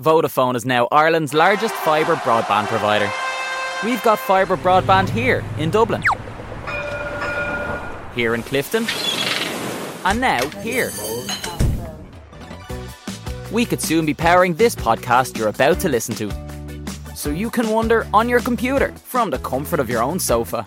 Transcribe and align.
Vodafone 0.00 0.56
is 0.56 0.66
now 0.66 0.86
Ireland's 0.92 1.32
largest 1.32 1.74
fibre 1.76 2.16
broadband 2.16 2.66
provider. 2.66 3.10
We've 3.82 4.02
got 4.02 4.18
fibre 4.18 4.58
broadband 4.58 5.08
here 5.08 5.42
in 5.56 5.70
Dublin, 5.70 6.02
here 8.14 8.34
in 8.34 8.42
Clifton, 8.42 8.86
and 10.04 10.20
now 10.20 10.46
here. 10.60 10.90
We 13.50 13.64
could 13.64 13.80
soon 13.80 14.04
be 14.04 14.12
powering 14.12 14.52
this 14.52 14.74
podcast 14.74 15.38
you're 15.38 15.48
about 15.48 15.80
to 15.80 15.88
listen 15.88 16.14
to. 16.16 16.30
So 17.14 17.30
you 17.30 17.48
can 17.48 17.70
wonder 17.70 18.06
on 18.12 18.28
your 18.28 18.40
computer 18.40 18.92
from 18.92 19.30
the 19.30 19.38
comfort 19.38 19.80
of 19.80 19.88
your 19.88 20.02
own 20.02 20.20
sofa. 20.20 20.62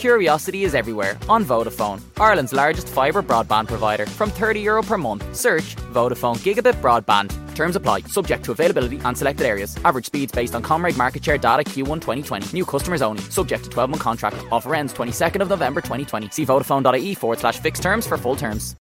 Curiosity 0.00 0.64
is 0.64 0.74
everywhere 0.74 1.18
on 1.28 1.44
Vodafone, 1.44 2.00
Ireland's 2.18 2.54
largest 2.54 2.88
fibre 2.88 3.22
broadband 3.22 3.68
provider. 3.68 4.06
From 4.06 4.30
€30 4.30 4.62
Euro 4.64 4.82
per 4.82 4.96
month, 4.96 5.22
search 5.36 5.76
Vodafone 5.92 6.38
Gigabit 6.38 6.80
Broadband. 6.80 7.28
Terms 7.54 7.76
apply, 7.76 8.00
subject 8.08 8.42
to 8.44 8.52
availability 8.52 8.98
and 9.04 9.18
selected 9.18 9.46
areas. 9.46 9.76
Average 9.84 10.06
speeds 10.06 10.32
based 10.32 10.54
on 10.54 10.62
ComReg 10.62 10.96
market 10.96 11.22
share 11.22 11.36
data 11.36 11.62
Q1 11.62 12.00
2020. 12.00 12.46
New 12.56 12.64
customers 12.64 13.02
only, 13.02 13.22
subject 13.24 13.64
to 13.64 13.70
12 13.70 13.90
month 13.90 14.02
contract. 14.02 14.38
Offer 14.50 14.74
ends 14.74 14.94
22nd 14.94 15.42
of 15.42 15.50
November 15.50 15.82
2020. 15.82 16.30
See 16.30 16.46
Vodafone.ie 16.46 17.14
forward 17.14 17.40
slash 17.40 17.58
fixed 17.58 17.82
terms 17.82 18.06
for 18.06 18.16
full 18.16 18.36
terms. 18.36 18.76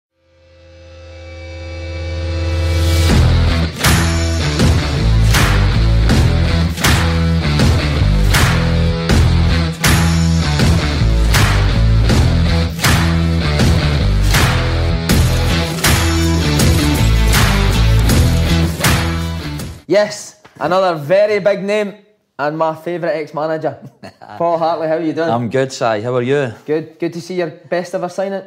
Yes, 19.89 20.39
another 20.59 20.93
very 21.01 21.39
big 21.39 21.63
name 21.63 21.95
and 22.37 22.55
my 22.55 22.75
favourite 22.75 23.13
ex-manager, 23.13 23.79
Paul 24.37 24.59
Hartley. 24.59 24.87
How 24.87 24.97
are 24.97 25.01
you 25.01 25.13
doing? 25.13 25.31
I'm 25.31 25.49
good, 25.49 25.73
Si. 25.73 26.01
How 26.01 26.13
are 26.13 26.21
you? 26.21 26.53
good. 26.63 26.99
Good 26.99 27.11
to 27.13 27.19
see 27.19 27.33
your 27.33 27.49
best 27.49 27.95
ever 27.95 28.07
signing. 28.07 28.43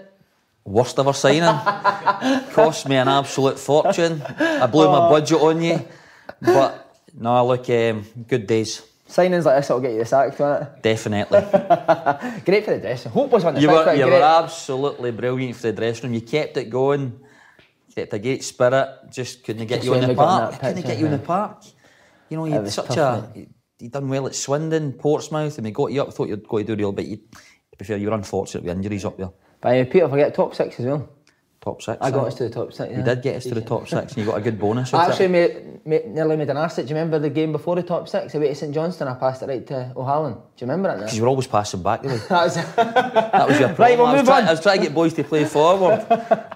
Worst 0.64 1.00
ever 1.00 1.12
signing. 1.12 1.42
Cost 2.52 2.88
me 2.88 2.94
an 2.94 3.08
absolute 3.08 3.58
fortune. 3.58 4.22
I 4.22 4.68
blew 4.68 4.86
my 4.86 5.08
budget 5.08 5.40
on 5.40 5.60
you. 5.60 5.84
But 6.40 6.94
no, 7.12 7.44
look, 7.44 7.68
um, 7.70 8.06
good 8.28 8.46
days. 8.46 8.80
Signings 9.08 9.44
like 9.44 9.56
this 9.56 9.68
will 9.68 9.80
get 9.80 9.94
you 9.94 9.98
the 9.98 10.04
sack, 10.04 10.38
won't 10.38 10.62
it? 10.62 10.82
Definitely. 10.84 11.40
Great 12.46 12.64
for 12.64 12.70
the 12.70 12.78
dressing. 12.80 13.10
Hope 13.10 13.30
was 13.30 13.44
on 13.44 13.54
the 13.54 13.60
You 13.60 13.68
were, 13.68 13.94
you 13.94 14.06
were 14.06 14.22
absolutely 14.22 15.10
brilliant 15.10 15.56
for 15.56 15.62
the 15.62 15.72
dressing 15.72 16.04
room. 16.04 16.14
You 16.14 16.20
kept 16.20 16.56
it 16.56 16.70
going. 16.70 17.18
Kept 17.94 18.12
a 18.14 18.18
great 18.18 18.42
spirit. 18.42 18.88
Just 19.10 19.44
couldn't 19.44 19.66
get 19.66 19.76
Just 19.76 19.86
you 19.86 19.94
on 19.94 20.00
when 20.00 20.08
the 20.08 20.14
got 20.14 20.50
park. 20.50 20.60
Couldn't 20.60 20.76
pitch, 20.76 20.84
get 20.86 20.98
you 20.98 21.06
in 21.06 21.12
the 21.12 21.18
park. 21.18 21.64
You 22.30 22.36
know, 22.38 22.46
you 22.46 22.68
such 22.70 22.86
tough, 22.86 23.36
a. 23.36 23.46
You 23.78 23.88
done 23.88 24.08
well 24.08 24.26
at 24.26 24.34
Swindon, 24.34 24.92
Portsmouth, 24.92 25.58
and 25.58 25.64
we 25.64 25.72
got 25.72 25.92
you 25.92 26.02
up. 26.02 26.14
Thought 26.14 26.28
you'd 26.28 26.46
go 26.46 26.58
to 26.58 26.64
do 26.64 26.76
real, 26.76 26.92
but 26.92 27.04
you, 27.04 27.16
to 27.16 27.78
be 27.78 27.84
fair, 27.84 27.96
you 27.96 28.08
were 28.08 28.14
unfortunate 28.14 28.64
with 28.64 28.76
injuries 28.76 29.04
up 29.04 29.18
there. 29.18 29.30
But 29.60 29.76
uh, 29.76 29.84
Peter, 29.84 30.08
forget 30.08 30.34
top 30.34 30.54
six 30.54 30.78
as 30.78 30.86
well. 30.86 31.08
Top 31.60 31.82
six. 31.82 31.98
I 32.00 32.10
got 32.10 32.26
us 32.26 32.34
to 32.36 32.44
the 32.44 32.50
top 32.50 32.72
six. 32.72 32.90
You 32.90 32.98
yeah. 32.98 33.04
did 33.04 33.22
get 33.22 33.36
us 33.36 33.44
to 33.44 33.54
the 33.54 33.60
top 33.60 33.88
six, 33.88 34.12
and 34.12 34.18
you 34.18 34.24
got 34.24 34.38
a 34.38 34.40
good 34.40 34.58
bonus. 34.58 34.94
I 34.94 35.08
actually 35.08 35.28
made, 35.28 35.86
made, 35.86 36.06
nearly 36.08 36.36
made 36.36 36.50
an 36.50 36.56
arse. 36.56 36.76
Do 36.76 36.82
you 36.82 36.88
remember 36.88 37.18
the 37.18 37.30
game 37.30 37.52
before 37.52 37.76
the 37.76 37.82
top 37.82 38.08
six? 38.08 38.34
Away 38.34 38.48
to 38.48 38.54
St 38.54 38.74
Johnstone, 38.74 39.08
I 39.08 39.14
passed 39.14 39.42
it 39.42 39.48
right 39.48 39.66
to 39.66 39.92
O'Hallan. 39.96 40.34
Do 40.34 40.40
you 40.58 40.66
remember 40.66 40.90
it 40.90 40.94
now? 40.94 40.98
Because 41.00 41.16
you 41.16 41.22
were 41.22 41.28
always 41.28 41.46
passing 41.46 41.82
back. 41.82 42.02
Really. 42.02 42.18
That 42.28 42.44
was 42.44 42.54
That 42.54 43.48
was 43.48 43.60
your 43.60 43.68
problem. 43.68 43.78
Right, 43.78 43.98
we'll 43.98 44.06
I, 44.06 44.12
was 44.12 44.20
move 44.20 44.26
try- 44.26 44.42
on. 44.42 44.48
I 44.48 44.50
was 44.50 44.60
trying 44.60 44.78
to 44.78 44.84
get 44.84 44.94
boys 44.94 45.14
to 45.14 45.24
play 45.24 45.44
forward. 45.44 46.06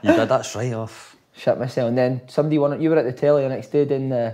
you 0.03 0.12
did, 0.12 0.28
that's 0.28 0.54
right 0.54 0.72
off. 0.72 1.16
Shit 1.36 1.58
myself. 1.58 1.88
And 1.88 1.98
then 1.98 2.22
somebody 2.28 2.58
it. 2.74 2.80
You 2.80 2.91
were 2.91 2.97
at 2.97 3.04
the 3.04 3.12
telly 3.12 3.42
the 3.42 3.48
next 3.48 3.69
day 3.69 3.84
doing 3.84 4.08
the. 4.08 4.16
Uh, 4.16 4.32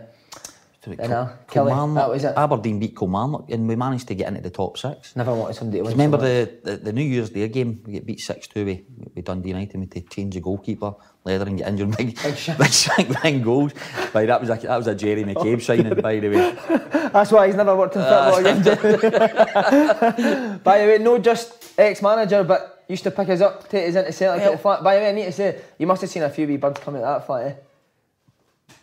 I 0.84 1.06
know, 1.06 1.30
Kelly, 1.48 1.70
Kilmarnock- 1.70 1.94
that 1.94 2.10
was 2.10 2.24
it. 2.24 2.34
Aberdeen 2.36 2.80
beat 2.80 2.96
Kilmarnock 2.98 3.48
and 3.50 3.68
we 3.68 3.76
managed 3.76 4.08
to 4.08 4.14
get 4.16 4.28
into 4.28 4.40
the 4.40 4.50
top 4.50 4.76
six. 4.76 5.14
Never 5.14 5.32
wanted 5.34 5.54
somebody 5.54 5.78
to 5.78 5.84
win. 5.84 5.92
Remember 5.92 6.18
so 6.18 6.22
much. 6.24 6.62
the, 6.64 6.70
the, 6.70 6.76
the 6.78 6.92
New 6.92 7.04
Year's 7.04 7.30
Day 7.30 7.46
game? 7.48 7.80
We 7.86 7.92
get 7.92 8.04
beat 8.06 8.18
6 8.20 8.48
2 8.48 8.64
with, 8.64 8.80
with 9.14 9.24
Dundee 9.24 9.50
United. 9.50 9.74
We 9.74 9.82
had 9.82 9.92
to 9.92 10.00
change 10.02 10.34
the 10.34 10.40
goalkeeper, 10.40 10.94
leather, 11.24 11.46
and 11.46 11.58
get 11.58 11.68
injured. 11.68 11.96
Big, 11.96 12.18
big, 12.20 12.36
shank, 12.72 13.22
bang 13.22 13.42
goals. 13.42 13.72
Right, 14.12 14.26
that, 14.26 14.40
was 14.40 14.50
a, 14.50 14.56
that 14.56 14.76
was 14.76 14.86
a 14.88 14.94
Jerry 14.96 15.22
McCabe 15.24 15.62
signing, 15.68 15.94
by 16.00 16.18
the 16.18 16.28
way. 16.28 16.56
That's 17.12 17.30
why 17.30 17.46
he's 17.46 17.54
never 17.56 17.76
worked 17.76 17.94
in 17.94 18.02
football 18.02 18.36
again. 18.38 18.62
By 20.64 20.78
the 20.78 20.86
way, 20.86 20.98
no 20.98 21.18
just 21.18 21.78
ex-manager, 21.78 22.42
but 22.44 22.84
used 22.88 23.04
to 23.04 23.10
pick 23.10 23.28
us 23.28 23.40
up, 23.40 23.68
take 23.68 23.88
us 23.88 23.94
into 23.94 24.12
Celtic 24.12 24.42
at 24.42 24.52
the 24.52 24.58
flat. 24.58 24.82
By 24.82 24.96
the 24.96 25.00
way, 25.02 25.08
I 25.10 25.12
need 25.12 25.24
to 25.26 25.32
say, 25.32 25.60
you 25.78 25.86
must 25.86 26.00
have 26.02 26.10
seen 26.10 26.22
a 26.22 26.30
few 26.30 26.46
wee 26.46 26.56
birds 26.56 26.80
coming 26.80 27.02
out 27.02 27.08
of 27.08 27.20
that 27.20 27.26
flat, 27.26 27.46
eh? 27.46 27.54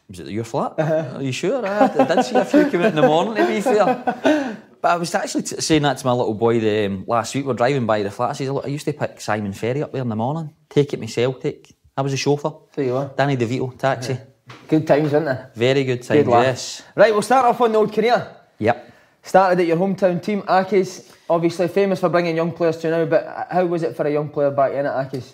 Was 0.10 0.20
it 0.22 0.28
your 0.30 0.44
flat? 0.44 0.74
Uh-huh. 0.78 1.18
Are 1.18 1.22
you 1.24 1.32
sure? 1.32 1.66
I, 1.66 1.86
I 1.86 2.16
did 2.16 2.26
see 2.26 2.36
a 2.36 2.44
few 2.44 2.70
come 2.70 2.82
out 2.82 2.88
in 2.88 2.96
the 2.96 3.04
morning, 3.04 3.36
to 3.36 3.48
be 3.48 3.62
fair. 3.62 4.58
But 4.82 4.92
I 4.92 4.96
was 4.96 5.14
actually 5.14 5.44
t- 5.44 5.62
saying 5.62 5.84
that 5.84 5.98
to 5.98 6.06
my 6.06 6.14
little 6.14 6.34
boy 6.34 6.60
the, 6.60 6.86
um, 6.86 7.04
last 7.06 7.36
week. 7.36 7.46
We're 7.46 7.54
driving 7.54 7.86
by 7.86 8.02
the 8.02 8.10
flat. 8.10 8.32
I 8.32 8.34
says, 8.34 8.50
"Look, 8.50 8.66
I 8.66 8.70
used 8.70 8.86
to 8.86 8.94
pick 8.94 9.22
Simon 9.22 9.54
Ferry 9.54 9.84
up 9.84 9.92
there 9.92 10.02
in 10.02 10.10
the 10.10 10.16
morning, 10.16 10.56
take 10.70 10.94
it 10.94 11.00
me 11.00 11.08
Celtic. 11.08 11.74
I 11.96 12.02
was 12.02 12.14
a 12.14 12.18
chauffeur. 12.18 12.54
There 12.74 12.86
you 12.86 12.96
are. 12.96 13.12
Danny 13.16 13.36
DeVito, 13.38 13.78
taxi. 13.78 14.14
Uh-huh. 14.14 14.56
Good 14.68 14.88
times, 14.88 15.12
weren't 15.12 15.26
they? 15.26 15.46
Very 15.56 15.84
good 15.84 16.02
times, 16.02 16.24
Good 16.24 16.32
yes. 16.32 16.82
Right, 16.96 17.12
we'll 17.14 17.22
start 17.22 17.46
off 17.46 17.62
on 17.62 17.72
the 17.72 17.78
old 17.78 17.94
career. 17.94 18.36
Yep. 18.58 18.94
Started 19.22 19.60
at 19.60 19.68
your 19.68 19.78
hometown 19.78 20.24
team, 20.24 20.42
Accies. 20.44 21.12
Obviously 21.30 21.68
famous 21.68 22.00
for 22.00 22.10
bringing 22.10 22.36
young 22.36 22.52
players 22.52 22.78
to 22.78 22.90
now, 22.90 23.06
but 23.06 23.48
how 23.52 23.66
was 23.66 23.84
it 23.84 23.96
for 23.96 24.08
a 24.08 24.12
young 24.12 24.30
player 24.30 24.50
back 24.50 24.72
in 24.72 24.86
at 24.86 25.12
Accies? 25.12 25.34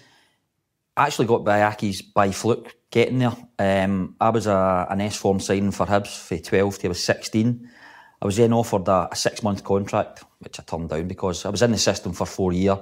Actually 0.97 1.27
got 1.27 1.43
by 1.43 1.59
Accies 1.59 2.01
by 2.13 2.31
fluke 2.31 2.73
getting 2.89 3.19
there. 3.19 3.35
Um, 3.59 4.15
I 4.21 4.29
was 4.29 4.47
a, 4.47 4.87
an 4.89 5.01
S 5.01 5.17
form 5.17 5.41
signing 5.41 5.71
for 5.71 5.85
Hibs 5.85 6.17
for 6.17 6.37
12 6.37 6.79
till 6.79 6.87
I 6.87 6.89
was 6.89 7.03
16. 7.03 7.69
I 8.21 8.25
was 8.25 8.37
then 8.37 8.53
offered 8.53 8.87
a, 8.87 9.09
a 9.11 9.15
six 9.15 9.43
month 9.43 9.63
contract, 9.65 10.23
which 10.39 10.57
I 10.57 10.63
turned 10.63 10.89
down 10.89 11.09
because 11.09 11.45
I 11.45 11.49
was 11.49 11.61
in 11.61 11.71
the 11.71 11.77
system 11.77 12.13
for 12.13 12.25
four 12.25 12.53
years 12.53 12.77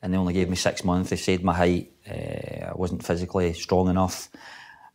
and 0.00 0.12
they 0.12 0.16
only 0.16 0.32
gave 0.32 0.48
me 0.48 0.56
six 0.56 0.84
months. 0.84 1.10
They 1.10 1.16
said 1.16 1.44
my 1.44 1.54
height, 1.54 1.92
uh, 2.08 2.70
I 2.70 2.72
wasn't 2.74 3.04
physically 3.04 3.52
strong 3.52 3.88
enough. 3.88 4.30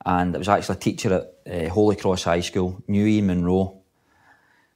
And 0.03 0.33
I 0.33 0.39
was 0.39 0.49
actually 0.49 0.75
a 0.75 0.79
teacher 0.79 1.13
at 1.45 1.65
uh, 1.65 1.69
Holy 1.69 1.95
Cross 1.97 2.23
High 2.23 2.41
School, 2.41 2.81
knew 2.87 3.05
Ian 3.05 3.27
Munro. 3.27 3.81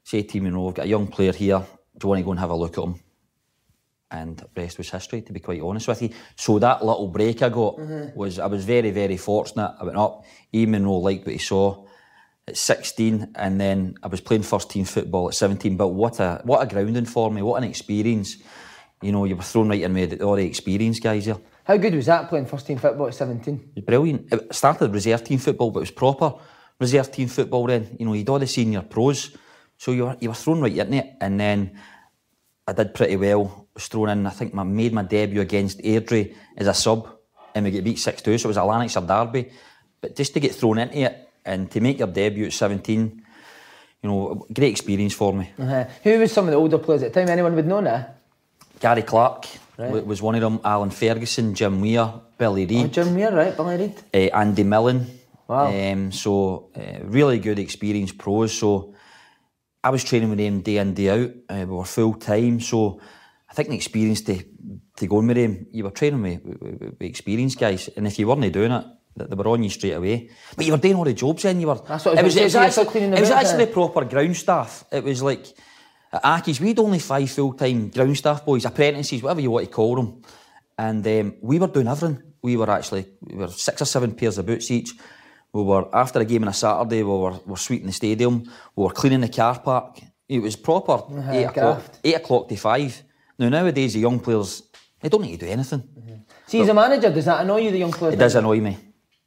Say 0.04 0.22
to 0.22 0.42
Munro, 0.42 0.68
I've 0.68 0.76
got 0.76 0.86
a 0.86 0.90
young 0.90 1.08
player 1.08 1.34
here, 1.34 1.60
do 1.98 2.06
you 2.06 2.10
want 2.10 2.20
to 2.20 2.26
go 2.26 2.32
and 2.32 2.40
have 2.40 2.52
a 2.52 2.56
look 2.56 2.78
at 2.78 2.84
him? 2.84 3.00
And 4.14 4.42
rest 4.56 4.78
was 4.78 4.90
history, 4.90 5.22
to 5.24 5.34
be 5.34 5.40
quite 5.40 5.60
honest 5.60 5.88
with 5.88 6.02
you. 6.04 6.10
So 6.36 6.60
that 6.60 6.86
little 6.86 7.08
break 7.08 7.42
I 7.42 7.50
got 7.50 7.78
mm-hmm. 7.78 8.18
was 8.18 8.40
I 8.40 8.46
was 8.46 8.64
very, 8.64 8.92
very 8.92 9.18
fortunate. 9.18 9.76
I 9.80 9.84
went 9.84 9.98
up. 9.98 10.24
Ian 10.54 10.72
Munro 10.72 10.98
liked 10.98 11.26
what 11.26 11.34
he 11.34 11.40
saw 11.40 11.86
at 12.48 12.56
16, 12.56 13.34
and 13.36 13.60
then 13.60 13.96
I 14.04 14.08
was 14.08 14.22
playing 14.22 14.44
first 14.44 14.70
team 14.70 14.86
football 14.86 15.30
at 15.30 15.34
17. 15.34 15.76
But 15.76 15.90
what 15.90 16.20
a 16.20 16.42
what 16.44 16.62
a 16.62 16.68
grounding 16.68 17.06
for 17.06 17.32
me! 17.32 17.42
What 17.42 17.64
an 17.64 17.68
experience! 17.68 18.38
You 19.02 19.12
know, 19.12 19.26
you 19.26 19.36
were 19.36 19.44
thrown 19.44 19.70
right 19.70 19.82
in 19.82 19.94
with 19.94 20.22
all 20.22 20.36
the 20.36 20.46
experienced 20.46 21.04
guys 21.04 21.26
here. 21.26 21.38
How 21.66 21.78
good 21.78 21.96
was 21.96 22.06
that 22.06 22.30
playing 22.30 22.46
first 22.46 22.68
team 22.68 22.78
football 22.78 23.08
at 23.08 23.16
17? 23.16 23.56
It 23.56 23.76
was 23.76 23.86
brilliant. 23.86 24.32
It 24.32 24.54
started 24.54 24.94
reserve 24.94 25.24
team 25.24 25.40
football, 25.40 25.72
but 25.72 25.80
it 25.80 25.90
was 25.90 25.92
proper 25.92 26.36
reserve 26.80 27.12
team 27.12 27.28
football 27.28 27.68
then. 27.68 27.96
You 28.00 28.06
know, 28.06 28.14
you'd 28.14 28.30
all 28.30 28.40
the 28.40 28.48
senior 28.48 28.82
pros. 28.82 29.36
So 29.78 29.92
you 29.92 30.06
were, 30.06 30.18
you 30.20 30.30
were 30.30 30.36
thrown 30.36 30.62
right 30.62 30.76
in 30.78 30.94
it. 30.94 31.16
And 31.20 31.40
then 31.40 31.80
I 32.68 32.74
did 32.74 32.94
pretty 32.94 33.16
well. 33.18 33.63
Was 33.76 33.88
thrown 33.88 34.10
in, 34.10 34.28
I 34.28 34.30
think 34.30 34.56
I 34.56 34.64
made 34.64 34.94
my 34.94 35.02
debut 35.04 35.42
against 35.42 35.80
Airdrie 35.80 36.36
as 36.58 36.68
a 36.68 36.74
sub 36.74 37.08
and 37.56 37.66
we 37.66 37.72
get 37.72 37.84
beat 37.84 37.98
6 38.00 38.22
2. 38.22 38.38
So 38.38 38.46
it 38.46 38.50
was 38.50 38.58
a 38.58 38.64
Lanarkshire 38.64 39.02
derby. 39.02 39.50
but 40.02 40.16
just 40.16 40.34
to 40.36 40.40
get 40.40 40.54
thrown 40.54 40.78
into 40.78 40.98
it 41.00 41.30
and 41.46 41.70
to 41.72 41.80
make 41.82 41.98
your 41.98 42.08
debut 42.08 42.46
at 42.46 42.54
17, 42.54 43.22
you 44.04 44.10
know, 44.10 44.46
great 44.54 44.70
experience 44.72 45.14
for 45.14 45.34
me. 45.34 45.50
Uh-huh. 45.58 45.86
Who 46.04 46.20
was 46.20 46.32
some 46.32 46.46
of 46.46 46.52
the 46.52 46.58
older 46.58 46.78
players 46.78 47.04
at 47.04 47.14
the 47.14 47.20
time? 47.20 47.30
Anyone 47.30 47.56
would 47.56 47.66
know 47.68 47.82
that? 47.82 48.18
Gary 48.80 49.02
Clark 49.04 49.48
Right. 49.76 50.06
was 50.06 50.22
one 50.22 50.36
of 50.36 50.42
them. 50.42 50.60
Alan 50.64 50.92
Ferguson, 50.92 51.56
Jim 51.56 51.82
Weir, 51.82 52.14
Billy 52.38 52.66
Oh, 52.66 52.84
Reid, 52.84 52.94
Jim 52.94 53.16
Weir, 53.16 53.32
right? 53.36 53.58
Billy 53.58 53.78
Reid. 53.78 53.96
uh, 54.14 54.38
Andy 54.38 54.64
Millen. 54.64 55.08
Wow. 55.48 55.66
Um, 55.74 56.12
so 56.12 56.70
uh, 56.76 57.00
really 57.06 57.40
good 57.40 57.58
experience 57.58 58.12
pros. 58.12 58.54
So 58.54 58.94
I 59.84 59.90
was 59.90 60.04
training 60.04 60.30
with 60.30 60.38
them 60.38 60.62
day 60.62 60.78
in 60.78 60.94
day 60.94 61.10
out. 61.10 61.32
Uh, 61.50 61.66
we 61.68 61.76
were 61.76 61.86
full 61.86 62.14
time. 62.14 62.60
So 62.60 63.00
I 63.54 63.56
think 63.56 63.70
the 63.70 63.76
experience 63.76 64.22
to 64.22 64.44
to 64.96 65.08
go 65.08 65.20
in 65.20 65.28
with 65.28 65.38
them, 65.38 65.68
you 65.72 65.84
were 65.84 65.92
training 65.92 66.24
with, 66.24 66.44
with, 66.44 66.82
with, 66.82 67.02
experienced 67.02 67.60
guys, 67.60 67.88
and 67.96 68.08
if 68.08 68.18
you 68.18 68.28
weren't 68.28 68.52
doing 68.52 68.72
it, 68.72 68.86
that 69.16 69.30
they 69.30 69.36
were 69.36 69.48
on 69.48 69.62
you 69.62 69.70
straight 69.70 69.94
away. 69.94 70.30
But 70.56 70.66
you 70.66 70.72
were 70.72 70.80
doing 70.80 70.96
all 70.96 71.04
the 71.04 71.14
jobs 71.14 71.44
then. 71.44 71.62
You 71.62 71.68
were. 71.68 71.76
That's 71.88 72.06
what 72.06 72.18
it 72.18 72.24
was. 72.24 72.36
It 72.36 72.44
was 72.44 72.52
say, 72.54 72.58
so 72.58 72.58
you're 72.58 72.66
actually, 72.66 72.72
still 72.72 72.92
cleaning 72.92 73.12
the 73.12 73.18
it 73.18 73.22
was 73.22 73.30
actually 73.30 73.66
proper 73.68 74.06
ground 74.06 74.36
staff. 74.36 74.86
It 74.92 75.04
was 75.04 75.22
like 75.22 75.46
at 76.12 76.24
Accies, 76.24 76.60
we 76.60 76.70
had 76.70 76.80
only 76.80 76.98
five 76.98 77.30
full 77.30 77.54
time 77.54 77.90
ground 77.90 78.18
staff 78.18 78.44
boys, 78.44 78.66
apprentices, 78.66 79.22
whatever 79.22 79.42
you 79.42 79.52
want 79.52 79.68
to 79.68 79.72
call 79.72 79.98
them. 79.98 80.24
And 80.76 81.06
um, 81.06 81.36
we 81.42 81.60
were 81.60 81.68
doing 81.68 81.88
everything. 81.88 82.24
We 82.42 82.58
were 82.58 82.72
actually 82.72 83.06
we 83.22 83.36
were 83.36 83.50
six 83.50 83.84
or 83.84 83.86
seven 83.86 84.16
pairs 84.16 84.40
of 84.40 84.48
boots 84.48 84.72
each. 84.72 84.94
We 85.52 85.62
were 85.62 85.96
after 85.96 86.20
a 86.20 86.26
game 86.26 86.42
on 86.42 86.50
a 86.50 86.54
Saturday. 86.54 87.04
We 87.04 87.12
were, 87.12 87.40
were 87.46 87.58
sweeping 87.58 87.86
the 87.86 87.94
stadium. 87.94 88.50
We 88.76 88.84
were 88.84 88.90
cleaning 88.90 89.22
the 89.22 89.30
car 89.30 89.60
park. 89.60 90.00
It 90.28 90.40
was 90.40 90.56
proper 90.56 91.04
eight 91.30 91.46
o'clock. 91.46 91.84
Eight 92.04 92.16
o'clock 92.16 92.50
to 92.50 92.56
five. 92.56 93.04
Now 93.40 93.50
nowadays 93.50 93.94
the 93.94 94.00
young 94.00 94.20
players 94.20 94.64
they 95.02 95.10
don't 95.10 95.22
need 95.22 95.40
to 95.40 95.46
do 95.46 95.52
anything. 95.52 95.80
Mm-hmm. 95.82 96.14
See, 96.48 96.62
as 96.62 96.70
a 96.70 96.74
manager, 96.74 97.10
does 97.12 97.26
that 97.26 97.42
annoy 97.42 97.58
you, 97.58 97.72
the 97.72 97.80
young 97.80 97.92
players? 97.92 98.14
It 98.14 98.18
does 98.18 98.36
annoy 98.36 98.60
me. 98.62 98.78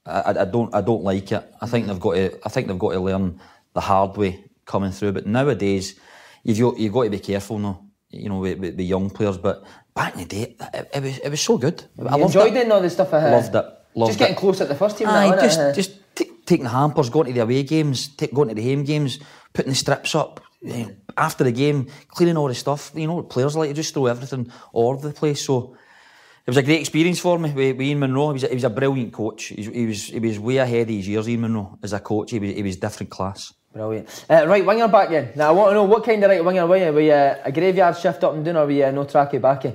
I, 0.06 0.20
I, 0.20 0.42
I 0.42 0.44
don't 0.44 0.74
I 0.74 0.80
don't 0.80 1.02
like 1.04 1.30
it. 1.32 1.54
I 1.60 1.66
think 1.66 1.86
they've 1.86 2.00
got 2.00 2.14
to 2.14 2.38
I 2.44 2.48
think 2.48 2.68
they've 2.68 2.78
got 2.78 2.92
to 2.92 3.00
learn 3.00 3.40
the 3.74 3.80
hard 3.80 4.16
way 4.16 4.44
coming 4.64 4.90
through. 4.90 5.12
But 5.12 5.26
nowadays, 5.26 5.98
you've 6.44 6.58
got, 6.58 6.78
you've 6.78 6.92
got 6.92 7.04
to 7.04 7.10
be 7.10 7.18
careful 7.18 7.58
now. 7.58 7.82
You 8.10 8.28
know, 8.28 8.38
with, 8.38 8.58
with 8.58 8.76
the 8.76 8.84
young 8.84 9.10
players. 9.10 9.36
But 9.36 9.64
back 9.94 10.14
in 10.14 10.20
the 10.20 10.26
day, 10.26 10.56
it, 10.72 10.90
it 10.94 11.02
was 11.02 11.18
it 11.18 11.28
was 11.30 11.40
so 11.40 11.58
good. 11.58 11.84
I 11.98 12.16
You 12.16 12.22
loved 12.22 12.36
enjoyed 12.36 12.56
and 12.56 12.72
all 12.72 12.80
the 12.80 12.90
stuff 12.90 13.12
I 13.12 13.20
had. 13.20 13.32
Loved 13.32 13.54
it. 13.54 13.66
Loved 13.94 14.10
just 14.10 14.18
getting 14.18 14.36
it. 14.36 14.38
close 14.38 14.60
at 14.60 14.68
the 14.68 14.74
first 14.74 14.96
team. 14.96 15.08
Aye, 15.08 15.30
now, 15.30 15.40
just 15.42 15.60
just 15.74 16.14
t- 16.14 16.30
taking 16.46 16.64
the 16.64 16.70
hampers, 16.70 17.10
going 17.10 17.26
to 17.26 17.32
the 17.32 17.40
away 17.40 17.62
games, 17.64 18.08
take, 18.08 18.32
going 18.32 18.48
to 18.48 18.54
the 18.54 18.66
home 18.70 18.84
games, 18.84 19.18
putting 19.52 19.70
the 19.70 19.76
strips 19.76 20.14
up. 20.14 20.40
Eh, 20.64 20.86
After 21.16 21.44
the 21.44 21.52
game, 21.52 21.86
cleaning 22.08 22.36
all 22.36 22.48
the 22.48 22.54
stuff. 22.54 22.92
You 22.94 23.06
know 23.06 23.22
players 23.22 23.56
like 23.56 23.70
to 23.70 23.74
just 23.74 23.92
throw 23.94 24.06
everything 24.06 24.50
all 24.72 24.94
over 24.94 25.08
the 25.08 25.14
place. 25.14 25.44
So 25.44 25.76
it 26.46 26.50
was 26.50 26.56
a 26.56 26.62
great 26.62 26.80
experience 26.80 27.18
for 27.20 27.38
me 27.38 27.50
with, 27.52 27.76
with 27.76 27.86
Ian 27.86 28.00
Munro. 28.00 28.28
He 28.28 28.32
was, 28.34 28.44
a, 28.44 28.48
he 28.48 28.54
was 28.54 28.64
a 28.64 28.70
brilliant 28.70 29.12
coach. 29.12 29.44
He 29.44 29.62
he 29.62 29.86
was 29.86 30.04
he 30.04 30.18
was 30.18 30.38
way 30.38 30.56
ahead 30.58 30.88
of 30.88 30.94
his 30.94 31.08
years. 31.08 31.28
Ian 31.28 31.40
Munro 31.42 31.78
as 31.82 31.92
a 31.92 32.00
coach, 32.00 32.30
he 32.30 32.38
was 32.38 32.50
he 32.54 32.62
was 32.62 32.76
different 32.76 33.10
class. 33.10 33.52
Brilliant. 33.72 34.24
Uh, 34.30 34.46
right 34.46 34.64
winger 34.64 34.88
back 34.88 35.10
in. 35.10 35.32
Now 35.36 35.48
I 35.50 35.52
want 35.52 35.70
to 35.70 35.74
know 35.74 35.84
what 35.84 36.04
kind 36.04 36.22
of 36.24 36.30
right 36.30 36.44
winger 36.44 36.66
were 36.66 36.76
you? 36.78 36.92
Were 36.92 37.00
you 37.00 37.12
a 37.12 37.52
graveyard 37.52 37.96
shift 37.98 38.24
up 38.24 38.32
and 38.34 38.44
down, 38.44 38.56
or 38.56 38.64
were 38.64 38.70
you 38.72 38.90
no 38.92 39.04
tracky 39.04 39.40
backy? 39.40 39.74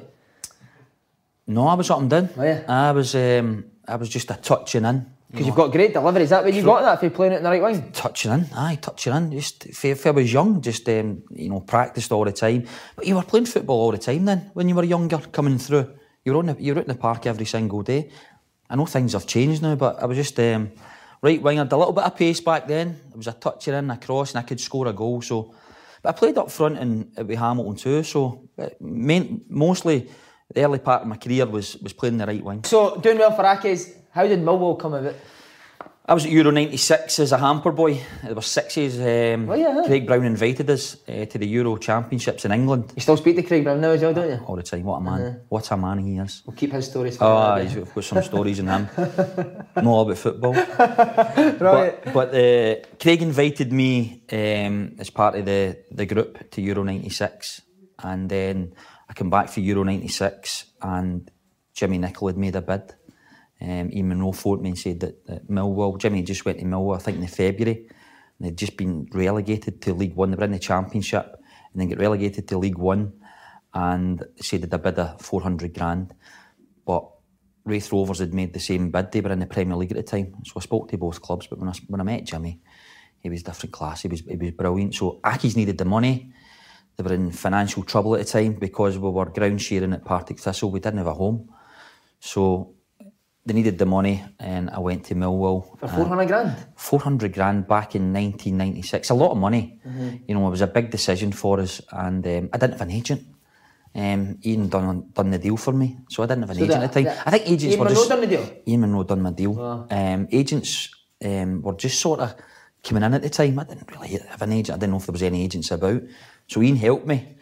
No, 1.48 1.68
I 1.68 1.74
was 1.76 1.90
up 1.90 2.00
and 2.00 2.10
down. 2.10 2.30
Oh, 2.38 2.44
yeah? 2.44 2.64
I 2.68 2.92
was 2.92 3.14
um, 3.16 3.66
I 3.88 3.96
was 3.98 4.10
just 4.10 4.32
a 4.32 4.36
touching 4.36 4.86
in. 4.86 5.06
Because 5.32 5.48
you've 5.48 5.56
got 5.56 5.72
great 5.72 5.94
delivery. 5.94 6.24
Is 6.24 6.30
that 6.32 6.44
what 6.44 6.54
you 6.54 6.62
got 6.62 6.82
that 6.82 6.96
if 6.96 7.04
you're 7.04 7.12
playing 7.12 7.34
it 7.34 7.38
in 7.38 7.44
the 7.44 7.50
right 7.50 7.64
wing? 7.64 7.92
touching 7.94 8.32
in, 8.32 8.48
aye, 8.54 8.78
touching 8.82 9.16
in. 9.16 9.32
Just 9.32 9.66
if, 9.66 10.06
I 10.06 10.12
was 10.12 10.32
young, 10.32 10.62
just 10.62 10.88
um, 10.90 11.24
you 11.32 11.50
know, 11.50 11.62
practiced 11.62 12.12
all 12.12 12.26
the 12.26 12.34
time. 12.34 12.66
But 12.98 13.08
you 13.08 13.16
were 13.16 13.24
playing 13.24 13.46
football 13.46 13.80
all 13.80 13.92
the 13.92 13.98
time 13.98 14.26
then 14.26 14.52
when 14.54 14.68
you 14.68 14.76
were 14.76 14.84
younger, 14.84 15.20
coming 15.20 15.58
through. 15.58 15.94
You 16.26 16.34
were 16.34 16.40
on 16.40 16.48
the, 16.48 16.58
you 16.60 16.74
were 16.74 16.80
out 16.80 16.86
in 16.86 16.90
the 16.90 17.00
park 17.00 17.26
every 17.26 17.46
single 17.46 17.82
day. 17.82 18.10
I 18.70 18.76
know 18.76 18.86
things 18.86 19.14
have 19.14 19.26
changed 19.26 19.62
now, 19.62 19.76
but 19.76 20.02
I 20.02 20.06
was 20.06 20.18
just 20.18 20.38
um, 20.40 20.72
right 21.22 21.42
wing. 21.42 21.60
I 21.60 21.64
had 21.64 21.72
a 21.72 21.78
little 21.78 21.94
bit 21.94 22.04
of 22.04 22.16
pace 22.18 22.42
back 22.42 22.68
then. 22.68 23.00
It 23.10 23.18
was 23.18 23.28
a 23.28 23.34
touching 23.34 23.74
in, 23.74 23.90
a 23.90 23.98
cross, 23.98 24.32
and 24.32 24.40
I 24.40 24.48
could 24.48 24.60
score 24.60 24.88
a 24.88 24.94
goal. 24.94 25.22
So, 25.22 25.56
but 26.02 26.10
I 26.10 26.18
played 26.18 26.38
up 26.38 26.52
front 26.52 26.78
and 26.78 27.10
with 27.16 27.40
Hamilton 27.40 27.76
too. 27.76 28.04
So, 28.04 28.50
but 28.58 28.82
main, 28.82 29.46
mostly 29.48 30.10
the 30.54 30.64
early 30.64 30.80
part 30.80 31.04
of 31.04 31.08
my 31.08 31.16
career 31.16 31.46
was 31.46 31.78
was 31.78 31.94
playing 31.94 32.18
the 32.18 32.26
right 32.26 32.44
wing. 32.44 32.64
So 32.66 32.98
doing 32.98 33.18
well 33.18 33.34
for 33.34 33.44
Accies. 33.44 34.01
How 34.14 34.28
did 34.28 34.40
Millwall 34.42 34.78
come 34.80 34.94
about? 34.94 35.16
I 36.04 36.14
was 36.14 36.26
at 36.26 36.32
Euro 36.32 36.52
96 36.52 37.20
as 37.20 37.32
a 37.32 37.38
hamper 37.38 37.72
boy. 37.72 38.02
There 38.24 38.34
were 38.36 38.42
sixes. 38.42 39.00
Um, 39.00 39.50
Oh, 39.50 39.54
yeah? 39.54 39.84
Craig 39.86 40.06
Brown 40.08 40.26
invited 40.26 40.70
us 40.70 40.98
uh, 41.08 41.26
to 41.26 41.38
the 41.38 41.48
Euro 41.48 41.78
Championships 41.78 42.44
in 42.44 42.52
England 42.52 42.92
You 42.96 43.02
still 43.02 43.16
speak 43.16 43.36
to 43.38 43.44
Craig 43.44 43.64
Brown 43.64 43.80
now 43.80 43.92
as 43.92 44.02
well, 44.02 44.14
don't 44.14 44.30
you? 44.30 44.46
all 44.46 44.56
the 44.58 44.64
time. 44.64 44.84
What 44.84 44.98
a 44.98 45.02
man. 45.02 45.42
What 45.48 45.72
a 45.72 45.78
man 45.78 46.00
he 46.00 46.18
is. 46.18 46.42
We'll 46.46 46.56
keep 46.58 46.74
his 46.74 46.88
stories. 46.88 47.18
For 47.18 47.24
Oh, 47.26 47.56
he's 47.64 47.76
got 47.76 48.04
some 48.04 48.24
stories 48.24 48.60
in 48.60 48.68
him. 48.68 48.90
Not 48.98 49.86
all 49.86 50.02
about 50.02 50.18
football. 50.18 50.54
right. 50.80 51.60
But, 51.60 52.14
but 52.14 52.30
uh, 52.36 52.76
Craig 53.00 53.22
invited 53.22 53.72
me 53.72 54.24
um, 54.32 54.96
as 55.00 55.10
part 55.12 55.36
of 55.36 55.46
the, 55.46 55.78
the 55.92 56.06
group 56.08 56.50
to 56.52 56.62
Euro 56.62 56.84
96. 56.84 57.62
And 58.04 58.28
then 58.30 58.74
I 59.08 59.14
came 59.14 59.30
back 59.30 59.48
for 59.50 59.60
Euro 59.62 59.84
96 59.84 60.66
and 60.82 61.30
Jimmy 61.74 62.00
Nicholl 62.00 62.30
had 62.30 62.38
made 62.38 62.56
a 62.56 62.62
bid. 62.62 62.96
Um, 63.62 63.90
Munro 63.94 64.32
phoned 64.32 64.64
me 64.64 64.76
said 64.76 65.00
that, 65.02 65.26
that 65.28 65.48
Millwall, 65.48 66.00
Jimmy 66.00 66.24
just 66.24 66.46
went 66.46 66.60
to 66.60 66.66
Millwall, 66.66 66.96
I 66.96 67.00
think 67.00 67.20
in 67.20 67.28
February, 67.28 67.88
and 68.40 68.48
they'd 68.48 68.58
just 68.58 68.76
been 68.76 69.08
relegated 69.14 69.82
to 69.84 69.94
League 69.94 70.16
One. 70.16 70.32
They 70.32 70.38
were 70.38 70.46
in 70.46 70.52
the 70.52 70.60
Championship 70.60 71.26
and 71.72 71.82
then 71.82 71.88
get 71.88 72.00
relegated 72.00 72.48
to 72.48 72.58
League 72.58 72.78
One 72.78 73.14
and 73.74 74.26
said 74.38 74.62
that 74.62 74.72
they 74.72 74.78
bid 74.78 74.98
a 74.98 75.16
400 75.20 75.74
grand. 75.76 76.14
But 76.86 77.08
Raith 77.64 77.92
Rovers 77.92 78.20
had 78.20 78.34
made 78.34 78.54
the 78.54 78.60
same 78.60 78.90
bid. 78.90 79.12
They 79.12 79.22
were 79.22 79.32
in 79.32 79.40
the 79.40 79.46
Premier 79.46 79.78
League 79.78 79.92
at 79.92 79.98
the 79.98 80.04
time. 80.04 80.34
So 80.44 80.54
I 80.58 80.62
spoke 80.62 80.90
to 80.90 80.98
both 80.98 81.22
clubs. 81.22 81.46
But 81.46 81.60
when 81.60 81.70
I, 81.70 81.74
when 81.88 82.02
I 82.02 82.04
met 82.04 82.26
Jimmy, 82.26 82.60
he 83.20 83.30
was 83.30 83.44
different 83.44 83.74
class. 83.74 84.02
He 84.02 84.08
was, 84.08 84.22
he 84.22 84.36
was 84.36 84.52
brilliant. 84.52 84.96
So 84.96 85.20
Accies 85.24 85.56
needed 85.56 85.78
the 85.78 85.86
money. 85.86 86.34
They 86.98 87.04
were 87.04 87.14
in 87.14 87.32
financial 87.32 87.84
trouble 87.84 88.16
at 88.16 88.26
the 88.26 88.32
time 88.32 88.54
because 88.54 88.98
we 88.98 89.10
were 89.10 89.26
ground 89.26 89.62
sharing 89.62 89.94
at 89.94 90.04
Partick 90.04 90.40
Thistle. 90.40 90.72
We 90.72 90.80
didn't 90.80 90.98
have 90.98 91.08
a 91.08 91.14
home. 91.14 91.50
So 92.20 92.74
they 93.46 93.54
needed 93.54 93.78
the 93.80 93.86
money 93.86 94.24
and 94.40 94.70
I 94.70 94.80
went 94.80 95.06
to 95.06 95.16
Millwall. 95.16 95.78
For 95.80 95.88
400 95.88 96.28
grand? 96.28 96.56
400 96.76 97.34
grand 97.34 97.68
back 97.68 97.96
in 97.96 98.14
1996. 98.14 99.10
A 99.10 99.14
lot 99.14 99.32
of 99.32 99.38
money. 99.38 99.80
You 100.28 100.36
know, 100.36 100.48
it 100.48 100.52
was 100.52 100.62
a 100.62 100.68
big 100.68 100.92
decision 100.92 101.32
for 101.32 101.60
us, 101.60 101.82
and 101.92 102.26
um, 102.26 102.50
I 102.54 102.58
didn't 102.58 102.74
have 102.74 102.82
an 102.82 102.92
agent. 102.92 103.24
Um, 103.94 104.38
Ian 104.46 104.70
done 104.70 105.10
done 105.14 105.32
the 105.32 105.38
deal 105.40 105.58
for 105.58 105.74
me, 105.74 105.98
so 106.10 106.24
I 106.24 106.26
didn't 106.28 106.44
have 106.44 106.52
an 106.52 106.58
So 106.58 106.64
agent 106.64 106.80
that- 106.80 106.84
at 106.86 106.94
the 106.94 107.04
time. 107.04 107.16
that- 107.16 107.28
I 107.28 107.32
think 107.32 107.44
agents 107.48 107.64
Ian 107.76 107.80
were 107.80 107.86
Munro 107.86 108.00
just 108.00 108.10
done 108.10 108.22
the 108.22 108.28
deal? 108.28 108.46
Ian 108.68 108.82
Munro 108.82 109.04
done 109.04 109.22
my 109.22 109.32
deal. 109.32 109.88
Um, 109.92 110.28
agents 110.32 110.90
um, 111.26 111.62
were 111.62 111.74
just 111.74 112.00
sort 112.00 112.20
of 112.22 112.36
coming 112.84 113.04
in 113.04 113.14
at 113.14 113.22
the 113.22 113.30
time. 113.30 113.60
I 113.60 113.64
didn't 113.66 113.92
really 113.92 114.18
have 114.30 114.42
an 114.42 114.54
agent. 114.54 114.78
I 114.78 114.80
didn't 114.80 114.92
know 114.92 114.98
if 114.98 115.08
there 115.08 115.14
was 115.14 115.24
any 115.24 115.44
agents 115.44 115.72
about. 115.72 116.02
So 116.48 116.62
Ian 116.62 116.78
helped 116.78 117.06
me, 117.06 117.36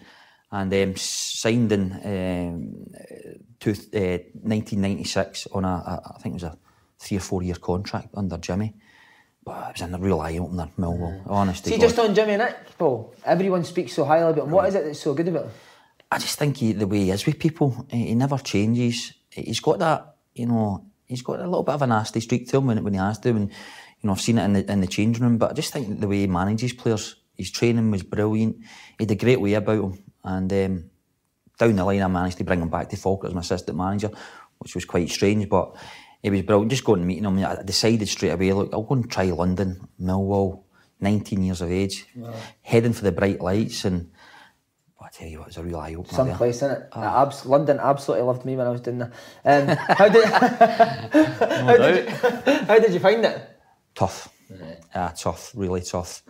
and 0.51 0.73
um, 0.73 0.95
signed 0.95 1.71
in 1.71 1.91
um, 1.93 2.85
to, 3.59 3.71
uh, 3.71 4.17
1996 4.41 5.47
on 5.51 5.65
a, 5.65 5.67
a 5.67 6.13
I 6.15 6.19
think 6.19 6.33
it 6.33 6.41
was 6.41 6.43
a 6.43 6.57
three 6.97 7.17
or 7.17 7.21
four 7.21 7.43
year 7.43 7.55
contract 7.55 8.09
under 8.15 8.37
Jimmy. 8.37 8.73
But 9.43 9.69
it 9.69 9.81
was 9.81 9.93
a 9.93 9.97
real 9.97 10.19
eye 10.19 10.37
opener, 10.37 10.69
Millwall. 10.77 11.21
Honest 11.27 11.63
to 11.63 11.69
See, 11.69 11.77
God. 11.77 11.81
just 11.81 11.99
on 11.99 12.13
Jimmy 12.13 12.37
Nick, 12.37 12.77
Paul, 12.77 13.15
everyone 13.25 13.63
speaks 13.63 13.93
so 13.93 14.03
highly 14.05 14.31
about 14.31 14.45
him. 14.45 14.51
What 14.51 14.67
is 14.67 14.75
it 14.75 14.83
that's 14.83 14.99
so 14.99 15.13
good 15.13 15.27
about 15.27 15.45
him? 15.45 15.51
I 16.11 16.17
just 16.17 16.37
think 16.37 16.57
he, 16.57 16.73
the 16.73 16.87
way 16.87 17.05
he 17.05 17.11
is 17.11 17.25
with 17.25 17.39
people, 17.39 17.85
he, 17.89 18.07
he 18.07 18.15
never 18.15 18.37
changes. 18.37 19.13
He's 19.29 19.59
got 19.59 19.79
that, 19.79 20.15
you 20.33 20.47
know, 20.47 20.85
he's 21.05 21.21
got 21.21 21.39
a 21.39 21.43
little 21.43 21.63
bit 21.63 21.75
of 21.75 21.81
a 21.83 21.87
nasty 21.87 22.19
streak 22.19 22.47
to 22.49 22.57
him 22.57 22.67
when, 22.67 22.83
when 22.83 22.93
he 22.93 22.99
has 22.99 23.19
to. 23.19 23.29
And, 23.29 23.49
you 23.49 24.07
know, 24.07 24.13
I've 24.13 24.21
seen 24.21 24.37
it 24.37 24.45
in 24.45 24.53
the, 24.53 24.71
in 24.71 24.81
the 24.81 24.87
changing 24.87 25.23
room, 25.23 25.37
but 25.37 25.51
I 25.51 25.53
just 25.53 25.71
think 25.71 25.99
the 25.99 26.07
way 26.07 26.19
he 26.19 26.27
manages 26.27 26.73
players, 26.73 27.15
his 27.37 27.51
training 27.51 27.91
was 27.91 28.03
brilliant. 28.03 28.57
He 28.97 29.05
had 29.05 29.11
a 29.11 29.15
great 29.15 29.39
way 29.39 29.53
about 29.53 29.83
him. 29.83 30.03
And 30.23 30.51
um, 30.51 30.89
down 31.57 31.75
the 31.75 31.85
line, 31.85 32.01
I 32.01 32.07
managed 32.07 32.37
to 32.37 32.43
bring 32.43 32.61
him 32.61 32.69
back 32.69 32.89
to 32.89 32.97
Falkirk 32.97 33.29
as 33.29 33.35
my 33.35 33.41
assistant 33.41 33.77
manager, 33.77 34.11
which 34.59 34.75
was 34.75 34.85
quite 34.85 35.09
strange, 35.09 35.49
but 35.49 35.75
he 36.21 36.29
was 36.29 36.41
brilliant. 36.41 36.71
Just 36.71 36.83
going 36.83 36.99
and 36.99 37.07
meeting 37.07 37.25
him, 37.25 37.37
I 37.45 37.61
decided 37.63 38.07
straight 38.07 38.31
away, 38.31 38.53
look, 38.53 38.69
I'll 38.73 38.83
go 38.83 38.95
and 38.95 39.09
try 39.09 39.25
London, 39.25 39.87
Millwall, 40.01 40.63
19 40.99 41.43
years 41.43 41.61
of 41.61 41.71
age, 41.71 42.05
heading 42.61 42.93
for 42.93 43.03
the 43.03 43.11
bright 43.11 43.39
lights. 43.39 43.85
And 43.85 44.11
I 45.01 45.07
tell 45.11 45.27
you 45.27 45.39
what, 45.39 45.45
it 45.45 45.49
was 45.49 45.57
a 45.57 45.63
real 45.63 45.77
eye 45.77 45.95
opener. 45.95 46.13
Some 46.13 46.33
place, 46.33 46.61
innit? 46.61 46.87
Uh, 46.91 47.23
abs- 47.23 47.45
London 47.45 47.79
absolutely 47.81 48.25
loved 48.27 48.45
me 48.45 48.55
when 48.57 48.67
I 48.67 48.69
was 48.71 48.81
doing 48.81 48.99
that. 48.99 49.11
Um, 49.45 49.77
how, 49.77 50.09
did, 50.09 50.25
how, 50.25 51.77
did 51.77 52.05
you, 52.05 52.53
how 52.65 52.79
did 52.79 52.93
you 52.93 52.99
find 52.99 53.23
it? 53.23 53.49
Tough. 53.95 54.29
Yeah, 54.93 55.13
tough, 55.17 55.51
really 55.55 55.81
tough. 55.81 56.23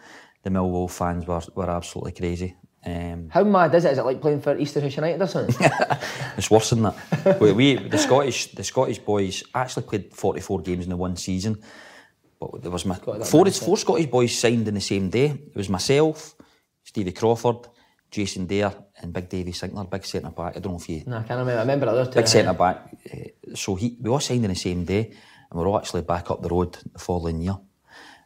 The 0.44 0.50
Millwall 0.50 0.90
fans 0.90 1.26
were, 1.26 1.42
were 1.56 1.70
absolutely 1.70 2.12
crazy. 2.14 2.56
Um, 2.86 3.30
How 3.30 3.44
mad 3.44 3.76
is 3.76 3.86
it? 3.86 3.92
Is 3.92 3.98
it 3.98 4.06
like 4.06 4.22
playing 4.22 4.42
for 4.42 4.56
Easterhouse 4.56 4.96
United 4.96 5.22
or 5.22 5.28
something? 5.28 5.56
it's 6.38 6.50
worse 6.50 6.70
than 6.70 6.84
that. 6.84 7.40
we, 7.42 7.52
we, 7.52 7.76
the 7.76 7.98
Scottish, 7.98 8.54
the 8.54 8.64
Scottish 8.64 9.00
boys 9.00 9.44
actually 9.54 9.84
played 9.84 10.14
44 10.14 10.62
games 10.62 10.86
in 10.86 10.90
the 10.90 10.98
one 10.98 11.18
season. 11.18 11.62
But 12.40 12.62
there 12.62 12.72
was 12.72 12.86
my 12.86 12.96
four, 12.96 13.16
mindset. 13.16 13.66
four 13.66 13.78
Scottish 13.78 14.06
boys 14.06 14.38
signed 14.38 14.68
in 14.68 14.74
the 14.74 14.82
same 14.82 15.10
day. 15.10 15.26
It 15.26 15.56
was 15.56 15.68
myself, 15.68 16.36
Stevie 16.84 17.12
Crawford, 17.12 17.68
Jason 18.10 18.46
Dair, 18.46 18.74
and 19.02 19.14
Big 19.14 19.28
Davy 19.30 19.52
Sinclair, 19.52 19.86
big 19.86 20.06
centre 20.06 20.30
back. 20.30 20.56
I 20.56 20.60
don't 20.60 20.74
know 20.74 20.80
if 20.80 20.90
you 20.90 21.04
no, 21.06 21.18
I 21.18 21.24
can't 21.24 21.40
remember. 21.40 21.58
I 21.58 21.62
remember 21.62 21.86
the 21.88 21.92
other 21.92 22.06
two. 22.06 22.16
big 22.16 22.28
centre 22.28 22.54
back. 22.54 22.96
Uh, 23.14 23.56
so 23.56 23.76
he, 23.76 23.98
we 24.02 24.10
all 24.10 24.20
signed 24.20 24.46
in 24.46 24.52
the 24.52 24.56
same 24.56 24.86
day, 24.86 25.06
and 25.06 25.60
we 25.60 25.60
were 25.60 25.68
all 25.68 25.78
actually 25.78 26.02
back 26.02 26.32
up 26.32 26.42
the 26.42 26.50
road 26.50 26.78
the 26.94 27.00
following 27.00 27.42
year. 27.42 27.58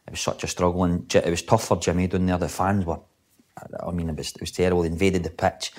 It 0.06 0.12
was 0.12 0.20
such 0.20 0.44
a 0.44 0.46
struggle, 0.46 0.84
and 0.84 1.12
it 1.14 1.30
was 1.30 1.42
tough 1.42 1.64
for 1.64 1.78
Jimmy 1.78 2.06
down 2.06 2.26
there. 2.26 2.38
The 2.38 2.48
fans 2.48 2.84
were, 2.84 3.00
I 3.56 3.90
mean, 3.90 4.08
it 4.08 4.16
was, 4.16 4.30
it 4.30 4.40
was 4.40 4.50
terrible. 4.50 4.82
They 4.82 4.88
invaded 4.88 5.22
the 5.22 5.30
pitch, 5.30 5.72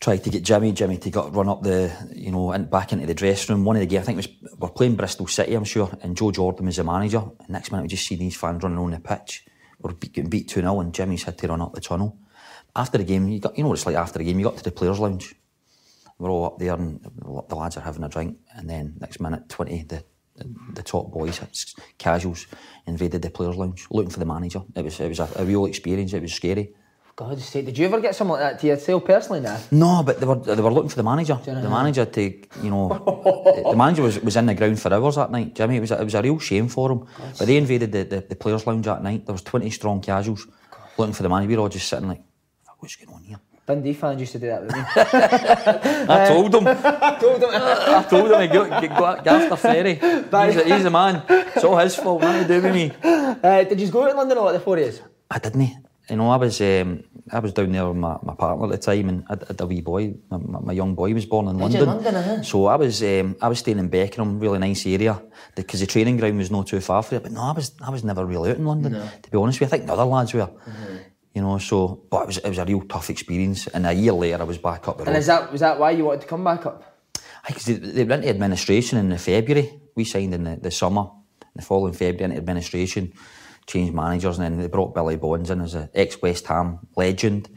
tried 0.00 0.24
to 0.24 0.30
get 0.30 0.42
Jimmy, 0.42 0.72
Jimmy 0.72 0.98
to 0.98 1.10
get 1.10 1.32
run 1.32 1.48
up 1.48 1.62
the, 1.62 1.92
you 2.14 2.30
know, 2.30 2.52
in, 2.52 2.64
back 2.64 2.92
into 2.92 3.06
the 3.06 3.14
dressing 3.14 3.54
room. 3.54 3.64
One 3.64 3.76
of 3.76 3.80
the 3.80 3.86
games, 3.86 4.02
I 4.02 4.06
think, 4.06 4.16
was 4.16 4.28
we're 4.58 4.68
playing 4.68 4.96
Bristol 4.96 5.26
City, 5.26 5.54
I'm 5.54 5.64
sure, 5.64 5.90
and 6.02 6.16
Joe 6.16 6.30
Jordan 6.30 6.66
was 6.66 6.76
the 6.76 6.84
manager. 6.84 7.22
And 7.38 7.50
next 7.50 7.70
minute, 7.70 7.82
we 7.82 7.88
just 7.88 8.06
see 8.06 8.16
these 8.16 8.36
fans 8.36 8.62
running 8.62 8.78
on 8.78 8.90
the 8.90 9.00
pitch. 9.00 9.46
We're 9.78 9.92
getting 9.92 10.30
beat 10.30 10.48
2 10.48 10.60
0, 10.60 10.80
and 10.80 10.94
Jimmy's 10.94 11.22
had 11.22 11.38
to 11.38 11.48
run 11.48 11.62
up 11.62 11.74
the 11.74 11.80
tunnel. 11.80 12.18
After 12.76 12.98
the 12.98 13.04
game, 13.04 13.28
you 13.28 13.40
got, 13.40 13.56
you 13.56 13.64
know 13.64 13.70
what 13.70 13.78
it's 13.78 13.86
like 13.86 13.96
after 13.96 14.18
the 14.18 14.24
game, 14.24 14.38
you 14.38 14.44
got 14.44 14.56
to 14.58 14.62
the 14.62 14.70
players' 14.70 14.98
lounge. 14.98 15.34
We're 16.18 16.30
all 16.30 16.44
up 16.44 16.58
there, 16.58 16.74
and 16.74 17.00
the 17.48 17.56
lads 17.56 17.78
are 17.78 17.80
having 17.80 18.04
a 18.04 18.08
drink, 18.08 18.36
and 18.54 18.68
then 18.68 18.96
next 19.00 19.20
minute, 19.20 19.48
20, 19.48 19.84
the 19.84 20.04
the 20.74 20.82
top 20.82 21.10
boys, 21.10 21.40
casuals, 21.98 22.46
invaded 22.86 23.22
the 23.22 23.30
players' 23.30 23.56
lounge 23.56 23.86
looking 23.90 24.10
for 24.10 24.18
the 24.18 24.26
manager. 24.26 24.62
It 24.74 24.84
was 24.84 25.00
it 25.00 25.08
was 25.08 25.20
a, 25.20 25.28
a 25.36 25.44
real 25.44 25.66
experience. 25.66 26.12
It 26.12 26.22
was 26.22 26.32
scary. 26.32 26.74
God's 27.16 27.44
sake, 27.44 27.66
did 27.66 27.76
you 27.76 27.84
ever 27.84 28.00
get 28.00 28.14
something 28.14 28.32
like 28.32 28.40
that 28.40 28.60
to 28.60 28.66
yourself 28.68 29.04
personally 29.04 29.40
now? 29.40 29.58
No, 29.70 30.02
but 30.02 30.20
they 30.20 30.26
were 30.26 30.36
they 30.36 30.62
were 30.62 30.72
looking 30.72 30.88
for 30.88 30.96
the 30.96 31.02
manager. 31.02 31.38
The 31.44 31.68
manager 31.68 32.06
to 32.06 32.22
you 32.62 32.70
know, 32.70 32.88
the 33.70 33.76
manager 33.76 34.02
was, 34.02 34.18
was 34.20 34.36
in 34.36 34.46
the 34.46 34.54
ground 34.54 34.80
for 34.80 34.94
hours 34.94 35.16
that 35.16 35.30
night. 35.30 35.54
Jimmy, 35.54 35.76
it 35.76 35.80
was 35.80 35.90
a, 35.90 36.00
it 36.00 36.04
was 36.04 36.14
a 36.14 36.22
real 36.22 36.38
shame 36.38 36.68
for 36.68 36.92
him. 36.92 37.06
But 37.38 37.46
they 37.46 37.58
invaded 37.58 37.92
the, 37.92 38.04
the, 38.04 38.20
the 38.30 38.36
players' 38.36 38.66
lounge 38.66 38.86
that 38.86 39.02
night. 39.02 39.26
There 39.26 39.34
was 39.34 39.42
twenty 39.42 39.68
strong 39.68 40.00
casuals 40.00 40.46
looking 40.96 41.12
for 41.12 41.22
the 41.22 41.28
manager. 41.28 41.48
We 41.48 41.56
were 41.56 41.62
all 41.62 41.68
just 41.68 41.88
sitting 41.88 42.08
like, 42.08 42.22
what's 42.78 42.96
going 42.96 43.14
on 43.14 43.24
here? 43.24 43.40
Dundee 43.66 43.92
fans 43.92 44.20
used 44.20 44.32
to 44.32 44.38
do 44.38 44.46
that 44.46 44.62
with 44.62 44.74
me. 44.74 44.82
I 46.08 46.26
told 46.26 46.54
him. 46.54 46.66
I 46.66 47.18
told 47.20 47.42
him. 47.42 47.50
I 47.52 48.06
told 48.08 48.30
him. 48.32 48.40
He 48.40 48.48
got, 48.48 48.80
get, 48.80 48.90
got 48.90 49.26
after 49.26 49.56
Ferry. 49.56 49.94
He's 49.94 50.62
he's 50.64 50.84
a 50.84 50.90
man. 50.90 51.22
It's 51.28 51.64
all 51.64 51.78
his 51.78 51.96
fault. 51.96 52.22
Nothing 52.22 52.42
to 52.42 52.48
do 52.48 52.62
with 52.62 52.74
me. 52.74 52.92
uh, 53.02 53.64
did 53.64 53.80
you 53.80 53.88
go 53.90 54.08
to 54.08 54.14
London 54.14 54.38
a 54.38 54.40
lot 54.40 54.52
the 54.52 54.60
four 54.60 54.78
years? 54.78 55.00
I 55.30 55.38
didn't. 55.38 55.86
You 56.10 56.16
know, 56.16 56.28
I 56.30 56.36
was 56.36 56.60
um, 56.60 57.04
I 57.30 57.38
was 57.38 57.52
down 57.52 57.70
there 57.70 57.86
with 57.86 57.96
my, 57.96 58.18
my 58.22 58.34
partner 58.34 58.64
at 58.64 58.70
the 58.72 58.78
time, 58.78 59.08
and 59.08 59.24
I 59.28 59.36
had 59.46 59.60
a 59.60 59.66
wee 59.66 59.80
boy. 59.80 60.14
My, 60.28 60.38
my, 60.38 60.72
young 60.72 60.96
boy 60.96 61.14
was 61.14 61.26
born 61.26 61.46
in 61.46 61.56
Did 61.56 61.62
London. 61.62 61.86
London, 61.86 62.14
uh-huh? 62.16 62.42
So 62.42 62.66
I 62.66 62.74
was 62.74 63.02
um, 63.02 63.36
I 63.40 63.46
was 63.46 63.60
staying 63.60 63.78
in 63.78 63.88
Beckenham, 63.88 64.40
really 64.40 64.58
nice 64.58 64.84
area, 64.86 65.22
because 65.54 65.78
the 65.78 65.86
training 65.86 66.16
ground 66.16 66.38
was 66.38 66.50
not 66.50 66.66
too 66.66 66.80
far 66.80 67.04
for 67.04 67.14
it. 67.14 67.22
But 67.22 67.30
no, 67.30 67.42
I 67.42 67.52
was 67.52 67.72
I 67.80 67.90
was 67.90 68.02
never 68.02 68.26
really 68.26 68.50
out 68.50 68.56
in 68.56 68.66
London. 68.66 68.92
To 69.22 69.30
be 69.30 69.38
honest 69.38 69.60
with 69.60 69.70
you, 69.70 69.74
I 69.74 69.78
think 69.78 69.86
the 69.86 69.92
other 69.92 70.04
lads 70.04 70.34
were. 70.34 70.40
Mm-hmm. 70.40 70.96
You 71.34 71.42
know, 71.42 71.58
so 71.58 72.02
but 72.10 72.22
it 72.22 72.26
was 72.26 72.38
it 72.38 72.48
was 72.48 72.58
a 72.58 72.64
real 72.64 72.82
tough 72.82 73.10
experience. 73.10 73.66
And 73.68 73.86
a 73.86 73.92
year 73.92 74.12
later, 74.12 74.40
I 74.40 74.44
was 74.44 74.58
back 74.58 74.88
up 74.88 74.98
the 74.98 75.04
road. 75.04 75.08
And 75.08 75.16
is 75.16 75.26
that 75.26 75.52
was 75.52 75.60
that 75.60 75.78
why 75.78 75.92
you 75.92 76.04
wanted 76.04 76.22
to 76.22 76.26
come 76.26 76.42
back 76.42 76.66
up? 76.66 76.82
Because 77.46 77.64
they, 77.64 77.74
they 77.74 78.04
went 78.04 78.24
into 78.24 78.30
administration 78.30 78.98
in 78.98 79.08
the 79.08 79.18
February. 79.18 79.80
We 79.94 80.04
signed 80.04 80.34
in 80.34 80.44
the, 80.44 80.56
the 80.56 80.70
summer. 80.70 81.10
In 81.42 81.48
the 81.56 81.62
following 81.62 81.92
February 81.94 82.24
into 82.24 82.36
administration, 82.36 83.12
changed 83.66 83.94
managers, 83.94 84.38
and 84.38 84.44
then 84.44 84.60
they 84.60 84.68
brought 84.68 84.94
Billy 84.94 85.16
Bonds 85.16 85.50
in 85.50 85.60
as 85.60 85.74
an 85.74 85.88
ex 85.94 86.20
West 86.20 86.46
Ham 86.46 86.80
legend. 86.96 87.48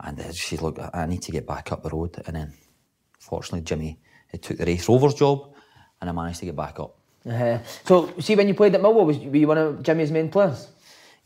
And 0.00 0.20
uh, 0.20 0.32
she 0.32 0.56
look, 0.56 0.78
I 0.92 1.06
need 1.06 1.22
to 1.22 1.32
get 1.32 1.46
back 1.46 1.72
up 1.72 1.82
the 1.82 1.90
road. 1.90 2.20
And 2.26 2.36
then, 2.36 2.52
fortunately, 3.18 3.62
Jimmy 3.62 4.00
had 4.28 4.42
took 4.42 4.58
the 4.58 4.66
Raith 4.66 4.88
Rovers 4.88 5.14
job, 5.14 5.54
and 6.00 6.10
I 6.10 6.12
managed 6.12 6.40
to 6.40 6.46
get 6.46 6.56
back 6.56 6.78
up. 6.80 6.98
Uh-huh. 7.26 7.58
So, 7.84 8.12
see, 8.20 8.36
when 8.36 8.48
you 8.48 8.54
played 8.54 8.74
at 8.74 8.82
Millwall, 8.82 9.06
was 9.06 9.18
were 9.18 9.36
you 9.36 9.46
one 9.46 9.58
of 9.58 9.82
Jimmy's 9.82 10.10
main 10.10 10.28
players? 10.28 10.68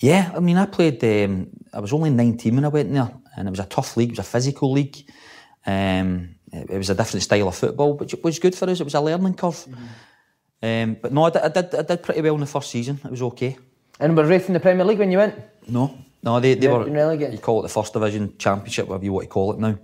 Yeah, 0.01 0.33
I 0.35 0.41
mean, 0.41 0.57
I 0.57 0.67
played. 0.67 1.03
Um, 1.03 1.49
I 1.73 1.81
was 1.81 1.93
only 1.93 2.11
19 2.11 2.55
when 2.55 2.65
I 2.65 2.69
went 2.69 2.93
there, 2.93 3.11
and 3.37 3.49
it 3.49 3.51
was 3.51 3.61
a 3.61 3.65
tough 3.67 3.97
league. 3.97 4.11
It 4.11 4.13
was 4.13 4.21
a 4.21 4.31
physical 4.31 4.73
league. 4.73 4.97
Um, 5.67 6.37
it, 6.53 6.71
it 6.71 6.79
was 6.79 6.91
a 6.91 6.95
different 6.95 7.23
style 7.25 7.49
of 7.49 7.57
football, 7.57 7.95
which 7.95 8.15
it 8.15 8.23
was 8.23 8.39
good 8.39 8.55
for 8.55 8.71
us. 8.71 8.81
It 8.81 8.85
was 8.85 8.95
a 8.95 9.01
learning 9.01 9.35
curve. 9.35 9.67
Um, 10.63 10.97
but 11.01 11.13
no, 11.13 11.25
I 11.25 11.31
did, 11.31 11.43
I 11.43 11.49
did. 11.49 11.75
I 11.75 11.83
did 11.83 12.03
pretty 12.03 12.21
well 12.23 12.35
in 12.35 12.41
the 12.41 12.47
first 12.47 12.71
season. 12.71 13.01
It 13.05 13.11
was 13.11 13.23
okay. 13.23 13.57
And 14.01 14.17
were 14.17 14.25
Raith 14.25 14.47
in 14.47 14.55
the 14.55 14.61
Premier 14.61 14.85
League 14.85 14.99
when 14.99 15.11
you 15.11 15.19
went? 15.19 15.35
No, 15.69 15.97
no, 16.23 16.39
they, 16.41 16.55
they 16.55 16.69
Re- 16.69 16.75
were. 16.75 16.85
relegated? 16.91 17.35
You 17.35 17.41
call 17.41 17.61
it 17.61 17.63
the 17.63 17.69
first 17.69 17.93
division 17.93 18.35
championship, 18.39 18.87
whatever 18.87 19.05
you 19.05 19.13
want 19.13 19.25
to 19.25 19.29
call 19.31 19.53
it 19.53 19.59
now. 19.59 19.77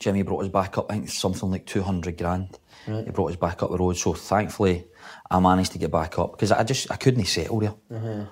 Jimmy 0.00 0.22
brought 0.22 0.44
us 0.44 0.48
back 0.50 0.78
up. 0.78 0.90
I 0.90 0.94
think 0.94 1.10
something 1.10 1.50
like 1.50 1.66
200 1.66 2.16
grand. 2.18 2.58
He 2.86 3.10
brought 3.10 3.30
us 3.30 3.36
back 3.36 3.62
up 3.62 3.70
the 3.70 3.76
road. 3.78 3.96
So 3.96 4.14
thankfully, 4.14 4.86
I 5.30 5.38
managed 5.38 5.72
to 5.72 5.78
get 5.78 5.90
back 5.90 6.18
up 6.18 6.32
because 6.32 6.52
I 6.52 6.62
just 6.64 6.90
I 6.90 6.96
couldn't 6.96 7.24
settle 7.26 7.60
there. 7.60 7.74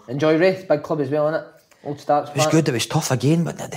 Enjoy 0.08 0.36
Raith, 0.38 0.66
big 0.68 0.82
club 0.82 1.00
as 1.00 1.10
well, 1.10 1.26
innit? 1.30 1.44
Old 1.84 2.00
Starks. 2.00 2.30
It 2.30 2.36
was 2.36 2.46
good. 2.48 2.68
It 2.68 2.72
was 2.72 2.86
tough 2.86 3.10
again, 3.10 3.44
but 3.44 3.60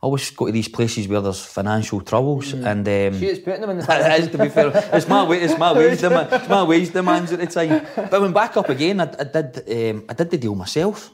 I 0.00 0.06
always 0.06 0.30
go 0.30 0.46
to 0.46 0.52
these 0.52 0.68
places 0.68 1.08
where 1.08 1.20
there's 1.20 1.44
financial 1.44 2.00
troubles, 2.00 2.52
and 2.52 2.86
um, 2.88 3.18
She 3.18 3.26
is 3.26 3.38
putting 3.40 3.60
them 3.60 3.70
in 3.70 3.78
the 3.78 3.84
it 4.14 4.20
is 4.22 4.28
to 4.28 4.38
be 4.38 4.48
fair. 4.48 4.70
It's 4.92 5.08
my 5.08 5.24
way. 5.24 5.40
It's 5.42 5.58
my 5.58 5.72
wage 5.72 6.00
demand. 6.00 6.32
It's 6.32 6.48
my 6.48 6.62
wage 6.62 6.92
demands 6.92 7.32
at 7.32 7.40
the 7.40 7.46
time. 7.46 7.86
But 8.10 8.20
when 8.20 8.32
back 8.32 8.56
up 8.56 8.68
again, 8.68 9.00
I, 9.00 9.04
I 9.18 9.24
did. 9.24 9.90
Um, 9.96 10.04
I 10.08 10.14
did 10.14 10.30
the 10.30 10.38
deal 10.38 10.54
myself. 10.54 11.10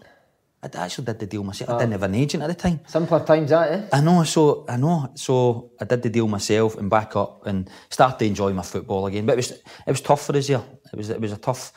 I 0.65 0.85
actually 0.85 1.05
did 1.05 1.19
the 1.19 1.27
deal 1.27 1.45
myself. 1.45 1.71
I 1.71 1.79
didn't 1.79 1.93
have 1.93 2.03
an 2.03 2.15
agent 2.15 2.43
at 2.43 2.47
the 2.47 2.55
time. 2.55 2.81
Simpler 2.87 3.25
times 3.25 3.51
that, 3.51 3.73
eh? 3.73 3.87
I 3.93 4.01
know, 4.01 4.25
so 4.25 4.65
I 4.69 4.77
know, 4.77 5.11
so 5.15 5.73
I 5.81 5.85
did 5.85 6.03
the 6.03 6.11
deal 6.11 6.27
myself 6.29 6.77
and 6.79 6.89
back 6.89 7.17
up 7.17 7.47
and 7.47 7.69
started 7.91 8.19
to 8.19 8.25
enjoy 8.27 8.53
my 8.53 8.63
football 8.63 9.07
again. 9.07 9.27
But 9.27 9.35
it 9.35 9.37
was 9.37 9.51
it 9.51 9.91
was 9.91 10.01
tough 10.01 10.25
for 10.27 10.37
us 10.37 10.47
here. 10.47 10.63
It 10.93 10.97
was 10.97 11.11
it 11.11 11.21
was 11.21 11.33
a 11.33 11.37
tough 11.37 11.73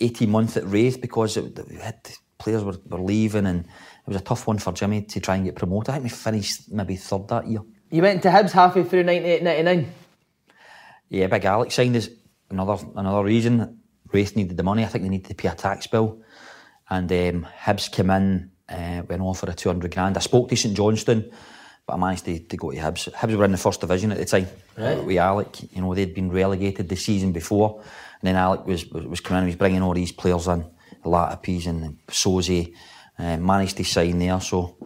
eighteen 0.00 0.30
month 0.30 0.56
at 0.56 0.66
Raith 0.66 1.00
because 1.00 1.36
it, 1.36 1.58
we 1.68 1.76
had 1.76 1.98
players 2.38 2.64
were, 2.64 2.76
were 2.86 3.00
leaving 3.00 3.46
and 3.46 3.60
it 3.60 4.08
was 4.08 4.16
a 4.16 4.24
tough 4.24 4.46
one 4.46 4.58
for 4.58 4.72
Jimmy 4.72 5.02
to 5.02 5.20
try 5.20 5.36
and 5.36 5.44
get 5.44 5.54
promoted. 5.54 5.90
I 5.90 5.92
think 5.94 6.04
we 6.04 6.10
finished 6.10 6.72
maybe 6.72 6.96
third 6.96 7.28
that 7.28 7.46
year. 7.46 7.60
You 7.90 8.02
went 8.02 8.22
to 8.22 8.28
Hibs 8.28 8.50
halfway 8.50 8.84
through 8.84 9.04
98 9.04 9.42
99. 9.42 9.92
Yeah, 11.08 11.26
Big 11.28 11.44
Alex 11.44 11.74
signed 11.74 11.96
us. 11.96 12.08
Another 12.50 12.84
another 12.96 13.24
reason 13.24 13.80
Raith 14.12 14.36
needed 14.36 14.56
the 14.56 14.62
money. 14.62 14.84
I 14.84 14.86
think 14.86 15.04
they 15.04 15.10
needed 15.10 15.28
to 15.28 15.34
pay 15.34 15.48
a 15.48 15.54
tax 15.54 15.86
bill, 15.86 16.22
and 16.90 17.10
um, 17.10 17.46
Hibs 17.64 17.90
came 17.90 18.10
in, 18.10 18.50
uh, 18.68 19.02
went 19.08 19.22
on 19.22 19.34
for 19.34 19.50
a 19.50 19.54
two 19.54 19.68
hundred 19.68 19.92
grand. 19.92 20.16
I 20.16 20.20
spoke 20.20 20.48
to 20.48 20.56
St 20.56 20.76
Johnstone, 20.76 21.30
but 21.86 21.94
I 21.94 21.96
managed 21.96 22.24
to, 22.26 22.38
to 22.38 22.56
go 22.56 22.70
to 22.70 22.76
Hibs. 22.76 23.12
Hibs 23.12 23.36
were 23.36 23.44
in 23.44 23.52
the 23.52 23.58
first 23.58 23.80
division 23.80 24.12
at 24.12 24.18
the 24.18 24.24
time. 24.24 24.46
Right. 24.76 25.02
with 25.04 25.18
Alec, 25.18 25.74
you 25.74 25.80
know, 25.82 25.94
they'd 25.94 26.14
been 26.14 26.30
relegated 26.30 26.88
the 26.88 26.96
season 26.96 27.32
before, 27.32 27.80
and 28.20 28.28
then 28.28 28.36
Alec 28.36 28.66
was 28.66 28.86
was, 28.86 29.06
was 29.06 29.20
coming 29.20 29.42
in. 29.42 29.48
He 29.48 29.52
was 29.52 29.58
bringing 29.58 29.82
all 29.82 29.94
these 29.94 30.12
players 30.12 30.46
in, 30.48 30.64
Latapes 31.04 31.66
and 31.66 31.98
Sauzée. 32.08 32.74
Uh, 33.16 33.36
managed 33.36 33.76
to 33.76 33.84
sign 33.84 34.18
there, 34.18 34.40
so 34.40 34.76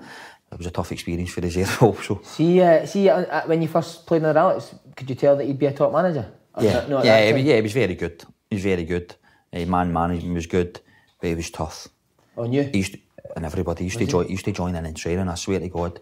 it 0.53 0.59
was 0.59 0.67
a 0.67 0.71
tough 0.71 0.93
experience 0.93 1.31
for 1.31 1.45
us 1.45 1.55
there 1.55 1.67
also. 1.81 2.21
See, 2.23 2.61
uh, 2.61 2.85
see, 2.85 3.09
uh, 3.09 3.21
uh, 3.21 3.43
when 3.47 3.63
you 3.63 3.69
first 3.69 4.07
played 4.07 4.23
under 4.23 4.39
Alex, 4.39 4.75
could 4.95 5.09
you 5.09 5.17
tell 5.17 5.37
that 5.37 5.47
he'd 5.47 5.59
be 5.59 5.65
a 5.65 5.73
top 5.73 5.93
manager? 5.93 6.31
Or 6.55 6.63
Yeah, 6.63 6.87
not 6.89 7.05
yeah, 7.07 7.33
he, 7.35 7.43
yeah, 7.43 7.57
he 7.57 7.63
was 7.63 7.73
very 7.73 7.95
good. 7.95 8.23
He 8.51 8.57
was 8.57 8.65
very 8.65 8.85
good. 8.85 9.15
Uh, 9.51 9.65
man 9.65 9.91
management 9.93 10.35
was 10.35 10.47
good, 10.47 10.79
but 11.21 11.29
he 11.29 11.35
was 11.35 11.51
tough. 11.51 11.89
On 12.37 12.53
you? 12.53 12.63
He 12.65 12.79
used 12.79 12.93
to, 12.93 12.99
and 13.37 13.45
everybody 13.45 13.85
used 13.85 13.99
to 13.99 14.07
join. 14.07 14.27
He 14.27 14.33
used 14.33 14.45
to 14.45 14.53
join 14.53 14.75
in 14.75 14.87
in 14.87 14.95
training. 14.95 15.29
I 15.29 15.35
swear 15.35 15.61
to 15.61 15.69
God, 15.69 16.01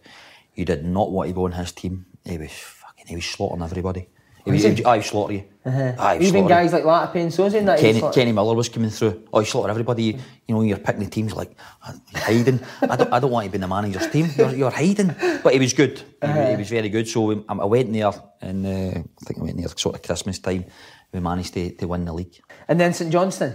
he 0.53 0.65
did 0.65 0.85
not 0.85 1.11
want 1.11 1.29
to 1.29 1.35
go 1.35 1.45
on 1.47 1.53
his 1.53 1.73
team. 1.73 2.07
He 2.25 2.39
was 2.39 2.51
fucking. 2.53 3.07
He 3.07 3.15
was 3.17 3.25
slaughtering 3.25 3.63
everybody. 3.63 4.09
He 4.45 4.53
was, 4.53 4.63
he 4.63 4.85
I 4.85 4.99
was 4.99 5.07
slaughtering 5.07 5.39
you. 5.39 5.45
He 5.65 5.71
Uh-huh. 5.71 6.19
Even 6.21 6.47
guys 6.47 6.73
like 6.73 6.85
Latapy 6.85 7.17
and 7.17 7.33
Sauzée 7.33 7.59
and 7.59 7.67
that. 7.67 7.81
Kenny, 7.81 8.01
Kenny 8.15 8.31
Miller 8.31 8.55
was 8.55 8.69
coming 8.69 8.91
through. 8.91 9.25
Oh, 9.33 9.41
he 9.41 9.47
slaughtered 9.47 9.71
everybody. 9.71 10.03
You, 10.05 10.19
you 10.47 10.55
know, 10.55 10.63
you're 10.63 10.79
picking 10.79 11.03
the 11.03 11.11
teams 11.11 11.35
like 11.35 11.57
you're 12.13 12.21
hiding. 12.23 12.61
I 12.83 12.95
don't, 12.95 13.13
I 13.13 13.19
don't 13.19 13.33
want 13.33 13.47
to 13.47 13.51
be 13.51 13.57
in 13.57 13.63
the 13.63 13.67
manager's 13.67 14.07
team. 14.09 14.29
You're, 14.37 14.55
you're 14.55 14.71
hiding. 14.71 15.17
But 15.43 15.53
he 15.55 15.59
was 15.59 15.73
good. 15.73 15.99
He, 15.99 16.05
Uh-huh. 16.23 16.51
he 16.51 16.57
was 16.57 16.69
very 16.69 16.89
good. 16.91 17.09
So 17.09 17.33
um, 17.49 17.61
I 17.61 17.65
went 17.65 17.93
there, 17.93 18.13
and 18.41 18.65
uh, 18.67 18.99
I 19.01 19.25
think 19.25 19.41
I 19.41 19.43
went 19.43 19.57
there 19.57 19.67
sort 19.77 19.97
of 19.97 20.03
Christmas 20.03 20.39
time. 20.39 20.65
We 21.13 21.19
managed 21.19 21.55
to, 21.55 21.71
to 21.79 21.89
win 21.89 22.05
the 22.05 22.13
league. 22.13 22.39
And 22.69 22.79
then 22.79 22.93
St 22.95 23.11
Johnstone. 23.11 23.55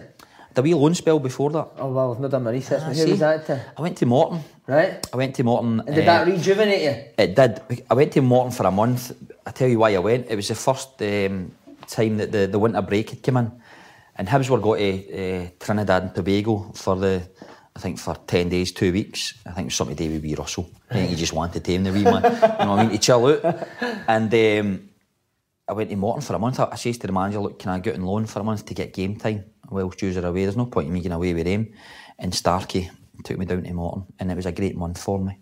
The 0.53 0.62
wee 0.62 0.74
loan 0.74 0.93
spell 0.96 1.20
before 1.20 1.50
that. 1.51 1.67
Oh, 1.77 1.91
well, 1.91 2.13
I've 2.13 2.20
not 2.20 2.31
done 2.31 2.43
my 2.43 2.51
research. 2.51 2.81
Ah, 2.84 2.89
Who 2.89 2.93
see, 2.96 3.12
was 3.12 3.20
that 3.20 3.46
to? 3.46 3.65
I 3.77 3.81
went 3.81 3.98
to 4.00 4.05
Morton. 4.05 4.43
Right? 4.67 5.08
I 5.13 5.17
went 5.17 5.36
to 5.36 5.43
Morton. 5.43 5.79
And 5.79 5.96
did 5.96 6.08
uh, 6.08 6.25
that 6.25 6.27
rejuvenate 6.27 6.81
you? 6.81 7.03
It 7.17 7.36
did. 7.36 7.62
I 7.89 7.93
went 7.93 8.12
to 8.13 8.22
Morton 8.22 8.51
for 8.51 8.65
a 8.65 8.72
month. 8.72 9.13
I 9.46 9.51
tell 9.51 9.70
you 9.70 9.79
why 9.79 9.96
I 9.96 10.00
went. 10.00 10.27
It 10.29 10.36
was 10.36 10.50
the 10.50 10.55
first 10.55 11.01
um, 11.01 11.53
time 11.88 12.17
that 12.17 12.31
the, 12.31 12.48
the 12.48 12.60
winter 12.60 12.81
break 12.81 13.12
had 13.12 13.24
come 13.24 13.38
in. 13.38 13.51
And 14.17 14.27
Hibs 14.27 14.50
were 14.50 14.60
going 14.60 15.03
to 15.03 15.46
uh, 15.46 15.48
Trinidad 15.60 16.03
and 16.03 16.15
Tobago 16.15 16.72
for 16.75 16.98
the, 16.98 17.22
I 17.75 17.79
think 17.79 17.98
for 17.98 18.15
10 18.15 18.50
days, 18.50 18.74
two 18.74 18.91
weeks. 18.91 19.36
I 19.46 19.51
think 19.51 19.65
it 19.65 19.67
was 19.67 19.75
something 19.75 19.96
to 19.96 20.03
do 20.03 20.13
with 20.13 20.24
wee 20.24 20.36
Russell. 20.36 20.70
I 20.89 20.96
think 20.96 21.10
he 21.12 21.15
just 21.15 21.34
wanted 21.34 21.53
to 21.53 21.60
tame 21.62 21.84
the 21.86 21.93
wee 21.93 22.03
man, 22.03 22.24
you 22.24 22.29
know 22.29 22.72
what 22.72 22.79
I 22.79 22.84
mean, 22.84 22.91
to 22.91 22.98
chill 22.98 23.25
out. 23.25 23.67
And 24.08 24.34
um, 24.34 24.89
I 25.67 25.74
went 25.74 25.89
to 25.89 25.96
Morton 25.96 26.22
for 26.22 26.36
a 26.36 26.39
month. 26.39 26.60
I, 26.60 26.67
I 26.72 26.75
says 26.75 26.98
to 26.98 27.08
the 27.08 27.13
manager, 27.13 27.39
look, 27.39 27.58
can 27.58 27.72
I 27.72 27.79
get 27.79 27.96
on 27.96 28.01
loan 28.01 28.25
for 28.25 28.41
a 28.41 28.43
month 28.43 28.65
to 28.65 28.74
get 28.74 28.93
game 28.93 29.15
time? 29.15 29.46
Welsh 29.72 29.96
Jews 29.96 30.18
are 30.18 30.25
away. 30.25 30.44
There's 30.44 30.58
no 30.58 30.66
point 30.66 30.88
in 30.88 30.94
me 30.94 31.00
getting 31.00 31.13
away 31.13 31.34
with 31.34 31.46
them. 31.46 31.74
And 32.20 32.34
Starkey 32.34 32.90
took 33.24 33.38
me 33.38 33.46
down 33.46 33.63
to 33.63 33.74
Morton. 33.74 34.06
And 34.20 34.32
it 34.32 34.36
was 34.36 34.46
a 34.46 34.51
great 34.51 34.75
month 34.75 35.01
for 35.01 35.20
me. 35.20 35.38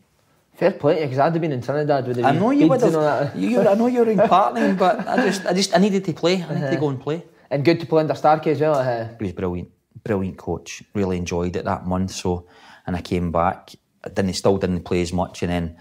Fair 0.56 0.72
play 0.72 0.96
to 0.96 1.00
you, 1.02 1.06
because 1.08 1.20
I'd 1.20 1.32
have 1.34 1.42
been 1.42 1.52
in 1.54 1.62
Trinidad 1.62 2.08
with 2.08 2.18
the 2.18 2.26
I 2.26 2.32
know 2.32 2.52
you 2.52 2.68
would 2.68 2.82
have. 2.82 3.36
You, 3.36 3.68
I 3.68 3.76
know 3.76 3.88
you 3.88 4.00
were 4.00 4.10
in 4.10 4.18
partnering, 4.36 4.78
but 4.78 5.08
I 5.08 5.16
just, 5.26 5.46
I 5.46 5.54
just, 5.54 5.76
I 5.76 5.80
needed 5.80 6.04
to 6.06 6.14
play. 6.14 6.44
I 6.44 6.54
needed 6.54 6.72
to 6.72 6.78
go 6.78 6.90
and 6.90 7.00
play. 7.00 7.24
And 7.50 7.64
good 7.64 7.80
to 7.80 7.86
play 7.86 8.02
under 8.02 8.14
Starkey 8.14 8.52
as 8.52 8.60
well. 8.60 8.76
Uh, 8.76 9.08
He 9.18 9.24
was 9.24 9.34
brilliant, 9.34 9.70
brilliant 10.04 10.38
coach. 10.38 10.84
Really 10.94 11.18
enjoyed 11.18 11.56
it 11.56 11.66
that 11.66 11.88
month. 11.88 12.12
So, 12.12 12.46
and 12.86 12.96
I 12.96 13.02
came 13.02 13.32
back. 13.32 13.72
I 14.04 14.10
didn't, 14.10 14.34
still 14.34 14.58
didn't 14.58 14.84
play 14.84 15.02
as 15.02 15.12
much, 15.14 15.44
and 15.44 15.52
then 15.52 15.78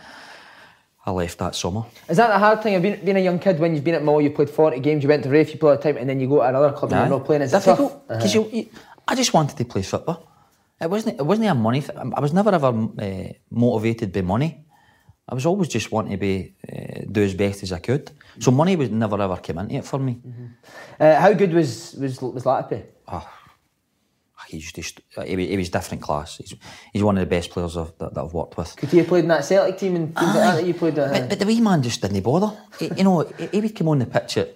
I 1.08 1.10
left 1.10 1.38
that 1.38 1.54
summer. 1.54 1.84
Is 2.08 2.18
that 2.18 2.28
the 2.28 2.38
hard 2.38 2.62
thing 2.62 2.74
of 2.74 2.82
being, 2.82 3.00
being 3.02 3.16
a 3.16 3.20
young 3.20 3.38
kid 3.38 3.58
when 3.58 3.74
you've 3.74 3.84
been 3.84 3.94
at 3.94 4.04
Mull, 4.04 4.20
you 4.20 4.30
played 4.30 4.50
40 4.50 4.78
games, 4.80 5.02
you 5.02 5.08
went 5.08 5.22
to 5.22 5.30
Rafe, 5.30 5.50
you 5.52 5.58
played 5.58 5.78
a 5.78 5.82
time, 5.82 5.96
and 5.96 6.06
then 6.08 6.20
you 6.20 6.28
go 6.28 6.36
to 6.36 6.42
another 6.42 6.72
club 6.72 6.92
and 6.92 7.00
you're 7.00 7.18
not 7.18 7.24
playing? 7.24 7.42
Is 7.42 7.52
difficult 7.52 8.06
tough? 8.08 8.24
Uh-huh. 8.24 8.28
you, 8.34 8.50
you, 8.52 8.68
I 9.06 9.14
just 9.14 9.32
wanted 9.32 9.56
to 9.56 9.64
play 9.64 9.82
football. 9.82 10.28
It 10.80 10.90
wasn't. 10.90 11.18
It 11.18 11.26
wasn't 11.26 11.48
a 11.48 11.54
money. 11.54 11.82
I 12.18 12.20
was 12.20 12.32
never 12.32 12.52
ever 12.54 12.68
uh, 12.68 13.32
motivated 13.50 14.12
by 14.12 14.20
money. 14.20 14.64
I 15.28 15.34
was 15.34 15.44
always 15.44 15.68
just 15.68 15.90
wanting 15.90 16.12
to 16.12 16.18
be 16.18 16.54
uh, 16.72 17.00
do 17.10 17.22
as 17.22 17.34
best 17.34 17.62
as 17.64 17.72
I 17.72 17.80
could. 17.80 18.10
So 18.38 18.50
money 18.52 18.76
was 18.76 18.90
never 18.90 19.20
ever 19.20 19.36
came 19.38 19.58
into 19.58 19.74
it 19.74 19.84
for 19.84 19.98
me. 19.98 20.20
Uh, 21.00 21.16
how 21.20 21.32
good 21.32 21.52
was 21.52 21.96
was 22.02 22.20
was 22.22 22.44
Latapy? 22.44 22.84
He's 24.48 24.72
just 24.72 25.00
he 25.26 25.36
was, 25.36 25.46
he 25.46 25.56
was 25.56 25.68
different 25.68 26.02
class. 26.02 26.38
He's, 26.38 26.54
he's 26.92 27.02
one 27.02 27.18
of 27.18 27.20
the 27.20 27.26
best 27.26 27.50
players 27.50 27.76
I've, 27.76 27.92
that, 27.98 28.14
that 28.14 28.24
I've 28.24 28.32
worked 28.32 28.56
with. 28.56 28.74
Could 28.76 28.88
he 28.88 28.98
have 28.98 29.06
played 29.08 29.24
in 29.24 29.28
that 29.28 29.44
Celtic 29.44 29.76
team 29.78 29.94
and 29.96 30.14
things 30.16 30.26
like 30.26 30.34
that 30.34 30.54
that 30.56 30.66
you 30.66 30.74
played? 30.74 30.98
Uh, 30.98 31.08
But, 31.10 31.28
but 31.28 31.38
the 31.38 31.46
wee 31.46 31.60
man 31.60 31.82
just 31.82 32.00
didn't 32.00 32.22
bother. 32.22 32.56
He- 32.78 32.90
you 32.96 33.04
know, 33.04 33.20
he, 33.38 33.46
he 33.48 33.60
would 33.60 33.76
come 33.76 33.88
on 33.88 33.98
the 33.98 34.06
pitch 34.06 34.38
at, 34.38 34.54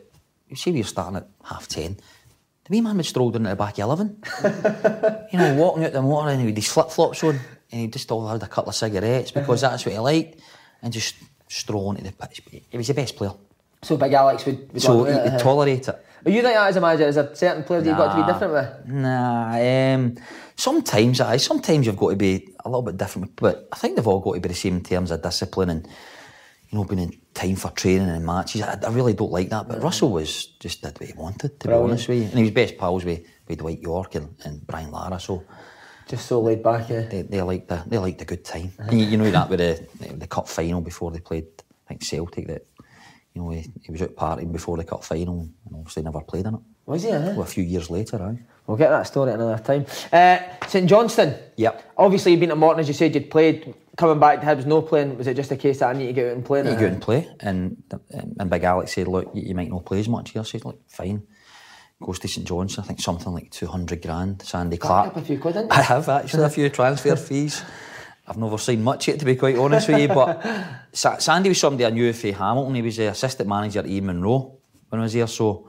you 0.48 0.56
see, 0.56 0.72
we 0.72 0.78
were 0.80 0.84
starting 0.84 1.16
at 1.16 1.28
half 1.44 1.68
ten. 1.68 1.96
The 2.64 2.70
wee 2.70 2.80
man 2.80 2.96
would 2.96 3.06
stroll 3.06 3.30
down 3.30 3.46
at 3.46 3.50
the 3.50 3.56
back 3.56 3.74
of 3.74 3.84
11. 3.84 4.22
you 5.32 5.38
know, 5.38 5.54
walking 5.56 5.84
out 5.84 5.92
the 5.92 6.00
motor 6.00 6.28
and 6.30 6.40
he 6.40 6.46
had 6.46 6.56
his 6.56 6.68
flip 6.68 6.90
flops 6.90 7.22
on 7.24 7.38
and 7.70 7.80
he 7.80 7.86
just 7.88 8.10
all 8.10 8.26
had 8.28 8.42
a 8.42 8.46
couple 8.46 8.70
of 8.70 8.74
cigarettes 8.76 9.30
because 9.30 9.60
that's 9.60 9.84
what 9.84 9.92
he 9.92 9.98
liked 9.98 10.40
and 10.82 10.92
just 10.92 11.16
stroll 11.48 11.88
onto 11.88 12.02
the 12.02 12.12
pitch. 12.12 12.40
He 12.70 12.76
was 12.78 12.86
the 12.88 12.94
best 12.94 13.16
player. 13.16 13.32
so 13.82 13.96
Big 13.96 14.12
Alex 14.12 14.46
would. 14.46 14.72
would 14.72 14.80
So 14.80 15.04
he 15.04 15.10
to 15.10 15.12
do 15.12 15.18
it, 15.18 15.22
could 15.24 15.28
uh-huh. 15.34 15.38
tolerate 15.38 15.88
it. 15.88 16.06
But 16.22 16.32
you 16.32 16.42
think 16.42 16.54
that 16.54 16.68
as 16.68 16.76
a 16.76 16.80
manager, 16.80 17.06
is 17.08 17.14
there 17.16 17.34
certain 17.34 17.64
players 17.64 17.84
that 17.84 17.90
you've 17.90 17.98
got 17.98 18.14
to 18.14 18.22
be 18.24 18.32
different 18.32 18.52
with? 18.52 18.88
Nah, 18.94 19.94
um, 19.94 20.16
sometimes 20.56 21.20
I 21.20 21.36
sometimes 21.38 21.86
you've 21.86 21.96
got 21.96 22.10
to 22.10 22.16
be 22.16 22.48
a 22.64 22.68
little 22.68 22.82
bit 22.82 22.96
different, 22.96 23.34
but 23.36 23.68
I 23.72 23.76
think 23.76 23.96
they've 23.96 24.06
all 24.06 24.20
got 24.20 24.34
to 24.34 24.40
be 24.40 24.48
the 24.48 24.54
same 24.54 24.76
in 24.76 24.82
terms 24.82 25.10
of 25.10 25.22
discipline 25.22 25.70
and 25.70 25.86
you 26.70 26.78
know 26.78 26.84
being 26.84 27.02
in 27.02 27.20
time 27.34 27.56
for 27.56 27.70
training 27.70 28.08
and 28.08 28.24
matches. 28.24 28.62
I, 28.62 28.78
I 28.86 28.90
really 28.90 29.14
don't 29.14 29.32
like 29.32 29.48
that, 29.50 29.66
but 29.68 29.82
Russell 29.82 30.10
was 30.12 30.46
just 30.60 30.82
did 30.82 30.98
what 31.00 31.08
he 31.08 31.14
wanted 31.14 31.58
to 31.60 31.68
Brilliant. 31.68 31.86
be 31.86 31.90
honest 31.92 32.08
with 32.08 32.18
you, 32.18 32.24
and 32.24 32.34
he 32.34 32.42
was 32.42 32.50
best 32.52 32.78
pals 32.78 33.04
with, 33.04 33.20
with 33.48 33.58
Dwight 33.58 33.80
Yorke 33.80 34.14
and, 34.14 34.34
and 34.44 34.66
Brian 34.66 34.90
Lara, 34.90 35.18
so 35.18 35.44
Just 36.08 36.26
so 36.26 36.40
laid 36.40 36.62
back, 36.62 36.88
yeah. 36.88 37.02
they 37.02 37.22
they 37.22 37.42
liked 37.42 37.68
the 37.68 37.82
they 37.86 37.98
liked 37.98 38.20
a 38.22 38.24
good 38.24 38.44
time. 38.44 38.72
And 38.78 38.98
you, 38.98 39.06
you 39.06 39.16
know 39.16 39.30
that 39.30 39.48
with 39.48 39.58
the 39.58 40.14
the 40.14 40.26
cup 40.26 40.48
final 40.48 40.80
before 40.80 41.10
they 41.10 41.20
played, 41.20 41.46
I 41.86 41.88
think 41.88 42.04
Celtic 42.04 42.46
that. 42.48 42.66
You 43.34 43.42
know, 43.42 43.50
he, 43.50 43.70
he 43.82 43.90
was 43.92 44.02
out 44.02 44.14
partying 44.14 44.52
before 44.52 44.76
the 44.76 44.84
cup 44.84 45.04
final 45.04 45.40
and 45.40 45.74
obviously 45.74 46.02
never 46.02 46.20
played 46.20 46.46
in 46.46 46.54
it. 46.54 46.60
Was 46.86 47.02
he? 47.04 47.10
Uh-huh? 47.10 47.30
Well, 47.30 47.42
a 47.42 47.46
few 47.46 47.64
years 47.64 47.88
later, 47.90 48.20
aye. 48.22 48.38
We'll 48.66 48.76
get 48.76 48.90
that 48.90 49.06
story 49.06 49.32
another 49.32 49.58
time. 49.62 49.86
Uh, 50.12 50.38
St 50.66 50.88
Johnstone. 50.88 51.34
Yep. 51.56 51.92
Obviously, 51.96 52.32
you've 52.32 52.40
been 52.40 52.50
to 52.50 52.56
Morton, 52.56 52.80
as 52.80 52.88
you 52.88 52.94
said, 52.94 53.14
you'd 53.14 53.30
played. 53.30 53.74
Coming 53.96 54.18
back 54.18 54.40
to 54.40 54.46
Hibs, 54.46 54.64
no 54.64 54.80
playing. 54.82 55.18
Was 55.18 55.26
it 55.26 55.34
just 55.34 55.50
a 55.50 55.56
case 55.56 55.80
that 55.80 55.94
I 55.94 55.98
need 55.98 56.06
to 56.06 56.12
get 56.14 56.26
out 56.28 56.32
and 56.36 56.44
play? 56.44 56.60
You 56.60 56.64
go 56.64 56.86
out 56.86 56.92
and 56.92 57.02
play, 57.02 57.28
and 57.40 57.82
and 58.38 58.48
Big 58.48 58.64
Alex 58.64 58.94
said, 58.94 59.06
"Look, 59.06 59.30
you, 59.34 59.42
you 59.42 59.54
might 59.54 59.68
not 59.68 59.84
play 59.84 59.98
as 60.00 60.08
much 60.08 60.30
here." 60.30 60.40
I 60.40 60.44
said, 60.44 60.64
"Look, 60.64 60.80
fine." 60.88 61.22
Goes 62.00 62.18
to 62.20 62.28
St 62.28 62.46
John's, 62.46 62.78
I 62.78 62.82
think 62.82 63.00
something 63.00 63.32
like 63.34 63.50
two 63.50 63.66
hundred 63.66 64.00
grand. 64.00 64.40
Sandy 64.42 64.78
Clark. 64.78 65.08
up 65.08 65.16
a 65.18 65.22
few 65.22 65.38
quid. 65.38 65.56
I 65.70 65.82
have 65.82 66.08
actually 66.08 66.44
a 66.44 66.48
few 66.48 66.68
transfer 66.70 67.16
fees. 67.28 67.62
I've 68.26 68.36
never 68.36 68.58
seen 68.58 68.82
much 68.82 69.08
yet, 69.08 69.18
to 69.18 69.24
be 69.24 69.36
quite 69.36 69.56
honest 69.56 69.88
with 69.88 70.00
you. 70.00 70.08
But 70.08 70.42
Sa- 70.92 71.18
Sandy 71.18 71.48
was 71.48 71.58
somebody 71.58 71.86
I 71.86 71.90
knew 71.90 72.12
for 72.12 72.30
Hamilton. 72.32 72.74
He 72.74 72.82
was 72.82 72.96
the 72.96 73.06
assistant 73.06 73.48
manager 73.48 73.80
at 73.80 73.86
E 73.86 74.00
Munro 74.00 74.58
when 74.88 75.00
I 75.00 75.04
was 75.04 75.12
there, 75.12 75.26
so 75.26 75.68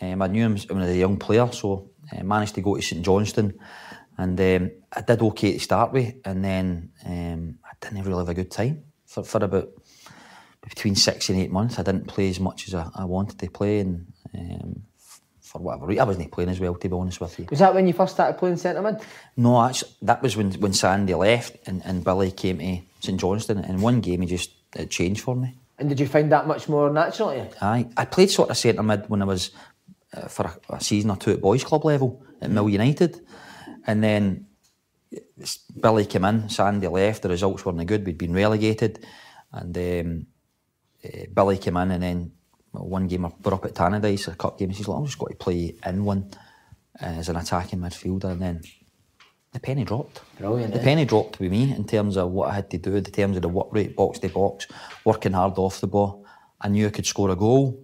um, 0.00 0.22
I 0.22 0.26
knew 0.26 0.44
him 0.44 0.56
when 0.68 0.78
I 0.78 0.86
was 0.86 0.94
a 0.94 0.98
young 0.98 1.16
player. 1.18 1.50
So 1.52 1.90
I 2.12 2.22
managed 2.22 2.54
to 2.56 2.60
go 2.60 2.74
to 2.76 2.82
St 2.82 3.04
Johnstone, 3.04 3.54
and 4.18 4.40
um, 4.40 4.70
I 4.92 5.00
did 5.02 5.22
okay 5.22 5.52
to 5.52 5.60
start 5.60 5.92
with, 5.92 6.14
and 6.24 6.44
then 6.44 6.90
um, 7.06 7.58
I 7.64 7.72
didn't 7.80 8.04
really 8.04 8.18
have 8.18 8.28
a 8.28 8.34
good 8.34 8.50
time 8.50 8.82
for, 9.06 9.22
for 9.22 9.44
about 9.44 9.68
between 10.68 10.96
six 10.96 11.28
and 11.28 11.38
eight 11.38 11.52
months. 11.52 11.78
I 11.78 11.82
didn't 11.82 12.08
play 12.08 12.30
as 12.30 12.40
much 12.40 12.66
as 12.68 12.74
I, 12.74 12.88
I 12.94 13.04
wanted 13.04 13.38
to 13.38 13.50
play, 13.50 13.80
and 13.80 14.12
um, 14.34 14.82
for 15.54 15.62
whatever 15.62 15.86
reason, 15.86 16.02
I 16.02 16.04
wasn't 16.04 16.32
playing 16.32 16.50
as 16.50 16.58
well, 16.58 16.74
to 16.74 16.88
be 16.88 16.94
honest 16.94 17.20
with 17.20 17.38
you. 17.38 17.46
Was 17.48 17.60
that 17.60 17.74
when 17.74 17.86
you 17.86 17.92
first 17.92 18.14
started 18.14 18.38
playing 18.38 18.56
centre 18.56 18.82
mid? 18.82 18.96
No, 19.36 19.62
actually, 19.62 19.92
that 20.02 20.20
was 20.20 20.36
when 20.36 20.50
when 20.54 20.72
Sandy 20.72 21.14
left 21.14 21.56
and, 21.68 21.80
and 21.84 22.02
Billy 22.02 22.32
came 22.32 22.58
to 22.58 22.80
St 23.00 23.20
Johnstone. 23.20 23.58
And 23.58 23.80
one 23.80 24.00
game, 24.00 24.22
he 24.22 24.26
just 24.26 24.50
it 24.74 24.90
changed 24.90 25.20
for 25.20 25.36
me. 25.36 25.54
And 25.78 25.88
did 25.88 26.00
you 26.00 26.08
find 26.08 26.32
that 26.32 26.48
much 26.48 26.68
more 26.68 26.90
natural 26.90 27.30
to 27.30 27.36
you? 27.36 27.48
I 27.62 27.86
I 27.96 28.04
played 28.04 28.32
sort 28.32 28.50
of 28.50 28.56
centre 28.56 28.82
mid 28.82 29.08
when 29.08 29.22
I 29.22 29.26
was 29.26 29.52
uh, 30.12 30.26
for 30.26 30.46
a, 30.46 30.74
a 30.74 30.80
season 30.80 31.10
or 31.10 31.16
two 31.16 31.30
at 31.30 31.40
boys 31.40 31.62
club 31.62 31.84
level 31.84 32.24
at 32.40 32.50
Mill 32.50 32.68
United, 32.68 33.24
and 33.86 34.02
then 34.02 34.46
Billy 35.80 36.06
came 36.06 36.24
in, 36.24 36.48
Sandy 36.48 36.88
left. 36.88 37.22
The 37.22 37.28
results 37.28 37.64
weren't 37.64 37.86
good. 37.86 38.04
We'd 38.04 38.18
been 38.18 38.34
relegated, 38.34 39.06
and 39.52 39.78
um, 39.78 40.26
uh, 41.04 41.26
Billy 41.32 41.58
came 41.58 41.76
in, 41.76 41.92
and 41.92 42.02
then 42.02 42.32
well, 42.74 42.86
one 42.86 43.06
game 43.06 43.22
we're 43.42 43.54
up 43.54 43.64
at 43.64 43.74
Tannadice, 43.74 44.28
a 44.28 44.34
cup 44.34 44.58
game. 44.58 44.70
He 44.70 44.76
says, 44.76 44.88
"Look, 44.88 44.98
I'm 44.98 45.06
just 45.06 45.18
got 45.18 45.30
to 45.30 45.36
play 45.36 45.76
in 45.86 46.04
one 46.04 46.30
uh, 47.00 47.06
as 47.06 47.28
an 47.28 47.36
attacking 47.36 47.78
midfielder," 47.78 48.32
and 48.32 48.42
then 48.42 48.60
the 49.52 49.60
penny 49.60 49.84
dropped. 49.84 50.20
Brilliant, 50.38 50.74
The 50.74 50.80
eh? 50.80 50.84
penny 50.84 51.04
dropped 51.04 51.38
with 51.38 51.52
me 51.52 51.72
in 51.72 51.84
terms 51.84 52.16
of 52.16 52.30
what 52.32 52.50
I 52.50 52.54
had 52.54 52.70
to 52.70 52.78
do, 52.78 52.96
in 52.96 53.04
terms 53.04 53.36
of 53.36 53.42
the 53.42 53.48
work 53.48 53.68
rate, 53.70 53.94
box 53.96 54.18
to 54.18 54.28
box, 54.28 54.66
working 55.04 55.32
hard 55.32 55.56
off 55.58 55.80
the 55.80 55.86
ball. 55.86 56.26
I 56.60 56.68
knew 56.68 56.86
I 56.86 56.90
could 56.90 57.06
score 57.06 57.30
a 57.30 57.36
goal. 57.36 57.80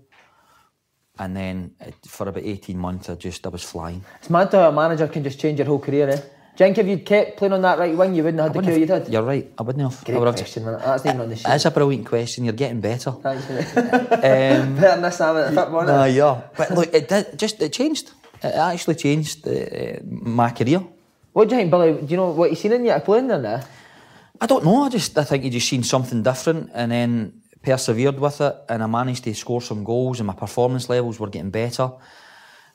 And 1.19 1.37
then 1.37 1.75
for 2.07 2.29
about 2.29 2.43
18 2.43 2.79
months, 2.79 3.11
I 3.11 3.15
just, 3.15 3.47
I 3.47 3.51
was 3.51 3.63
flying. 3.63 4.03
It's 4.19 4.31
mad 4.31 4.51
how 4.53 4.69
a 4.71 4.73
manager 4.73 5.07
can 5.07 5.23
just 5.23 5.39
change 5.39 5.59
your 5.59 5.67
whole 5.67 5.79
career, 5.79 6.09
eh? 6.09 6.21
Jink, 6.61 6.77
if 6.77 6.87
you'd 6.87 7.07
kept 7.07 7.39
playing 7.39 7.55
on 7.55 7.63
that 7.63 7.79
right 7.79 7.97
wing, 7.97 8.15
you 8.15 8.23
wouldn't 8.23 8.43
have 8.43 8.53
had 8.55 8.63
the 8.63 8.67
career 8.67 8.81
you'd 8.81 8.91
had. 8.91 9.09
You're 9.09 9.23
right, 9.23 9.51
I 9.57 9.63
wouldn't 9.63 9.83
have. 9.83 9.99
I 9.99 10.05
Great 10.05 10.19
would 10.19 10.27
have 10.27 10.37
question, 10.37 10.67
man. 10.67 10.75
That's 10.75 11.05
not 11.07 11.15
even 11.15 11.21
on 11.23 11.31
the 11.31 11.37
sheet. 11.37 11.47
That's 11.47 11.65
a 11.65 11.71
brilliant 11.71 12.05
question. 12.05 12.45
You're 12.45 12.53
getting 12.53 12.83
better. 12.83 13.13
Thanks, 13.23 13.49
mate. 13.49 13.65
Um, 13.79 14.75
Better 14.77 14.77
than 14.77 15.01
this, 15.01 15.17
Sam, 15.17 15.37
at 15.39 15.49
the 15.49 15.57
football, 15.59 15.87
nah, 15.87 16.05
yeah. 16.05 16.43
But 16.55 16.73
look, 16.73 16.93
it 16.93 17.09
did, 17.09 17.39
just 17.39 17.63
it 17.63 17.73
changed. 17.73 18.13
It 18.43 18.55
actually 18.55 18.97
changed 18.97 19.49
uh, 19.49 20.01
my 20.05 20.51
career. 20.51 20.83
What 21.33 21.49
do 21.49 21.55
you 21.55 21.63
think, 21.63 21.71
Billy? 21.71 21.93
Do 21.95 22.07
you 22.07 22.19
know 22.19 22.33
what 22.33 22.51
you 22.51 22.57
seen 22.57 22.73
in 22.73 22.85
you 22.85 22.93
playing 23.01 23.29
there 23.29 23.41
now? 23.41 23.63
I 24.39 24.45
don't 24.45 24.63
know. 24.63 24.83
I 24.83 24.91
just 24.91 25.17
I 25.17 25.25
think 25.25 25.45
you 25.45 25.49
just 25.49 25.67
seen 25.67 25.83
something 25.83 26.23
different 26.23 26.73
and 26.75 26.93
then 26.93 27.41
persevered 27.63 28.21
with 28.21 28.39
it 28.43 28.55
and 28.69 28.83
I 28.83 28.87
managed 28.87 29.25
to 29.25 29.35
score 29.35 29.63
some 29.63 29.83
goals 29.83 30.21
and 30.21 30.27
my 30.27 30.35
performance 30.35 30.91
levels 30.91 31.19
were 31.19 31.31
getting 31.31 31.51
better 31.51 31.91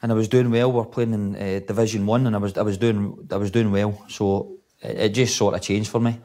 and 0.05 0.11
I 0.11 0.15
was 0.15 0.27
doing 0.27 0.51
well. 0.51 0.71
We're 0.71 0.85
playing 0.85 1.13
in 1.13 1.35
uh, 1.35 1.59
Division 1.65 2.05
One 2.05 2.27
and 2.27 2.35
I 2.35 2.39
was 2.39 2.55
I 2.57 2.61
was 2.61 2.77
doing 2.77 3.27
I 3.31 3.37
was 3.37 3.49
doing 3.49 3.71
well. 3.71 3.91
So 4.07 4.57
it, 4.81 4.97
it 5.05 5.09
just 5.09 5.35
sort 5.35 5.55
of 5.55 5.61
changed 5.61 5.89
for 5.89 5.99
me. 5.99 6.19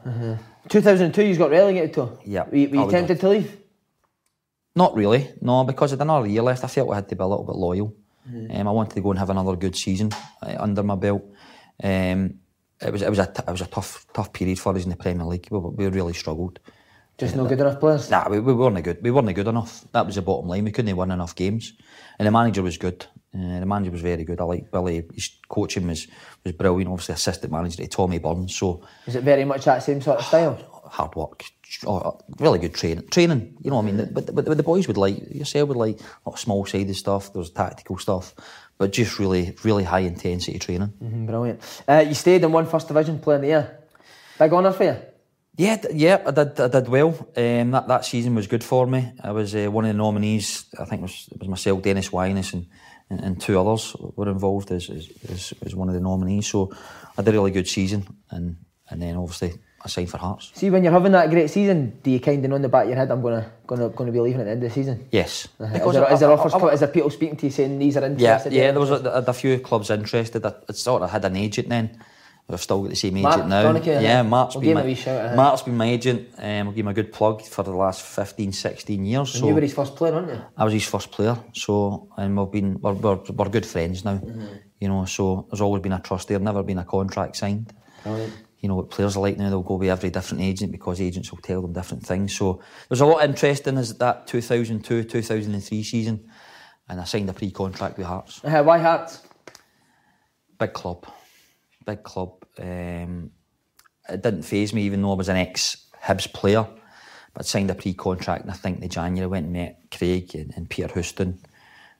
2002, 0.69 1.23
you 1.25 1.35
got 1.35 1.49
relegated 1.49 1.93
to. 1.95 2.19
Yeah. 2.23 2.43
Were, 2.43 2.55
you- 2.57 2.69
were 2.69 2.75
you 2.75 2.85
we 2.85 2.91
tempted 2.91 3.19
to 3.21 3.29
leave? 3.29 3.57
Not 4.75 4.95
really, 4.95 5.29
no, 5.41 5.63
because 5.63 5.91
I 5.91 5.95
had 5.95 6.01
another 6.01 6.27
year 6.27 6.43
left. 6.43 6.63
I 6.63 6.67
felt 6.67 6.91
I 6.91 6.95
had 6.95 7.09
to 7.09 7.15
be 7.15 7.23
a 7.23 7.27
little 7.27 7.43
bit 7.43 7.55
loyal. 7.55 7.95
Um, 8.29 8.67
I 8.67 8.71
wanted 8.71 8.93
to 8.93 9.01
go 9.01 9.09
and 9.09 9.19
have 9.19 9.31
another 9.31 9.55
good 9.55 9.75
season 9.75 10.11
uh, 10.43 10.55
under 10.59 10.83
my 10.83 10.95
belt. 10.95 11.23
Um, 11.83 12.35
it 12.79 12.91
was 12.93 13.01
it 13.01 13.09
was 13.09 13.19
a 13.19 13.25
t- 13.25 13.43
it 13.47 13.51
was 13.51 13.61
a 13.61 13.65
tough 13.65 14.05
tough 14.13 14.31
period 14.31 14.59
for 14.59 14.75
us 14.75 14.83
in 14.83 14.91
the 14.91 14.95
Premier 14.95 15.25
League. 15.25 15.47
We, 15.51 15.57
we 15.59 15.87
really 15.87 16.13
struggled. 16.13 16.59
Just 17.17 17.35
no 17.35 17.45
good 17.47 17.59
enough 17.59 17.79
players? 17.79 18.09
Nah, 18.09 18.29
we, 18.29 18.39
we 18.39 18.53
weren't 18.53 18.81
good. 18.83 18.99
We 19.03 19.11
weren't 19.11 19.33
good 19.35 19.47
enough. 19.47 19.83
That 19.91 20.05
was 20.05 20.15
the 20.15 20.21
bottom 20.21 20.47
line. 20.47 20.63
We 20.65 20.71
couldn't 20.71 20.95
win 20.95 21.11
enough 21.11 21.35
games, 21.35 21.73
and 22.17 22.27
the 22.27 22.31
manager 22.31 22.61
was 22.63 22.77
good. 22.77 23.05
Uh, 23.33 23.59
the 23.61 23.65
manager 23.65 23.91
was 23.91 24.01
very 24.01 24.23
good. 24.25 24.41
I 24.41 24.43
like 24.43 24.71
Billy. 24.71 25.03
His 25.13 25.29
coaching 25.47 25.87
was 25.87 26.07
was 26.43 26.53
brilliant. 26.53 26.91
Obviously, 26.91 27.13
assistant 27.13 27.51
manager 27.51 27.77
to 27.77 27.87
Tommy 27.87 28.19
Burns. 28.19 28.55
So 28.55 28.83
Is 29.07 29.15
it 29.15 29.23
very 29.23 29.45
much 29.45 29.65
that 29.65 29.83
same 29.83 30.01
sort 30.01 30.19
of 30.19 30.25
style? 30.25 30.59
hard 30.91 31.15
work, 31.15 31.45
oh, 31.87 32.19
really 32.39 32.59
good 32.59 32.73
training. 32.73 33.07
Training, 33.07 33.57
you 33.61 33.69
know, 33.69 33.77
what 33.77 33.87
I 33.87 33.91
mean, 33.91 34.09
but, 34.11 34.35
but, 34.35 34.45
but 34.45 34.57
the 34.57 34.63
boys 34.63 34.87
would 34.87 34.97
like 34.97 35.33
yourself 35.33 35.69
would 35.69 35.77
like 35.77 35.99
a 35.99 36.29
lot 36.29 36.33
of 36.33 36.39
small 36.39 36.65
sided 36.65 36.95
stuff. 36.95 37.31
There's 37.31 37.49
tactical 37.49 37.97
stuff, 37.97 38.35
but 38.77 38.91
just 38.91 39.17
really, 39.17 39.55
really 39.63 39.85
high 39.85 40.01
intensity 40.01 40.59
training. 40.59 40.93
Mm, 41.01 41.27
brilliant. 41.27 41.83
Uh, 41.87 42.03
you 42.05 42.13
stayed 42.13 42.43
in 42.43 42.51
one 42.51 42.65
first 42.65 42.87
division 42.87 43.19
playing 43.19 43.41
the 43.41 43.47
year. 43.47 43.79
Big 44.37 44.51
honour 44.51 44.73
for 44.73 44.83
you? 44.83 44.97
Yeah, 45.57 45.77
yeah, 45.93 46.23
I 46.25 46.31
did. 46.31 46.59
I 46.59 46.67
did 46.67 46.87
well. 46.87 47.09
Um, 47.37 47.71
that 47.71 47.87
that 47.87 48.05
season 48.05 48.35
was 48.35 48.47
good 48.47 48.63
for 48.63 48.87
me. 48.87 49.11
I 49.21 49.31
was 49.31 49.53
uh, 49.53 49.67
one 49.69 49.85
of 49.85 49.89
the 49.89 49.97
nominees. 49.97 50.65
I 50.79 50.85
think 50.85 51.01
it 51.01 51.03
was 51.03 51.29
it 51.31 51.39
was 51.39 51.49
myself, 51.49 51.81
Dennis 51.81 52.09
Wyness, 52.09 52.53
and, 52.53 52.67
and, 53.11 53.19
and 53.25 53.41
two 53.41 53.59
others 53.59 53.95
were 54.17 54.29
involved 54.29 54.71
as, 54.71 54.89
as 54.89 55.53
as 55.65 55.75
one 55.75 55.87
of 55.89 55.93
the 55.93 56.01
nominees. 56.01 56.47
So 56.47 56.71
I 57.17 57.21
did 57.21 57.33
a 57.35 57.37
really 57.37 57.51
good 57.51 57.67
season, 57.67 58.01
and 58.31 58.55
and 58.89 59.01
then 59.01 59.15
obviously 59.17 59.51
I 59.83 59.87
signed 59.89 60.09
for 60.09 60.17
Hearts. 60.17 60.51
See, 60.53 60.69
when 60.69 60.83
you're 60.83 60.93
having 60.93 61.11
that 61.13 61.29
great 61.29 61.49
season, 61.49 61.99
do 62.03 62.09
you 62.11 62.19
kind 62.19 62.43
of 62.45 62.49
know 62.49 62.55
in 62.55 62.61
the 62.61 62.69
back 62.69 62.83
of 62.83 62.89
your 62.89 62.97
head, 62.97 63.09
I'm 63.11 63.21
gonna 63.21 63.51
gonna 63.67 63.89
gonna 63.89 64.11
be 64.11 64.19
leaving 64.19 64.41
at 64.41 64.45
the 64.45 64.51
end 64.51 64.63
of 64.63 64.69
the 64.69 64.73
season? 64.73 65.07
Yes, 65.11 65.47
Uh-huh. 65.59 65.75
Is 65.89 65.93
there, 65.93 66.13
is 66.13 66.19
there 66.21 66.31
offers? 66.31 66.51
coming- 66.53 66.73
is 66.73 66.79
there 66.81 66.89
people 66.97 67.09
speaking 67.09 67.37
to 67.37 67.45
you 67.47 67.51
saying 67.51 67.79
these 67.79 67.97
are 67.97 68.01
Yeah, 68.01 68.07
interested? 68.11 68.53
yeah. 68.53 68.71
There 68.71 68.79
was 68.79 68.91
a, 68.91 69.01
a, 69.09 69.21
a 69.27 69.33
few 69.33 69.59
clubs 69.59 69.89
interested. 69.89 70.45
I, 70.45 70.53
I 70.69 70.73
sort 70.73 71.01
of 71.03 71.09
had 71.09 71.25
an 71.25 71.35
agent 71.35 71.69
then. 71.69 71.87
I've 72.53 72.61
still 72.61 72.81
got 72.81 72.89
the 72.89 72.95
same 72.95 73.17
agent 73.17 73.23
Mark 73.23 73.47
now. 73.47 73.63
Donachie, 73.63 73.95
uh-huh. 73.95 73.99
yeah, 73.99 74.21
Mark's 74.21 74.55
We'll 74.55 74.61
been 74.61 74.73
my, 74.75 74.81
a 74.81 74.85
wee 74.85 74.95
shout, 74.95 75.25
uh-huh. 75.25 75.35
Mark's 75.35 75.61
been 75.63 75.77
my 75.77 75.87
agent. 75.87 76.29
Um, 76.37 76.67
I'll 76.67 76.73
give 76.73 76.85
him 76.85 76.87
a 76.87 76.93
good 76.93 77.11
plug 77.11 77.41
for 77.43 77.63
the 77.63 77.71
last 77.71 78.01
15, 78.01 78.51
16 78.51 79.05
years. 79.05 79.33
And 79.33 79.41
so 79.41 79.47
you 79.47 79.55
were 79.55 79.61
his 79.61 79.73
first 79.73 79.95
player, 79.95 80.13
weren't 80.13 80.29
you? 80.29 80.41
I 80.57 80.63
was 80.63 80.73
his 80.73 80.85
first 80.85 81.11
player. 81.11 81.37
So 81.53 82.09
and 82.17 82.37
we've 82.37 82.51
been 82.51 82.79
we're, 82.81 82.93
we're, 82.93 83.15
we're 83.15 83.49
good 83.49 83.65
friends 83.65 84.05
now. 84.05 84.17
Mm-hmm. 84.17 84.55
You 84.79 84.87
know, 84.87 85.05
so 85.05 85.47
there's 85.49 85.61
always 85.61 85.81
been 85.81 85.93
a 85.93 85.99
trust 85.99 86.27
there. 86.27 86.39
Never 86.39 86.63
been 86.63 86.79
a 86.79 86.85
contract 86.85 87.35
signed. 87.37 87.73
Brilliant. 88.03 88.33
you 88.61 88.69
know 88.69 88.75
what 88.75 88.91
players 88.91 89.17
are 89.17 89.21
like 89.21 89.37
now. 89.37 89.49
They'll 89.49 89.63
go 89.63 89.75
with 89.75 89.89
every 89.89 90.11
different 90.11 90.43
agent 90.43 90.71
because 90.71 91.01
agents 91.01 91.31
will 91.31 91.39
tell 91.39 91.61
them 91.61 91.73
different 91.73 92.05
things. 92.05 92.35
So 92.35 92.61
there's 92.87 93.01
a 93.01 93.05
lot 93.05 93.23
of 93.23 93.29
interest 93.29 93.67
in 93.67 93.77
us 93.77 93.93
that 93.93 94.27
2002 94.27 95.03
2003 95.03 95.83
season, 95.83 96.29
and 96.87 97.01
I 97.01 97.03
signed 97.05 97.29
a 97.29 97.33
pre-contract 97.33 97.97
with 97.97 98.07
Hearts. 98.07 98.41
Uh, 98.43 98.63
why 98.63 98.77
Hearts? 98.77 99.21
Big 100.59 100.73
club, 100.73 101.07
big 101.85 102.03
club. 102.03 102.40
Um, 102.59 103.31
it 104.09 104.21
didn't 104.21 104.43
phase 104.43 104.73
me, 104.73 104.83
even 104.83 105.01
though 105.01 105.11
I 105.11 105.15
was 105.15 105.29
an 105.29 105.37
ex 105.37 105.85
Hibs 106.03 106.31
player. 106.31 106.67
But 107.33 107.45
I 107.45 107.47
signed 107.47 107.69
a 107.71 107.75
pre-contract, 107.75 108.41
and 108.43 108.51
I 108.51 108.55
think 108.55 108.81
the 108.81 108.89
January 108.89 109.27
went 109.27 109.45
and 109.45 109.53
met 109.53 109.83
Craig 109.89 110.35
and, 110.35 110.53
and 110.55 110.69
Peter 110.69 110.91
Houston, 110.93 111.39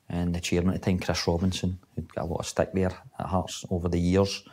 and 0.09 0.35
the 0.35 0.41
chairman 0.41 0.73
at 0.73 0.81
the 0.81 0.85
time, 0.91 0.99
Chris 0.99 1.25
Robinson, 1.25 1.79
who'd 1.95 2.13
got 2.13 2.25
a 2.25 2.27
lot 2.27 2.39
of 2.41 2.45
stick 2.45 2.73
there 2.73 2.91
at 3.17 3.25
Hearts 3.27 3.63
over 3.69 3.87
the 3.87 3.99
years. 3.99 4.43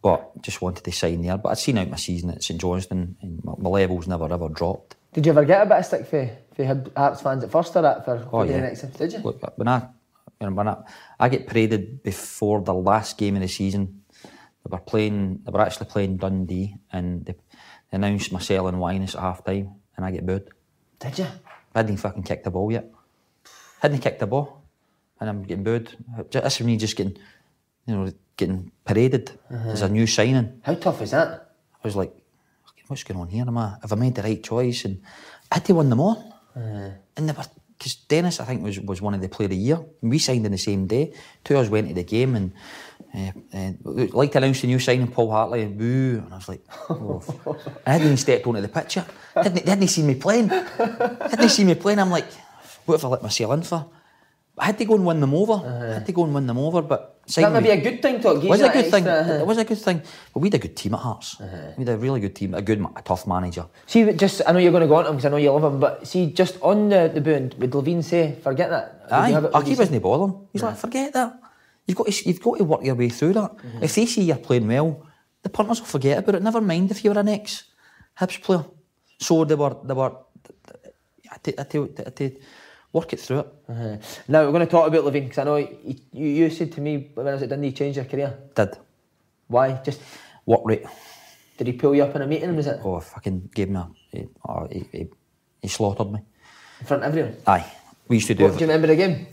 But 0.00 0.42
just 0.42 0.62
wanted 0.62 0.84
to 0.84 0.92
sign 0.92 1.22
there. 1.22 1.36
But 1.36 1.50
I'd 1.50 1.58
seen 1.58 1.78
out 1.78 1.90
my 1.90 1.96
season 1.96 2.30
at 2.30 2.42
St 2.42 2.60
Johnstone, 2.60 3.16
and 3.20 3.44
my, 3.44 3.52
my 3.58 3.68
levels 3.68 4.06
never 4.08 4.32
ever 4.32 4.48
dropped. 4.48 4.96
Did 5.12 5.26
you 5.26 5.32
ever 5.32 5.44
get 5.44 5.62
a 5.62 5.66
bit 5.66 5.78
of 5.78 5.84
stick 5.84 6.06
for, 6.06 6.30
for 6.56 6.82
Hearts 6.96 7.20
fans 7.20 7.44
at 7.44 7.50
first 7.50 7.76
or 7.76 7.82
that 7.82 8.04
for, 8.04 8.16
Oh, 8.16 8.30
for 8.40 8.46
the 8.46 8.52
yeah. 8.54 8.60
next 8.60 8.82
Did 8.96 9.12
you? 9.12 9.18
Look, 9.18 9.42
when 9.58 9.68
I, 9.68 9.86
when 10.38 10.66
I, 10.66 10.78
I 11.20 11.28
get 11.28 11.46
paraded 11.46 12.02
before 12.02 12.62
the 12.62 12.74
last 12.74 13.18
game 13.18 13.36
of 13.36 13.42
the 13.42 13.48
season. 13.48 14.01
They 14.72 14.78
were 14.78 14.82
playing. 14.82 15.42
They 15.44 15.52
were 15.52 15.60
actually 15.60 15.86
playing 15.86 16.16
Dundee, 16.16 16.76
and 16.90 17.26
they, 17.26 17.34
they 17.90 17.96
announced 17.96 18.32
my 18.32 18.40
and 18.68 18.80
wine 18.80 19.02
at 19.02 19.12
half 19.12 19.44
time, 19.44 19.74
and 19.96 20.06
I 20.06 20.10
get 20.10 20.24
booed. 20.24 20.48
Did 20.98 21.18
you? 21.18 21.26
I 21.74 21.80
hadn't 21.80 21.98
fucking 21.98 22.22
kicked 22.22 22.44
the 22.44 22.50
ball 22.50 22.72
yet. 22.72 22.90
Hadn't 23.80 24.00
kicked 24.00 24.20
the 24.20 24.26
ball, 24.26 24.62
and 25.20 25.28
I'm 25.28 25.42
getting 25.42 25.64
booed. 25.64 25.94
That's 26.30 26.58
is 26.58 26.64
me 26.66 26.78
just 26.78 26.96
getting, 26.96 27.18
you 27.86 27.94
know, 27.94 28.12
getting 28.38 28.72
paraded 28.86 29.38
uh-huh. 29.50 29.72
as 29.72 29.82
a 29.82 29.90
new 29.90 30.06
signing. 30.06 30.62
How 30.62 30.74
tough 30.74 31.02
is 31.02 31.10
that? 31.10 31.52
I 31.74 31.86
was 31.86 31.94
like, 31.94 32.14
what's 32.86 33.04
going 33.04 33.20
on 33.20 33.28
here? 33.28 33.44
Am 33.46 33.58
I, 33.58 33.76
have 33.82 33.92
I 33.92 33.96
made 33.96 34.14
the 34.14 34.22
right 34.22 34.42
choice? 34.42 34.86
And 34.86 35.02
I 35.50 35.56
had 35.56 35.66
to 35.66 35.74
win 35.74 35.90
them 35.90 36.00
all. 36.00 36.34
Uh-huh. 36.56 36.90
And 37.16 37.28
they 37.28 37.32
were, 37.32 37.44
because 37.76 37.96
Dennis, 37.96 38.40
I 38.40 38.44
think, 38.44 38.62
was, 38.62 38.80
was 38.80 39.02
one 39.02 39.12
of 39.12 39.20
the 39.20 39.28
player 39.28 39.46
of 39.46 39.50
the 39.50 39.56
year. 39.56 39.80
We 40.00 40.18
signed 40.18 40.46
in 40.46 40.52
the 40.52 40.58
same 40.58 40.86
day. 40.86 41.12
Two 41.44 41.56
of 41.56 41.64
us 41.64 41.68
went 41.68 41.88
to 41.88 41.94
the 41.94 42.04
game 42.04 42.36
and 42.36 42.52
uh, 43.14 43.72
like 44.12 44.32
to 44.32 44.38
announce 44.38 44.60
the 44.62 44.66
new 44.68 44.78
signing, 44.78 45.08
Paul 45.08 45.30
Hartley, 45.30 45.62
and 45.62 45.78
woo. 45.78 46.22
And 46.24 46.32
I 46.32 46.36
was 46.36 46.48
like, 46.48 46.64
oh. 46.90 47.22
I 47.86 47.92
hadn't 47.92 48.06
even 48.06 48.16
stepped 48.16 48.46
onto 48.46 48.60
the 48.60 48.68
pitch 48.68 48.96
yet. 48.96 49.08
Hadn't, 49.34 49.64
they 49.64 49.70
hadn't 49.70 49.88
seen 49.88 50.06
me 50.06 50.14
playing. 50.14 50.48
hadn't 50.48 51.40
he 51.40 51.48
seen 51.48 51.66
me 51.66 51.74
playing. 51.74 51.98
I'm 51.98 52.10
like, 52.10 52.26
what 52.86 52.94
have 53.00 53.04
I 53.04 53.08
let 53.08 53.22
myself 53.22 53.52
in 53.52 53.62
for? 53.62 53.86
I 54.58 54.66
had 54.66 54.78
to 54.78 54.84
go 54.84 54.94
and 54.94 55.06
win 55.06 55.20
them 55.20 55.34
over. 55.34 55.54
I 55.54 55.94
had 55.94 56.06
to 56.06 56.12
go 56.12 56.24
and 56.24 56.34
win 56.34 56.46
them 56.46 56.58
over, 56.58 56.82
but 56.82 57.20
That 57.36 57.52
might 57.52 57.62
be 57.62 57.70
a 57.70 57.80
good 57.80 58.02
thing 58.02 58.20
to 58.20 58.38
give 58.38 58.50
was 58.50 58.60
a 58.60 58.68
good 58.68 58.90
thing. 58.90 59.06
extra, 59.06 59.36
uh, 59.36 59.40
It 59.40 59.46
was 59.46 59.56
a 59.58 59.64
good 59.64 59.78
thing. 59.78 60.02
But 60.34 60.40
we 60.40 60.48
had 60.48 60.54
a 60.54 60.58
good 60.58 60.76
team 60.76 60.92
at 60.94 61.00
Hearts. 61.00 61.40
Uh-huh. 61.40 61.72
We 61.78 61.84
had 61.86 61.94
a 61.94 61.98
really 61.98 62.20
good 62.20 62.34
team, 62.36 62.52
a 62.54 62.60
good, 62.60 62.78
a 62.94 63.02
tough 63.02 63.26
manager. 63.26 63.64
See, 63.86 64.12
just 64.12 64.42
I 64.46 64.52
know 64.52 64.58
you're 64.58 64.70
going 64.72 64.82
to 64.82 64.88
go 64.88 64.96
on 64.96 65.04
to 65.04 65.10
him 65.10 65.16
because 65.16 65.26
I 65.26 65.30
know 65.30 65.38
you 65.38 65.50
love 65.52 65.64
him, 65.64 65.80
but 65.80 66.06
see, 66.06 66.32
just 66.32 66.58
on 66.60 66.90
the 66.90 67.10
the 67.14 67.20
booing, 67.22 67.52
would 67.58 67.70
Levein 67.72 68.02
say, 68.04 68.36
"Forget 68.42 68.68
that"? 68.70 69.06
Aye, 69.10 69.30
have 69.30 69.44
it- 69.44 69.52
would 69.52 69.56
Aki 69.56 69.70
you 69.70 69.76
say- 69.76 69.82
wasn't 69.82 70.02
bothering. 70.02 70.34
He's 70.52 70.62
like, 70.62 70.76
forget 70.76 71.12
that. 71.14 71.38
You've 71.86 71.96
got 71.98 72.06
to, 72.06 72.28
you've 72.28 72.40
got 72.40 72.58
to 72.58 72.64
work 72.64 72.84
your 72.84 72.94
way 72.94 73.08
through 73.08 73.32
that. 73.34 73.56
Mm-hmm. 73.56 73.82
If 73.82 73.94
they 73.94 74.06
see 74.06 74.22
you're 74.22 74.36
playing 74.36 74.68
well, 74.68 75.06
the 75.42 75.48
punters 75.48 75.80
will 75.80 75.86
forget 75.86 76.18
about 76.18 76.36
it. 76.36 76.42
Never 76.42 76.60
mind 76.60 76.90
if 76.90 77.04
you 77.04 77.10
were 77.12 77.18
an 77.20 77.28
ex 77.28 77.64
Hibs 78.20 78.40
player. 78.42 78.64
So 79.18 79.44
they 79.44 79.54
were, 79.54 79.76
they 79.84 79.94
were. 79.94 80.12
I 81.30 81.36
to, 81.44 81.60
I 81.60 81.64
to, 81.64 81.94
I 82.06 82.10
to 82.10 82.36
work 82.92 83.12
it 83.12 83.20
through 83.20 83.40
it. 83.40 83.46
Uh-huh. 83.68 83.96
Now 84.28 84.44
we're 84.44 84.52
going 84.52 84.66
to 84.66 84.70
talk 84.70 84.86
about 84.86 85.04
Levein 85.04 85.24
because 85.24 85.38
I 85.38 85.44
know 85.44 85.56
you, 85.56 85.96
you, 86.12 86.26
you 86.26 86.50
said 86.50 86.72
to 86.72 86.80
me 86.80 87.10
when 87.14 87.26
I 87.26 87.32
was 87.32 87.42
at 87.42 87.48
Dundee, 87.48 87.68
you 87.68 87.72
changed 87.72 87.96
your 87.96 88.04
career. 88.04 88.36
Did 88.54 88.76
Why? 89.48 89.80
Just 89.84 90.00
work 90.46 90.60
rate. 90.64 90.84
did 91.56 91.66
he 91.68 91.72
pull 91.72 91.94
you 91.94 92.04
up 92.04 92.14
in 92.14 92.22
a 92.22 92.26
meeting? 92.26 92.54
Was 92.54 92.66
it 92.66 92.80
Oh, 92.84 93.00
fucking 93.00 93.50
gave 93.54 93.70
me 93.70 93.76
a. 93.80 93.88
He, 94.10 94.26
oh, 94.46 94.68
he, 94.70 94.84
he, 94.92 95.06
he 95.62 95.68
slaughtered 95.68 96.12
me. 96.12 96.20
in 96.80 96.86
front 96.86 97.02
of 97.02 97.08
everyone? 97.08 97.36
Aye, 97.46 97.64
we 98.08 98.16
used 98.16 98.28
to 98.28 98.34
do. 98.34 98.44
What, 98.44 98.52
do 98.52 98.58
you 98.60 98.66
remember 98.66 98.88
the 98.88 98.96
game? 98.96 99.26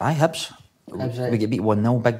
Aye, 0.00 0.14
Hibs. 0.14 0.52
Right. 0.94 1.30
We 1.30 1.38
get 1.38 1.50
beat 1.50 1.60
1 1.60 1.82
0. 1.82 1.98
Big, 1.98 2.16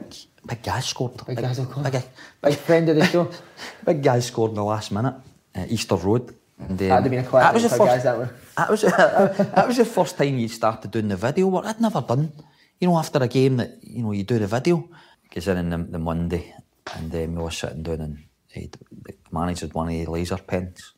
big 0.46 0.62
guy 0.62 0.80
scored. 0.80 1.26
Big 1.26 1.36
guys 1.38 1.58
will 1.58 1.82
Big, 1.82 2.02
Big 2.42 2.54
friend 2.56 2.88
of 2.88 2.96
the 2.96 3.06
show. 3.06 3.30
big 3.84 4.02
guy 4.02 4.20
scored 4.20 4.50
in 4.50 4.56
the 4.56 4.64
last 4.64 4.90
minute 4.92 5.14
at 5.54 5.70
Easter 5.70 5.96
Road. 5.96 6.34
And, 6.58 6.70
um, 6.70 6.76
That'd 6.76 7.04
have 7.04 7.10
been 7.10 7.24
a 7.24 7.28
quiet 7.28 7.44
that 7.44 7.54
was 7.54 7.62
the 7.64 7.68
first, 7.70 7.80
guys, 7.80 8.02
that 8.04 8.18
one. 8.18 8.30
That 8.56 8.70
was, 8.70 8.82
that 8.82 9.66
was 9.66 9.76
the 9.76 9.84
first 9.84 10.16
time 10.16 10.38
you 10.38 10.48
started 10.48 10.90
doing 10.90 11.08
the 11.08 11.16
video 11.16 11.48
work. 11.48 11.64
I'd 11.66 11.80
never 11.80 12.00
done, 12.00 12.32
you 12.78 12.88
know, 12.88 12.96
after 12.98 13.18
a 13.20 13.28
game 13.28 13.56
that, 13.56 13.78
you 13.82 14.02
know, 14.02 14.12
you 14.12 14.22
do 14.22 14.38
the 14.38 14.46
video. 14.46 14.88
Because 15.22 15.46
then 15.46 15.58
in 15.58 15.70
the, 15.70 15.78
the 15.78 15.98
Monday, 15.98 16.54
and 16.94 17.10
then 17.10 17.34
we 17.34 17.42
were 17.42 17.50
sitting 17.50 17.82
down 17.82 18.00
and 18.00 18.18
he'd, 18.52 18.72
the 18.72 19.14
manager 19.32 19.66
had 19.66 19.74
one 19.74 19.88
of 19.88 19.92
the 19.94 20.06
laser 20.06 20.36
pens, 20.36 20.92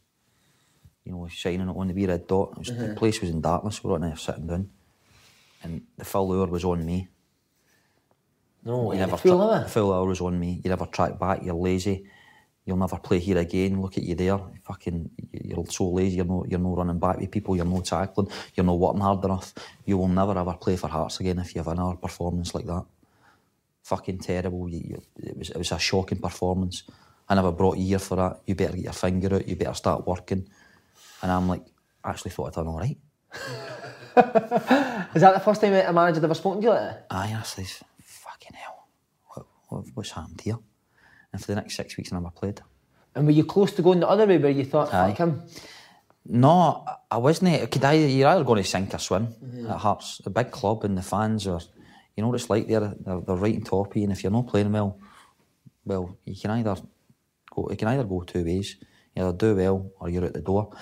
you 1.04 1.12
know, 1.12 1.26
shining 1.28 1.68
it 1.68 1.76
on 1.76 1.88
the 1.88 1.94
wee 1.94 2.06
red 2.06 2.26
dot. 2.26 2.58
Was, 2.58 2.70
Mm-hmm. 2.70 2.88
The 2.88 2.94
place 2.94 3.20
was 3.20 3.30
in 3.30 3.40
darkness, 3.40 3.82
we 3.82 3.88
were 3.88 3.94
on 3.94 4.02
there 4.02 4.16
sitting 4.16 4.46
down. 4.46 4.70
And 5.62 5.82
the 5.96 6.04
full 6.04 6.30
hour 6.32 6.46
was 6.46 6.64
on 6.64 6.84
me. 6.84 7.08
No, 8.66 8.92
You 8.92 8.98
never 8.98 9.16
full 9.16 9.48
tra- 9.48 9.68
full 9.68 9.92
hour 9.92 10.06
was 10.06 10.20
on 10.20 10.38
me. 10.40 10.60
You 10.62 10.70
never 10.70 10.86
track 10.86 11.18
back. 11.18 11.42
You're 11.44 11.54
lazy. 11.54 12.04
You'll 12.64 12.76
never 12.76 12.98
play 12.98 13.20
here 13.20 13.38
again. 13.38 13.80
Look 13.80 13.96
at 13.96 14.02
you 14.02 14.16
there. 14.16 14.40
Fucking, 14.64 15.08
you're 15.32 15.64
so 15.66 15.88
lazy. 15.88 16.16
You're 16.16 16.24
no, 16.24 16.44
you're 16.48 16.58
no 16.58 16.74
running 16.74 16.98
back 16.98 17.18
with 17.18 17.30
people. 17.30 17.54
You're 17.54 17.64
no 17.64 17.80
tackling. 17.80 18.28
You're 18.54 18.66
no 18.66 18.74
working 18.74 19.02
hard 19.02 19.24
enough. 19.24 19.54
You 19.84 19.98
will 19.98 20.08
never 20.08 20.36
ever 20.36 20.54
play 20.54 20.74
for 20.76 20.88
Hearts 20.88 21.20
again 21.20 21.38
if 21.38 21.54
you 21.54 21.60
have 21.60 21.68
another 21.68 21.94
performance 21.94 22.56
like 22.56 22.66
that. 22.66 22.84
Fucking 23.84 24.18
terrible. 24.18 24.68
You, 24.68 24.80
you, 24.84 25.02
it 25.22 25.36
was 25.38 25.50
it 25.50 25.56
was 25.58 25.70
a 25.70 25.78
shocking 25.78 26.18
performance. 26.18 26.82
I 27.28 27.36
never 27.36 27.52
brought 27.52 27.78
you 27.78 27.86
here 27.86 27.98
for 28.00 28.16
that. 28.16 28.40
You 28.46 28.56
better 28.56 28.74
get 28.74 28.84
your 28.84 28.92
finger 28.92 29.32
out. 29.36 29.46
You 29.46 29.54
better 29.54 29.74
start 29.74 30.04
working. 30.04 30.48
And 31.22 31.30
I'm 31.30 31.48
like, 31.48 31.62
I 32.02 32.10
actually 32.10 32.32
thought 32.32 32.48
I'd 32.48 32.54
done 32.54 32.66
all 32.66 32.78
right. 32.78 32.98
Is 35.14 35.22
that 35.22 35.34
the 35.34 35.40
first 35.44 35.60
time 35.60 35.72
a 35.74 35.92
manager 35.92 36.24
ever 36.24 36.34
spoken 36.34 36.60
to 36.62 36.64
you 36.66 36.70
like 36.72 36.80
that? 36.80 37.06
Aye, 37.10 37.36
I 37.38 37.42
says, 37.42 37.80
fucking 37.80 37.84
hell, 37.84 37.95
what, 39.68 39.84
what, 39.84 39.86
what's 39.94 40.10
happened 40.10 40.40
here? 40.40 40.58
And 41.32 41.40
for 41.40 41.48
the 41.48 41.56
next 41.56 41.76
six 41.76 41.96
weeks, 41.96 42.12
I 42.12 42.16
never 42.16 42.30
played. 42.30 42.60
And 43.14 43.26
were 43.26 43.32
you 43.32 43.44
close 43.44 43.72
to 43.72 43.82
going 43.82 44.00
the 44.00 44.08
other 44.08 44.26
way 44.26 44.38
where 44.38 44.50
you 44.50 44.64
thought, 44.64 44.92
Aye. 44.92 45.08
fuck 45.10 45.18
him? 45.18 45.42
No, 46.28 46.84
I- 47.10 47.18
wasn't. 47.18 47.70
Could 47.70 47.84
I, 47.84 47.92
you're 47.94 48.28
either 48.28 48.44
going 48.44 48.62
to 48.62 48.68
sink 48.68 48.92
or 48.94 48.98
swim 48.98 49.28
at 49.68 49.76
Hearts. 49.78 50.20
A 50.26 50.30
big 50.30 50.50
club 50.50 50.84
and 50.84 50.98
the 50.98 51.02
fans 51.02 51.46
are, 51.46 51.60
you 52.16 52.22
know 52.22 52.28
what 52.28 52.40
it's 52.40 52.50
like. 52.50 52.66
They're 52.66 52.80
they're, 52.98 53.20
they're 53.20 53.36
right 53.36 53.54
on 53.54 53.62
top 53.62 53.90
of 53.90 53.96
you, 53.96 54.02
and 54.04 54.12
if 54.12 54.22
you're 54.22 54.32
not 54.32 54.48
playing 54.48 54.72
well, 54.72 54.98
well, 55.84 56.16
you 56.24 56.34
can 56.34 56.50
either 56.50 56.76
go. 57.54 57.68
You 57.70 57.76
can 57.76 57.88
either 57.88 58.04
go 58.04 58.22
two 58.22 58.44
ways. 58.44 58.76
You 59.14 59.22
either 59.22 59.36
do 59.36 59.54
well 59.54 59.92
or 60.00 60.08
you're 60.08 60.24
out 60.24 60.32
the 60.32 60.40
door. 60.40 60.72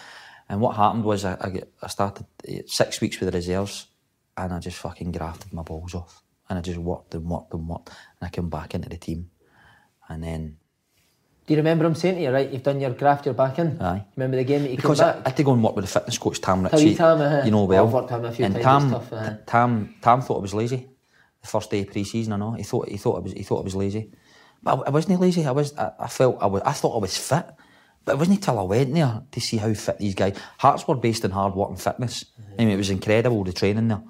And 0.48 0.60
what 0.60 0.76
happened 0.76 1.04
was 1.04 1.24
I 1.24 1.32
I, 1.34 1.62
I 1.82 1.88
started 1.88 2.26
eh, 2.48 2.62
six 2.66 3.00
weeks 3.02 3.20
with 3.20 3.30
the 3.30 3.36
reserves, 3.36 3.88
and 4.36 4.52
I 4.52 4.58
just 4.60 4.78
fucking 4.78 5.12
grafted 5.12 5.52
my 5.52 5.62
balls 5.62 5.94
off, 5.94 6.22
and 6.48 6.58
I 6.58 6.62
just 6.62 6.78
worked 6.78 7.14
and 7.14 7.28
worked 7.28 7.54
and 7.54 7.68
worked, 7.68 7.88
and 7.88 8.26
I 8.26 8.28
came 8.28 8.50
back 8.50 8.74
into 8.74 8.88
the 8.88 8.98
team, 8.98 9.30
and 10.08 10.22
then 10.22 10.58
Do 11.46 11.52
you 11.52 11.58
remember 11.58 11.84
him 11.84 11.94
saying 11.94 12.14
to 12.16 12.22
you, 12.22 12.30
right, 12.30 12.50
you've 12.50 12.62
done 12.62 12.80
your 12.80 12.92
graft, 12.92 13.26
you're 13.26 13.34
back 13.34 13.58
in? 13.58 13.80
Aye. 13.80 14.04
Remember 14.16 14.38
the 14.38 14.44
game 14.44 14.62
that 14.62 14.70
you 14.70 14.76
because 14.76 15.00
came 15.00 15.08
I, 15.08 15.20
I 15.20 15.28
had 15.28 15.36
to 15.36 15.42
go 15.42 15.52
and 15.52 15.62
work 15.62 15.76
with 15.76 15.84
the 15.84 15.90
fitness 15.90 16.16
coach 16.16 16.40
Tam 16.40 16.62
Ritchie. 16.64 16.90
you 16.90 16.94
Tam, 16.96 17.20
uh-huh. 17.20 17.42
You 17.44 17.50
know 17.50 17.64
well. 17.64 17.86
I've 17.86 17.92
worked 17.92 18.10
with 18.10 18.20
him 18.20 18.24
a 18.24 18.32
few 18.32 18.44
and 18.46 18.54
times, 18.54 18.64
Tam, 18.64 18.90
tough, 18.90 19.12
uh-huh. 19.12 19.36
Tam, 19.46 19.94
Tam 20.00 20.22
thought 20.22 20.38
I 20.38 20.40
was 20.40 20.54
lazy. 20.54 20.88
The 21.42 21.48
first 21.48 21.70
day 21.70 21.82
of 21.82 21.90
pre-season, 21.90 22.32
I 22.32 22.36
know 22.36 22.52
he 22.52 22.62
thought 22.62 22.88
he 22.88 22.96
thought 22.96 23.16
I 23.16 23.20
was 23.20 23.32
he 23.34 23.42
thought 23.42 23.60
I 23.60 23.64
was 23.64 23.76
lazy, 23.76 24.10
but 24.62 24.78
I, 24.78 24.82
I 24.86 24.90
wasn't 24.90 25.20
lazy. 25.20 25.44
I 25.44 25.50
was 25.50 25.76
I, 25.76 25.92
I 26.00 26.08
felt 26.08 26.38
I 26.40 26.46
was 26.46 26.62
I 26.64 26.72
thought 26.72 26.96
I 26.96 27.00
was 27.00 27.18
fit, 27.18 27.44
but 28.06 28.12
it 28.12 28.18
wasn't 28.18 28.38
until 28.38 28.58
I 28.58 28.62
went 28.62 28.94
there 28.94 29.22
to 29.30 29.40
see 29.40 29.58
how 29.58 29.74
fit 29.74 29.98
these 29.98 30.14
guys. 30.14 30.38
Hearts 30.56 30.88
were 30.88 30.94
based 30.94 31.26
on 31.26 31.32
hard 31.32 31.54
work 31.54 31.68
and 31.68 31.80
fitness. 31.80 32.24
Mm-hmm. 32.24 32.54
I 32.54 32.64
mean, 32.64 32.74
it 32.74 32.78
was 32.78 32.88
incredible 32.88 33.44
the 33.44 33.52
training 33.52 33.88
there. 33.88 34.02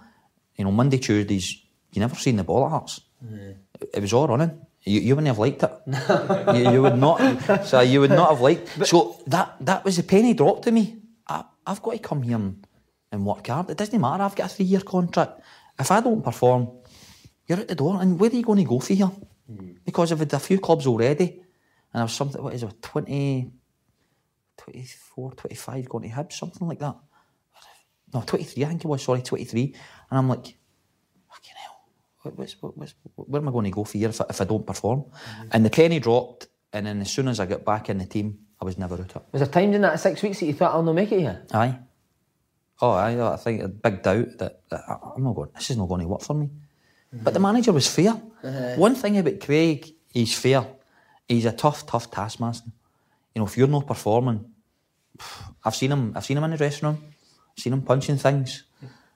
You 0.57 0.65
know, 0.65 0.71
Monday 0.71 0.99
Tuesdays 0.99 1.64
you 1.95 2.01
never 2.01 2.17
seen 2.17 2.37
the 2.37 2.45
ball 2.45 2.67
at 2.67 2.71
Hearts. 2.71 3.01
Mm-hmm. 3.25 3.53
It, 3.93 4.01
was 4.01 4.13
all 4.13 4.27
running. 4.29 4.67
You, 4.83 5.01
you 5.01 5.15
wouldn't 5.15 5.29
have 5.29 5.39
liked 5.39 5.63
it. 5.63 5.73
you, 6.57 6.73
you 6.73 6.83
would 6.83 6.99
not. 6.99 7.65
So 7.65 7.81
you 7.81 8.01
would 8.01 8.11
not 8.11 8.31
have 8.31 8.41
liked. 8.41 8.87
so 8.87 9.23
that 9.29 9.57
that 9.61 9.85
was 9.85 9.97
the 9.97 10.03
penny 10.03 10.35
dropped 10.35 10.65
to 10.65 10.73
me. 10.73 10.99
I, 11.27 11.45
I've 11.67 11.83
got 11.83 11.93
to 11.93 11.99
come 11.99 12.23
here 12.23 12.37
and, 12.37 12.67
and 13.13 13.25
work 13.25 13.47
hard. 13.47 13.71
It 13.71 13.79
doesn't 13.79 13.99
matter. 14.01 14.25
I've 14.25 14.37
got 14.37 14.51
a 14.51 14.55
three 14.55 14.67
year 14.67 14.81
contract. 14.81 15.41
If 15.79 15.91
I 15.91 16.01
don't 16.01 16.23
perform, 16.23 16.69
you're 17.47 17.61
at 17.61 17.69
the 17.69 17.75
door. 17.75 18.01
And 18.01 18.19
where 18.19 18.31
are 18.31 18.35
you 18.35 18.43
going 18.43 18.59
to 18.59 18.65
go 18.65 18.81
for 18.81 18.95
here? 18.95 19.11
Because 19.85 20.13
I've 20.13 20.19
had 20.19 20.33
a 20.33 20.39
few 20.39 20.59
clubs 20.59 20.87
already, 20.87 21.43
and 21.93 22.01
I 22.01 22.05
was 22.05 22.13
something. 22.13 22.43
What 22.43 22.55
is 22.55 22.63
it? 22.63 22.83
20, 22.83 23.53
24, 24.57 25.33
25 25.33 25.89
going 25.89 26.09
to 26.09 26.17
Hibs, 26.17 26.33
something 26.33 26.67
like 26.67 26.79
that. 26.79 26.97
No, 28.13 28.23
23, 28.25 28.65
I 28.65 28.69
think 28.69 28.85
it 28.85 28.89
was, 28.89 29.03
sorry, 29.03 29.23
23. 29.23 29.75
And 30.11 30.19
I'm 30.19 30.29
like, 30.29 30.57
what, 32.25 32.39
what's, 32.39 32.61
what, 32.61 32.77
what's, 32.77 32.95
where 33.17 33.41
am 33.41 33.49
I 33.49 33.53
going 33.53 33.65
to 33.67 33.71
go 33.71 33.85
for 33.85 33.99
here 33.99 34.09
if 34.09 34.21
I, 34.21 34.27
if 34.31 34.41
I 34.41 34.45
don't 34.45 34.67
perform? 34.67 35.01
Mm-hmm. 35.01 35.49
And 35.53 35.65
the 35.65 35.71
penny 35.71 36.01
dropped, 36.01 36.49
and 36.73 36.87
then 36.87 37.01
as 37.01 37.11
soon 37.11 37.29
as 37.29 37.39
I 37.39 37.47
got 37.47 37.65
back 37.65 37.89
in 37.91 37.99
the 37.99 38.07
team, 38.07 38.39
I 38.61 38.65
was 38.65 38.79
never 38.79 38.95
out 38.95 39.01
of 39.01 39.17
it. 39.17 39.23
Was 39.33 39.41
there 39.43 39.49
times 39.51 39.77
in 39.77 39.83
that 39.83 40.01
six 40.01 40.23
weeks 40.23 40.41
that 40.41 40.47
you 40.47 40.55
thought, 40.55 40.73
I'll 40.73 40.83
not 40.83 40.95
make 40.95 41.13
it 41.13 41.21
here? 41.21 41.45
Aye. 41.53 41.79
Oh, 42.81 42.91
aye, 42.91 43.33
I 43.33 43.37
think 43.37 43.63
a 43.63 43.69
big 43.69 44.03
doubt 44.03 44.39
that, 44.39 44.69
that 44.71 44.83
I'm 44.89 45.23
not 45.23 45.35
going, 45.35 45.51
this 45.55 45.71
is 45.71 45.77
not 45.77 45.89
going 45.89 46.01
to 46.01 46.09
work 46.09 46.23
for 46.23 46.35
me. 46.35 46.47
Mm-hmm. 46.47 47.25
But 47.25 47.35
the 47.35 47.41
manager 47.41 47.73
was 47.73 47.87
fair. 47.87 48.21
Uh-huh. 48.43 48.75
One 48.77 48.95
thing 48.95 49.19
about 49.19 49.41
Craig, 49.41 49.95
he's 50.13 50.37
fair. 50.37 50.67
He's 51.29 51.45
a 51.45 51.53
tough, 51.53 51.87
tough 51.87 52.11
taskmaster. 52.11 52.71
you 53.35 53.41
know, 53.41 53.47
if 53.47 53.57
you're 53.57 53.69
not 53.69 53.87
performing, 53.87 54.45
I've 55.65 55.75
seen 55.75 55.93
him. 55.93 56.13
I've 56.17 56.25
seen 56.25 56.37
him 56.37 56.45
in 56.45 56.51
the 56.53 56.57
dressing 56.57 56.89
room. 56.89 57.05
I've 57.57 57.63
seen 57.63 57.73
him 57.73 57.83
punching 57.83 58.19
things. 58.19 58.65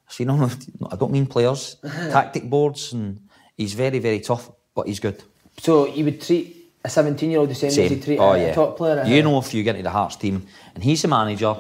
I've 0.09 0.15
seen 0.15 0.29
him. 0.31 0.51
I 0.91 0.97
don't 0.97 1.13
mean 1.13 1.27
players, 1.27 1.77
uh-huh. 1.85 2.11
tactic 2.11 2.49
boards, 2.49 2.93
and 2.95 3.21
he's 3.57 3.75
very, 3.75 3.99
very 3.99 4.21
tough, 4.21 4.51
but 4.75 4.87
he's 4.87 5.01
good. 5.01 5.23
So 5.59 5.87
you 5.87 6.05
would 6.05 6.21
treat 6.23 6.73
a 6.83 6.89
17 6.89 7.31
year 7.31 7.41
old 7.41 7.51
the 7.51 7.55
same, 7.55 7.69
as 7.69 7.77
you 7.77 8.01
treat 8.01 8.19
Oh, 8.19 8.33
a 8.33 8.39
yeah. 8.39 8.55
top 8.55 8.77
player? 8.79 9.01
Uh-huh. 9.01 9.11
You 9.11 9.23
know, 9.23 9.39
if 9.39 9.53
you 9.53 9.63
get 9.63 9.77
into 9.77 9.85
the 9.85 9.91
Hearts 9.91 10.17
team 10.17 10.47
and 10.75 10.83
he's 10.83 11.03
the 11.03 11.09
manager, 11.09 11.57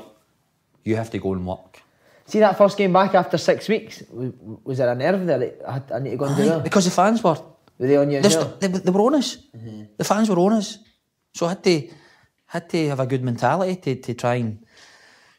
you 0.84 0.96
have 0.96 1.10
to 1.10 1.18
go 1.18 1.32
and 1.34 1.46
work. 1.46 1.82
See 2.26 2.38
that 2.40 2.56
first 2.56 2.76
game 2.78 2.92
back 2.92 3.14
after 3.14 3.38
six 3.38 3.68
weeks? 3.68 4.02
Was, 4.64 4.78
there 4.78 4.90
a 4.90 4.94
nerve 4.94 5.26
there? 5.26 5.38
that 5.38 5.62
I, 5.66 5.72
had, 5.72 5.92
I 5.92 5.98
need 5.98 6.10
to 6.10 6.16
go 6.16 6.24
and 6.26 6.36
do 6.36 6.44
that. 6.44 6.64
because 6.64 6.84
the 6.84 6.90
fans 6.90 7.22
were. 7.22 7.36
Were 7.78 7.86
they 7.86 7.96
on 7.96 8.10
you 8.10 8.20
They, 8.20 8.28
they, 8.60 8.78
they 8.78 8.90
were 8.90 9.00
on 9.02 9.14
us. 9.14 9.36
Mm-hmm. 9.56 9.82
The 9.96 10.04
fans 10.04 10.28
were 10.28 10.38
on 10.38 10.52
us. 10.54 10.78
So 11.34 11.46
I 11.46 11.50
had 11.50 11.64
to, 11.64 11.88
had 12.46 12.68
to 12.70 12.88
have 12.88 13.00
a 13.00 13.06
good 13.06 13.22
mentality 13.22 13.76
to, 13.76 13.94
to 14.02 14.14
try 14.14 14.34
and 14.36 14.64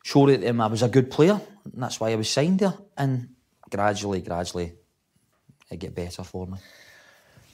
show 0.03 0.25
that 0.27 0.43
um, 0.47 0.61
I 0.61 0.67
was 0.67 0.81
a 0.81 0.89
good 0.89 1.11
player. 1.11 1.39
And 1.73 1.83
that's 1.83 1.99
why 1.99 2.11
I 2.11 2.15
was 2.15 2.29
signed 2.29 2.59
there. 2.59 2.73
And 2.97 3.29
gradually, 3.69 4.21
gradually, 4.21 4.73
it 5.69 5.77
get 5.77 5.95
better 5.95 6.23
for 6.23 6.47
me. 6.47 6.57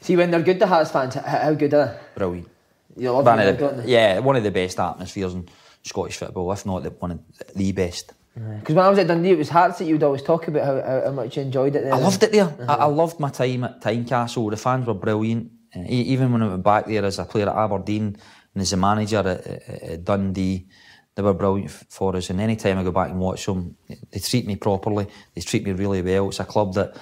See, 0.01 0.15
when 0.15 0.31
they're 0.31 0.41
good, 0.41 0.59
the 0.59 0.67
Hearts 0.67 0.91
fans, 0.91 1.15
how 1.15 1.53
good 1.53 1.73
are 1.73 1.99
Brilliant. 2.15 2.47
they? 2.95 3.03
You 3.03 3.11
love 3.11 3.25
One 3.25 3.37
them, 3.37 3.77
the, 3.77 3.83
yeah, 3.87 4.19
one 4.19 4.35
of 4.35 4.43
the 4.43 4.51
best 4.51 4.79
atmospheres 4.79 5.33
in 5.33 5.49
Scottish 5.83 6.17
football, 6.17 6.51
if 6.51 6.65
not 6.65 6.83
the, 6.83 6.91
one 6.91 7.11
of 7.11 7.19
the 7.55 7.71
best. 7.71 8.13
Because 8.35 8.75
when 8.75 8.85
I 8.85 8.89
was 8.89 8.99
at 8.99 9.07
Dundee, 9.07 9.31
it 9.31 9.37
was 9.37 9.49
Hearts 9.49 9.79
that 9.79 9.85
you 9.85 9.95
would 9.95 10.03
always 10.03 10.21
talk 10.21 10.47
about 10.47 10.65
how, 10.65 10.81
how, 10.81 11.01
how 11.05 11.11
much 11.11 11.37
you 11.37 11.43
enjoyed 11.43 11.75
it 11.75 11.83
there. 11.83 11.93
I 11.93 11.97
loved 11.97 12.21
it 12.21 12.31
there. 12.31 12.53
I, 12.67 12.75
I 12.75 12.85
loved 12.85 13.19
my 13.19 13.29
time 13.29 13.63
at 13.63 13.81
Tynecastle. 13.81 14.49
The 14.51 14.57
fans 14.57 14.85
were 14.85 14.93
brilliant. 14.93 15.51
Uh, 15.75 15.83
even 15.87 16.31
when 16.31 16.43
I 16.43 16.47
went 16.49 16.63
back 16.63 16.85
there 16.85 17.03
as 17.03 17.19
a 17.19 17.25
player 17.25 17.49
at 17.49 17.55
Aberdeen 17.55 18.17
and 18.53 18.61
as 18.61 18.73
a 18.73 18.77
manager 18.77 19.19
at, 19.19 19.27
at, 19.27 19.69
at 19.69 20.05
Dundee, 20.05 20.67
they 21.15 21.21
were 21.23 21.33
brilliant 21.33 21.71
for 21.71 22.15
us. 22.15 22.29
And 22.29 22.39
any 22.41 22.55
time 22.55 22.77
I 22.77 22.83
go 22.83 22.91
back 22.91 23.09
and 23.09 23.19
watch 23.19 23.45
them, 23.45 23.75
they 24.11 24.19
treat 24.19 24.45
me 24.45 24.55
properly. 24.55 25.07
They 25.33 25.41
treat 25.41 25.63
me 25.65 25.71
really 25.71 26.01
well. 26.01 26.27
It's 26.29 26.39
a 26.39 26.45
club 26.45 26.73
that 26.75 26.95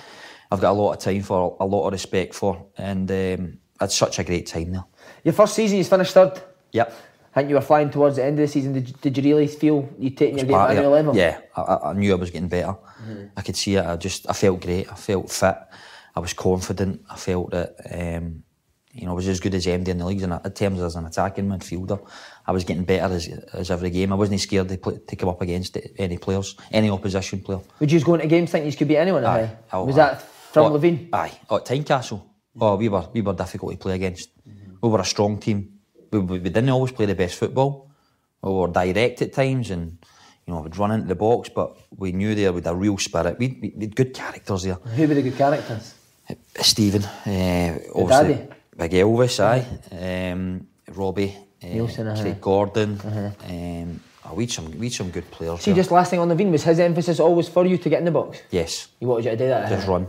I've 0.52 0.62
got 0.62 0.71
a 0.71 0.73
lot 0.80 0.93
of 0.93 0.99
time 0.99 1.21
for, 1.23 1.58
a 1.60 1.65
lot 1.65 1.88
of 1.88 1.93
respect 1.93 2.34
for, 2.36 2.63
and 2.78 3.10
um, 3.10 3.58
I 3.80 3.86
had 3.86 3.91
such 3.91 4.19
a 4.19 4.23
great 4.23 4.45
time 4.47 4.71
there. 4.71 4.84
Your 5.23 5.34
first 5.34 5.56
season, 5.56 5.78
you 5.80 5.84
finished 5.84 6.13
third. 6.13 6.41
Yep. 6.71 6.93
I 7.36 7.39
think 7.39 7.49
you 7.49 7.56
were 7.56 7.62
flying 7.62 7.89
towards 7.89 8.17
the 8.17 8.23
end 8.23 8.38
of 8.38 8.43
the 8.43 8.47
season. 8.47 8.73
Did, 8.73 8.88
you- 8.89 8.95
did 9.02 9.17
you 9.17 9.23
really 9.23 9.47
feel 9.47 9.89
you 9.97 10.12
taking 10.12 10.38
your 10.38 10.45
game 10.45 10.76
to 10.76 10.82
new 10.82 10.88
level? 10.89 11.15
Yeah, 11.15 11.39
I- 11.58 11.62
I, 11.62 11.89
I 11.89 11.93
knew 11.93 12.12
I 12.12 12.15
was 12.15 12.30
getting 12.30 12.47
better. 12.49 12.76
I 13.36 13.41
could 13.41 13.56
see 13.56 13.76
it. 13.76 13.84
I 13.86 13.95
just, 13.97 14.30
I 14.30 14.34
felt 14.34 14.62
great. 14.62 14.91
I 14.91 14.95
felt 14.95 15.32
fit. 15.32 15.56
I 16.15 16.19
was 16.19 16.34
confident. 16.34 17.02
I 17.10 17.15
felt 17.15 17.49
that, 17.49 17.76
um, 17.91 18.43
you 18.93 19.06
know, 19.06 19.12
I 19.12 19.15
was 19.15 19.27
as 19.27 19.39
good 19.39 19.56
as 19.56 19.65
MD 19.65 19.88
in 19.88 19.97
the 19.97 20.06
leagues. 20.06 20.23
And 20.23 20.34
in 20.34 20.51
terms 20.51 20.79
as 20.82 20.95
an 20.95 21.06
attacking 21.06 21.47
midfielder, 21.49 21.99
I 22.45 22.51
was 22.51 22.63
getting 22.63 22.84
better 22.84 23.13
as, 23.13 23.27
as 23.53 23.71
every 23.71 23.89
game. 23.89 24.13
I 24.13 24.15
wasn't 24.15 24.39
scared 24.39 24.69
to, 24.69 24.77
play, 24.77 24.99
to 25.08 25.15
come 25.15 25.29
up 25.29 25.41
against 25.41 25.77
any 25.97 26.17
players, 26.17 26.56
any 26.71 26.89
opposition 26.89 27.41
player. 27.41 27.60
Would 27.79 27.91
you 27.91 27.97
just 27.97 28.06
go 28.06 28.13
into 28.13 28.27
games 28.27 28.51
thinking 28.51 28.71
you 28.71 28.77
could 28.77 28.88
beat 28.88 28.97
anyone? 28.97 29.25
Aye. 29.25 29.41
Aye. 29.41 29.58
Oh, 29.73 29.86
was 29.86 29.97
aye. 29.97 30.10
that 30.10 30.21
from 30.21 30.71
Oh, 30.71 30.77
Levein? 30.77 31.10
Aye. 31.12 31.32
Oh, 31.49 31.58
at 31.58 31.65
Tynecastle. 31.65 32.21
Oh, 32.62 32.75
we 32.75 32.88
were 32.88 33.08
we 33.13 33.21
were 33.21 33.34
difficult 33.34 33.71
to 33.71 33.77
play 33.79 33.95
against. 33.95 34.29
We 34.82 34.89
were 34.89 34.99
a 34.99 35.06
strong 35.06 35.39
team. 35.39 35.79
We, 36.12 36.19
we, 36.19 36.38
we 36.39 36.49
didn't 36.49 36.69
always 36.69 36.91
play 36.91 37.08
the 37.08 37.15
best 37.15 37.36
football. 37.39 37.89
We 38.43 38.51
were 38.51 38.67
direct 38.67 39.23
at 39.23 39.34
times 39.34 39.71
and, 39.71 39.97
you 40.45 40.53
know, 40.53 40.62
we'd 40.62 40.77
run 40.77 40.91
into 40.91 41.08
the 41.08 41.15
box, 41.15 41.49
but 41.49 41.75
we 41.97 42.12
knew 42.12 42.36
there 42.36 42.53
with 42.53 42.67
a 42.67 42.75
real 42.75 42.99
spirit. 42.99 43.39
We 43.39 43.58
we 43.60 43.73
we 43.75 43.86
had 43.86 43.95
good 43.95 44.13
characters 44.13 44.62
there. 44.63 44.75
Who 44.75 45.08
were 45.08 45.15
the 45.15 45.23
good 45.23 45.38
characters? 45.38 45.95
Stephen, 46.62 47.03
uh, 47.03 47.79
daddy? 48.08 48.47
Big 48.77 48.91
Elvis, 48.91 49.39
aye. 49.39 49.65
Um, 50.31 50.67
Robbie, 50.93 51.36
uh, 51.62 51.65
Neilson, 51.67 52.12
uh-huh. 52.12 52.21
Craig 52.21 52.41
Gordon. 52.41 52.99
Um, 53.47 53.99
oh, 54.25 54.33
we 54.33 54.47
some, 54.47 54.77
we 54.79 54.89
some 54.89 55.09
good 55.12 55.29
players. 55.31 55.62
See, 55.62 55.71
there. 55.71 55.77
just 55.77 55.91
last 55.91 56.09
thing 56.09 56.19
on 56.19 56.27
the 56.29 56.36
Levein, 56.36 56.51
was 56.51 56.63
his 56.63 56.79
emphasis 56.79 57.19
always 57.19 57.47
for 57.47 57.65
you 57.65 57.77
to 57.77 57.89
get 57.89 57.99
in 57.99 58.05
the 58.05 58.12
box? 58.12 58.41
yes, 58.51 58.88
He 58.99 59.05
wanted 59.05 59.25
you 59.25 59.31
to 59.31 59.38
do 59.38 59.47
that? 59.47 59.69
just 59.69 59.88
run. 59.88 60.07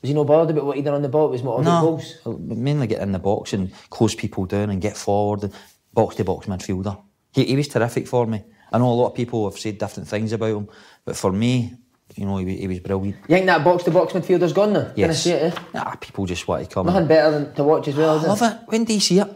Was 0.00 0.08
he 0.08 0.14
no 0.14 0.24
bothered 0.24 0.50
about 0.56 0.66
what 0.66 0.76
he 0.76 0.82
done 0.82 0.94
on 0.94 1.02
the 1.02 1.08
ball? 1.08 1.28
It 1.28 1.32
was 1.32 1.42
more 1.44 1.60
about 1.60 1.82
No, 1.82 1.90
goals? 1.90 2.18
mainly 2.38 2.88
get 2.88 3.02
in 3.02 3.12
the 3.12 3.20
box 3.20 3.52
and 3.52 3.72
close 3.88 4.16
people 4.16 4.46
down 4.46 4.70
and 4.70 4.80
get 4.80 4.96
forward 4.96 5.44
and 5.44 5.52
box 5.94 6.16
to 6.16 6.24
box 6.24 6.46
midfielder. 6.46 7.00
He, 7.32 7.44
he 7.44 7.56
was 7.56 7.68
terrific 7.68 8.08
for 8.08 8.26
me. 8.26 8.42
I 8.72 8.78
know 8.78 8.90
a 8.90 8.94
lot 8.94 9.08
of 9.10 9.14
people 9.14 9.48
have 9.48 9.58
said 9.60 9.78
different 9.78 10.08
things 10.08 10.32
about 10.32 10.56
him, 10.56 10.68
but 11.04 11.14
for 11.16 11.30
me, 11.30 11.74
you 12.16 12.26
know, 12.26 12.36
he, 12.38 12.44
wa- 12.44 12.50
he 12.50 12.68
was 12.68 12.80
brilliant. 12.80 13.16
You 13.28 13.36
think 13.36 13.46
that 13.46 13.64
box 13.64 13.84
to 13.84 13.90
box 13.90 14.12
midfielder's 14.12 14.52
gone 14.52 14.72
now? 14.74 14.80
Can 14.84 14.90
I 14.90 15.06
Yes. 15.08 15.22
see 15.22 15.30
it? 15.32 15.54
Eh? 15.54 15.60
Nah, 15.74 15.94
people 15.96 16.26
just 16.26 16.46
want 16.46 16.68
to 16.68 16.74
come. 16.74 16.86
Nothing 16.86 17.06
better 17.08 17.30
than 17.30 17.54
to 17.54 17.64
watch 17.64 17.88
as 17.88 17.96
well, 17.96 18.18
I 18.18 18.22
love 18.22 18.42
it? 18.42 18.44
it. 18.46 18.58
When 18.66 18.84
do 18.84 18.92
you 18.94 19.00
see 19.00 19.18
it? 19.18 19.28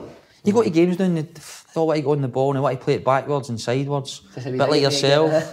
You 0.44 0.52
go 0.52 0.62
to 0.62 0.70
games 0.70 0.96
down, 0.96 1.14
they 1.14 1.22
they 1.22 1.81
all 1.81 1.88
want 1.88 1.96
to 1.98 2.02
go 2.02 2.12
on 2.12 2.22
the 2.22 2.29
ball 2.29 2.50
and 2.50 2.57
they 2.57 2.61
want 2.61 2.79
to 2.79 2.85
play 2.85 2.94
it 2.94 3.05
backwards 3.05 3.48
and 3.48 3.61
sideways. 3.61 4.20
Just 4.35 4.46
a 4.46 4.50
bit 4.50 4.59
like 4.59 4.81
yourself. 4.81 5.50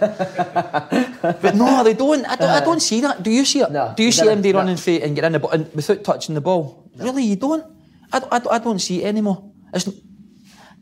but 1.42 1.54
no, 1.54 1.82
they 1.82 1.94
don't. 1.94 2.24
I, 2.26 2.36
don't. 2.36 2.50
I 2.50 2.60
don't 2.60 2.80
see 2.80 3.00
that. 3.00 3.22
Do 3.22 3.30
you 3.30 3.44
see 3.44 3.60
it? 3.60 3.70
No, 3.72 3.92
Do 3.96 4.02
you 4.04 4.12
see. 4.12 4.22
MD 4.26 4.52
No. 4.52 4.58
running 4.60 4.76
feet 4.76 5.02
and 5.02 5.14
get 5.16 5.24
in 5.24 5.32
the 5.32 5.38
ball 5.40 5.50
and 5.50 5.72
without 5.74 6.04
touching 6.04 6.34
the 6.34 6.40
ball? 6.40 6.88
Really, 6.96 7.24
you 7.24 7.36
don't? 7.36 7.64
I, 8.12 8.20
don't- 8.20 8.32
I, 8.32 8.38
don't- 8.38 8.52
I 8.52 8.58
don't 8.58 8.78
see 8.78 9.02
it 9.02 9.06
anymore. 9.06 9.50
It's, 9.72 9.84
to 9.84 9.92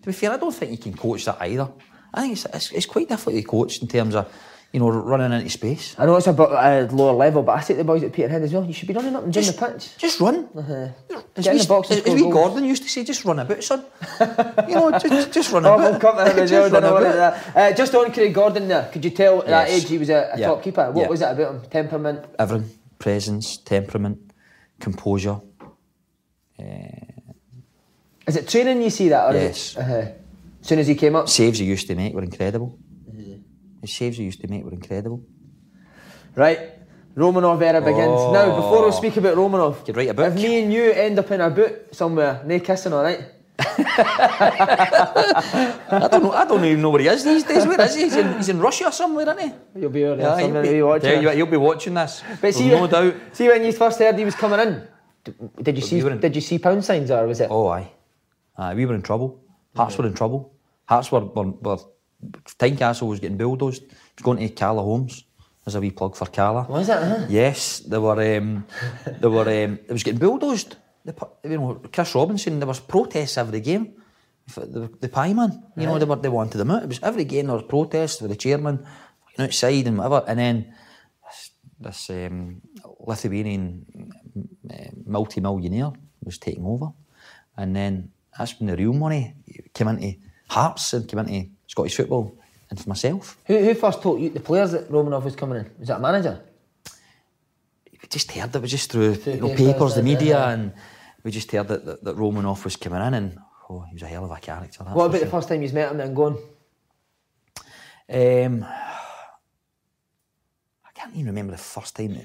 be 0.05 0.13
fair, 0.13 0.33
I 0.33 0.37
don't 0.37 0.53
think 0.55 0.73
you 0.73 0.79
can 0.79 0.95
coach 0.95 1.25
that 1.25 1.41
either. 1.41 1.69
I 2.13 2.21
think 2.23 2.33
it's, 2.35 2.45
it's, 2.53 2.71
it's 2.73 2.87
quite 2.87 3.09
difficult 3.09 3.37
to 3.37 3.43
coach 3.43 3.81
in 3.81 3.89
terms 3.89 4.15
of, 4.15 4.31
you 4.73 4.81
know, 4.81 4.89
running 4.89 5.33
into 5.33 5.51
space. 5.51 5.95
I 5.99 6.07
know 6.07 6.17
it's 6.17 6.27
a 6.27 6.33
bit 6.33 6.49
a 6.51 6.89
lower 6.91 7.13
level, 7.13 7.43
but 7.43 7.53
I 7.53 7.61
say 7.61 7.75
to 7.75 7.79
the 7.79 7.85
boys 7.85 8.03
at 8.03 8.13
Peterhead 8.13 8.41
as 8.43 8.53
well, 8.55 8.65
you 8.65 8.73
should 8.73 8.89
be 8.89 8.95
running 8.95 9.15
up 9.15 9.23
and 9.25 9.33
down 9.33 9.45
the 9.45 9.53
pitch. 9.53 9.97
Just 9.99 10.19
run. 10.19 10.49
As 11.37 11.47
in 11.47 11.53
we, 11.55 11.59
the 11.61 11.67
box 11.69 11.91
and 11.91 12.01
as, 12.01 12.07
as 12.07 12.15
we. 12.15 12.23
Gordon 12.31 12.65
used 12.65 12.83
to 12.83 12.89
say, 12.89 13.05
just 13.05 13.25
run 13.27 13.39
about, 13.39 13.63
son. 13.63 13.85
you 14.69 14.75
know, 14.75 14.91
just, 14.99 15.33
just 15.33 15.53
run 15.53 15.67
Oh, 15.67 15.75
about. 15.75 15.91
we'll 15.91 16.01
come 16.01 16.17
to 16.17 16.31
him 16.33 16.39
as 16.39 16.51
well, 16.51 16.63
Just 16.71 16.73
don't 16.73 16.83
run 16.85 16.93
worry 16.95 17.05
about. 17.11 17.33
about 17.35 17.55
that. 17.55 17.73
Uh, 17.73 17.77
just 17.77 17.95
on 17.95 18.13
Craig 18.13 18.33
Gordon 18.35 18.69
there, 18.69 18.89
could 18.93 19.05
you 19.05 19.11
tell 19.11 19.41
at 19.41 19.47
that 19.49 19.69
age 19.69 19.89
he 19.89 19.99
was 19.99 20.09
a, 20.09 20.31
a 20.35 20.39
Yeah. 20.39 20.47
top 20.49 20.63
keeper? 20.63 20.91
What 20.91 21.03
Yeah. 21.03 21.09
was 21.09 21.21
it 21.23 21.31
about 21.31 21.55
him? 21.55 21.61
Temperament? 21.71 22.25
everything 22.39 22.71
presence, 22.99 23.57
temperament, 23.59 24.19
composure. 24.81 25.41
Is 28.27 28.37
it 28.37 28.49
training 28.49 28.81
you 28.83 28.91
see 28.91 29.09
that? 29.09 29.35
Or 29.35 29.37
Yes. 29.37 29.77
uh, 29.77 30.13
as 30.61 30.67
soon 30.69 30.79
as 30.79 30.87
he 30.87 30.95
came 30.95 31.17
up? 31.17 31.29
Saves 31.29 31.59
he 31.59 31.65
used 31.67 31.89
to 31.89 31.95
make 31.97 32.15
were 32.15 32.23
incredible. 32.23 32.79
The 33.83 33.89
saves 33.89 34.17
he 34.17 34.25
used 34.25 34.41
to 34.41 34.49
make 34.49 34.65
were 34.65 34.73
incredible. 34.73 35.23
Right. 36.35 36.59
Romanov 37.17 37.61
era 37.61 37.81
begins. 37.81 38.07
Oh. 38.09 38.33
Now, 38.33 38.57
before 38.57 38.87
we 38.87 38.93
speak 38.93 39.17
about 39.19 39.37
Romanov, 39.37 39.85
Could 39.85 39.97
write 39.97 40.09
a 40.09 40.15
book. 40.15 40.29
if 40.29 40.35
me 40.35 40.63
and 40.63 40.73
you 40.73 40.91
end 40.93 41.19
up 41.19 41.31
in 41.31 41.41
a 41.43 41.51
boot 41.51 41.95
somewhere, 41.95 42.43
no 42.47 42.59
kissing, 42.61 42.93
all 42.95 43.03
right? 43.03 43.21
I 43.59 43.69
don't 46.11 46.23
know. 46.23 46.33
I 46.33 46.45
don't 46.47 46.65
even 46.65 46.81
know 46.81 46.89
where 46.91 47.03
he 47.03 47.09
is 47.09 47.23
these 47.25 47.45
days. 47.45 47.67
Where 47.67 47.79
is 47.83 47.95
he? 47.95 48.05
He's 48.05 48.17
in, 48.17 48.35
he's 48.37 48.49
in 48.49 48.59
Russia 48.61 48.91
somewhere, 48.91 49.29
isn't 49.29 49.41
he? 49.41 49.53
You'll 49.81 49.91
be 49.91 50.01
Yeah, 50.01 50.39
he'll 50.41 50.63
be, 50.63 50.83
watching 50.83 51.21
you 51.21 51.27
what, 51.27 51.37
he'll 51.37 51.47
be 51.47 51.57
watching 51.59 51.95
this. 51.95 52.23
But 52.41 52.55
see, 52.55 52.71
no 52.71 52.87
doubt. 52.87 53.15
see 53.33 53.49
when 53.49 53.63
you 53.65 53.73
first 53.73 53.99
heard 53.99 54.17
he 54.19 54.25
was 54.25 54.35
coming 54.35 54.61
in, 54.61 54.89
did 55.63 55.77
you 55.77 55.83
see? 55.83 56.03
we 56.03 56.11
in- 56.11 56.19
Did 56.21 56.35
you 56.35 56.41
see 56.41 56.59
pound 56.59 56.83
signs 56.85 57.11
or 57.11 57.27
was 57.27 57.41
it? 57.41 57.49
Oh, 57.51 57.67
aye. 57.69 57.93
Aye, 58.57 58.75
we 58.75 58.87
were 58.87 58.95
in 58.95 59.03
trouble. 59.03 59.39
Hearts 59.77 59.99
were 59.99 60.07
in 60.07 60.15
trouble. 60.15 60.55
Hearts 60.87 61.13
were, 61.13 61.21
were, 61.21 61.51
were 61.51 61.79
Tynecastle 62.59 63.09
was 63.09 63.21
getting 63.21 63.37
bulldozed. 63.37 63.83
It 63.83 63.91
was 64.17 64.23
going 64.23 64.39
to 64.39 64.49
Cala 64.49 64.83
Homes. 64.83 65.25
There's 65.65 65.75
a 65.75 65.81
wee 65.81 65.91
plug 65.91 66.17
for 66.17 66.27
Cala. 66.27 66.67
Was 66.69 66.89
it? 66.89 66.99
Huh? 66.99 67.27
Yes, 67.29 67.81
they 67.81 67.99
were. 67.99 68.37
Um, 68.37 68.67
they 69.21 69.29
were. 69.29 69.43
Um, 69.43 69.79
it 69.89 69.93
was 69.93 70.03
getting 70.03 70.21
bulldozed. 70.21 70.77
The, 71.05 71.15
you 71.45 71.59
know, 71.59 71.81
Chris 71.93 72.15
Robinson. 72.15 72.59
There 72.59 72.67
was 72.67 72.81
protests 72.81 73.39
every 73.39 73.61
game. 73.61 73.95
For 74.49 74.67
The, 74.67 74.91
the 75.01 75.09
pie 75.09 75.33
man. 75.33 75.63
You 75.77 75.87
know, 75.87 75.99
they 75.99 76.05
were. 76.05 76.17
They 76.17 76.29
wanted 76.29 76.59
them 76.59 76.71
out. 76.71 76.83
It 76.83 76.89
was 76.89 77.01
every 77.03 77.25
game 77.25 77.47
there 77.47 77.57
was 77.57 77.65
protests 77.65 78.19
for 78.19 78.29
the 78.29 78.37
chairman 78.37 78.85
outside 79.39 79.87
and 79.87 79.99
whatever. 79.99 80.25
And 80.27 80.39
then 80.39 80.75
this, 81.25 81.51
this 81.81 82.11
um, 82.11 82.61
Lithuanian 83.01 83.87
uh, 84.71 84.91
multi-millionaire 85.07 85.93
was 86.25 86.39
taking 86.39 86.65
over, 86.65 86.93
and 87.57 87.75
then 87.75 88.11
that's 88.37 88.59
when 88.59 88.69
the 88.69 88.77
real 88.77 88.93
money 88.93 89.35
came 89.75 89.89
into 89.89 90.19
Hearts 90.53 90.93
and 90.93 91.09
came 91.09 91.19
into 91.19 91.51
Scottish 91.67 91.97
football. 91.97 92.37
And 92.69 92.81
for 92.81 92.89
myself, 92.89 93.39
Who, 93.47 93.59
who 93.59 93.75
first 93.75 94.03
told 94.03 94.21
you 94.21 94.31
the 94.31 94.41
players 94.41 94.73
that 94.73 94.91
Romanov 94.91 95.25
was 95.25 95.37
coming 95.37 95.59
in? 95.59 95.71
Was 95.79 95.89
that 95.89 95.99
a 95.99 96.01
manager? 96.01 96.43
we 98.03 98.09
just 98.09 98.31
heard 98.33 98.55
it 98.55 98.61
was 98.61 98.71
just 98.71 98.91
through 98.91 99.15
Through 99.15 99.35
you 99.35 99.41
know, 99.41 99.55
papers 99.55 99.95
the 99.95 100.03
media, 100.03 100.45
uh, 100.45 100.51
and 100.51 100.73
we 101.23 101.31
just 101.31 101.51
heard 101.53 101.69
that, 101.69 101.85
that, 101.85 102.05
that 102.05 102.17
Romanov 102.17 102.65
was 102.65 102.77
coming 102.77 103.01
in, 103.01 103.15
and 103.15 103.39
oh, 103.71 103.85
he 103.89 103.95
was 103.95 104.03
a 104.03 104.07
hell 104.07 104.25
of 104.25 104.31
a 104.31 104.37
character. 104.37 104.83
What 104.85 105.07
about 105.07 105.21
the 105.21 105.27
first 105.27 105.49
time 105.49 105.63
you 105.63 105.73
met 105.73 105.93
him 105.93 106.01
and 106.01 106.17
going? 106.17 106.37
Um, 108.09 108.65
I 108.65 110.91
can't 110.95 111.15
even 111.15 111.27
remember 111.27 111.53
the 111.53 111.59
first 111.59 111.97
time. 111.97 112.19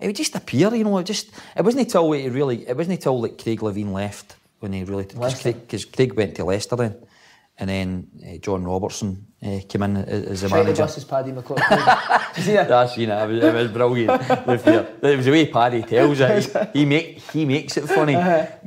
It 0.00 0.06
would 0.06 0.16
just 0.16 0.34
appear, 0.34 0.74
you 0.74 0.84
know. 0.84 0.98
It 0.98 1.06
just 1.06 1.30
it 1.56 1.62
wasn't 1.62 1.86
until 1.86 2.12
he 2.12 2.28
really 2.28 2.68
it 2.68 2.76
wasn't 2.76 2.98
until 2.98 3.20
like 3.20 3.42
Craig 3.42 3.60
Levein 3.60 3.92
left 3.92 4.36
when 4.60 4.72
he 4.72 4.84
really 4.84 5.04
because. 5.04 5.40
Craig, 5.40 5.92
Craig 5.92 6.12
went 6.14 6.34
to 6.36 6.44
Leicester 6.44 6.76
then, 6.76 6.96
and 7.62 7.70
then 7.70 8.08
uh, 8.26 8.38
John 8.46 8.64
Robertson 8.64 9.10
uh, 9.40 9.60
came 9.68 9.82
in 9.86 9.96
as, 9.98 10.40
the 10.42 10.48
Try 10.48 10.62
manager. 10.62 10.82
bust 10.82 10.96
his 10.96 11.04
Paddy 11.04 11.30
McCourt. 11.30 11.62
Did 12.34 12.36
you 12.38 12.42
see 12.42 12.54
that? 12.58 12.68
That's 12.68 12.96
you 12.98 13.06
know, 13.06 13.22
it 13.22 13.28
was, 13.32 13.44
it 13.44 13.54
was 13.54 13.68
brilliant. 13.70 14.20
The 14.28 15.10
it 15.12 15.16
was 15.16 15.26
the 15.26 15.30
way 15.30 15.46
Paddy 15.46 15.82
tells 15.82 16.18
it. 16.20 16.44
He, 16.74 16.80
he 16.80 16.84
make 16.86 17.06
he 17.32 17.44
makes 17.44 17.76
it 17.76 17.86
funny. 17.86 18.16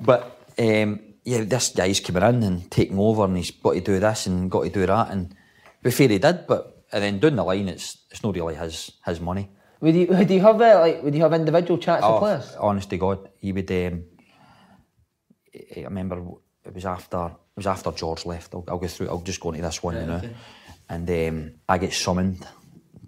But 0.09 0.21
um, 0.57 0.99
yeah, 1.25 1.43
this 1.43 1.69
guy's 1.75 1.99
coming 1.99 2.23
in 2.23 2.43
and 2.43 2.71
taking 2.71 2.97
over, 2.99 3.25
and 3.25 3.35
he's 3.35 3.51
got 3.51 3.73
to 3.73 3.81
do 3.81 3.99
this 3.99 4.27
and 4.27 4.49
got 4.49 4.63
to 4.63 4.69
do 4.69 4.85
that, 4.85 5.09
and 5.11 5.35
be 5.83 5.91
fair, 5.91 6.07
he 6.07 6.17
did, 6.19 6.47
but 6.47 6.85
and 6.93 7.03
then 7.03 7.19
down 7.19 7.35
the 7.35 7.43
line, 7.43 7.67
it's 7.67 7.97
it's 8.11 8.23
not 8.23 8.35
really 8.35 8.55
his 8.55 8.91
his 9.05 9.19
money. 9.19 9.49
Would 9.81 9.95
you 9.95 10.07
would 10.07 10.29
you 10.31 10.39
have 10.41 10.61
uh, 10.61 10.79
like 10.79 11.03
would 11.03 11.13
you 11.15 11.21
have 11.23 11.33
individual 11.33 11.77
chats 11.79 12.03
Oh, 12.05 12.13
with 12.13 12.19
players? 12.21 12.55
honest 12.59 12.89
to 12.91 12.97
God, 12.97 13.27
he 13.43 13.51
would. 13.51 13.69
Um, 13.71 14.03
I 15.53 15.79
I 15.81 15.83
remember 15.83 16.17
it 16.65 16.73
was 16.73 16.85
after 16.85 17.27
it 17.27 17.57
was 17.57 17.67
after 17.67 17.91
George 17.91 18.25
left. 18.25 18.53
I'll, 18.53 18.63
I'll 18.67 18.77
go 18.77 18.87
through. 18.87 19.09
I'll 19.09 19.21
just 19.21 19.39
go 19.39 19.49
into 19.49 19.61
this 19.61 19.81
one, 19.81 19.95
you 19.95 20.05
know. 20.05 20.21
And 20.89 21.09
um, 21.09 21.51
I 21.67 21.77
get 21.77 21.93
summoned 21.93 22.45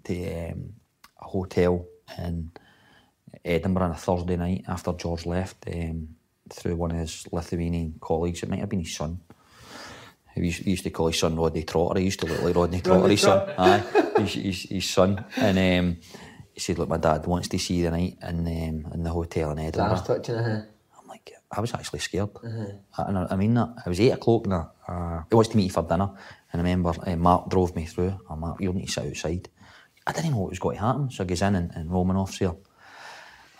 to 0.04 0.50
um, 0.50 0.72
a 1.20 1.24
hotel 1.24 1.86
in 2.16 2.50
Edinburgh 3.44 3.84
on 3.84 3.90
a 3.92 3.96
Thursday 3.96 4.36
night 4.36 4.64
after 4.68 4.92
George 4.92 5.26
left 5.26 5.64
um, 5.68 6.08
through 6.50 6.76
one 6.76 6.90
of 6.90 6.96
his 6.96 7.26
Lithuanian 7.30 7.94
colleagues. 8.00 8.42
It 8.42 8.48
might 8.48 8.60
have 8.60 8.68
been 8.68 8.80
his 8.80 8.94
son. 8.94 9.20
He 10.34 10.46
used, 10.46 10.62
he 10.62 10.70
used 10.70 10.84
to 10.84 10.90
call 10.90 11.08
his 11.08 11.18
son 11.18 11.36
Rodney 11.36 11.64
Trotter. 11.64 11.98
He 11.98 12.06
used 12.06 12.20
to 12.20 12.26
look 12.26 12.42
like 12.42 12.56
Rodney 12.56 12.80
Trotter, 12.80 13.08
his 13.08 13.20
son. 13.20 13.54
Aye, 13.58 13.78
his, 14.18 14.32
his, 14.34 14.62
his 14.62 14.90
son. 14.90 15.24
And 15.36 15.58
um, 15.58 15.96
he 16.52 16.60
said, 16.60 16.78
look, 16.78 16.88
my 16.88 16.96
dad 16.96 17.26
wants 17.26 17.48
to 17.48 17.58
see 17.58 17.74
you 17.74 17.84
tonight 17.84 18.18
in, 18.22 18.40
um, 18.40 18.92
in 18.92 19.02
the 19.02 19.10
hotel 19.10 19.50
in 19.50 19.58
Edinburgh. 19.58 20.02
touching 20.06 20.34
uh, 20.36 20.38
I'm 20.38 20.54
like, 20.54 20.68
I 21.50 21.60
was 21.60 21.72
actually 21.74 22.00
scared. 22.00 22.30
I, 22.98 23.02
and 23.04 23.18
I, 23.18 23.26
I 23.30 23.36
mean 23.36 23.54
that. 23.54 23.74
It 23.84 23.88
was 23.88 24.00
eight 24.00 24.10
o'clock 24.10 24.46
now. 24.46 24.72
Uh, 24.86 25.22
wants 25.32 25.50
to 25.50 25.56
meet 25.56 25.64
you 25.64 25.70
for 25.70 25.82
dinner. 25.82 26.10
And 26.52 26.60
I 26.60 26.64
remember 26.64 26.92
uh, 27.06 27.16
Mark 27.16 27.48
drove 27.48 27.74
me 27.74 27.86
through. 27.86 28.18
Oh, 28.28 28.36
Mark, 28.36 28.60
you'll 28.60 28.74
need 28.74 28.86
to 28.86 28.92
sit 28.92 29.06
outside. 29.06 29.48
I 30.06 30.12
didn't 30.12 30.32
know 30.32 30.38
what 30.38 30.50
was 30.50 30.58
going 30.58 30.76
to 30.76 30.82
happen. 30.82 31.10
So 31.10 31.24
I 31.24 31.26
goes 31.26 31.42
in 31.42 31.54
and, 31.54 31.70
and 31.74 31.90
Romanov's 31.90 32.38
here. 32.38 32.54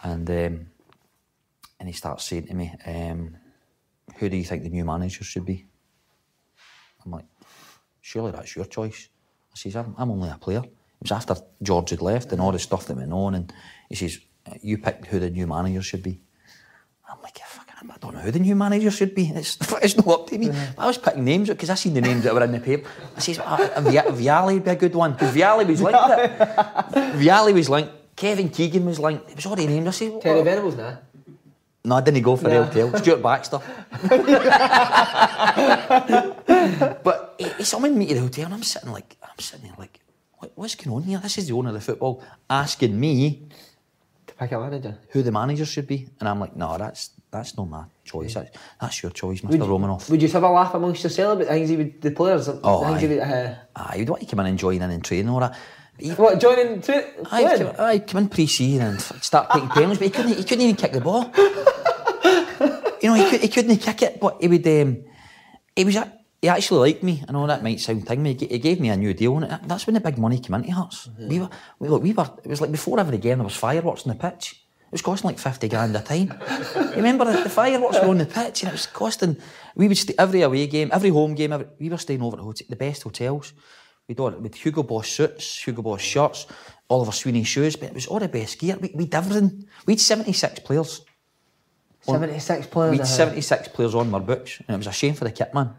And 0.03 0.29
um, 0.31 0.67
and 1.81 1.89
he 1.89 1.93
starts 1.93 2.25
saying 2.25 2.47
to 2.47 2.55
me, 2.55 2.75
um, 2.87 3.37
who 4.17 4.29
do 4.29 4.37
you 4.37 4.45
think 4.45 4.63
the 4.63 4.69
new 4.71 4.85
manager 4.85 5.25
should 5.25 5.45
be? 5.45 5.67
I'm 7.05 7.13
like, 7.13 7.27
surely 8.01 8.33
that's 8.33 8.55
your 8.57 8.65
choice. 8.65 9.09
I 9.53 9.57
says, 9.57 9.77
I'm, 9.77 9.95
I'm 9.97 10.11
only 10.11 10.29
a 10.31 10.39
player. 10.39 10.63
It 10.65 11.03
was 11.03 11.13
after 11.13 11.37
George 11.63 11.91
had 11.91 12.03
left 12.03 12.33
and 12.33 12.41
all 12.41 12.53
the 12.53 12.59
stuff 12.59 12.87
that 12.87 12.97
went 12.97 13.13
on. 13.13 13.35
And 13.37 13.53
he 13.89 13.95
says, 13.95 14.19
you 14.63 14.79
pick 14.79 15.07
who 15.07 15.21
the 15.21 15.31
new 15.31 15.47
manager 15.47 15.83
should 15.83 16.03
be. 16.03 16.21
I'm 17.11 17.21
like, 17.23 17.39
"Yeah, 17.39 17.47
fucking, 17.47 17.68
I 17.81 17.97
don't 18.01 18.15
know 18.15 18.21
who 18.21 18.31
the 18.31 18.39
new 18.41 18.57
manager 18.57 18.91
should 18.91 19.15
be. 19.15 19.29
It's, 19.35 19.57
it's 19.83 19.97
not 19.97 20.09
up 20.09 20.27
to 20.29 20.39
me. 20.39 20.51
I 20.77 20.87
was 20.87 20.99
picking 20.99 21.25
names 21.25 21.49
because 21.49 21.71
I 21.71 21.75
seen 21.75 21.95
the 21.95 22.01
names 22.01 22.25
that 22.25 22.35
were 22.35 22.43
in 22.43 22.53
the 22.53 22.61
paper. 22.61 22.89
I 23.17 23.21
says, 23.21 23.39
ah, 23.39 23.57
Via- 23.81 24.03
Vialli 24.11 24.55
would 24.55 24.65
be 24.65 24.71
a 24.71 24.77
good 24.77 24.95
one 24.95 25.13
because 25.13 25.35
Vialli 25.35 25.67
was 25.67 25.81
linked. 25.81 25.99
Vialli 27.23 27.55
was 27.55 27.69
linked. 27.69 27.93
Kevin 28.17 28.49
Keegan 28.49 28.85
was 28.85 28.99
linked. 28.99 29.31
It 29.31 29.37
was 29.37 29.47
already 29.47 29.69
named. 29.69 29.87
I 29.87 29.93
said, 29.93 30.21
Terry 30.21 30.41
"Oh." 30.41 30.45
Venables 30.45 30.77
now. 30.77 30.99
No, 31.85 31.95
I 31.97 32.01
didn't 32.01 32.23
go 32.23 32.37
for 32.37 32.49
the 32.51 32.57
LTL. 32.67 32.99
Stuart 32.99 33.23
Baxter. 33.23 33.61
but 37.05 37.35
he, 37.39 37.49
he 37.59 37.65
summoned 37.65 37.97
me 37.97 38.07
to 38.09 38.15
the 38.15 38.21
hotel 38.21 38.47
and 38.47 38.55
I'm 38.55 38.63
sitting 38.63 38.91
like, 38.93 39.17
I'm 39.23 39.39
sitting 39.39 39.67
there 39.67 39.75
like, 39.79 40.01
what, 40.39 40.53
what's 40.55 40.75
going 40.75 40.97
on 40.97 41.03
here? 41.05 41.19
This 41.19 41.39
is 41.39 41.49
the 41.49 41.55
owner 41.55 41.69
of 41.69 41.75
the 41.75 41.81
football 41.81 42.23
asking 42.51 42.99
me 42.99 43.47
To 44.27 44.35
pick 44.35 44.53
a 44.53 44.59
manager. 44.59 44.99
who 45.11 45.23
the 45.23 45.33
manager 45.33 45.65
should 45.65 45.87
be. 45.87 46.09
And 46.21 46.29
I'm 46.29 46.41
like, 46.41 46.57
no, 46.57 46.77
that's 46.77 47.11
that's 47.31 47.57
not 47.57 47.69
my 47.69 47.85
choice. 48.05 48.35
That's, 48.35 48.51
that's 48.81 49.03
your 49.03 49.13
choice, 49.13 49.41
Mr. 49.43 49.61
Romanov. 49.61 50.09
Would 50.11 50.23
you 50.23 50.29
have 50.29 50.43
a 50.43 50.49
laugh 50.49 50.75
amongst 50.75 51.03
yourself 51.05 51.37
about 51.37 51.49
things 51.49 51.71
you 51.71 51.79
would 51.79 52.01
the 52.01 52.11
players? 52.11 52.49
Oh, 52.49 52.99
you 52.99 53.07
aye. 53.07 53.07
would, 53.09 53.19
uh, 53.21 53.55
Ah, 53.77 53.95
you'd 53.95 54.09
want 54.09 54.23
to 54.23 54.29
come 54.29 54.41
in 54.41 54.47
and 54.47 54.59
join 54.59 54.77
in 54.83 54.91
and 54.91 55.05
train 55.05 55.29
all 55.29 55.41
that. 55.41 55.57
He, 55.99 56.11
what 56.11 56.39
joining? 56.41 56.79
Aye, 56.79 56.83
playing? 56.83 57.59
come, 57.59 57.75
aye, 57.79 57.99
come 57.99 58.19
in 58.23 58.29
pre-season 58.29 58.87
and 58.87 59.01
start 59.01 59.51
taking 59.51 59.69
penalties, 59.69 59.99
but 59.99 60.05
he 60.05 60.11
couldn't, 60.11 60.37
he 60.37 60.45
couldn't 60.45 60.61
even 60.65 60.77
kick 60.77 60.93
the 60.93 61.01
ball. 61.01 61.25
you 63.03 63.09
know, 63.09 63.15
he, 63.15 63.29
could, 63.31 63.41
he 63.41 63.49
couldn't 63.49 63.77
kick 63.79 64.03
it, 64.03 64.21
but 64.21 64.37
he 64.41 64.49
would, 64.49 64.67
um, 64.67 65.05
he 65.75 65.85
was, 65.85 65.97
he 66.41 66.49
actually 66.49 66.93
liked 66.93 67.03
me. 67.03 67.25
I 67.29 67.33
know 67.33 67.47
that 67.49 67.63
might 67.65 67.81
sound 67.81 68.07
thing, 68.07 68.23
but 68.23 68.41
he, 68.41 68.59
gave 68.59 68.79
me 68.81 68.91
a 68.91 68.97
new 68.97 69.13
deal, 69.13 69.37
and 69.37 69.53
it- 69.53 69.61
that's 69.67 69.87
when 69.87 69.95
the 69.95 70.01
big 70.01 70.19
money 70.19 70.39
came 70.39 70.55
into 70.55 70.73
Hearts. 70.73 71.09
We 71.19 71.41
were, 71.41 71.51
we, 71.81 71.89
look, 71.89 72.03
we 72.03 72.13
were, 72.13 72.31
it 72.45 72.49
was 72.49 72.61
like 72.61 72.71
before 72.73 73.01
every 73.01 73.19
game 73.19 73.39
there 73.39 73.45
was 73.45 73.57
fireworks 73.57 74.07
on 74.07 74.17
the 74.17 74.31
pitch. 74.31 74.65
It 74.89 74.93
was 74.93 75.03
costing 75.03 75.29
like 75.29 75.39
50 75.39 75.69
grand 75.69 75.95
a 75.97 76.01
time. 76.01 76.33
you 76.75 76.97
remember 76.97 77.27
the, 77.27 77.43
the 77.43 77.51
fireworks 77.51 78.01
were 78.01 78.09
on 78.09 78.19
the 78.19 78.25
pitch 78.25 78.63
and 78.63 78.71
it 78.71 78.73
was 78.73 78.87
costing, 78.87 79.37
we 79.77 79.87
would 79.87 79.99
stay 79.99 80.15
every 80.19 80.41
away 80.41 80.67
game, 80.67 80.89
every 80.93 81.11
home 81.11 81.35
game, 81.35 81.53
every, 81.53 81.67
we 81.79 81.91
were 81.91 81.99
staying 81.99 82.23
over 82.23 82.39
at 82.39 82.43
hotel, 82.43 82.67
the 82.71 82.77
best 82.77 83.03
hotels. 83.03 83.53
We'd 84.09 84.19
all, 84.19 84.31
with 84.31 84.55
Hugo 84.55 84.83
Boss 84.83 85.09
suits, 85.09 85.63
Hugo 85.63 85.83
Boss 85.83 86.01
shirts, 86.01 86.47
Oliver 86.89 87.13
Sweeney 87.13 87.45
shoes, 87.45 87.77
but 87.77 87.91
it 87.91 87.95
was 87.95 88.07
all 88.07 88.19
the 88.19 88.29
best 88.29 88.59
gear. 88.59 88.79
We, 88.81 88.91
we'd 88.95 89.15
everything. 89.15 89.67
We'd 89.85 90.01
76 90.01 90.61
players. 90.61 91.03
Seventy 92.01 92.39
six 92.39 92.67
players. 92.67 92.93
We'd 92.93 93.01
uh, 93.03 93.05
76 93.05 93.69
players 93.69 93.95
on 93.95 94.15
our 94.15 94.21
books, 94.21 94.61
and 94.67 94.75
it 94.75 94.79
was 94.79 94.87
a 94.87 94.93
shame 94.93 95.15
for 95.15 95.25
the 95.25 95.31
kit 95.31 95.53
man. 95.53 95.75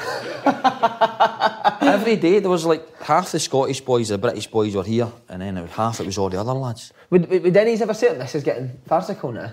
Every 1.82 2.16
day 2.16 2.38
there 2.38 2.50
was 2.50 2.64
like 2.64 3.02
half 3.02 3.32
the 3.32 3.38
Scottish 3.38 3.80
boys, 3.80 4.08
the 4.08 4.18
British 4.18 4.46
boys 4.46 4.74
were 4.74 4.84
here, 4.84 5.10
and 5.28 5.42
then 5.42 5.56
it 5.56 5.62
was 5.62 5.70
half 5.72 6.00
it 6.00 6.06
was 6.06 6.18
all 6.18 6.28
the 6.28 6.40
other 6.40 6.52
lads. 6.52 6.92
Would, 7.10 7.28
would, 7.30 7.42
would 7.42 7.56
any 7.56 7.72
ever 7.72 7.94
say 7.94 8.14
this 8.14 8.34
is 8.34 8.44
getting 8.44 8.70
farcical 8.86 9.32
now? 9.32 9.52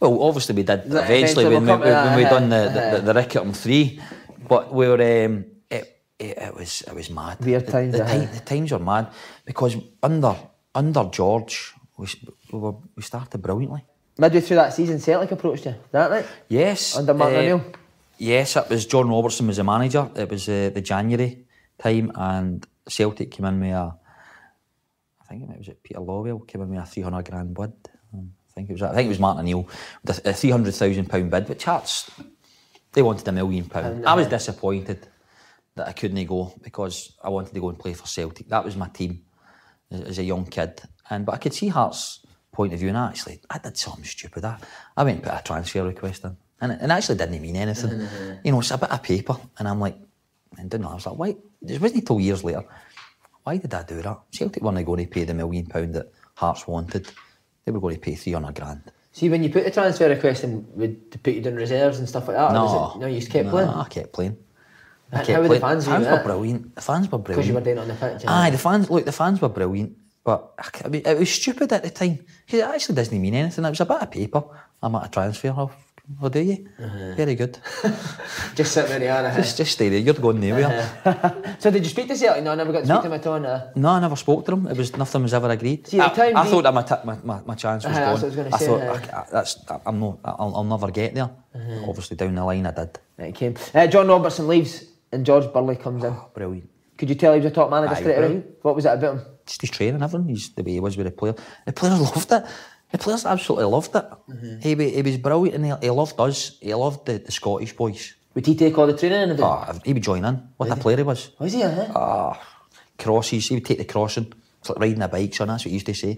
Well, 0.00 0.22
obviously 0.22 0.54
we 0.54 0.62
did 0.62 0.90
That 0.90 1.04
eventually 1.04 1.44
when 1.46 1.62
we, 1.62 1.72
when 1.72 2.16
we 2.16 2.22
that, 2.24 2.30
done 2.30 2.48
the, 2.50 2.56
uh, 2.56 3.00
the, 3.00 3.12
the, 3.12 3.12
the 3.12 3.52
three, 3.52 4.00
but 4.48 4.72
we 4.72 4.88
were 4.88 5.24
um, 5.24 5.46
it, 5.70 6.00
it, 6.18 6.38
it 6.38 6.54
was 6.54 6.82
it 6.82 6.94
was 6.94 7.10
mad. 7.10 7.38
Weird 7.40 7.66
The- 7.66 7.72
times, 7.72 7.92
The, 7.94 8.04
uh-huh. 8.04 8.34
the 8.34 8.40
times 8.40 8.72
were 8.72 8.78
mad 8.78 9.08
because 9.44 9.76
under 10.02 10.36
under 10.74 11.04
George 11.04 11.74
we, 11.96 12.06
we, 12.52 12.58
were, 12.58 12.74
we 12.94 13.02
started 13.02 13.40
brilliantly. 13.40 13.84
Midway 14.18 14.40
through 14.40 14.56
that 14.56 14.72
season, 14.72 14.98
Celtic 14.98 15.32
approached 15.32 15.64
you. 15.66 15.72
Is 15.72 15.92
that 15.92 16.10
right? 16.10 16.26
Yes. 16.48 16.96
Under 16.96 17.14
Martin 17.14 17.36
uh, 17.36 17.40
O'Neill? 17.40 17.64
Yes, 18.18 18.56
it 18.56 18.68
was 18.70 18.86
John 18.86 19.08
Robertson 19.08 19.46
was 19.46 19.56
the 19.56 19.64
manager. 19.64 20.10
It 20.14 20.30
was 20.30 20.48
uh, 20.48 20.70
the 20.72 20.80
January 20.80 21.44
time, 21.78 22.12
and 22.14 22.66
Celtic 22.88 23.30
came 23.30 23.46
in 23.46 23.60
with 23.60 23.72
a, 23.72 23.94
I 25.20 25.24
think 25.28 25.50
it 25.50 25.58
was 25.58 25.68
it 25.68 25.82
Peter 25.82 26.00
Lawwell 26.00 26.46
came 26.46 26.62
in 26.62 26.70
with 26.70 26.80
a 26.80 26.86
three 26.86 27.02
hundred 27.02 27.28
grand 27.28 27.54
bid. 27.54 27.72
Um, 28.14 28.32
I 28.48 28.52
think 28.54 28.70
it 28.70 28.72
was 28.72 28.82
I 28.82 28.94
think 28.94 29.06
it 29.06 29.10
was 29.10 29.18
Martin 29.18 29.40
O'Neill 29.40 29.68
with 30.04 30.26
a 30.26 30.32
three 30.32 30.50
hundred 30.50 30.74
thousand 30.74 31.10
pound 31.10 31.30
bid, 31.30 31.48
which 31.48 31.64
Hearts 31.64 32.10
they 32.92 33.02
wanted 33.02 33.28
a 33.28 33.32
million 33.32 33.68
pound. 33.68 34.06
I 34.06 34.14
was 34.14 34.28
disappointed 34.28 35.06
that 35.74 35.88
I 35.88 35.92
couldn't 35.92 36.24
go 36.24 36.54
because 36.62 37.12
I 37.22 37.28
wanted 37.28 37.52
to 37.52 37.60
go 37.60 37.68
and 37.68 37.78
play 37.78 37.92
for 37.92 38.06
Celtic. 38.06 38.48
That 38.48 38.64
was 38.64 38.76
my 38.76 38.88
team 38.88 39.24
as, 39.90 40.00
as 40.00 40.18
a 40.18 40.24
young 40.24 40.46
kid, 40.46 40.80
and 41.10 41.26
but 41.26 41.34
I 41.34 41.38
could 41.38 41.52
see 41.52 41.68
Hearts' 41.68 42.24
point 42.50 42.72
of 42.72 42.78
view, 42.80 42.88
and 42.88 42.96
actually 42.96 43.42
I 43.50 43.58
did 43.58 43.76
something 43.76 44.04
stupid. 44.04 44.46
I, 44.46 44.56
I 44.96 45.04
went 45.04 45.16
and 45.16 45.24
put 45.24 45.38
a 45.38 45.42
transfer 45.44 45.84
request 45.84 46.24
in, 46.24 46.38
and 46.60 46.72
it, 46.72 46.78
and 46.80 46.90
it 46.90 46.94
actually 46.94 47.18
didn't 47.18 47.40
mean 47.40 47.56
anything. 47.56 47.90
Mm-hmm. 47.90 48.32
You 48.44 48.52
know, 48.52 48.60
it's 48.60 48.70
a 48.70 48.78
bit 48.78 48.90
of 48.90 49.02
paper, 49.02 49.36
and 49.58 49.68
I'm 49.68 49.80
like, 49.80 49.96
and 50.58 50.70
didn't 50.70 50.84
know. 50.84 50.90
I 50.90 50.94
was 50.94 51.06
like, 51.06 51.16
why? 51.16 51.36
It 51.66 51.80
wasn't 51.80 52.00
until 52.00 52.20
years 52.20 52.44
later. 52.44 52.64
Why 53.44 53.58
did 53.58 53.72
I 53.74 53.82
do 53.82 54.02
that? 54.02 54.20
Celtic 54.32 54.62
weren't 54.62 54.84
going 54.84 55.04
to 55.04 55.10
pay 55.10 55.24
the 55.24 55.34
million 55.34 55.66
pound 55.66 55.94
that 55.94 56.12
Hearts 56.34 56.66
wanted. 56.66 57.08
They 57.64 57.72
were 57.72 57.80
going 57.80 57.94
to 57.96 58.00
pay 58.00 58.14
three 58.14 58.32
hundred 58.32 58.54
grand. 58.54 58.82
See, 59.12 59.28
when 59.30 59.42
you 59.42 59.50
put 59.50 59.64
the 59.64 59.70
transfer 59.70 60.08
request 60.08 60.44
in, 60.44 60.66
would 60.74 61.10
they 61.10 61.18
put 61.18 61.34
you 61.34 61.40
down 61.40 61.54
reserves 61.54 61.98
and 61.98 62.08
stuff 62.08 62.28
like 62.28 62.36
that? 62.36 62.52
No, 62.52 62.92
it, 62.94 63.00
no, 63.00 63.06
you 63.06 63.20
just 63.20 63.30
kept 63.30 63.46
no, 63.46 63.50
playing. 63.52 63.68
I 63.68 63.84
kept 63.84 64.12
playing. 64.12 64.36
I 65.12 65.24
How 65.24 65.40
were 65.40 65.48
the 65.48 65.60
fans 65.60 65.86
fans 65.86 66.06
were 66.06 66.22
brilliant. 66.22 66.74
The 66.74 66.80
fans 66.82 67.10
were 67.10 67.18
brilliant. 67.18 67.26
Because 67.26 67.48
you 67.48 67.54
were 67.54 67.60
doing 67.60 67.78
it 67.78 67.80
on 67.80 67.88
the 67.88 67.94
pitch. 67.94 68.24
Aye, 68.26 68.50
the 68.50 68.58
fans. 68.58 68.90
Look, 68.90 69.04
the 69.04 69.12
fans 69.12 69.40
were 69.40 69.48
brilliant, 69.48 69.96
but 70.24 70.52
I 70.84 70.88
mean, 70.88 71.02
it 71.06 71.16
was 71.18 71.30
stupid 71.30 71.72
at 71.72 71.82
the 71.84 71.90
time. 71.90 72.18
'Cause 72.48 72.58
It 72.60 72.64
actually 72.64 72.96
doesn't 72.96 73.20
mean 73.20 73.34
anything. 73.34 73.64
It 73.64 73.70
was 73.70 73.80
a 73.80 73.86
bit 73.86 74.02
of 74.02 74.10
paper. 74.10 74.44
I'm 74.82 74.94
at 74.96 75.06
a 75.06 75.08
transfer. 75.08 75.48
I'll, 75.48 75.72
I'll 76.22 76.30
do 76.30 76.40
you. 76.40 76.68
Very 77.16 77.34
good. 77.34 77.58
Just 78.54 78.72
sitting 78.72 78.90
where 78.90 79.02
you 79.02 79.08
are. 79.08 79.26
uh-huh. 79.26 79.36
just, 79.38 79.56
just 79.56 79.72
stay 79.72 79.88
there. 79.88 79.98
You're 79.98 80.14
going 80.14 80.38
nowhere. 80.40 81.56
So 81.58 81.70
did 81.70 81.82
you 81.82 81.90
speak 81.90 82.06
to 82.08 82.16
Celtic? 82.16 82.44
No, 82.44 82.52
I 82.52 82.54
never 82.54 82.72
got 82.72 82.82
to 82.82 82.86
No. 82.86 82.94
speak 83.00 83.02
to 83.02 83.08
him 83.08 83.20
at 83.20 83.26
all. 83.26 83.40
No. 83.40 83.70
No, 83.74 83.88
I 83.90 84.00
never 84.00 84.14
spoke 84.16 84.44
to 84.44 84.52
them. 84.52 84.66
It 84.68 84.76
was 84.76 84.96
nothing 84.96 85.22
was 85.22 85.34
ever 85.34 85.50
agreed. 85.50 85.86
See, 85.86 85.98
at 85.98 86.14
the 86.14 86.22
I, 86.22 86.26
time 86.28 86.36
I 86.36 86.44
we- 86.44 86.50
thought 86.50 86.74
my, 86.74 86.82
t- 86.82 86.94
my, 87.04 87.16
my, 87.24 87.40
my 87.42 87.54
chance 87.56 87.84
was 87.84 87.96
Aye, 87.96 88.00
gone. 88.00 88.08
I 88.08 88.12
was 88.12 88.24
I 88.24 88.58
say, 88.58 88.66
thought. 88.66 88.82
I, 88.82 89.18
I- 89.20 89.26
that's 89.32 89.64
I'm 89.84 89.98
not. 89.98 90.18
I'll, 90.24 90.52
I'll 90.56 90.64
never 90.64 90.90
get 90.92 91.14
there. 91.14 91.24
Uh-huh. 91.54 91.88
Obviously, 91.88 92.16
down 92.16 92.34
the 92.36 92.44
line, 92.44 92.66
I 92.66 92.70
did. 92.70 92.98
Right, 93.18 93.34
came. 93.34 93.54
Uh, 93.74 93.86
John 93.88 94.06
Robertson 94.08 94.46
leaves 94.46 94.84
and 95.10 95.26
George 95.26 95.52
Burley 95.52 95.76
comes 95.76 96.04
in. 96.04 96.14
Brilliant. 96.34 96.70
Could 96.98 97.08
you 97.08 97.14
tell 97.16 97.32
he 97.34 97.40
was 97.40 97.50
a 97.50 97.54
top 97.54 97.68
manager 97.70 97.94
Aye, 97.94 98.00
straight 98.00 98.18
away? 98.18 98.42
What 98.62 98.76
was 98.76 98.86
it 98.86 98.92
about 98.94 99.16
him? 99.16 99.22
just 99.44 99.60
his 99.60 99.70
training, 99.70 100.02
everything. 100.02 100.28
He's 100.28 100.50
the 100.54 100.62
way 100.62 100.72
he 100.72 100.80
was 100.80 100.96
with 100.96 101.06
the 101.06 101.12
player. 101.12 101.34
The 101.66 101.72
players 101.72 102.00
loved 102.16 102.32
it. 102.32 102.44
The 102.92 102.98
players 102.98 103.26
absolutely 103.26 103.66
loved 103.66 103.94
it. 103.96 104.04
Mm-hmm. 104.28 104.60
He, 104.60 104.90
he 104.90 105.02
was 105.02 105.16
brilliant 105.18 105.54
and 105.56 105.66
he, 105.66 105.86
he 105.86 105.90
loved 105.90 106.18
us. 106.20 106.56
He 106.60 106.72
loved 106.74 107.06
the, 107.06 107.18
the 107.18 107.32
Scottish 107.32 107.72
boys. 107.74 108.14
Would 108.34 108.46
he 108.46 108.54
take 108.54 108.76
all 108.78 108.86
the 108.86 108.96
training 108.96 109.30
and? 109.30 109.40
Oh, 109.40 109.78
he 109.84 109.92
would 109.92 110.02
join 110.02 110.24
in. 110.24 110.48
What 110.56 110.70
a 110.70 110.76
player 110.76 110.98
he 110.98 111.02
was. 111.02 111.30
Was 111.38 111.52
he? 111.52 111.62
Uh-huh? 111.62 111.92
Ah, 111.94 112.40
crosses. 112.98 113.48
He 113.48 113.54
would 113.54 113.64
take 113.64 113.78
the 113.78 113.84
crossing. 113.84 114.32
It's 114.60 114.68
like 114.70 114.78
riding 114.78 115.02
a 115.02 115.08
bike, 115.08 115.34
son. 115.34 115.48
That's 115.48 115.64
what 115.64 115.70
he 115.70 115.74
used 115.74 115.86
to 115.86 115.94
say. 115.94 116.16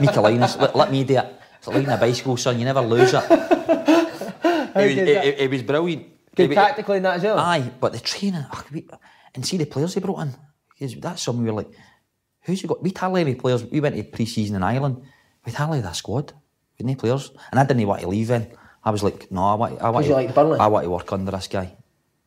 Mika 0.00 0.20
Linus, 0.20 0.56
let, 0.56 0.74
let 0.76 0.90
me 0.90 1.04
do 1.04 1.16
it. 1.18 1.26
It's 1.58 1.66
like 1.68 1.76
riding 1.76 1.90
a 1.92 1.96
bicycle, 1.96 2.36
son. 2.36 2.58
You 2.58 2.64
never 2.64 2.80
lose 2.80 3.12
it. 3.14 3.24
it, 3.30 4.74
was, 4.74 4.94
good 4.94 5.08
he, 5.08 5.14
that- 5.14 5.24
he- 5.24 5.32
he 5.42 5.48
was 5.48 5.62
brilliant. 5.62 6.06
Good 6.34 6.52
tactically 6.52 6.98
in 6.98 7.02
that 7.02 7.16
as 7.16 7.22
well. 7.24 7.38
Aye, 7.38 7.70
but 7.80 7.92
the 7.92 7.98
training, 7.98 8.44
we, 8.72 8.86
and 9.34 9.44
see 9.44 9.56
the 9.56 9.66
players 9.66 9.94
they 9.94 10.00
brought 10.00 10.20
in. 10.20 11.00
That's 11.00 11.22
something 11.22 11.44
we 11.44 11.50
were 11.50 11.56
like, 11.56 11.70
who's 12.42 12.62
you 12.62 12.68
got? 12.68 12.82
We'd 12.82 12.96
hardly 12.96 13.20
any 13.22 13.34
players. 13.34 13.64
We 13.64 13.80
went 13.80 13.96
to 13.96 14.02
pre 14.04 14.26
season 14.26 14.56
in 14.56 14.62
Ireland. 14.62 15.02
We'd 15.44 15.54
hardly 15.54 15.80
that 15.80 15.96
squad. 15.96 16.32
We 16.78 16.84
had 16.84 16.86
no 16.86 16.94
players. 16.94 17.32
And 17.50 17.60
I 17.60 17.64
didn't 17.64 17.86
want 17.86 18.02
to 18.02 18.08
leave 18.08 18.28
then. 18.28 18.48
I 18.84 18.90
was 18.90 19.02
like, 19.02 19.30
no, 19.30 19.44
I 19.44 19.54
want, 19.54 19.80
I 19.80 19.90
want, 19.90 20.06
you 20.06 20.14
to, 20.14 20.32
Burley? 20.32 20.58
I 20.58 20.66
want 20.66 20.84
to 20.84 20.90
work 20.90 21.12
under 21.12 21.30
this 21.30 21.48
guy 21.48 21.76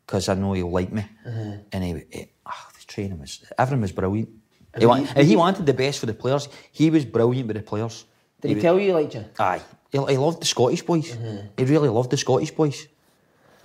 because 0.05 0.29
I 0.29 0.35
know 0.35 0.53
he'll 0.53 0.69
like 0.69 0.91
me. 0.91 1.05
Uh-huh. 1.25 1.53
And 1.71 1.83
he, 1.83 2.03
he 2.11 2.29
ah, 2.45 2.69
the 2.79 2.85
training 2.85 3.19
was, 3.19 3.43
everything 3.57 3.81
was 3.81 3.91
brilliant. 3.91 4.29
He, 4.77 4.85
wa- 4.85 5.05
and 5.15 5.27
he 5.27 5.35
wanted 5.35 5.65
the 5.65 5.73
best 5.73 5.99
for 5.99 6.05
the 6.05 6.13
players. 6.13 6.47
He 6.71 6.89
was 6.89 7.05
brilliant 7.05 7.47
with 7.47 7.57
the 7.57 7.63
players. 7.63 8.05
Did 8.41 8.49
he, 8.49 8.55
was- 8.55 8.61
tell 8.63 8.79
you 8.79 8.87
he 8.87 8.93
liked 8.93 9.15
you? 9.15 9.25
Aye, 9.39 9.61
he, 9.91 9.97
he 9.97 10.17
loved 10.17 10.41
the 10.41 10.45
Scottish 10.45 10.83
boys. 10.83 11.15
Uh-huh. 11.15 11.41
He 11.57 11.63
really 11.65 11.89
loved 11.89 12.11
the 12.11 12.17
Scottish 12.17 12.51
boys. 12.51 12.87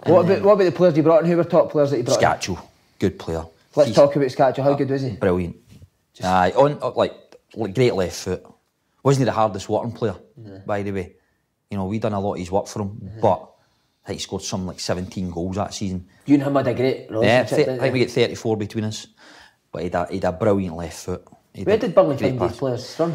What 0.04 0.24
about 0.24 0.42
what 0.42 0.52
about 0.52 0.64
the 0.64 0.72
players 0.72 0.96
you 0.96 1.02
brought 1.02 1.24
in? 1.24 1.30
Who 1.30 1.36
were 1.36 1.44
top 1.44 1.72
players 1.72 1.90
that 1.90 1.98
you 1.98 2.04
brought? 2.04 2.22
in? 2.22 2.54
Skacel, 2.54 2.62
good 3.00 3.18
player. 3.18 3.44
Let's 3.74 3.88
He's 3.88 3.96
talk 3.96 4.14
about 4.14 4.28
Skacel. 4.28 4.62
How 4.62 4.74
good 4.74 4.88
was 4.90 5.02
he? 5.02 5.10
Brilliant. 5.10 5.56
Aye, 6.22 6.52
on 6.56 6.78
uh, 6.80 6.92
like, 6.92 7.14
like 7.54 7.74
great 7.74 7.94
left 7.94 8.16
foot. 8.16 8.46
Wasn't 9.08 9.22
he 9.22 9.24
the 9.24 9.32
hardest 9.32 9.70
working 9.70 9.92
player, 9.92 10.16
by 10.66 10.82
the 10.82 10.92
way? 10.92 11.16
You 11.70 11.78
know, 11.78 11.86
we 11.86 11.98
done 11.98 12.12
a 12.12 12.20
lot 12.20 12.34
of 12.34 12.38
his 12.40 12.50
work 12.50 12.66
for 12.66 12.82
him, 12.82 13.10
but 13.22 13.40
I 14.04 14.08
think 14.08 14.18
he 14.18 14.22
scored 14.22 14.42
some 14.42 14.66
like 14.66 14.78
17 14.80 15.30
goals 15.30 15.56
that 15.56 15.72
season. 15.72 16.06
You 16.26 16.34
and 16.34 16.42
him 16.42 16.54
had 16.56 16.68
a 16.68 16.74
great 16.74 17.06
Yeah, 17.10 17.44
th- 17.44 17.68
I 17.68 17.78
think 17.78 17.92
we 17.94 18.00
get 18.00 18.10
34 18.10 18.58
between 18.58 18.84
us. 18.84 19.06
But 19.72 19.84
he'd 19.84 19.94
a, 19.94 20.06
he'd 20.10 20.24
a 20.24 20.32
brilliant 20.32 20.76
left 20.76 20.98
foot. 21.06 21.24
He 21.54 21.64
Where 21.64 21.78
did 21.78 21.94
Burley 21.94 22.18
find 22.18 22.38
pass. 22.38 22.50
these 22.50 22.58
players 22.58 22.94
from? 22.94 23.14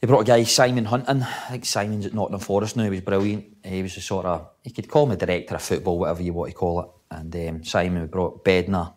He 0.00 0.06
brought 0.06 0.20
a 0.20 0.24
guy, 0.24 0.44
Simon 0.44 0.84
Hunton. 0.84 1.24
I 1.24 1.50
think 1.50 1.64
Simon's 1.64 2.06
at 2.06 2.14
Nottingham 2.14 2.38
Forest 2.40 2.76
now. 2.76 2.84
He 2.84 2.90
was 2.90 3.00
brilliant. 3.00 3.44
He 3.64 3.82
was 3.82 3.96
a 3.96 4.00
sort 4.00 4.24
of, 4.24 4.48
you 4.62 4.72
could 4.72 4.88
call 4.88 5.06
him 5.06 5.12
a 5.12 5.16
director 5.16 5.56
of 5.56 5.62
football, 5.62 5.98
whatever 5.98 6.22
you 6.22 6.32
want 6.32 6.52
to 6.52 6.56
call 6.56 6.80
it. 6.80 6.88
And 7.10 7.34
um, 7.34 7.64
Simon 7.64 8.06
brought 8.06 8.44
Bednar, 8.44 8.94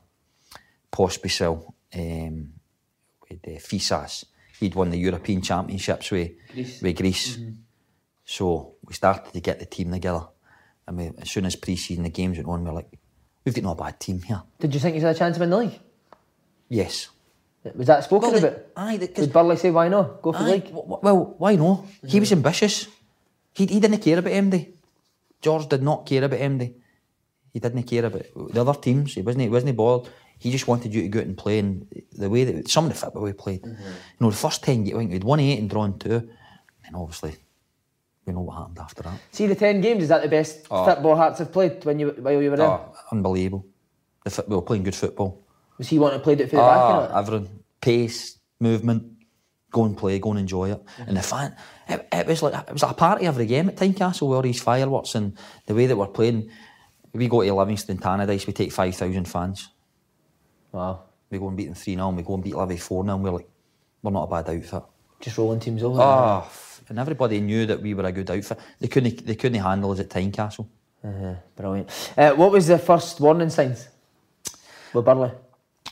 Pospisil, 0.92 1.74
um, 1.96 2.54
with 3.28 3.40
uh, 3.48 3.60
Fyssas. 3.60 4.26
He'd 4.62 4.76
won 4.76 4.92
the 4.92 4.98
European 4.98 5.42
Championships 5.42 6.12
with 6.12 6.32
Greece. 6.54 6.82
With 6.84 6.96
Greece. 6.96 7.36
Mm-hmm. 7.36 7.52
So 8.24 8.76
we 8.86 8.94
started 8.94 9.34
to 9.34 9.40
get 9.42 9.58
the 9.58 9.66
team 9.66 9.92
together. 9.92 10.28
And 10.88 10.98
we, 10.98 11.12
as 11.18 11.32
soon 11.32 11.46
as 11.46 11.56
pre 11.56 11.76
season, 11.76 12.04
the 12.04 12.12
games 12.12 12.38
went 12.38 12.48
on, 12.48 12.64
we 12.64 12.70
were 12.70 12.76
like, 12.76 13.00
we've 13.44 13.56
got 13.56 13.64
not 13.64 13.72
a 13.80 13.84
bad 13.84 14.00
team 14.00 14.22
here. 14.22 14.44
Did 14.60 14.76
you 14.76 14.80
think 14.80 14.96
you 14.96 15.02
had 15.02 15.16
a 15.16 15.18
chance 15.18 15.36
to 15.38 15.40
win 15.40 15.50
the 15.50 15.58
league? 15.58 15.80
Yes. 16.70 17.10
Was 17.76 17.88
that 17.88 18.04
spoken 18.04 18.30
Well, 18.32 18.40
the- 18.40 18.48
about? 18.50 18.62
aye, 18.78 18.98
the- 18.98 19.08
Did 19.08 19.34
Burley 19.34 19.58
say 19.58 19.72
why 19.72 19.88
not? 19.88 20.22
Go 20.22 20.32
for 20.32 20.44
the 20.44 20.52
league. 20.52 20.70
w- 20.70 21.00
well, 21.02 21.36
why 21.40 21.56
no? 21.56 21.88
He 22.06 22.20
was 22.20 22.30
mm. 22.30 22.34
ambitious. 22.34 22.88
He, 23.54 23.66
he 23.66 23.80
didn't 23.80 24.00
care 24.00 24.20
about 24.20 24.32
MD. 24.32 24.74
George 25.42 25.68
did 25.68 25.82
not 25.82 26.06
care 26.06 26.24
about 26.24 26.40
MD. 26.40 26.74
He 27.52 27.60
didn't 27.60 27.84
care 27.84 28.06
about 28.06 28.26
the 28.54 28.62
other 28.62 28.80
teams. 28.80 29.16
He 29.16 29.22
wasn't. 29.24 29.42
He 29.42 29.50
wasn't 29.50 29.76
bothered. 29.76 30.12
He 30.42 30.50
just 30.50 30.68
wanted 30.68 30.92
you 30.92 31.04
to 31.04 31.08
go 31.08 31.20
out 31.20 31.28
and 31.28 31.38
play. 31.38 31.60
And 31.60 31.86
the 32.14 32.28
way 32.28 32.44
that 32.44 32.68
some 32.68 32.86
of 32.86 32.92
the 32.92 32.98
football 32.98 33.22
we 33.22 33.32
played, 33.32 33.62
mm-hmm. 33.62 33.84
you 33.84 34.20
know, 34.20 34.32
the 34.32 34.36
first 34.36 34.64
ten, 34.64 34.82
I 34.88 34.92
think 34.98 35.12
we'd 35.12 35.24
won 35.24 35.40
eight 35.40 35.60
and 35.60 35.70
drawn 35.70 36.00
two, 36.00 36.28
and 36.84 36.96
obviously, 36.96 37.36
we 38.26 38.34
know 38.34 38.42
what 38.42 38.58
happened 38.58 38.80
after 38.80 39.04
that. 39.04 39.20
See 39.32 39.46
the 39.46 39.54
ten 39.54 39.82
games. 39.82 40.02
Is 40.02 40.10
that 40.10 40.24
the 40.24 40.28
best 40.28 40.66
Oh. 40.72 40.84
football 40.84 41.16
Hearts 41.16 41.38
have 41.38 41.52
played 41.52 41.86
when 41.86 42.00
you 42.00 42.10
while 42.10 42.42
you 42.42 42.50
were 42.50 42.56
in? 42.56 42.62
Oh, 42.62 42.92
unbelievable! 43.12 43.68
The 44.24 44.32
foot, 44.32 44.50
we 44.50 44.56
were 44.56 44.64
playing 44.64 44.82
good 44.82 44.96
football. 44.96 45.46
Was 45.78 45.90
he 45.90 46.00
wanting 46.00 46.20
to 46.20 46.24
play 46.24 46.34
it 46.34 46.50
for 46.50 46.56
the 46.56 46.62
back? 46.64 46.78
Ah, 46.78 47.08
innit? 47.08 47.18
everything, 47.20 47.60
pace, 47.80 48.40
movement, 48.60 49.04
go 49.70 49.86
and 49.86 49.96
play, 49.96 50.18
go 50.18 50.32
and 50.32 50.40
enjoy 50.40 50.72
it. 50.72 50.84
Mm-hmm. 50.84 51.04
And 51.08 51.18
the 51.18 51.22
fan, 51.22 51.56
it, 51.88 52.08
it 52.12 52.26
was 52.26 52.42
like 52.42 52.56
it 52.56 52.74
was 52.74 52.82
like 52.82 52.94
a 52.94 52.96
party 52.96 53.28
every 53.28 53.46
game 53.46 53.70
at 53.70 53.76
Tynecastle 53.76 54.28
with 54.28 54.38
all 54.38 54.42
these 54.42 54.62
fireworks 54.62 55.14
and 55.14 55.38
the 55.68 55.76
way 55.76 55.86
that 55.86 55.96
we're 55.96 56.08
playing. 56.08 56.50
We 57.14 57.28
go 57.28 57.44
to 57.44 57.54
Livingston 57.54 58.00
Tannadice, 58.00 58.48
we 58.48 58.54
take 58.54 58.72
five 58.72 58.96
thousand 58.96 59.28
fans. 59.28 59.70
Wow. 60.72 61.04
We 61.30 61.40
go 61.40 61.48
and 61.48 61.58
beat 61.58 61.66
them 61.66 61.76
three 61.76 61.96
0 61.96 62.08
and 62.08 62.18
we 62.18 62.24
go 62.24 62.34
and 62.34 62.44
beat 62.44 62.56
Livy 62.56 62.78
four 62.78 63.04
0 63.04 63.16
and 63.16 63.24
we're 63.24 63.32
like, 63.32 63.48
we're 64.02 64.12
not 64.12 64.24
a 64.24 64.28
bad 64.28 64.56
outfit. 64.56 64.84
Just 65.20 65.38
rolling 65.38 65.60
teams 65.60 65.84
over. 65.84 66.02
Ah, 66.02 66.50
and 66.90 67.00
everybody 67.00 67.40
knew 67.40 67.66
that 67.66 67.82
we 67.82 67.94
were 67.94 68.04
a 68.04 68.12
good 68.12 68.30
outfit. 68.30 68.60
They 68.80 68.88
couldn't, 68.88 69.26
they 69.26 69.36
couldn't 69.36 69.62
handle 69.62 69.92
us 69.92 70.00
at 70.00 70.10
Tynecastle. 70.10 70.68
Brilliant. 71.56 72.14
Uh, 72.18 72.32
what 72.34 72.52
was 72.52 72.68
the 72.68 72.78
first 72.78 73.20
warning 73.20 73.50
signs 73.50 73.88
with 74.94 75.06
Burley? 75.06 75.32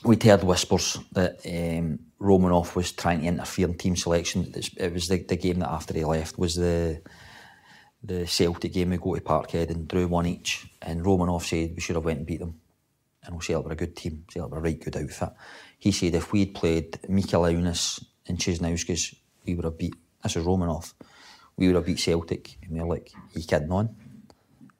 we'd 0.03 0.23
heard 0.23 0.43
whispers 0.43 0.97
that 1.11 1.39
um, 1.45 1.99
Romanov 2.21 2.75
was 2.75 2.91
trying 2.91 3.21
to 3.21 3.27
interfere 3.27 3.67
in 3.67 3.77
team 3.77 3.95
selection. 3.95 4.53
It 4.77 4.93
was 4.93 5.07
the, 5.07 5.17
the 5.23 5.35
game 5.35 5.59
that 5.59 5.69
after 5.69 5.93
he 5.93 6.05
left 6.05 6.37
was 6.37 6.55
the 6.55 7.01
the 8.01 8.25
Celtic 8.25 8.73
game. 8.73 8.91
We 8.91 8.97
go 8.97 9.15
to 9.15 9.21
Parkhead 9.21 9.69
and 9.69 9.87
drew 9.87 10.07
one 10.07 10.25
each, 10.25 10.67
and 10.81 11.03
Romanov 11.03 11.43
said 11.43 11.75
we 11.75 11.81
should 11.81 11.95
have 11.95 12.05
went 12.05 12.19
and 12.19 12.27
beat 12.27 12.39
them. 12.39 12.59
And 13.23 13.35
we 13.35 13.41
Celtic 13.41 13.65
were 13.65 13.73
a 13.73 13.75
good 13.75 13.95
team. 13.95 14.25
Celtic 14.27 14.51
were 14.51 14.59
a 14.59 14.61
right 14.61 14.79
good 14.79 14.95
outfit. 14.95 15.29
He 15.77 15.91
said 15.91 16.15
if 16.15 16.31
we'd 16.31 16.55
played 16.55 16.93
Mikoliunas 17.09 18.03
and 18.27 18.37
Cesnauskis, 18.37 19.15
we 19.45 19.55
would 19.55 19.65
have 19.65 19.77
beat. 19.77 19.95
This 20.23 20.35
is 20.35 20.45
Romanov. 20.45 20.93
We 21.57 21.67
would 21.67 21.75
have 21.75 21.85
beat 21.85 21.99
Celtic, 21.99 22.57
and 22.63 22.71
we 22.71 22.79
were 22.79 22.87
like, 22.87 23.11
"You 23.33 23.43
kidding 23.43 23.71
on?" 23.71 23.95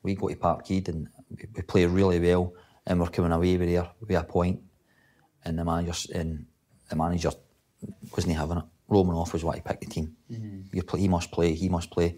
We 0.03 0.15
go 0.15 0.29
to 0.29 0.35
Parkhead 0.35 0.87
and 0.87 1.09
we, 1.29 1.61
play 1.63 1.85
really 1.85 2.19
well, 2.19 2.53
and 2.85 2.99
we're 2.99 3.07
coming 3.07 3.33
away 3.33 3.57
with 3.57 3.69
there 3.69 3.89
with 3.99 4.11
a 4.11 4.23
point 4.23 4.61
and 5.43 5.57
the 5.57 5.65
manager 5.65 5.93
and 6.13 6.45
the 6.89 6.95
manager 6.95 7.31
wasn't 8.15 8.35
having 8.35 8.57
it. 8.57 8.63
Romanov 8.89 9.31
was 9.33 9.43
what 9.43 9.55
he 9.55 9.61
picked 9.61 9.81
the 9.81 9.87
team. 9.87 10.15
Play, 10.87 10.99
he 11.01 11.07
must 11.07 11.31
play. 11.31 11.53
He 11.53 11.69
must 11.69 11.91
play. 11.91 12.17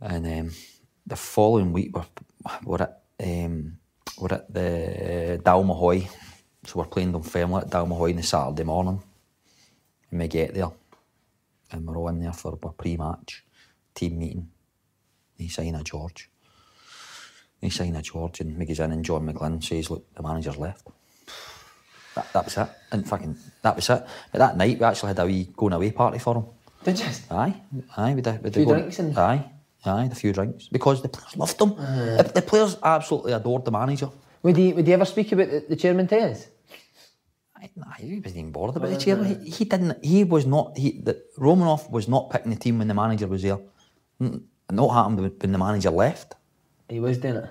And 0.00 0.26
um, 0.26 0.50
the 1.06 1.16
following 1.16 1.72
week 1.72 1.96
we're, 1.96 2.04
we're 2.64 2.82
at 2.82 3.02
um, 3.22 3.78
we're 4.18 4.34
at 4.34 4.52
the 4.52 5.40
Dalmahoy, 5.44 6.08
so 6.64 6.78
we're 6.78 6.86
playing 6.86 7.12
Dunfermline 7.12 7.62
at 7.62 7.70
Dalmahoy 7.70 8.10
on 8.10 8.16
the 8.16 8.22
Saturday 8.22 8.64
morning, 8.64 9.02
and 10.10 10.20
we 10.20 10.28
get 10.28 10.54
there, 10.54 10.70
and 11.72 11.86
we're 11.86 11.96
all 11.96 12.08
in 12.08 12.20
there 12.20 12.32
for 12.32 12.58
a 12.62 12.68
pre-match 12.72 13.44
team 13.94 14.18
meeting. 14.18 14.48
He 15.36 15.48
sign 15.48 15.74
a 15.74 15.82
George. 15.82 16.30
He 17.60 17.70
sign 17.70 17.96
a 17.96 18.02
George, 18.02 18.40
and 18.40 18.56
we 18.58 18.66
in, 18.66 18.92
and 18.92 19.04
John 19.04 19.26
McGlynn 19.26 19.62
says, 19.62 19.90
"Look, 19.90 20.12
the 20.14 20.22
manager's 20.22 20.56
left." 20.58 20.86
That, 22.14 22.32
that 22.32 22.44
was 22.44 22.56
it. 22.56 22.68
And 22.92 23.08
fucking, 23.08 23.36
that 23.62 23.74
was 23.74 23.90
it. 23.90 24.06
But 24.30 24.38
that 24.38 24.56
night 24.56 24.78
we 24.78 24.84
actually 24.84 25.08
had 25.08 25.18
a 25.18 25.26
wee 25.26 25.48
going 25.56 25.72
away 25.72 25.90
party 25.90 26.18
for 26.20 26.36
him. 26.36 26.44
Did 26.84 27.00
you? 27.00 27.06
Aye, 27.30 27.54
aye. 27.96 28.14
We 28.14 28.20
did, 28.20 28.36
we 28.44 28.50
did 28.50 28.54
Few 28.54 28.66
go- 28.66 28.74
drinks 28.74 28.98
and- 29.00 29.18
Aye, 29.18 29.50
aye, 29.86 30.08
a 30.10 30.14
few 30.14 30.32
drinks. 30.32 30.68
Because 30.68 31.02
the 31.02 31.08
players 31.08 31.36
loved 31.36 31.60
him. 31.60 31.74
The, 31.76 32.20
uh. 32.20 32.22
the 32.22 32.42
players 32.42 32.76
absolutely 32.82 33.32
adored 33.32 33.64
the 33.64 33.70
manager. 33.70 34.10
Would 34.42 34.56
he? 34.56 34.72
Would 34.72 34.86
he 34.86 34.92
ever 34.92 35.04
speak 35.04 35.32
about 35.32 35.50
the, 35.50 35.64
the 35.68 35.76
chairman? 35.76 36.08
Aye, 36.12 37.70
Nah, 37.76 37.92
he 37.98 38.16
wasn't 38.16 38.36
even 38.36 38.52
bothered 38.52 38.76
about 38.76 38.90
the 38.90 38.96
oh, 38.96 38.98
chairman. 38.98 39.42
He, 39.42 39.50
he 39.50 39.64
didn't. 39.64 40.04
He 40.04 40.24
was 40.24 40.44
not. 40.46 40.76
He 40.76 41.00
the 41.00 41.22
Romanov 41.38 41.90
was 41.90 42.08
not 42.08 42.30
picking 42.30 42.50
the 42.50 42.56
team 42.58 42.78
when 42.78 42.88
the 42.88 42.94
manager 42.94 43.26
was 43.26 43.42
there. 43.42 43.58
And 44.20 44.42
what 44.68 44.94
happened 44.94 45.20
when- 45.20 45.52
the 45.52 45.58
manager 45.58 45.90
left? 45.90 46.34
He 46.88 47.00
was 47.00 47.18
doing 47.18 47.36
it. 47.36 47.50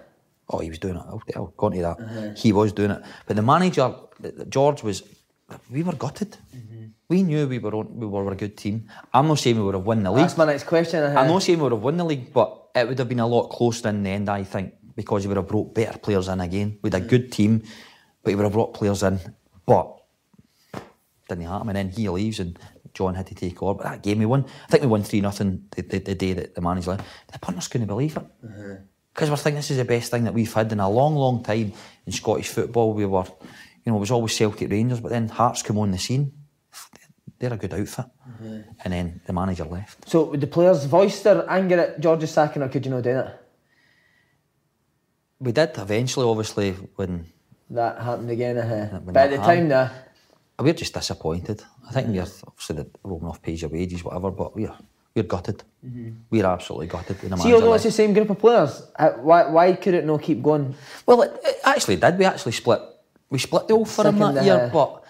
Oh, 0.50 0.60
he 0.60 0.70
was 0.70 0.78
doing 0.80 0.96
it. 0.96 1.04
I'll, 1.08 1.22
I'll 1.36 1.54
go 1.58 1.66
on 1.68 1.72
to 1.72 1.82
that. 1.82 2.00
Uh-huh. 2.00 2.34
He 2.36 2.52
was 2.52 2.74
doing 2.74 2.92
it. 2.92 3.02
But 3.26 3.36
the 3.36 3.42
manager, 3.42 3.96
George, 4.50 4.84
was. 4.84 5.04
We 5.72 5.84
were 5.84 5.94
gutted. 5.94 6.38
We 7.10 7.24
knew 7.24 7.48
we 7.48 7.60
were 7.60 7.76
on, 7.76 7.96
we 7.96 8.08
were 8.08 8.32
a 8.32 8.36
good 8.36 8.58
team. 8.58 8.88
I'm 9.14 9.28
not 9.28 9.40
saying 9.40 9.58
we 9.58 9.64
would 9.64 9.76
have 9.76 9.86
won 9.86 10.04
the 10.04 10.12
league. 10.12 10.24
That's 10.24 10.38
my 10.38 10.46
next 10.46 10.64
question. 10.66 11.04
uh, 11.04 11.20
I'm 11.20 11.28
not 11.28 11.44
saying 11.44 11.60
we 11.60 11.64
would 11.64 11.74
have 11.74 11.82
won 11.82 11.98
the 11.98 12.06
league, 12.06 12.34
but 12.34 12.70
it 12.74 12.88
would 12.88 12.98
have 12.98 13.10
been 13.10 13.20
a 13.20 13.28
lot 13.28 13.50
closer 13.50 13.90
in 13.90 14.04
the 14.04 14.10
end, 14.10 14.30
I 14.30 14.44
think, 14.44 14.74
because 14.96 15.24
we 15.24 15.28
would 15.28 15.38
have 15.38 15.48
brought 15.48 15.76
better 15.76 15.98
players 16.00 16.28
in 16.28 16.40
again. 16.40 16.80
We 16.82 16.90
had 16.90 17.02
a 17.04 17.06
good 17.06 17.32
team, 17.32 17.60
but 18.24 18.32
we 18.32 18.36
would 18.36 18.44
have 18.44 18.54
brought 18.54 18.74
players 18.74 19.04
in. 19.04 19.20
But 19.66 20.00
didn't 21.30 21.46
happen. 21.46 21.70
And 21.70 21.78
then 21.78 21.90
he 21.90 22.10
leaves 22.10 22.40
and 22.40 22.58
John 22.94 23.16
had 23.16 23.28
to 23.28 23.36
take 23.36 23.62
over. 23.62 23.76
But 23.76 23.84
that 23.84 24.04
game 24.04 24.20
we 24.20 24.26
won. 24.26 24.46
I 24.68 24.72
think 24.72 24.82
we 24.84 24.88
won 24.88 25.04
3 25.04 25.22
nothing 25.22 25.66
the, 25.76 25.82
the, 25.82 26.00
the 26.00 26.16
day 26.16 26.34
that 26.34 26.56
the 26.56 26.62
manager 26.62 26.92
left. 26.92 27.06
The 27.32 27.40
punters 27.40 27.68
couldn't 27.68 27.88
believe 27.88 28.18
it. 28.18 28.24
Because 29.14 29.30
we're 29.30 29.36
thinking 29.38 29.58
this 29.58 29.72
is 29.72 29.78
the 29.78 29.86
best 29.86 30.10
thing 30.12 30.24
that 30.24 30.34
we've 30.34 30.52
had 30.52 30.72
in 30.72 30.80
a 30.80 30.90
long, 30.90 31.16
long 31.16 31.44
time 31.44 31.74
in 32.06 32.12
Scottish 32.12 32.50
football. 32.50 32.94
We 32.94 33.06
were, 33.06 33.26
you 33.86 33.92
know, 33.92 33.98
it 33.98 34.02
was 34.02 34.12
always 34.12 34.36
Celtic 34.36 34.70
Rangers, 34.72 35.00
but 35.00 35.10
then 35.12 35.28
Hearts 35.30 35.62
come 35.62 35.78
on 35.78 35.92
the 35.92 35.98
scene. 35.98 36.32
They're 37.40 37.54
a 37.54 37.58
good 37.58 37.74
outfit. 37.74 38.06
And 38.84 38.94
then 38.94 39.22
the 39.26 39.34
manager 39.34 39.66
left. 39.66 40.10
So 40.10 40.24
would 40.26 40.42
the 40.42 40.48
players 40.48 40.86
voice 40.86 41.22
their 41.22 41.50
anger 41.50 41.80
at 41.80 42.00
George's 42.00 42.32
sacking, 42.32 42.62
or 42.62 42.70
could 42.70 42.86
you 42.86 42.92
not 42.92 43.04
do 43.04 43.14
that? 43.14 43.42
We 45.40 45.52
did 45.52 45.72
eventually, 45.78 46.26
obviously, 46.26 46.72
when 46.96 47.26
That 47.70 48.02
happened 48.02 48.30
again. 48.30 48.58
Uh, 48.58 49.00
when 49.04 49.14
but 49.14 49.24
at 49.24 49.30
that 49.32 49.38
the 49.38 49.38
time, 49.38 49.70
happened. 49.70 49.92
nah. 50.60 50.64
we're 50.64 50.74
just 50.74 50.94
disappointed. 50.94 51.64
I 51.88 51.92
think 51.92 52.08
we're 52.10 52.26
obviously 52.48 52.76
the 52.78 52.86
Romanov 53.04 53.42
pays 53.42 53.62
your 53.62 53.72
wages, 53.72 54.04
whatever, 54.04 54.32
but 54.32 54.56
we're 54.56 54.74
we're 55.16 55.24
gutted. 55.24 55.64
We're 56.30 56.46
absolutely 56.46 56.88
gutted. 56.88 57.20
the 57.20 57.38
See, 57.38 57.54
although 57.54 57.74
it's 57.74 57.84
the 57.84 57.92
same 57.92 58.14
group 58.14 58.30
of 58.30 58.40
players, 58.40 58.84
uh, 58.96 59.12
why 59.12 59.48
why 59.50 59.74
could 59.74 59.94
it 59.96 60.06
not 60.06 60.22
keep 60.22 60.42
going? 60.42 60.76
Well, 61.06 61.22
it, 61.24 61.40
it 61.44 61.60
actually 61.64 61.98
did. 61.98 62.18
We 62.18 62.26
actually 62.26 62.54
split. 62.54 62.82
We 63.34 63.40
split 63.40 63.68
the 63.68 63.74
old 63.74 63.90
firm 63.90 64.20
that 64.20 64.46
year, 64.46 64.66
uh, 64.66 64.70
but 64.72 65.04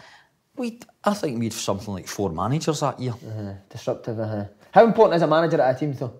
we. 0.55 0.79
I 1.03 1.13
think 1.13 1.39
we 1.39 1.47
had 1.47 1.53
something 1.53 1.93
like 1.93 2.07
four 2.07 2.29
managers 2.29 2.79
that 2.79 2.97
year. 2.97 3.11
Uh, 3.11 3.55
disruptive. 3.69 4.17
Uh, 4.17 4.45
how 4.71 4.85
important 4.85 5.17
is 5.17 5.23
a 5.23 5.27
manager 5.27 5.59
at 5.61 5.75
a 5.75 5.77
team, 5.77 5.91
though? 5.91 6.13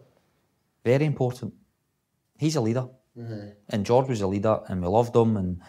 Very 0.84 1.06
important. 1.06 1.54
He's 2.38 2.58
a 2.58 2.62
leader, 2.62 2.88
and 3.70 3.86
George 3.86 4.10
was 4.10 4.20
a 4.20 4.28
leader, 4.28 4.60
and 4.68 4.82
we 4.82 4.88
loved 4.90 5.16
him, 5.16 5.38
and 5.38 5.62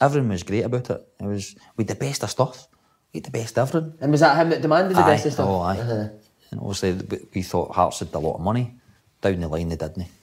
everyone 0.00 0.30
was 0.30 0.42
great 0.42 0.64
about 0.64 0.90
it. 0.90 1.00
It 1.20 1.26
was 1.26 1.54
we 1.76 1.82
had 1.82 1.88
the 1.88 2.04
best 2.06 2.24
of 2.24 2.30
stuff. 2.30 2.66
We 3.12 3.18
had 3.18 3.26
the 3.26 3.38
best 3.38 3.56
of 3.56 3.68
everything. 3.68 3.96
And 4.00 4.10
was 4.10 4.22
that 4.22 4.36
him 4.38 4.50
that 4.50 4.62
demanded 4.62 4.96
the 4.96 5.04
Aye. 5.04 5.10
best 5.12 5.26
of 5.26 5.34
stuff? 5.34 5.48
Oh, 5.48 5.60
aye. 5.60 5.78
Uh-huh. 5.78 6.08
And 6.50 6.60
obviously, 6.60 6.98
we 7.32 7.42
thought 7.42 7.76
Hearts 7.76 8.00
had 8.00 8.12
a 8.12 8.18
lot 8.18 8.34
of 8.34 8.40
money. 8.40 8.74
Down 9.20 9.40
the 9.40 9.48
line 9.48 9.68
they 9.68 9.76
didn't. 9.76 10.06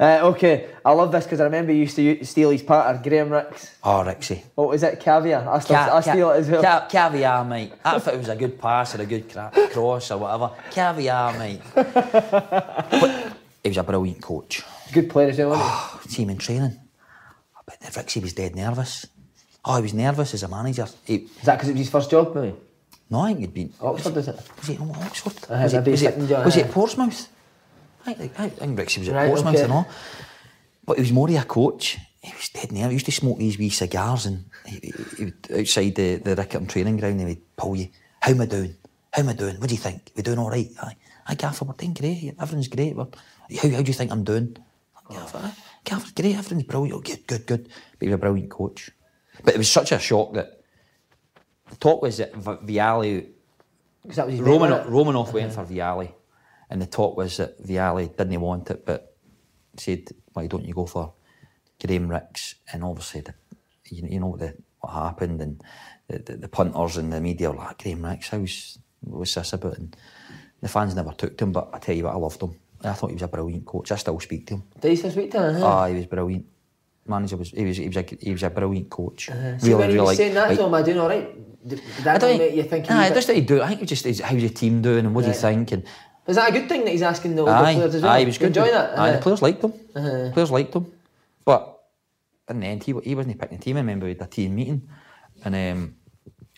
Uh, 0.00 0.20
okay, 0.22 0.68
I 0.84 0.92
love 0.92 1.10
this 1.12 1.24
because 1.24 1.40
I 1.40 1.44
remember 1.44 1.72
you 1.72 1.80
used 1.80 1.96
to 1.96 2.24
steal 2.24 2.48
his 2.50 2.62
pattern, 2.62 3.02
Graham 3.02 3.30
Rix. 3.30 3.74
Oh, 3.84 4.02
Rixie. 4.06 4.42
What 4.54 4.68
was 4.68 4.82
it, 4.84 5.00
caviar? 5.00 5.46
I, 5.46 5.58
still, 5.58 5.76
Ca- 5.76 5.96
I 5.96 6.00
steal 6.00 6.28
ca- 6.28 6.34
it 6.34 6.38
as 6.38 6.48
well. 6.48 6.62
ca- 6.62 6.86
caviar, 6.88 7.44
mate. 7.44 7.72
I 7.84 7.98
thought 7.98 8.14
it 8.14 8.18
was 8.18 8.28
a 8.28 8.36
good 8.36 8.58
pass 8.60 8.94
or 8.94 9.02
a 9.02 9.06
good 9.06 9.28
cra- 9.30 9.50
cross 9.72 10.10
or 10.12 10.18
whatever. 10.18 10.50
Caviar, 10.70 11.36
mate. 11.36 11.60
but 11.74 13.32
he 13.62 13.68
was 13.70 13.76
a 13.76 13.82
brilliant 13.82 14.22
coach. 14.22 14.62
Good 14.92 15.10
player 15.10 15.28
as 15.30 15.38
well, 15.38 15.50
wasn't 15.50 16.02
he? 16.10 16.16
Team 16.16 16.30
in 16.30 16.38
training. 16.38 16.78
I 17.56 17.60
bet 17.66 17.80
the 17.80 17.86
Rixie 18.00 18.22
was 18.22 18.32
dead 18.32 18.54
nervous. 18.56 19.06
Oh, 19.64 19.76
he 19.76 19.82
was 19.82 19.94
nervous 19.94 20.32
as 20.32 20.42
a 20.44 20.48
manager. 20.48 20.86
He, 21.04 21.16
Is 21.16 21.42
that 21.44 21.56
because 21.56 21.68
it 21.68 21.72
was 21.72 21.80
his 21.80 21.90
first 21.90 22.10
job, 22.10 22.34
maybe? 22.34 22.54
no, 23.10 23.20
I 23.20 23.28
think 23.34 23.40
he'd 23.40 23.52
been. 23.54 23.72
Oxford, 23.80 24.16
is 24.16 24.28
it? 24.28 24.36
Was 24.58 24.70
at 24.70 24.80
Oxford? 24.80 25.32
Uh, 25.52 25.60
was, 25.64 25.74
maybe 25.74 25.90
was, 25.90 26.02
was 26.30 26.56
at 26.56 26.70
Portsmouth? 26.70 27.28
I 28.08 28.14
think, 28.14 28.40
I 28.40 28.48
think 28.48 28.78
Rixie 28.78 28.98
was 28.98 29.08
at 29.08 29.14
Right, 29.14 29.28
Portsmouth 29.28 29.54
okay. 29.54 29.64
and 29.64 29.72
all. 29.72 29.88
But 30.84 30.96
he 30.96 31.02
was 31.02 31.12
more 31.12 31.28
of 31.28 31.34
a 31.36 31.44
coach. 31.44 31.98
He 32.22 32.32
was 32.34 32.48
dead 32.48 32.72
nervous. 32.72 32.88
He 32.88 32.92
used 32.94 33.06
to 33.06 33.12
smoke 33.12 33.38
these 33.38 33.58
wee 33.58 33.70
cigars 33.70 34.26
and 34.26 34.46
he, 34.66 34.92
he, 35.16 35.24
he 35.50 35.60
outside 35.60 35.94
the, 35.94 36.16
the 36.16 36.34
Riccarton 36.34 36.68
training 36.68 36.96
ground, 36.96 37.20
he 37.20 37.26
would 37.26 37.56
pull 37.56 37.76
you. 37.76 37.88
How 38.20 38.32
am 38.32 38.40
I 38.40 38.46
doing? 38.46 38.74
How 39.12 39.22
am 39.22 39.28
I 39.28 39.34
doing? 39.34 39.56
What 39.60 39.68
do 39.68 39.74
you 39.74 39.80
think? 39.80 40.10
We 40.16 40.22
doing 40.22 40.38
all 40.38 40.50
right? 40.50 40.68
Aye, 40.82 40.96
aye 41.28 41.34
Gaffer, 41.34 41.64
we're 41.64 41.74
doing 41.74 41.94
great. 41.94 42.34
Everything's 42.40 42.68
great. 42.68 42.96
We're, 42.96 43.04
how, 43.04 43.68
how 43.70 43.82
do 43.82 43.88
you 43.88 43.92
think 43.94 44.10
I'm 44.10 44.24
doing? 44.24 44.56
Oh, 45.10 45.14
Gaffer, 45.14 45.38
aye, 45.38 45.54
Gaffer's 45.84 46.12
great. 46.12 46.32
Everything's 46.36 46.64
brilliant. 46.64 46.96
Oh, 46.98 47.00
good, 47.00 47.26
good, 47.26 47.46
good. 47.46 47.64
But 47.64 48.00
he 48.00 48.06
was 48.08 48.14
a 48.14 48.18
brilliant 48.18 48.50
coach. 48.50 48.90
But 49.44 49.54
it 49.54 49.58
was 49.58 49.70
such 49.70 49.92
a 49.92 49.98
shock 49.98 50.32
that 50.34 50.62
the 51.70 51.76
talk 51.76 52.02
was 52.02 52.16
that 52.16 52.34
V- 52.34 52.74
Vialli 52.74 53.26
'Cause 54.06 54.16
that 54.16 54.26
was 54.26 54.32
his 54.36 54.40
Roman, 54.42 54.70
name. 54.70 54.80
Romanov 54.86 55.32
went 55.32 55.52
for 55.52 55.64
Vialli, 55.64 56.10
and 56.70 56.82
the 56.82 56.86
talk 56.86 57.16
was 57.16 57.36
that 57.38 57.62
Vialli 57.64 58.14
didn't 58.16 58.40
want 58.40 58.70
it, 58.70 58.84
but 58.84 59.16
said, 59.76 60.08
"Why 60.32 60.46
don't 60.46 60.64
you 60.64 60.74
go 60.74 60.86
for 60.86 61.12
Graham 61.84 62.08
Rix?" 62.08 62.56
And 62.72 62.84
obviously, 62.84 63.22
the, 63.22 63.34
you, 63.90 64.06
you 64.08 64.20
know 64.20 64.36
the, 64.36 64.54
what 64.80 64.92
happened, 64.92 65.40
and 65.40 65.62
the, 66.08 66.18
the, 66.18 66.36
the 66.36 66.48
punters 66.48 66.96
and 66.96 67.12
the 67.12 67.20
media 67.20 67.50
were 67.50 67.56
like, 67.56 67.78
"Graham 67.82 68.04
Rix, 68.04 68.28
how's 68.28 68.78
what's 69.00 69.34
this 69.34 69.52
about?" 69.52 69.78
And 69.78 69.96
the 70.60 70.68
fans 70.68 70.94
never 70.94 71.12
took 71.12 71.36
to 71.38 71.44
him, 71.44 71.52
but 71.52 71.70
I 71.72 71.78
tell 71.78 71.94
you 71.94 72.04
what, 72.04 72.14
I 72.14 72.18
loved 72.18 72.42
him. 72.42 72.54
I 72.84 72.92
thought 72.92 73.08
he 73.08 73.14
was 73.14 73.22
a 73.22 73.28
brilliant 73.28 73.66
coach. 73.66 73.90
I 73.90 73.96
still 73.96 74.20
speak 74.20 74.46
to 74.48 74.54
him. 74.54 74.62
Did 74.80 74.90
he 74.90 74.96
still 74.96 75.10
speak 75.10 75.30
to 75.32 75.50
him? 75.50 75.62
Ah, 75.62 75.86
he 75.86 75.94
was 75.94 76.06
brilliant. 76.06 76.46
Manager 77.06 77.36
was 77.36 77.50
he 77.50 77.64
was 77.64 77.76
he 77.78 77.86
was 77.86 77.96
a 77.96 78.04
he 78.20 78.32
was 78.32 78.42
a 78.42 78.50
brilliant 78.50 78.90
coach. 78.90 79.30
Uh-huh. 79.30 79.56
When 79.62 79.90
he 79.90 79.98
was 79.98 80.16
saying 80.16 80.34
that 80.34 80.48
like- 80.50 80.58
to 80.58 80.64
him, 80.66 80.74
I 80.74 80.82
doing 80.82 80.98
all 80.98 81.08
right. 81.08 81.66
Did, 81.66 81.82
that 82.04 82.20
don't 82.20 82.38
make 82.38 82.54
you 82.54 82.62
think? 82.62 82.88
Aye, 82.90 82.94
wee 83.02 83.08
bit- 83.08 83.14
just 83.14 83.26
that 83.26 83.36
he 83.36 83.42
do. 83.42 83.62
I 83.62 83.68
think 83.68 83.82
it 83.82 83.86
just 83.86 84.06
is 84.06 84.20
how's 84.20 84.40
your 84.40 84.50
team 84.50 84.80
doing 84.80 85.06
and 85.06 85.14
what 85.14 85.22
do 85.22 85.28
you 85.28 85.34
think 85.34 85.72
and. 85.72 85.84
Is 86.28 86.36
that 86.36 86.48
a 86.50 86.52
good 86.52 86.68
thing 86.68 86.84
that 86.84 86.90
he's 86.92 87.02
asking 87.02 87.34
the 87.36 87.40
older 87.42 87.52
Aye, 87.52 87.74
players 87.74 87.94
as 87.94 88.02
well? 88.02 88.12
aye, 88.12 88.20
he 88.20 88.26
was 88.26 88.38
good. 88.38 88.48
Enjoy 88.48 88.70
that? 88.70 88.98
Aye, 88.98 89.12
the 89.12 89.18
Uh, 89.18 89.22
players 89.22 89.42
liked 89.42 89.64
him. 89.64 89.72
Players 90.32 90.50
liked 90.50 90.74
him, 90.74 90.86
but 91.44 91.80
in 92.50 92.60
the 92.60 92.66
end, 92.66 92.82
he 92.82 92.92
he 93.02 93.14
wasn't 93.14 93.38
picking 93.40 93.58
the 93.58 93.64
team. 93.64 93.76
I 93.76 93.80
remember 93.80 94.04
we 94.06 94.12
had 94.12 94.22
a 94.22 94.26
team 94.26 94.54
meeting, 94.54 94.88
and 95.44 95.54
um, 95.54 95.94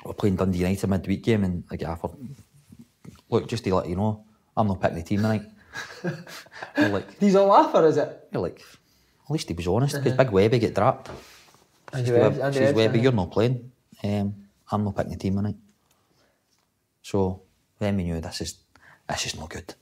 we 0.04 0.08
were 0.08 0.14
playing 0.14 0.36
Dundee 0.36 0.58
United 0.58 0.86
midweek 0.88 1.22
game, 1.22 1.44
and 1.44 1.62
the 1.70 1.76
gaffer, 1.76 2.10
look, 3.30 3.48
just 3.48 3.62
to 3.64 3.74
let 3.74 3.88
you 3.88 3.96
know, 3.96 4.24
I'm 4.56 4.66
not 4.66 4.80
picking 4.80 4.96
the 4.98 5.02
team 5.04 5.22
tonight. 5.22 5.42
You're 6.76 6.88
like, 6.88 7.18
He's 7.20 7.34
a 7.36 7.42
laugher, 7.44 7.86
is 7.86 7.96
it? 7.96 8.28
you're 8.32 8.42
like, 8.42 8.60
at 9.24 9.30
least 9.30 9.46
he 9.48 9.54
was 9.54 9.68
honest. 9.68 9.94
Because 9.94 10.14
Big 10.18 10.30
Webby 10.30 10.58
get 10.58 10.74
dropped. 10.74 11.10
Andy 11.92 12.06
Says, 12.10 12.18
Webbs- 12.18 12.38
Web, 12.38 12.54
Andy 12.56 12.72
Webby, 12.72 13.00
you're 13.00 13.12
not 13.12 13.30
playing. 13.30 13.70
Um, 14.02 14.34
I'm 14.72 14.82
not 14.84 14.96
picking 14.96 15.12
the 15.12 15.18
team 15.18 15.36
tonight. 15.36 15.56
So 17.02 17.42
then 17.78 17.96
we 17.96 18.02
knew 18.04 18.20
this 18.20 18.40
is 18.40 18.54
this 19.10 19.26
is 19.26 19.36
not 19.38 19.50
good. 19.50 19.74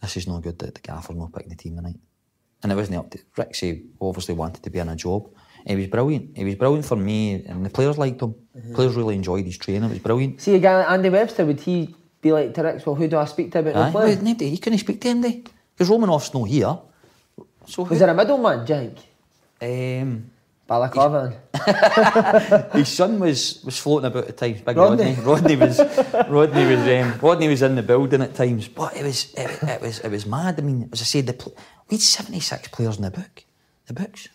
This 0.00 0.16
is 0.16 0.26
not 0.26 0.42
good 0.42 0.58
that 0.60 0.74
the 0.74 0.80
gaffer's 0.80 1.16
not 1.16 1.32
picking 1.32 1.50
the 1.50 1.56
team 1.56 1.76
tonight. 1.76 1.98
And 2.62 2.72
it 2.72 2.74
wasn't 2.74 2.98
up 2.98 3.10
to 3.10 3.18
Rixie 3.36 3.86
obviously 4.00 4.34
wanted 4.34 4.62
to 4.62 4.70
be 4.70 4.78
in 4.78 4.88
a 4.88 4.96
job. 4.96 5.28
He 5.66 5.76
was 5.76 5.86
brilliant. 5.88 6.36
He 6.36 6.44
was 6.44 6.54
brilliant 6.54 6.86
for 6.86 6.96
me 6.96 7.44
and 7.46 7.64
the 7.64 7.70
players 7.70 7.98
liked 7.98 8.20
him. 8.20 8.34
Players 8.74 8.94
really 8.94 9.14
enjoyed 9.14 9.44
his 9.44 9.58
training. 9.58 9.84
It 9.84 9.88
was 9.90 9.98
brilliant. 9.98 10.40
See 10.40 10.54
a 10.54 10.58
guy 10.58 10.78
like 10.78 10.90
Andy 10.90 11.10
Webster, 11.10 11.44
would 11.46 11.60
he 11.60 11.94
be 12.20 12.32
like 12.32 12.52
to 12.54 12.62
Rix, 12.62 12.84
well, 12.84 12.94
who 12.94 13.08
do 13.08 13.16
I 13.18 13.24
speak 13.24 13.52
to 13.52 13.60
about 13.60 13.74
no 13.74 13.82
Aye, 13.82 13.90
play? 13.90 14.14
well, 14.14 14.22
nobody, 14.24 14.46
you 14.50 14.58
couldn't 14.58 14.78
speak 14.78 15.00
to 15.02 15.08
him 15.08 15.20
because 15.22 15.88
Romanov's 15.88 16.32
not 16.34 16.44
here. 16.44 16.78
So 17.66 17.82
Was 17.84 17.98
there 17.98 18.08
a 18.10 18.14
middleman, 18.14 18.66
think? 18.66 18.98
um, 19.62 20.30
Balaclava. 20.70 21.34
His 22.74 22.86
son 22.88 23.18
was 23.18 23.60
was 23.64 23.76
floating 23.76 24.06
about 24.06 24.28
at 24.28 24.36
times. 24.36 24.60
Big 24.60 24.76
Rodney. 24.76 25.14
Rodney. 25.16 25.24
Rodney 25.24 25.56
was 25.56 25.78
Rodney 26.28 26.64
was 26.64 26.86
um, 26.86 27.18
Rodney 27.20 27.48
was 27.48 27.62
in 27.62 27.74
the 27.74 27.82
building 27.82 28.22
at 28.22 28.36
times. 28.36 28.68
But 28.68 28.96
it 28.96 29.02
was 29.02 29.34
it, 29.34 29.50
it 29.64 29.80
was 29.82 29.98
it 29.98 30.08
was 30.10 30.26
mad. 30.26 30.60
I 30.60 30.62
mean, 30.62 30.88
as 30.92 31.00
I 31.02 31.04
said, 31.04 31.26
the 31.26 31.32
pl- 31.32 31.56
we 31.88 31.96
had 31.96 32.02
seventy 32.02 32.38
six 32.38 32.68
players 32.68 32.98
in 32.98 33.02
the 33.02 33.10
book. 33.10 33.42
The 33.88 33.94
books. 33.94 34.28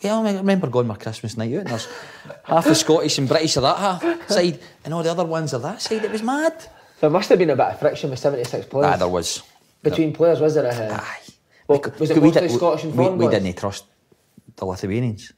Yeah, 0.00 0.18
I 0.18 0.34
remember 0.34 0.66
going 0.66 0.88
my 0.88 0.96
Christmas 0.96 1.36
night 1.36 1.52
out 1.54 1.60
and 1.60 1.68
there's 1.68 1.86
half 2.42 2.64
the 2.64 2.74
Scottish 2.74 3.16
and 3.18 3.28
British 3.28 3.56
are 3.56 3.60
that 3.60 3.78
half 3.78 4.28
side 4.28 4.58
and 4.84 4.92
all 4.92 5.04
the 5.04 5.10
other 5.12 5.24
ones 5.24 5.54
are 5.54 5.60
that 5.60 5.80
side. 5.80 6.04
It 6.04 6.10
was 6.10 6.24
mad. 6.24 6.54
There 7.00 7.08
must 7.10 7.28
have 7.28 7.38
been 7.38 7.50
a 7.50 7.56
bit 7.56 7.66
of 7.66 7.78
friction 7.78 8.10
with 8.10 8.18
76 8.18 8.66
players. 8.66 8.86
Ah, 8.94 8.96
there 8.96 9.08
was. 9.08 9.42
Between 9.84 10.12
players, 10.12 10.40
was 10.40 10.54
there? 10.56 10.66
A, 10.66 10.92
Aye. 10.94 11.18
Well, 11.68 11.78
Because- 11.78 12.00
was 12.00 12.10
it 12.10 12.16
we 12.18 12.28
mostly 12.28 12.48
did- 12.48 12.50
Scottish 12.56 12.82
and 12.84 12.92
we, 12.92 13.04
foreign 13.04 13.18
we 13.18 13.26
boys? 13.26 13.34
didn't 13.34 13.56
trust 13.56 13.84
the 14.56 14.64
Lithuanians. 14.66 15.32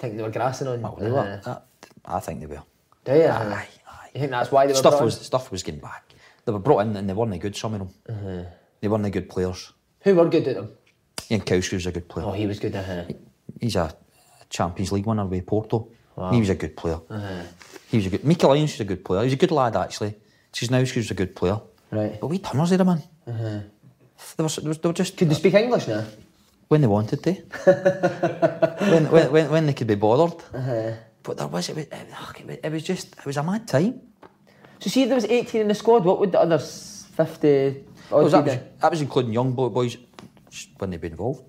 Think 0.00 0.16
they 0.16 0.22
were 0.22 0.30
grassing 0.30 0.66
on. 0.66 0.80
Well, 0.82 0.96
they 0.98 1.06
uh, 1.06 1.12
were. 1.12 1.40
That- 1.44 1.66
I 2.06 2.18
think 2.20 2.40
they 2.40 2.46
were. 2.46 2.62
Do 3.04 3.12
you? 3.12 3.26
Aye, 3.26 3.66
aye. 3.86 4.08
You 4.14 4.20
think 4.20 4.30
that's 4.32 4.50
why 4.50 4.66
they 4.66 4.72
were 4.72 4.76
stuff 4.78 5.00
was 5.00 5.20
stuff 5.20 5.52
was 5.52 5.62
getting 5.62 5.80
back. 5.80 6.04
They 6.44 6.52
were 6.52 6.58
brought 6.58 6.80
in 6.80 6.96
and 6.96 7.08
they 7.08 7.12
weren't 7.12 7.30
the 7.32 7.38
good. 7.38 7.54
Some 7.54 7.74
of 7.74 7.80
them, 7.80 7.90
Uh-huh. 8.08 8.50
they 8.80 8.88
weren't 8.88 9.04
the 9.04 9.10
good 9.10 9.28
players. 9.28 9.72
Who 10.00 10.14
were 10.14 10.28
good 10.28 10.48
at 10.48 10.54
them? 10.56 10.72
Jankauskas 11.30 11.72
was 11.74 11.86
a 11.86 11.92
good 11.92 12.08
player. 12.08 12.26
Oh, 12.26 12.32
he 12.32 12.46
was 12.46 12.58
good 12.58 12.74
at 12.74 12.88
uh, 12.88 13.12
He's 13.60 13.76
a 13.76 13.94
Champions 14.48 14.90
League 14.92 15.06
winner 15.06 15.26
with 15.26 15.46
Porto. 15.46 15.88
He 16.32 16.40
was 16.40 16.48
a 16.50 16.54
good 16.54 16.76
player. 16.76 17.00
Uh-huh. 17.08 17.42
He 17.90 17.98
was 17.98 18.06
a 18.06 18.10
good. 18.10 18.24
Mikel 18.24 18.50
Lyons 18.50 18.72
was 18.72 18.80
a 18.80 18.84
good 18.84 19.04
player. 19.04 19.20
He 19.20 19.26
was 19.26 19.32
a 19.34 19.36
good 19.36 19.50
lad 19.52 19.76
actually. 19.76 20.14
Cesnauskis 20.52 20.96
was 20.96 21.10
a 21.10 21.14
good 21.14 21.36
player. 21.36 21.60
Right. 21.90 22.18
But 22.20 22.26
we 22.28 22.38
tonners 22.38 22.72
of 22.72 22.78
them, 22.78 22.86
man. 22.88 23.02
They, 24.36 24.42
were, 24.42 24.48
they, 24.48 24.68
were, 24.68 24.74
they 24.74 24.88
were 24.88 24.92
just 24.94 25.12
Uh-huh. 25.12 25.18
Could 25.18 25.28
they 25.30 25.34
speak 25.34 25.54
English 25.54 25.86
now? 25.88 26.04
When 26.70 26.80
they 26.80 26.86
wanted 26.86 27.20
to. 27.24 27.32
when, 28.92 29.10
when, 29.10 29.32
when, 29.32 29.50
when 29.50 29.66
they 29.66 29.72
could 29.72 29.88
be 29.88 29.96
bothered. 29.96 30.38
Uh-huh. 30.54 30.92
But 31.22 31.36
there 31.36 31.48
was 31.48 31.68
it, 31.68 31.74
was 31.74 31.86
it 31.86 32.46
was 32.46 32.58
it 32.62 32.72
was 32.72 32.82
just 32.84 33.18
it 33.18 33.26
was 33.26 33.36
a 33.36 33.42
mad 33.42 33.66
time. 33.66 34.00
So 34.78 34.88
see, 34.88 35.02
if 35.02 35.08
there 35.08 35.16
was 35.16 35.24
18 35.24 35.62
in 35.62 35.68
the 35.68 35.74
squad, 35.74 36.04
what 36.04 36.20
would 36.20 36.32
the 36.32 36.40
other 36.40 36.58
50 36.58 37.84
Well, 38.10 38.28
that, 38.28 38.44
was, 38.44 38.58
that 38.80 38.90
was 38.90 39.00
including 39.02 39.32
young 39.32 39.52
boy, 39.52 39.68
boys 39.68 39.96
just 40.48 40.70
when 40.78 40.90
they'd 40.90 41.00
be 41.00 41.08
involved. 41.08 41.42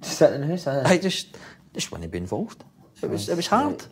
Just 0.00 0.18
sitting 0.18 0.42
in 0.42 0.48
the 0.48 0.56
house. 0.56 0.66
I 0.68 0.98
just 0.98 1.36
just 1.74 1.90
they'd 1.90 2.10
be 2.10 2.18
involved. 2.18 2.62
It 3.02 3.10
was 3.10 3.28
it 3.28 3.34
was 3.34 3.48
hard. 3.48 3.84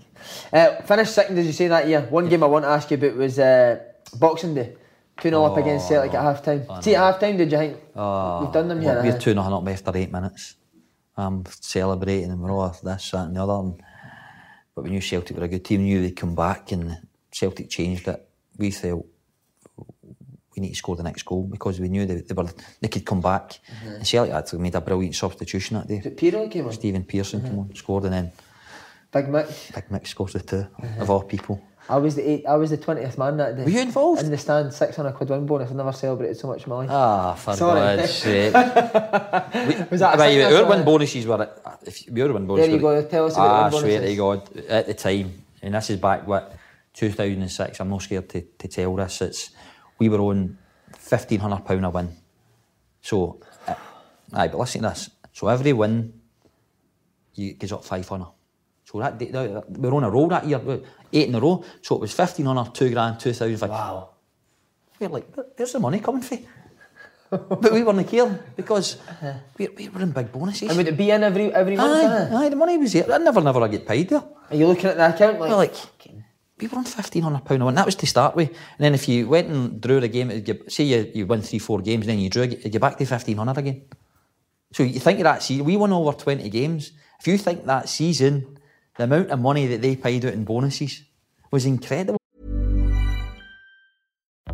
Uh, 0.52 0.80
finished 0.82 1.12
second, 1.12 1.34
did 1.34 1.46
you 1.46 1.52
say 1.52 1.66
that 1.68 1.88
year. 1.88 2.02
One 2.02 2.28
game 2.28 2.44
I 2.44 2.46
want 2.46 2.64
to 2.64 2.68
ask 2.68 2.88
you 2.90 2.98
about 2.98 3.16
was 3.16 3.38
uh, 3.38 3.80
Boxing 4.14 4.54
Day. 4.54 4.76
2 5.20 5.30
0 5.30 5.44
up 5.44 5.56
against 5.56 5.88
Celtic 5.88 6.14
at 6.14 6.22
half 6.22 6.44
time. 6.44 6.64
See, 6.80 6.94
at 6.94 7.00
half 7.00 7.18
time, 7.18 7.36
did 7.36 7.50
you 7.50 7.58
think? 7.58 7.74
We've 7.74 8.52
done 8.52 8.68
them 8.68 8.80
here. 8.80 9.00
We're 9.02 9.18
two 9.18 9.34
nothing 9.34 9.52
up 9.52 9.68
after 9.68 9.96
eight 9.96 10.12
minutes. 10.12 10.54
I'm 11.18 11.44
celebrating 11.60 12.30
and 12.30 12.40
we're 12.40 12.52
all 12.52 12.68
this, 12.68 13.10
that 13.10 13.26
and 13.26 13.36
the 13.36 13.42
other. 13.42 13.54
And, 13.54 13.82
but 14.74 14.84
we 14.84 14.90
knew 14.90 15.00
Celtic 15.00 15.36
were 15.36 15.44
a 15.44 15.48
good 15.48 15.64
team, 15.64 15.80
we 15.80 15.86
knew 15.86 16.02
they'd 16.02 16.12
come 16.12 16.34
back 16.34 16.72
and 16.72 16.96
Celtic 17.32 17.68
changed 17.68 18.06
it. 18.08 18.28
We 18.56 18.70
felt 18.70 19.06
we 20.54 20.62
need 20.62 20.70
to 20.70 20.76
score 20.76 20.96
the 20.96 21.02
next 21.02 21.22
goal 21.24 21.44
because 21.44 21.80
we 21.80 21.88
knew 21.88 22.06
they, 22.06 22.16
they 22.16 22.34
were 22.34 22.48
they 22.80 22.88
could 22.88 23.04
come 23.04 23.20
back. 23.20 23.50
Mm-hmm. 23.50 23.88
And 23.88 24.06
Celtic 24.06 24.34
actually 24.34 24.60
made 24.60 24.74
a 24.74 24.80
brilliant 24.80 25.14
substitution 25.14 25.76
that 25.76 25.88
day. 25.88 26.02
It 26.04 26.16
came 26.50 26.66
on? 26.66 26.72
Stephen 26.72 27.04
Pearson 27.04 27.40
came 27.40 27.50
mm-hmm. 27.50 27.70
on, 27.70 27.74
scored 27.74 28.04
and 28.04 28.12
then 28.12 28.32
Big 29.10 29.26
Mick. 29.26 29.74
Big 29.74 29.88
Mick 29.88 30.06
scores 30.06 30.34
the 30.34 30.40
2 30.40 30.56
mm-hmm. 30.56 31.02
of 31.02 31.10
all 31.10 31.22
people. 31.22 31.60
I 31.90 31.96
was 31.96 32.14
the 32.16 32.28
eight, 32.30 32.44
I 32.46 32.56
was 32.56 32.68
the 32.70 32.76
twentieth 32.76 33.16
man 33.16 33.38
that 33.38 33.56
day. 33.56 33.64
Were 33.64 33.70
you 33.70 33.80
involved? 33.80 34.22
In 34.22 34.30
the 34.30 34.36
stand, 34.38 34.72
six 34.74 34.96
hundred 34.96 35.12
quid 35.12 35.30
win 35.30 35.46
bonus. 35.46 35.70
I've 35.70 35.76
never 35.76 35.92
celebrated 35.92 36.36
so 36.36 36.48
much 36.48 36.64
in 36.64 36.68
my 36.70 36.76
life. 36.76 36.90
Ah, 36.90 37.34
for 37.34 37.54
Sorry. 37.56 37.80
God's 37.96 38.12
sake. 38.24 38.52
we, 38.54 39.84
Was 39.90 40.00
that 40.00 40.14
a 40.14 40.18
Right, 40.18 40.32
sickness 40.34 40.54
our 40.54 40.64
or 40.64 40.68
win 40.68 40.84
bonuses 40.84 41.26
were, 41.26 41.42
at- 41.42 41.78
if 41.86 42.06
your 42.08 42.32
win 42.32 42.46
bonuses 42.46 42.68
There 42.68 42.76
you 42.76 42.82
go, 42.82 43.02
tell 43.08 43.26
us 43.26 43.34
about 43.34 43.46
ah, 43.48 43.68
the 43.70 43.76
win 43.76 43.80
swear 43.82 44.00
to 44.00 44.16
bonuses. 44.16 44.18
God, 44.18 44.66
at 44.68 44.86
the 44.86 44.94
time, 44.94 45.32
and 45.62 45.74
this 45.74 45.90
is 45.90 45.96
back, 45.98 46.26
what, 46.26 46.54
2006, 46.92 47.80
I'm 47.80 47.88
not 47.88 48.02
scared 48.02 48.28
to, 48.30 48.40
to 48.42 48.68
tell 48.68 48.94
this, 48.96 49.22
it's, 49.22 49.50
we 49.98 50.08
were 50.10 50.18
on 50.20 50.58
£1,500 50.92 51.84
a 51.86 51.90
win. 51.90 52.08
So, 53.00 53.40
uh, 53.66 53.74
aye, 54.34 54.48
but 54.48 54.58
listen 54.58 54.82
to 54.82 54.88
this. 54.90 55.08
So 55.32 55.48
every 55.48 55.72
win, 55.72 56.12
you 57.34 57.54
gives 57.54 57.72
up 57.72 57.82
500. 57.84 58.26
So 58.90 59.00
that, 59.00 59.18
day- 59.18 59.30
were 59.32 59.94
on 59.94 60.04
a 60.04 60.10
roll 60.10 60.28
that 60.28 60.46
year, 60.46 60.60
eight 61.12 61.28
in 61.28 61.34
a 61.34 61.40
row. 61.40 61.62
So 61.82 61.96
it 61.96 62.00
was 62.00 62.16
1500, 62.16 62.72
two 62.74 62.90
grand, 62.90 63.20
2000. 63.20 63.68
Wow. 63.68 64.10
We're 64.98 65.10
like, 65.10 65.28
"Where- 65.36 65.46
where's 65.56 65.72
the 65.72 65.78
money 65.80 66.00
coming 66.00 66.22
from? 66.22 66.38
but 67.30 67.70
we 67.72 67.82
weren't 67.84 68.08
caring 68.08 68.38
because 68.56 68.96
we, 69.58 69.68
we 69.76 69.88
were 69.90 70.00
in 70.00 70.12
big 70.12 70.32
bonuses. 70.32 70.70
And 70.70 70.78
would 70.78 70.88
it 70.88 70.96
be 70.96 71.10
in 71.10 71.22
every 71.22 71.52
every 71.52 71.76
month? 71.76 71.92
Aye, 72.02 72.28
aye? 72.32 72.46
aye, 72.46 72.48
the 72.48 72.56
money 72.56 72.78
was 72.78 72.94
there. 72.94 73.12
I 73.12 73.18
never, 73.18 73.42
never 73.42 73.60
I 73.62 73.68
get 73.68 73.86
paid 73.86 74.08
there. 74.08 74.24
Are 74.50 74.56
you 74.56 74.66
looking 74.66 74.86
at 74.86 74.96
the 74.96 75.14
account 75.14 75.38
like? 75.38 75.50
We're 75.50 75.56
like, 75.56 75.76
we 76.58 76.66
were 76.66 76.78
on 76.78 76.84
fifteen 76.84 77.22
hundred 77.24 77.44
pound 77.44 77.60
a 77.62 77.66
win. 77.66 77.74
That 77.74 77.84
was 77.84 77.96
to 77.96 78.06
start 78.06 78.34
with, 78.34 78.48
and 78.48 78.80
then 78.80 78.94
if 78.94 79.06
you 79.10 79.28
went 79.28 79.48
and 79.48 79.78
drew 79.78 80.00
the 80.00 80.08
game, 80.08 80.28
give- 80.40 80.62
say 80.68 80.84
you 80.84 81.12
you 81.14 81.26
win 81.26 81.42
three 81.42 81.58
four 81.58 81.80
games, 81.82 82.06
and 82.06 82.12
then 82.16 82.18
you 82.18 82.30
drew, 82.30 82.44
you 82.44 82.80
back 82.80 82.96
to 82.96 83.04
fifteen 83.04 83.36
hundred 83.36 83.58
again. 83.58 83.82
So 84.72 84.82
you 84.82 84.98
think 84.98 85.18
of 85.20 85.24
that 85.24 85.42
season, 85.42 85.66
we 85.66 85.76
won 85.76 85.92
over 85.92 86.12
twenty 86.16 86.48
games. 86.48 86.92
If 87.20 87.26
you 87.28 87.36
think 87.36 87.66
that 87.66 87.90
season, 87.90 88.57
the 88.98 89.04
amount 89.04 89.30
of 89.30 89.40
money 89.40 89.66
that 89.68 89.80
they 89.80 89.96
paid 89.96 90.24
out 90.24 90.34
in 90.34 90.44
bonuses 90.44 91.02
was 91.50 91.64
incredible. 91.64 92.18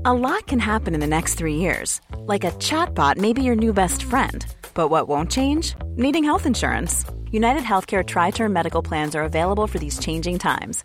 A 0.05 0.13
lot 0.13 0.47
can 0.47 0.59
happen 0.59 0.95
in 0.95 1.01
the 1.01 1.07
next 1.07 1.35
three 1.35 1.57
years. 1.57 2.01
Like 2.15 2.45
a 2.45 2.51
chatbot 2.53 3.17
may 3.17 3.33
be 3.33 3.43
your 3.43 3.57
new 3.57 3.73
best 3.73 4.03
friend. 4.03 4.45
But 4.75 4.89
what 4.89 5.09
won't 5.09 5.31
change? 5.31 5.75
Needing 5.97 6.25
health 6.25 6.45
insurance. 6.45 7.05
United 7.31 7.63
Healthcare 7.63 8.07
Tri 8.07 8.31
Term 8.31 8.53
Medical 8.53 8.83
Plans 8.83 9.17
are 9.17 9.23
available 9.23 9.67
for 9.67 9.79
these 9.79 9.99
changing 9.99 10.39
times. 10.39 10.85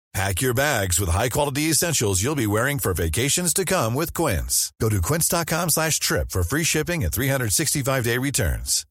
Pack 0.13 0.41
your 0.41 0.53
bags 0.53 0.99
with 0.99 1.07
high-quality 1.07 1.69
essentials 1.69 2.21
you'll 2.21 2.35
be 2.35 2.47
wearing 2.47 2.79
for 2.79 2.93
vacations 2.93 3.53
to 3.53 3.63
come 3.63 3.93
with 3.93 4.13
Quince. 4.13 4.73
Go 4.81 4.89
to 4.89 5.01
quince.com 5.01 5.69
slash 5.69 5.99
trip 5.99 6.31
for 6.31 6.43
free 6.43 6.63
shipping 6.65 7.03
and 7.05 7.13
365-day 7.13 8.17
returns. 8.17 8.85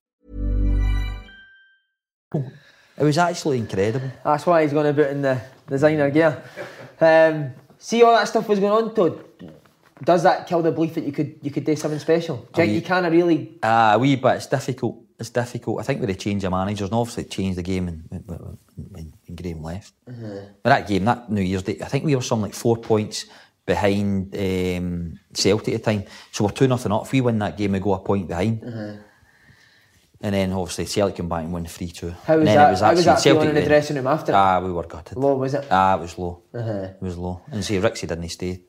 It 2.35 3.05
was 3.05 3.19
actually 3.19 3.59
incredible. 3.59 4.11
That's 4.25 4.47
why 4.47 4.63
he's 4.63 4.73
going 4.73 4.87
about 4.87 5.11
in 5.11 5.21
the 5.21 5.43
designer 5.69 6.09
gear. 6.11 6.43
Um, 7.01 7.51
see 7.79 8.03
all 8.03 8.15
that 8.15 8.29
stuff 8.29 8.49
was 8.49 8.59
going 8.59 8.73
on, 8.85 8.95
Todd. 8.95 9.23
Does 10.03 10.23
that 10.23 10.47
kill 10.47 10.63
the 10.63 10.73
belief 10.73 10.95
that 10.95 11.05
you 11.05 11.13
could 11.13 11.39
you 11.43 11.51
could 11.51 11.65
do 11.65 11.77
something 11.77 11.99
special? 12.01 12.37
Do 12.37 12.43
you 12.43 12.49
think 12.55 12.69
wee- 12.71 12.75
you 12.77 12.83
kind 12.83 13.05
of 13.05 13.13
really? 13.13 13.59
Ah, 13.63 13.93
a 13.95 13.99
wee 13.99 14.17
bit. 14.17 14.37
It's 14.37 14.47
difficult. 14.47 15.03
It's 15.21 15.29
difficult. 15.31 15.81
I 15.81 15.83
think 15.83 16.01
with 16.01 16.09
the 16.09 16.15
change 16.17 16.45
of 16.45 16.51
managers, 16.51 16.89
and 16.89 16.95
obviously 16.95 17.25
it 17.25 17.31
changed 17.31 17.59
the 17.59 17.63
game 17.63 17.87
when, 17.87 18.05
when, 18.09 18.59
when, 18.91 19.13
when 19.27 19.37
Graham 19.37 19.63
left. 19.63 19.93
But 20.07 20.71
that 20.71 20.89
game, 20.89 21.05
that 21.05 21.31
New 21.31 21.43
Year's 21.43 21.63
Day, 21.63 21.79
I 21.83 21.89
think 21.89 22.05
we 22.07 22.17
were 22.17 22.23
some 22.23 22.41
like 22.41 22.55
four 22.55 22.79
points 22.79 23.27
behind 23.67 24.35
um, 24.35 25.21
Celtic 25.35 25.75
at 25.75 25.85
the 25.85 25.93
time. 25.93 26.05
So 26.33 26.45
we're 26.45 26.51
two 26.53 26.67
nothing 26.69 26.91
up. 26.91 27.05
If 27.05 27.13
we 27.13 27.21
win 27.21 27.39
that 27.41 27.59
game, 27.59 27.73
we 27.73 27.81
go 27.81 27.93
a 27.93 27.99
point 27.99 28.29
behind. 28.29 28.63
And 30.23 30.35
then 30.35 30.53
obviously 30.53 30.87
Celtic 30.87 31.17
came 31.17 31.29
back 31.29 31.45
and 31.45 31.53
won 31.53 31.67
three 31.67 31.89
two. 31.89 32.11
How 32.25 32.39
was 32.39 32.47
that- 32.47 32.71
was 32.71 32.81
how 32.81 32.93
was 32.95 33.05
that 33.05 33.23
feeling 33.23 33.51
in 33.51 33.55
the 33.55 33.65
dressing 33.67 33.97
room 33.97 34.07
after? 34.07 34.33
Ah, 34.35 34.61
we 34.61 34.73
were 34.73 34.85
gutted. 34.85 35.19
Low, 35.19 35.35
was 35.37 35.53
it? 35.55 35.67
Ah, 35.71 35.97
it 35.97 36.01
was 36.01 36.19
low. 36.19 36.43
Uh-huh. 36.55 36.71
It 36.71 37.03
was 37.03 37.17
low. 37.19 37.43
And 37.53 37.63
see, 37.65 37.77
Rixie 37.79 38.09
didn't 38.09 38.29
stay 38.31 38.61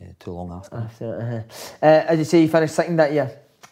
uh, 0.00 0.04
too 0.18 0.30
long 0.32 0.52
after. 0.52 0.76
After, 0.76 1.20
uh-huh. 1.20 1.86
uh, 1.86 2.04
as 2.10 2.18
you 2.20 2.24
say, 2.24 2.42
you 2.42 2.48
finished 2.48 2.74
second 2.74 2.96
that 2.96 3.12
year. 3.12 3.30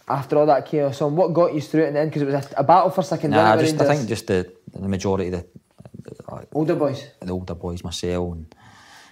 After 0.08 0.38
all 0.38 0.46
that 0.46 0.66
chaos, 0.66 1.00
on 1.02 1.16
what 1.16 1.32
got 1.34 1.54
you 1.54 1.60
through 1.60 1.84
it 1.84 1.88
in 1.88 1.94
the 1.94 2.00
end? 2.00 2.10
Because 2.10 2.22
it 2.22 2.26
was 2.26 2.34
a, 2.34 2.60
a 2.60 2.64
battle 2.64 2.90
for 2.90 3.02
second. 3.02 3.30
Nah, 3.30 3.56
wasn't 3.56 3.78
just, 3.78 3.90
I 3.90 3.96
think 3.96 4.08
just 4.08 4.26
the, 4.26 4.52
the 4.72 4.88
majority 4.88 5.28
of 5.28 5.32
the, 5.32 5.46
the, 6.02 6.46
older 6.52 6.74
boys. 6.74 7.06
the 7.20 7.32
older 7.32 7.54
boys, 7.54 7.84
myself, 7.84 8.32
and 8.32 8.54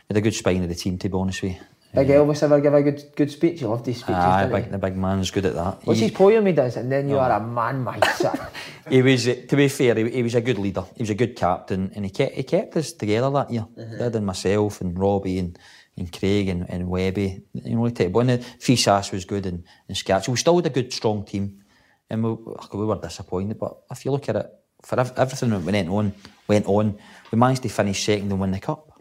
had 0.09 0.17
a 0.17 0.21
good 0.21 0.35
spine 0.35 0.63
of 0.63 0.69
the 0.69 0.75
team, 0.75 0.99
to 0.99 1.09
be 1.09 1.15
honest 1.17 1.43
with 1.43 1.53
you. 1.53 1.59
Big 1.95 2.09
Elvis 2.09 2.43
ever 2.43 2.61
give 2.61 2.75
a 2.75 2.83
good 2.83 3.03
good 3.17 3.31
speech? 3.31 3.63
You 3.63 3.69
loved 3.69 3.87
his 3.87 3.97
speeches, 3.97 4.17
Aye, 4.17 4.47
big, 4.47 4.71
the 4.71 4.77
big 4.77 4.97
man's 4.97 5.31
good 5.31 5.47
at 5.47 5.55
that. 5.55 5.79
What's 5.87 6.01
He- 6.01 6.09
his 6.09 6.15
poem 6.15 6.45
he 6.45 6.53
does? 6.53 6.77
And 6.77 6.93
then 6.93 7.09
you 7.09 7.19
are 7.19 7.31
a 7.31 7.41
man, 7.41 7.83
my 7.83 7.99
son. 8.13 8.39
he 8.91 9.01
was, 9.01 9.27
uh, 9.27 9.37
to 9.49 9.57
be 9.57 9.69
fair, 9.69 9.95
he, 9.95 10.11
he 10.11 10.23
was 10.23 10.35
a 10.35 10.43
good 10.43 10.59
leader. 10.59 10.85
He 10.95 11.03
was 11.03 11.11
a 11.11 11.15
good 11.15 11.37
captain, 11.37 11.93
and 11.95 12.05
he 12.05 12.11
kept 12.11 12.35
he 12.35 12.43
kept 12.43 12.77
us 12.77 12.93
together 12.93 13.31
that 13.31 13.51
year. 13.51 13.67
Did 13.77 14.15
and 14.15 14.27
myself 14.27 14.83
and 14.83 14.99
Robbie 14.99 15.39
and, 15.39 15.59
and 15.97 16.13
Craig 16.13 16.49
and, 16.49 16.69
and 16.69 16.89
Webby. 16.89 17.43
You 17.55 17.77
know, 17.77 17.89
take 17.89 18.15
one. 18.15 18.29
Fyssas 18.29 19.13
was 19.13 19.25
good 19.25 19.47
and 19.47 19.65
and 19.89 19.97
Scatch. 19.97 20.29
We 20.29 20.37
still 20.37 20.57
had 20.57 20.67
a 20.67 20.71
good 20.71 20.93
strong 20.93 21.25
team, 21.25 21.63
and 22.11 22.23
we 22.23 22.31
we 22.75 22.85
were 22.87 23.01
disappointed. 23.01 23.59
But 23.59 23.77
if 23.91 24.05
you 24.05 24.11
look 24.13 24.29
at 24.29 24.37
it, 24.37 24.47
for 24.83 24.99
everything 25.01 25.51
that 25.51 25.63
went 25.63 25.89
on, 25.89 26.13
went 26.49 26.67
on, 26.67 26.99
we 27.31 27.39
managed 27.39 27.63
to 27.63 27.69
finish 27.69 28.05
second 28.05 28.31
and 28.31 28.41
win 28.41 28.51
the 28.53 28.61
cup. 28.61 29.01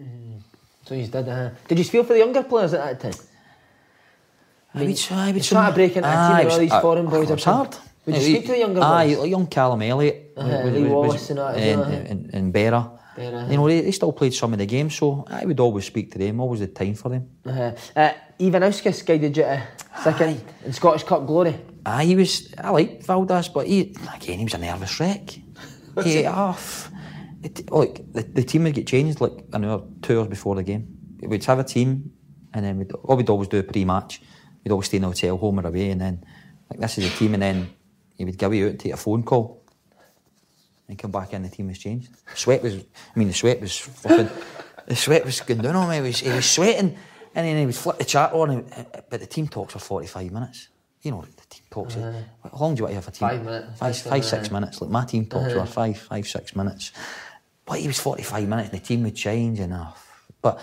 so 0.86 0.96
you 0.96 1.08
did. 1.08 1.28
Uh, 1.28 1.50
did 1.68 1.78
you 1.78 1.84
feel 1.84 2.04
for 2.04 2.14
the 2.14 2.20
younger 2.20 2.44
players 2.44 2.74
at 2.74 3.00
that 3.00 3.00
time? 3.12 3.22
I 4.74 4.80
would, 4.80 5.12
I 5.12 5.28
would 5.28 5.38
It's 5.38 5.48
trying 5.48 5.72
to 5.72 5.76
break 5.76 5.96
into 5.96 6.10
a 6.10 6.38
team 6.38 6.46
with 6.46 6.54
all 6.54 6.60
these 6.60 6.82
foreign 6.82 7.06
boys. 7.08 7.30
It 7.30 7.44
hard. 7.44 7.78
Would 8.06 8.16
you 8.16 8.22
speak 8.22 8.46
to 8.46 8.52
the 8.52 8.60
younger 8.60 8.82
Aye, 8.84 9.08
boys? 9.08 9.18
like 9.20 9.30
young 9.32 9.48
Callum 9.48 9.82
Elliott, 9.82 10.34
Uh-huh, 10.38 10.64
Lee 10.66 10.84
Wallace 10.84 11.14
was- 11.14 11.30
and 11.32 11.40
that 11.40 11.58
and, 11.58 12.08
and, 12.12 12.34
and 12.34 12.54
Berra. 12.54 13.00
You 13.18 13.58
know, 13.58 13.68
they, 13.68 13.82
they 13.82 13.92
still 13.92 14.12
played 14.12 14.34
some 14.34 14.54
of 14.54 14.60
the 14.60 14.66
games, 14.66 14.96
so 14.96 15.26
I 15.28 15.46
would 15.46 15.60
always 15.60 15.86
speak 15.86 16.12
to 16.12 16.18
them. 16.18 16.40
Always 16.40 16.60
had 16.60 16.76
time 16.76 16.96
for 16.96 17.10
them. 17.10 17.30
Uh, 17.46 17.72
uh, 17.96 18.14
Ivanauskas 18.40 19.06
guided 19.06 19.38
you 19.38 19.44
to 19.44 19.68
second 20.04 20.42
in 20.66 20.74
Scottish 20.74 21.04
Cup 21.04 21.26
glory. 21.26 21.56
Ah, 21.86 22.00
he 22.00 22.16
was. 22.16 22.54
I 22.58 22.70
liked 22.72 23.06
Valdas, 23.06 23.54
but 23.54 23.68
he 23.68 23.96
again 24.14 24.40
he 24.40 24.44
was 24.44 24.54
a 24.54 24.58
nervous 24.58 25.00
wreck. 25.00 25.30
he 26.04 26.26
off. 26.26 26.92
It, 27.44 27.72
like 27.72 28.12
the, 28.12 28.24
the 28.24 28.44
team 28.44 28.64
would 28.64 28.74
get 28.74 28.88
changed 28.88 29.22
like 29.22 29.46
an 29.54 29.66
hour, 29.66 29.84
two 30.02 30.20
hours 30.20 30.28
before 30.28 30.56
the 30.56 30.64
game. 30.64 30.88
We'd 31.22 31.44
have 31.46 31.60
a 31.60 31.64
team, 31.64 32.12
and 32.54 32.66
then 32.66 32.78
we'd, 32.78 32.92
we'd 33.04 33.30
always 33.30 33.48
do 33.48 33.60
a 33.60 33.64
pre-match. 33.64 34.22
We'd 34.64 34.72
always 34.72 34.88
stay 34.88 34.98
in 34.98 35.04
a 35.04 35.08
hotel, 35.08 35.38
home 35.38 35.60
or 35.60 35.68
away, 35.68 35.92
and 35.92 36.02
then 36.02 36.26
like 36.70 36.80
this 36.80 36.98
is 36.98 37.10
the 37.10 37.18
team, 37.18 37.34
and 37.36 37.44
then 37.44 37.70
he 38.18 38.26
would 38.26 38.38
give 38.38 38.54
you 38.54 38.66
out 38.66 38.72
and 38.72 38.80
take 38.80 38.94
a 38.94 38.98
phone 38.98 39.24
call, 39.24 39.64
and 40.88 40.98
come 40.98 41.12
back 41.12 41.34
in. 41.34 41.44
The 41.44 41.50
team 41.50 41.68
was 41.68 41.80
changed. 41.80 42.10
Sweat 42.36 42.62
was. 42.62 42.76
I 42.76 43.20
mean, 43.20 43.28
the 43.28 43.34
sweat 43.34 43.62
was 43.62 43.78
flipping. 43.78 44.30
the 44.88 44.96
sweat 44.96 45.26
was 45.26 45.42
going 45.42 45.62
down 45.62 45.76
on 45.76 45.90
me. 45.90 45.96
He 45.96 46.02
was, 46.02 46.20
he 46.20 46.30
was 46.30 46.50
sweating, 46.50 46.98
and 47.34 47.48
then 47.48 47.58
he 47.58 47.66
would 47.66 47.76
flip 47.76 47.98
the 47.98 48.06
chat 48.06 48.34
on. 48.34 48.50
And, 48.52 48.74
uh, 48.74 48.84
uh, 48.94 49.02
but 49.10 49.20
the 49.20 49.26
team 49.26 49.48
talks 49.48 49.74
for 49.74 49.80
forty-five 49.80 50.32
minutes. 50.32 50.70
You 51.02 51.12
know, 51.12 51.22
the 51.22 51.46
team 51.50 51.64
talks. 51.70 51.96
Uh-huh. 51.96 52.50
how 52.50 52.58
long 52.58 52.76
do 52.76 52.80
you 52.80 52.84
want 52.86 52.92
to 52.92 52.96
have 52.96 53.08
a 53.08 53.12
team? 53.12 53.30
Five 53.30 53.46
minutes, 53.46 53.80
Five, 53.80 53.96
seven, 53.96 54.24
six 54.24 54.52
minutes. 54.52 54.82
Like 54.82 54.92
my 54.92 55.06
team 55.06 55.26
talks 55.26 55.54
for 55.54 55.60
uh-huh. 55.60 55.68
five, 55.68 55.98
five, 55.98 56.28
six 56.28 56.56
minutes. 56.56 56.92
But 57.66 57.80
he 57.80 57.88
was 57.88 58.00
forty-five 58.00 58.48
minutes, 58.48 58.70
and 58.70 58.80
the 58.80 58.86
team 58.86 59.04
would 59.04 59.16
change 59.16 59.60
enough. 59.60 60.24
But 60.42 60.62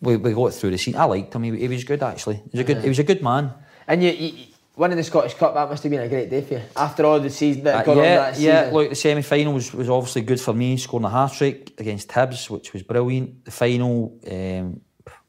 we, 0.00 0.16
we 0.16 0.32
got 0.32 0.52
through 0.54 0.70
the 0.70 0.78
scene. 0.78 0.96
I 0.96 1.04
liked 1.04 1.34
him. 1.34 1.42
He, 1.44 1.56
he 1.56 1.68
was 1.68 1.84
good 1.84 2.02
actually. 2.02 2.36
He 2.36 2.50
was 2.52 2.60
a 2.60 2.64
good. 2.64 2.76
He 2.76 2.80
uh-huh. 2.80 2.88
was 2.88 2.98
a 2.98 3.04
good 3.04 3.22
man. 3.22 3.52
And 3.86 4.02
you, 4.02 4.10
you 4.10 4.46
winning 4.76 4.96
the 4.96 5.04
Scottish 5.04 5.34
Cup, 5.34 5.54
that 5.54 5.68
must 5.68 5.82
have 5.82 5.90
been 5.90 6.00
a 6.00 6.08
great 6.08 6.30
day 6.30 6.40
for 6.42 6.54
you. 6.54 6.62
After 6.76 7.04
all 7.04 7.20
the 7.20 7.30
season 7.30 7.64
that 7.64 7.74
Uh, 7.74 7.76
had 7.78 7.86
gone 7.86 7.98
on 7.98 8.04
yeah, 8.04 8.16
that 8.16 8.34
season. 8.36 8.50
yeah. 8.50 8.70
Look, 8.72 8.88
the 8.90 8.94
semi-final 8.94 9.52
was, 9.52 9.72
was 9.74 9.88
obviously 9.90 10.22
good 10.22 10.40
for 10.40 10.54
me, 10.54 10.76
scoring 10.76 11.04
a 11.04 11.10
hat 11.10 11.32
trick 11.32 11.72
against 11.78 12.08
Hibs, 12.08 12.48
which 12.50 12.72
was 12.72 12.82
brilliant. 12.82 13.44
The 13.44 13.50
final, 13.50 14.18
um, 14.30 14.80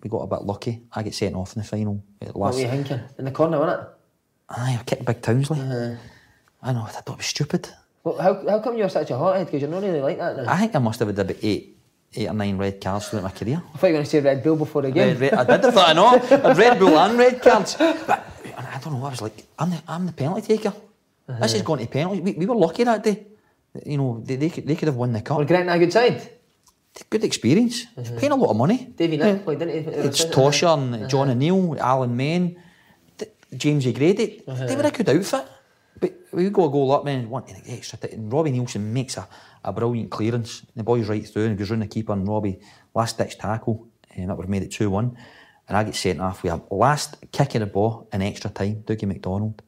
we 0.01 0.09
got 0.09 0.19
a 0.19 0.27
bit 0.27 0.43
lucky. 0.43 0.83
I 0.93 1.03
get 1.03 1.13
sent 1.15 1.35
off 1.35 1.55
in 1.55 1.61
the 1.61 1.67
final. 1.67 2.03
At 2.21 2.35
what 2.35 2.53
were 2.53 2.59
you 2.61 2.67
thinking? 2.67 2.99
In 3.17 3.25
the 3.25 3.31
corner, 3.31 3.59
wasn't 3.59 3.81
it? 3.81 3.87
aye, 4.49 4.77
I 4.79 4.83
kicked 4.83 5.05
Big 5.05 5.21
Townsley. 5.21 5.59
Uh-huh. 5.59 5.95
I 6.61 6.73
know, 6.73 6.83
I 6.83 6.89
thought 6.89 7.09
it 7.13 7.17
was 7.17 7.25
stupid. 7.25 7.69
Well, 8.03 8.17
how, 8.21 8.47
how 8.47 8.59
come 8.59 8.77
you're 8.77 8.89
such 8.89 9.11
a 9.11 9.17
hothead? 9.17 9.47
Because 9.47 9.61
you're 9.61 9.71
not 9.71 9.81
really 9.81 10.01
like 10.01 10.17
that 10.17 10.37
now. 10.37 10.43
I 10.51 10.57
think 10.57 10.75
I 10.75 10.79
must 10.79 10.99
have 10.99 11.07
had 11.07 11.17
about 11.19 11.35
eight, 11.41 11.77
eight 12.15 12.27
or 12.29 12.33
nine 12.33 12.57
red 12.57 12.79
cards 12.81 13.07
throughout 13.09 13.23
my 13.23 13.31
career. 13.31 13.61
I 13.73 13.77
thought 13.77 13.87
you 13.87 13.93
were 13.93 13.97
going 13.97 14.03
to 14.05 14.09
say 14.09 14.19
Red 14.19 14.43
Bull 14.43 14.55
before 14.57 14.81
the 14.83 14.91
game. 14.91 15.17
Red, 15.17 15.19
red, 15.19 15.33
I 15.33 15.43
did, 15.57 15.65
I 15.65 15.71
thought 15.71 15.89
I 15.89 15.93
know. 15.93 16.53
Red 16.53 16.79
Bull 16.79 16.97
and 16.99 17.17
red 17.17 17.41
cards. 17.41 17.75
But 17.77 18.25
don't 18.83 18.99
know, 18.99 19.05
I 19.05 19.09
was 19.09 19.21
like, 19.21 19.45
I'm 19.57 19.69
the, 19.69 19.81
I'm 19.87 20.05
the 20.05 20.13
penalty 20.13 20.55
taker. 20.55 20.73
Uh-huh. 21.27 21.39
This 21.39 21.53
is 21.53 21.61
going 21.61 21.79
to 21.79 21.87
penalties. 21.87 22.21
We, 22.21 22.33
we 22.33 22.45
were 22.45 22.55
lucky 22.55 22.83
that 22.83 23.03
day. 23.03 23.27
You 23.85 23.97
know, 23.97 24.21
they, 24.23 24.35
they, 24.35 24.49
could, 24.49 24.67
they 24.67 24.75
could 24.75 24.87
have 24.87 24.95
won 24.95 25.13
the 25.13 25.21
cup. 25.21 25.37
Were 25.37 25.45
Grant 25.45 25.69
a 25.69 25.79
good 25.79 25.93
side? 25.93 26.29
Good 27.09 27.23
experience. 27.23 27.85
Uh-huh. 27.97 28.19
Paying 28.19 28.33
a 28.33 28.35
lot 28.35 28.51
of 28.51 28.57
money. 28.57 28.93
Davy 28.95 29.17
Knight 29.17 29.43
played, 29.43 29.59
didn't 29.59 29.73
he? 29.73 29.89
It's 30.07 30.25
Tosha 30.25 30.77
and 30.77 30.93
uh-huh. 30.93 31.07
John 31.07 31.29
O'Neill, 31.29 31.77
Alan 31.79 32.15
Main. 32.15 32.61
Th- 33.17 33.31
Jamesy 33.51 33.95
Grady, 33.95 34.43
they 34.45 34.75
were 34.75 34.83
a 34.83 34.91
good 34.91 35.09
outfit. 35.09 35.47
But 35.99 36.13
we 36.31 36.49
go 36.49 36.65
a 36.65 36.69
goal 36.69 36.91
up, 36.91 37.05
man, 37.05 37.29
want 37.29 37.49
an 37.49 37.61
extra. 37.67 37.97
T- 37.97 38.09
and 38.11 38.31
Robbie 38.31 38.51
Neilson 38.51 38.81
makes 38.81 39.17
a, 39.17 39.27
a 39.63 39.71
brilliant 39.71 40.11
clearance. 40.11 40.63
The 40.75 40.83
boy's 40.83 41.07
right 41.07 41.25
through 41.25 41.45
and 41.45 41.57
goes 41.57 41.71
round 41.71 41.81
the 41.81 41.87
keeper, 41.87 42.13
and 42.13 42.27
Robbie 42.27 42.59
last 42.93 43.17
ditch 43.17 43.37
tackle, 43.37 43.87
and 44.15 44.29
that 44.29 44.35
would 44.35 44.43
have 44.43 44.49
made 44.49 44.63
it 44.63 44.71
two 44.71 44.89
one. 44.89 45.17
And 45.67 45.77
I 45.77 45.83
get 45.83 45.95
sent 45.95 46.19
off 46.19 46.43
with 46.43 46.51
a 46.53 46.61
last 46.75 47.15
kick 47.31 47.55
of 47.55 47.61
the 47.61 47.65
ball 47.65 48.07
in 48.11 48.21
extra 48.21 48.49
time. 48.49 48.83
Dougie 48.85 49.07
McDonald. 49.07 49.61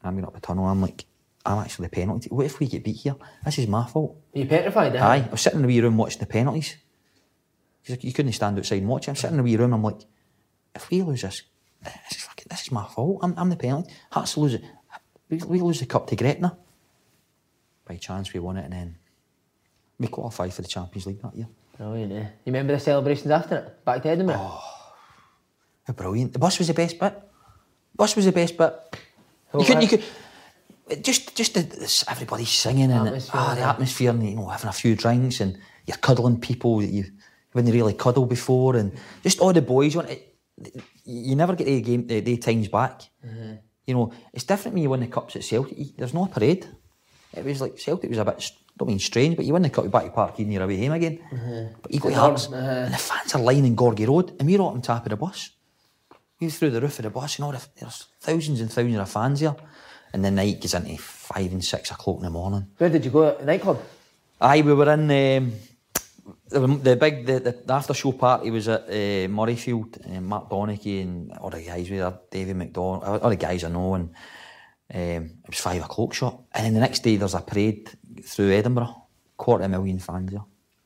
And 0.00 0.08
I'm 0.08 0.14
going 0.14 0.26
up 0.26 0.34
the 0.34 0.40
tunnel. 0.40 0.66
I'm 0.66 0.82
like, 0.82 1.04
I'm 1.46 1.58
actually 1.58 1.86
the 1.88 1.96
penalty. 1.96 2.28
What 2.30 2.46
if 2.46 2.60
we 2.60 2.66
get 2.66 2.84
beat 2.84 2.96
here? 2.96 3.16
This 3.44 3.58
is 3.58 3.66
my 3.66 3.86
fault. 3.86 4.16
Are 4.34 4.38
you 4.38 4.46
petrified? 4.46 4.94
eh? 4.94 5.02
Aye, 5.04 5.24
I 5.26 5.30
was 5.30 5.40
sitting 5.40 5.58
in 5.58 5.62
the 5.62 5.68
wee 5.68 5.80
room 5.80 5.96
watching 5.96 6.20
the 6.20 6.26
penalties. 6.26 6.76
Like, 7.88 8.04
you 8.04 8.12
couldn't 8.12 8.32
stand 8.32 8.58
outside 8.58 8.78
and 8.80 8.88
watch 8.88 9.08
it. 9.08 9.10
I'm 9.10 9.16
sitting 9.16 9.38
in 9.38 9.44
the 9.44 9.50
wee 9.50 9.56
room. 9.56 9.72
I'm 9.72 9.82
like, 9.82 10.02
if 10.74 10.88
we 10.90 11.02
lose 11.02 11.22
this, 11.22 11.42
this 11.82 12.18
is 12.18 12.22
fucking, 12.24 12.46
this 12.48 12.62
is 12.62 12.70
my 12.70 12.86
fault. 12.86 13.20
I'm, 13.22 13.34
I'm 13.36 13.48
the 13.50 13.56
penalty. 13.56 13.92
Hearts 14.12 14.36
lose 14.36 14.54
it. 14.54 14.62
We, 15.28 15.38
we 15.38 15.60
lose 15.60 15.80
the 15.80 15.86
cup 15.86 16.06
to 16.08 16.16
Gretna. 16.16 16.56
By 17.88 17.96
chance, 17.96 18.32
we 18.32 18.38
won 18.38 18.56
it, 18.58 18.64
and 18.64 18.72
then 18.72 18.96
we 19.98 20.06
qualified 20.06 20.52
for 20.54 20.62
the 20.62 20.68
Champions 20.68 21.06
League 21.06 21.22
that 21.22 21.34
year. 21.34 21.48
Brilliant, 21.76 22.12
eh? 22.12 22.20
You 22.44 22.52
remember 22.52 22.74
the 22.74 22.78
celebrations 22.80 23.30
after 23.32 23.56
it? 23.56 23.84
Back 23.84 24.02
to 24.02 24.10
Edinburgh? 24.10 24.36
Oh. 24.38 24.71
Brilliant! 25.88 26.32
The 26.32 26.38
bus 26.38 26.58
was 26.58 26.68
the 26.68 26.74
best 26.74 26.98
bit. 26.98 27.14
Bus 27.96 28.16
was 28.16 28.24
the 28.24 28.32
best 28.32 28.56
bit. 28.56 28.72
You 29.54 29.64
couldn't. 29.64 29.82
You 29.82 29.88
could. 29.88 30.04
Just, 31.02 31.34
just 31.34 31.54
the, 31.54 32.04
everybody 32.10 32.44
singing 32.44 32.90
and 32.90 33.06
Atmosphere, 33.08 33.40
ah, 33.40 33.54
the 33.54 33.60
yeah. 33.60 33.70
atmosphere, 33.70 34.10
and 34.10 34.28
you 34.28 34.36
know, 34.36 34.48
having 34.48 34.68
a 34.68 34.72
few 34.72 34.94
drinks, 34.94 35.40
and 35.40 35.58
you're 35.86 35.96
cuddling 35.96 36.38
people 36.38 36.80
that 36.80 36.90
you 36.90 37.04
wouldn't 37.54 37.72
really 37.72 37.94
cuddle 37.94 38.26
before, 38.26 38.76
and 38.76 38.92
just 39.22 39.40
all 39.40 39.52
the 39.52 39.62
boys. 39.62 39.96
Want 39.96 40.10
it, 40.10 40.34
you 41.04 41.34
never 41.34 41.54
get 41.54 41.64
the 41.64 41.80
game 41.80 42.06
eh, 42.10 42.14
the, 42.14 42.20
the 42.20 42.36
times 42.36 42.68
back. 42.68 43.02
You 43.86 43.94
know, 43.94 44.12
it's 44.32 44.44
different 44.44 44.74
when 44.74 44.82
you 44.82 44.90
win 44.90 45.00
the 45.00 45.06
cups 45.06 45.36
at 45.36 45.44
Celtic. 45.44 45.96
There's 45.96 46.14
no 46.14 46.26
parade. 46.26 46.66
It 47.34 47.44
was 47.44 47.60
like 47.60 47.78
Celtic 47.78 48.10
was 48.10 48.18
a 48.18 48.24
bit. 48.24 48.52
I 48.52 48.74
don't 48.78 48.88
mean 48.88 48.98
strange, 48.98 49.36
but 49.36 49.44
you 49.44 49.52
win 49.52 49.62
the 49.62 49.70
cup, 49.70 49.84
you 49.84 49.90
back 49.90 50.04
to 50.04 50.10
Parkhead, 50.10 50.50
you're 50.52 50.62
away 50.62 50.84
home 50.84 50.92
again. 50.92 51.18
But 51.82 51.92
you 51.92 52.00
got 52.00 52.08
The 52.08 52.14
your 52.14 52.20
hearts, 52.20 52.46
and 52.46 52.92
the 52.92 52.98
fans 52.98 53.34
are 53.34 53.42
lining 53.42 53.76
Gorgie 53.76 54.06
Road, 54.06 54.34
and 54.38 54.48
we're 54.48 54.60
up 54.60 54.72
on 54.72 54.82
top 54.82 55.06
of 55.06 55.10
the 55.10 55.16
bus. 55.16 55.50
We 56.42 56.50
through 56.50 56.70
the 56.70 56.80
roof 56.80 56.98
of 56.98 57.04
the 57.04 57.10
bus, 57.10 57.38
all 57.38 57.52
the, 57.52 57.64
there's 57.78 58.08
thousands 58.20 58.60
and 58.60 58.68
thousands 58.68 58.96
of 58.96 59.08
fans 59.08 59.38
here. 59.38 59.54
And 60.12 60.24
the 60.24 60.30
night 60.32 60.60
goes 60.60 60.74
into 60.74 61.00
five 61.00 61.52
and 61.52 61.64
six 61.64 61.92
o'clock 61.92 62.16
in 62.16 62.24
the 62.24 62.30
morning. 62.30 62.66
Where 62.78 62.90
did 62.90 63.04
you 63.04 63.12
go? 63.12 63.28
At 63.28 63.38
the 63.38 63.44
nightclub? 63.44 63.80
Aye, 64.40 64.62
we 64.62 64.74
were 64.74 64.92
in 64.92 65.02
um, 65.02 65.52
the, 66.48 66.66
the 66.82 66.96
big 66.96 67.26
the, 67.26 67.38
the, 67.38 67.52
the 67.64 67.72
after 67.72 67.94
show 67.94 68.10
party 68.10 68.50
was 68.50 68.66
at 68.66 68.82
uh, 68.88 69.28
Murrayfield, 69.28 70.04
and 70.04 70.26
Mark 70.26 70.50
Donaghy 70.50 71.02
and 71.02 71.32
all 71.38 71.48
the 71.50 71.62
guys 71.62 71.88
were 71.88 71.98
there, 71.98 72.18
David 72.28 72.56
McDonald, 72.56 73.04
all 73.04 73.30
the 73.30 73.36
guys 73.36 73.62
I 73.62 73.68
know, 73.68 73.94
and 73.94 74.10
um, 74.92 75.30
it 75.44 75.48
was 75.48 75.60
five 75.60 75.82
o'clock 75.82 76.12
shot. 76.12 76.42
And 76.52 76.66
then 76.66 76.74
the 76.74 76.80
next 76.80 77.04
day 77.04 77.14
there's 77.14 77.34
a 77.34 77.40
parade 77.40 77.88
through 78.24 78.50
Edinburgh, 78.50 78.96
quarter 79.36 79.62
of 79.62 79.70
a 79.70 79.78
million 79.78 80.00
fans 80.00 80.32
there. 80.32 80.42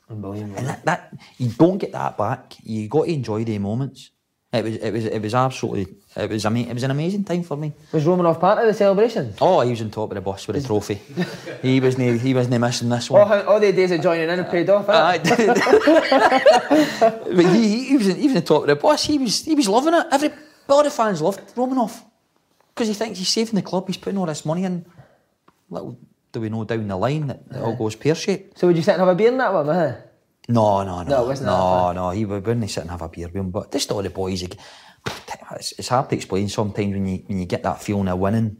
Unbelievable. 0.07 0.55
And 0.55 0.67
that, 0.67 0.85
that 0.85 1.13
you 1.39 1.49
don't 1.49 1.79
get 1.79 1.93
that 1.93 2.15
back. 2.15 2.53
You 2.63 2.87
got 2.87 3.05
to 3.05 3.11
enjoy 3.11 3.43
the 3.43 3.57
moments. 3.57 4.11
It 4.53 4.63
was 4.63 4.75
it 4.77 4.91
was 4.93 5.05
it 5.05 5.21
was 5.21 5.35
absolutely 5.35 5.87
it 6.15 6.29
was 6.29 6.45
ama- 6.45 6.59
it 6.59 6.73
was 6.73 6.83
an 6.83 6.91
amazing 6.91 7.25
time 7.25 7.43
for 7.43 7.57
me. 7.57 7.73
Was 7.91 8.05
Romanov 8.05 8.39
part 8.39 8.59
of 8.59 8.65
the 8.67 8.73
celebration? 8.73 9.33
Oh, 9.41 9.59
he 9.59 9.71
was 9.71 9.81
on 9.81 9.91
top 9.91 10.09
of 10.11 10.15
the 10.15 10.21
bus 10.21 10.47
with 10.47 10.55
a 10.55 10.61
trophy. 10.65 11.01
he 11.61 11.81
wasn't 11.81 12.21
he 12.21 12.33
wasn't 12.33 12.57
missing 12.61 12.87
this 12.87 13.11
All, 13.11 13.17
one. 13.19 13.27
how, 13.27 13.41
all 13.43 13.59
the 13.59 13.73
days 13.73 13.91
of 13.91 13.99
joining 14.01 14.29
in 14.29 14.45
paid 14.45 14.69
off? 14.69 14.87
Aye. 14.87 15.17
but 17.35 17.45
he, 17.53 17.67
he, 17.67 17.83
he 17.89 17.97
was 17.97 18.07
he 18.07 18.27
was 18.27 18.37
on 18.37 18.41
top 18.43 18.61
of 18.61 18.67
the 18.67 18.75
bus. 18.77 19.03
He 19.03 19.17
was 19.17 19.43
he 19.43 19.53
was 19.53 19.67
loving 19.67 19.93
it. 19.93 20.07
Every 20.11 20.29
all 20.69 20.81
the 20.83 20.91
fans 20.91 21.21
loved 21.21 21.53
Romanov 21.55 22.01
because 22.73 22.87
he 22.87 22.93
thinks 22.93 23.19
he's 23.19 23.27
saving 23.27 23.55
the 23.55 23.61
club. 23.61 23.85
He's 23.87 23.97
putting 23.97 24.17
all 24.17 24.25
this 24.27 24.45
money 24.45 24.63
in. 24.63 24.85
Little 25.69 25.97
do 26.31 26.39
we 26.41 26.49
know 26.49 26.63
down 26.63 26.87
the 26.87 26.95
line 26.95 27.27
that 27.27 27.41
it 27.51 27.57
all 27.57 27.75
goes 27.75 27.95
pear 27.95 28.15
shaped. 28.15 28.57
So 28.59 28.67
would 28.67 28.77
you 28.77 28.81
sit 28.83 28.93
and 28.93 28.99
have 29.01 29.09
a 29.09 29.15
beer 29.15 29.27
in 29.29 29.37
that 29.39 29.53
one, 29.53 29.69
eh? 29.69 29.95
No, 30.47 30.83
no, 30.83 31.03
no, 31.03 31.09
No, 31.09 31.23
it 31.23 31.27
wasn't 31.27 31.47
no, 31.47 31.91
no. 31.91 32.09
He 32.11 32.23
would- 32.25 32.45
wouldn't 32.45 32.69
sit 32.69 32.81
and 32.81 32.89
have 32.91 33.01
a 33.01 33.09
beer 33.09 33.27
with 33.27 33.35
him. 33.35 33.51
But 33.51 33.71
just 33.71 33.91
all 33.91 34.01
the 34.01 34.09
boys. 34.09 34.43
It's, 34.43 35.71
it's 35.77 35.87
hard 35.89 36.09
to 36.09 36.15
explain 36.15 36.49
sometimes 36.49 36.93
when 36.93 37.07
you 37.07 37.23
when 37.27 37.39
you 37.39 37.45
get 37.45 37.63
that 37.63 37.81
feeling 37.81 38.07
of 38.07 38.19
winning. 38.19 38.57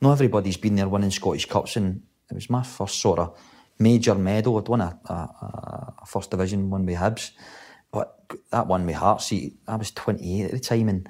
Not 0.00 0.12
everybody's 0.12 0.56
been 0.58 0.76
there 0.76 0.88
winning 0.88 1.10
Scottish 1.10 1.46
cups, 1.46 1.76
and 1.76 2.02
it 2.30 2.34
was 2.34 2.50
my 2.50 2.62
first 2.62 3.00
sort 3.00 3.18
of 3.18 3.36
major 3.78 4.14
medal. 4.14 4.58
I'd 4.58 4.68
won 4.68 4.80
a, 4.82 4.98
a, 5.06 5.94
a 6.02 6.06
first 6.06 6.30
division 6.30 6.70
one 6.70 6.84
with 6.86 6.96
Hibs, 6.96 7.30
but 7.90 8.18
that 8.50 8.66
one 8.66 8.84
with 8.86 8.96
Hearts. 8.96 9.26
See, 9.26 9.54
I 9.66 9.76
was 9.76 9.90
28 9.92 10.44
at 10.44 10.50
the 10.52 10.60
time, 10.60 10.88
and 10.90 11.08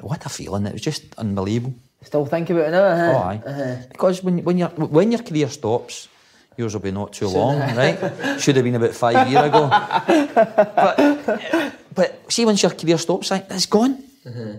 what, 0.00 0.24
a 0.24 0.28
feeling! 0.28 0.66
It 0.66 0.72
was 0.72 0.82
just 0.82 1.02
unbelievable. 1.18 1.74
Still 2.02 2.26
think 2.26 2.48
about 2.50 2.68
it 2.68 2.70
now, 2.70 2.84
eh? 2.84 3.12
Oh, 3.12 3.18
aye. 3.18 3.86
Because 3.90 4.22
when 4.22 4.38
when 4.44 4.56
your 4.58 4.68
when 4.68 5.10
your 5.12 5.22
career 5.22 5.48
stops, 5.48 6.08
yours 6.56 6.74
will 6.74 6.80
be 6.80 6.90
not 6.90 7.12
too 7.12 7.28
long, 7.28 7.58
right? 7.58 8.40
Should 8.40 8.56
have 8.56 8.64
been 8.64 8.74
about 8.74 8.94
five 8.94 9.30
years 9.30 9.46
ago. 9.46 9.68
but 9.68 11.74
but 11.94 12.32
see, 12.32 12.44
once 12.44 12.62
your 12.62 12.72
career 12.72 12.98
stops, 12.98 13.30
like, 13.30 13.46
it's 13.50 13.66
gone. 13.66 14.02
Mm-hmm. 14.24 14.58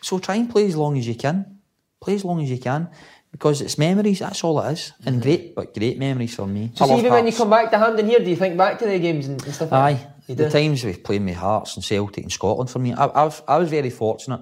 So 0.00 0.18
try 0.18 0.36
and 0.36 0.48
play 0.48 0.66
as 0.66 0.76
long 0.76 0.98
as 0.98 1.06
you 1.06 1.14
can. 1.14 1.58
Play 2.00 2.14
as 2.14 2.24
long 2.24 2.42
as 2.42 2.50
you 2.50 2.58
can. 2.58 2.88
Because 3.30 3.60
it's 3.60 3.78
memories, 3.78 4.18
that's 4.18 4.42
all 4.42 4.60
it 4.60 4.72
is. 4.72 4.92
And 5.04 5.16
mm-hmm. 5.16 5.22
great, 5.22 5.54
but 5.54 5.74
great 5.74 5.98
memories 5.98 6.34
for 6.34 6.46
me. 6.46 6.72
So 6.74 6.84
I 6.84 6.88
see, 6.88 6.94
love 6.94 7.00
even 7.00 7.12
when 7.12 7.26
you 7.26 7.32
come 7.32 7.50
back 7.50 7.70
to 7.70 7.78
Hampden 7.78 8.06
here, 8.06 8.18
do 8.18 8.28
you 8.28 8.36
think 8.36 8.56
back 8.56 8.78
to 8.80 8.86
the 8.86 8.98
games 8.98 9.28
and, 9.28 9.42
and 9.44 9.54
stuff 9.54 9.70
like 9.70 9.80
Aye, 9.80 9.92
that? 9.94 10.22
You 10.26 10.34
the 10.34 10.50
times 10.50 10.84
we've 10.84 11.02
played 11.02 11.24
with 11.24 11.36
Hearts 11.36 11.76
and 11.76 11.84
Celtic 11.84 12.24
and 12.24 12.32
Scotland 12.32 12.70
for 12.70 12.80
me, 12.80 12.92
I, 12.92 13.04
I, 13.04 13.24
was, 13.24 13.42
I 13.46 13.58
was 13.58 13.68
very 13.68 13.90
fortunate 13.90 14.40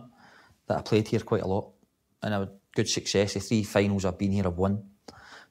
that 0.69 0.79
I 0.79 0.83
played 0.83 1.09
here 1.09 1.21
quite 1.21 1.43
a 1.43 1.47
lot 1.47 1.73
and 2.23 2.35
I 2.35 2.39
had 2.41 2.51
good 2.75 2.89
success. 2.89 3.35
The 3.35 3.41
three 3.41 3.63
finals 3.63 4.05
I've 4.05 4.19
been 4.19 4.33
here, 4.33 4.47
I've 4.47 4.57
won. 4.57 4.85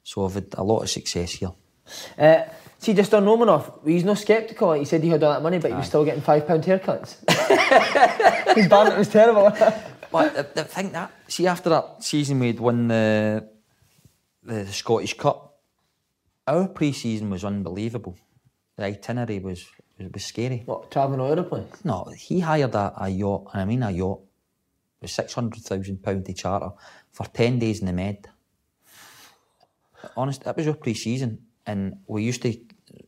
So 0.08 0.24
I've 0.24 0.36
had 0.36 0.48
a 0.54 0.64
lot 0.64 0.84
of 0.84 0.90
success 0.90 1.34
here. 1.34 1.52
Uh, 2.18 2.44
see, 2.78 2.94
just 2.94 3.14
on 3.14 3.26
Romanov, 3.26 3.86
he's 3.86 4.06
no 4.06 4.14
sceptical. 4.14 4.70
Like 4.70 4.80
he 4.80 4.86
said 4.86 5.04
he 5.04 5.10
had 5.10 5.22
all 5.22 5.34
that 5.34 5.44
money, 5.44 5.60
but 5.60 5.70
he 5.70 5.76
was 5.76 5.88
still 5.88 6.06
getting 6.06 6.22
£5 6.22 6.48
haircuts. 6.48 7.18
His 8.56 8.70
banter 8.70 8.98
was 8.98 9.10
terrible. 9.10 9.52
But 10.10 10.38
I, 10.38 10.62
I 10.62 10.64
think 10.64 10.94
that, 10.94 11.12
see, 11.28 11.46
after 11.48 11.70
that 11.70 12.02
season 12.02 12.40
we'd 12.40 12.62
won 12.62 12.88
the, 12.88 13.50
the 14.42 14.66
Scottish 14.68 15.18
Cup, 15.18 15.60
our 16.48 16.70
pre 16.70 16.94
season 16.94 17.30
was 17.30 17.44
unbelievable. 17.44 18.18
The 18.78 18.86
itinerary 18.86 19.40
was, 19.40 19.66
was, 20.00 20.10
was 20.14 20.24
scary. 20.24 20.64
what, 20.66 20.90
travelling 20.90 21.20
all 21.20 21.26
over 21.26 21.36
the 21.36 21.44
place? 21.44 21.84
No, 21.84 22.06
he 22.18 22.40
hired 22.40 22.74
a, 22.74 22.94
a 22.98 23.10
yacht, 23.10 23.48
and 23.52 23.62
I 23.62 23.66
mean 23.66 23.84
a 23.84 23.92
yacht, 23.92 24.22
with 25.02 25.12
six 25.12 25.34
hundred 25.34 25.64
thousand 25.64 26.02
pound 26.02 26.26
to 26.28 26.34
charter 26.34 26.70
for 27.12 27.26
ten 27.26 27.60
days 27.60 27.82
in 27.82 27.88
the 27.88 27.94
Med. 27.94 28.30
Honest, 30.16 30.44
that 30.44 30.56
was 30.56 30.68
our 30.68 30.76
pre-season, 30.76 31.40
and 31.66 31.98
we 32.08 32.24
used 32.24 32.42
to, 32.44 32.58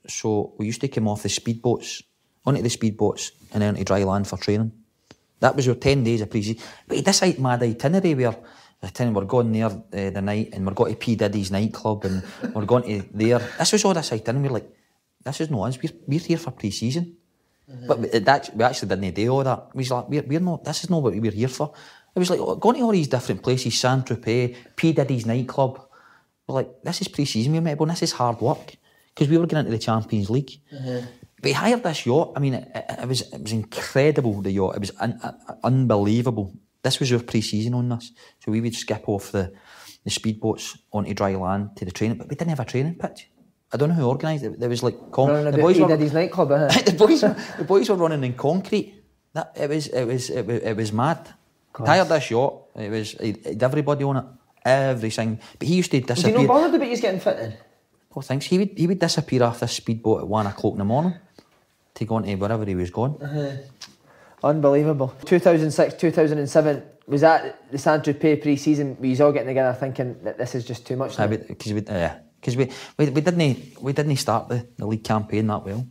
so 0.08 0.54
we 0.58 0.66
used 0.66 0.82
to 0.82 0.88
come 0.88 1.08
off 1.08 1.24
the 1.24 1.30
speedboats, 1.30 2.04
onto 2.46 2.62
the 2.62 2.70
speedboats, 2.70 3.32
and 3.54 3.62
then 3.62 3.76
to 3.76 3.84
dry 3.84 4.04
land 4.04 4.28
for 4.28 4.38
training. 4.38 4.72
That 5.40 5.56
was 5.56 5.66
your 5.66 5.76
ten 5.76 6.04
days 6.04 6.22
of 6.22 6.30
pre-season. 6.30 6.62
But 6.88 6.98
he 6.98 7.04
decided 7.04 7.40
mad 7.40 7.64
itinerary 7.64 8.16
where. 8.16 8.36
I 8.82 8.88
tell 8.88 9.08
him 9.08 9.14
we're 9.14 9.26
going 9.26 9.52
there 9.52 9.66
uh, 9.66 10.10
the 10.10 10.22
night 10.22 10.52
and 10.54 10.66
we're 10.66 10.74
going 10.74 10.94
to 10.94 10.98
P 10.98 11.18
Diddy's 11.18 11.52
nightclub 11.52 12.06
and 12.06 12.24
we're 12.56 12.64
going 12.64 12.84
to 12.84 13.10
there. 13.14 13.40
This 13.58 13.74
was 13.74 13.84
all 13.84 13.94
this 13.94 14.14
itinerary. 14.14 14.48
We're 14.48 14.54
like, 14.54 14.70
this 15.22 15.42
is 15.42 15.50
no 15.50 15.66
us. 15.66 15.78
We're, 15.84 15.92
we're 16.08 16.20
here 16.20 16.38
for 16.38 16.52
pre-season. 16.52 17.18
But 17.86 18.00
we, 18.00 18.08
that, 18.08 18.50
we 18.56 18.64
actually 18.64 18.88
didn't 18.88 19.16
do 19.16 19.28
all 19.28 19.44
that. 19.44 19.76
We 19.76 19.80
was 19.80 19.92
like, 19.92 20.08
we're, 20.08 20.22
we're 20.22 20.40
not, 20.40 20.64
this 20.64 20.86
is 20.86 20.90
not 20.90 21.04
what 21.04 21.14
we're 21.14 21.30
here 21.30 21.50
for. 21.50 21.74
It 22.16 22.20
was 22.20 22.30
like, 22.30 22.40
oh, 22.40 22.56
going 22.56 22.78
to 22.78 22.84
all 22.84 22.92
these 22.92 23.10
different 23.10 23.44
places, 23.44 23.78
Saint 23.78 24.06
Tropez, 24.06 24.56
P. 24.78 24.94
Diddy's 24.94 25.26
nightclub. 25.26 25.89
We're 26.50 26.56
like, 26.56 26.82
this 26.82 27.00
is 27.00 27.08
pre 27.08 27.26
season, 27.26 27.54
we're 27.54 27.62
meant 27.62 27.80
this 27.88 28.02
is 28.02 28.12
hard 28.12 28.42
work. 28.42 28.76
Because 29.14 29.30
we 29.30 29.38
were 29.38 29.46
getting 29.46 29.60
into 29.60 29.72
the 29.72 29.78
Champions 29.78 30.32
League. 30.32 30.52
But 31.42 31.48
he 31.48 31.54
hired 31.54 31.84
this 31.84 32.08
yacht. 32.08 32.34
I 32.36 32.40
mean, 32.40 32.56
it, 32.56 32.72
it, 32.74 32.86
it 33.04 33.08
was 33.08 33.22
it 33.22 33.42
was 33.42 33.52
incredible, 33.52 34.42
the 34.42 34.52
yacht. 34.52 34.76
It 34.76 34.80
was 34.80 34.92
un, 35.00 35.20
uh, 35.22 35.34
unbelievable. 35.64 36.52
This 36.82 37.00
was 37.00 37.14
our 37.14 37.20
pre 37.20 37.42
season 37.42 37.76
on 37.76 37.90
this. 37.90 38.12
So 38.44 38.52
we 38.52 38.62
would 38.62 38.74
skip 38.74 39.08
off 39.08 39.32
the, 39.32 39.54
the 40.04 40.10
speedboats 40.10 40.76
onto 40.92 41.14
dry 41.14 41.36
land 41.36 41.76
to 41.78 41.86
the 41.86 41.92
training, 41.92 42.18
but 42.18 42.28
we 42.30 42.36
didn't 42.36 42.50
have 42.50 42.60
a 42.60 42.66
training 42.66 42.96
pitch. 42.96 43.30
I 43.72 43.78
don't 43.78 43.90
know 43.90 43.96
who 43.96 44.08
organised 44.08 44.44
it. 44.44 44.60
There 44.60 44.70
was 44.70 44.82
like 44.82 44.98
con- 45.12 45.52
the 45.52 45.58
boys 45.60 45.80
were, 45.80 45.88
Diddy's 45.88 46.14
nightclub, 46.14 46.52
eh? 46.52 46.82
the 46.86 46.94
boys, 46.94 47.22
were- 47.22 47.36
the 47.60 47.64
boys 47.64 47.90
were 47.90 47.96
running 47.96 48.24
in 48.24 48.34
concrete. 48.34 48.96
That 49.34 49.52
it 49.56 49.70
was, 49.70 49.86
it 49.88 50.06
was, 50.06 50.32
it 50.32 50.48
was, 50.48 50.62
it 50.64 50.74
was 50.76 50.92
mad. 50.92 51.30
Tired 51.86 52.10
this 52.10 52.32
yacht. 52.32 52.54
It 52.76 52.90
was, 52.90 53.12
had 53.14 53.62
everybody 53.62 54.04
on 54.04 54.18
it, 54.18 54.26
every 54.66 55.10
single. 55.10 55.40
But 55.58 55.68
he 55.68 55.76
used 55.76 55.92
to 55.92 56.00
disappear. 56.00 56.34
Was 56.34 56.42
he 56.42 56.48
not 56.48 56.54
bothered 56.54 56.76
about 56.76 56.88
he's 56.88 57.02
getting 57.02 57.20
fitted? 57.20 57.58
Poor 58.10 58.24
things. 58.24 58.46
He 58.46 58.58
would, 58.58 58.78
he 58.78 58.88
would 58.88 59.00
disappear 59.00 59.44
off 59.44 59.60
this 59.60 59.74
speedboat 59.74 60.22
at 60.22 60.28
one 60.28 60.48
o'clock 60.48 60.74
in 60.74 60.80
the 60.80 60.86
morning 60.86 61.16
to 61.96 62.06
go 62.06 62.16
on 62.16 62.24
to 62.24 62.36
wherever 62.36 62.66
he 62.66 62.76
was 62.76 62.90
going. 62.90 63.18
Unbelievable. 64.44 65.14
2006, 65.26 65.96
2007, 65.96 66.84
was 67.08 67.22
that 67.22 67.72
the 67.72 67.78
Saint 67.78 68.04
Tropez 68.04 68.42
pre 68.42 68.56
season? 68.56 68.96
We 69.00 69.10
was 69.10 69.22
all 69.22 69.32
getting 69.32 69.48
together 69.48 69.78
thinking 69.78 70.24
that 70.24 70.38
this 70.38 70.56
is 70.56 70.66
just 70.66 70.88
too 70.88 70.96
much. 70.96 71.18
Because 71.18 71.74
we, 71.74 71.86
uh, 71.86 72.16
cause 72.42 72.56
we, 72.56 72.70
we, 72.98 73.10
we 73.10 73.22
didn't, 73.22 73.82
we 73.82 73.94
didn't 73.94 74.16
start 74.16 74.48
the, 74.48 74.68
the 74.78 74.86
league 74.86 75.04
campaign 75.04 75.48
that 75.48 75.66
well. 75.66 75.86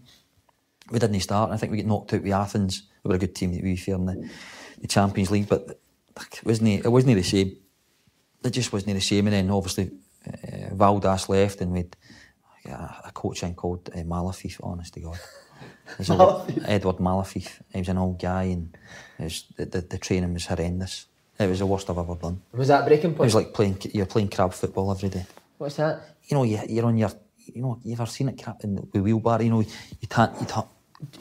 We 0.91 0.99
didn't 0.99 1.21
start. 1.21 1.51
I 1.51 1.57
think 1.57 1.73
we 1.73 1.79
get 1.79 1.87
knocked 1.87 2.15
out 2.15 2.23
with 2.23 2.33
Athens. 2.33 2.85
We 3.05 3.11
were 3.11 3.17
a 3.17 3.19
good 3.19 3.35
team 3.35 3.55
to 3.55 3.63
be 3.63 3.77
fair 3.77 3.97
in 3.97 4.07
the, 4.07 4.31
the 4.81 4.89
Champions 4.89 5.31
League, 5.31 5.49
but 5.49 5.81
it 6.17 6.45
wasn't 6.45 6.85
it 6.85 6.89
wasn't 6.91 7.17
the 7.17 7.23
same. 7.23 7.57
It 8.45 8.51
just 8.51 8.73
wasn't 8.73 8.95
the 8.95 9.01
same. 9.01 9.27
And 9.27 9.35
then 9.35 9.51
obviously 9.51 9.91
uh, 10.27 10.75
Valdas 10.75 11.29
left, 11.29 11.61
and 11.61 11.73
we'd 11.73 11.97
yeah, 12.65 12.93
a 13.05 13.13
coach 13.13 13.43
in 13.43 13.55
called 13.55 13.89
uh, 13.95 13.99
Malofeev. 13.99 14.61
Honest 14.63 14.95
to 14.95 15.01
God, 15.01 15.19
He's 15.97 16.11
a- 16.11 16.15
Malofeev? 16.15 16.65
Edward 16.69 16.97
Malofeev. 16.97 17.49
He 17.73 17.79
was 17.79 17.89
an 17.89 17.99
old 17.99 18.21
guy, 18.21 18.45
and 18.45 18.77
it 19.19 19.25
was, 19.25 19.45
the, 19.57 19.65
the 19.67 19.81
the 19.81 19.99
training 19.99 20.35
was 20.35 20.47
horrendous. 20.47 21.07
It 21.39 21.49
was 21.49 21.61
the 21.61 21.67
worst 21.67 21.89
I've 21.89 21.99
ever 21.99 22.17
done. 22.17 22.43
Was 22.53 22.69
that 22.69 22.85
breaking 22.87 23.11
point? 23.15 23.21
It 23.21 23.35
was 23.35 23.35
like 23.37 23.53
playing 23.55 23.79
you're 23.93 24.07
playing 24.07 24.29
crab 24.31 24.53
football 24.53 24.91
every 24.91 25.09
day. 25.09 25.25
What's 25.59 25.77
that? 25.77 26.01
You 26.25 26.37
know, 26.37 26.43
you, 26.45 26.61
you're 26.69 26.85
on 26.87 26.97
your, 26.99 27.11
you 27.47 27.63
know, 27.63 27.79
you've 27.83 28.01
ever 28.01 28.11
seen 28.11 28.29
it 28.29 28.43
crap 28.43 28.63
in 28.65 28.75
the 28.77 28.83
wheelbarrow. 28.83 29.43
You 29.43 29.51
know, 29.51 29.61
you 29.61 30.09
can't, 30.09 30.33
you 30.41 30.47
can't 30.47 30.67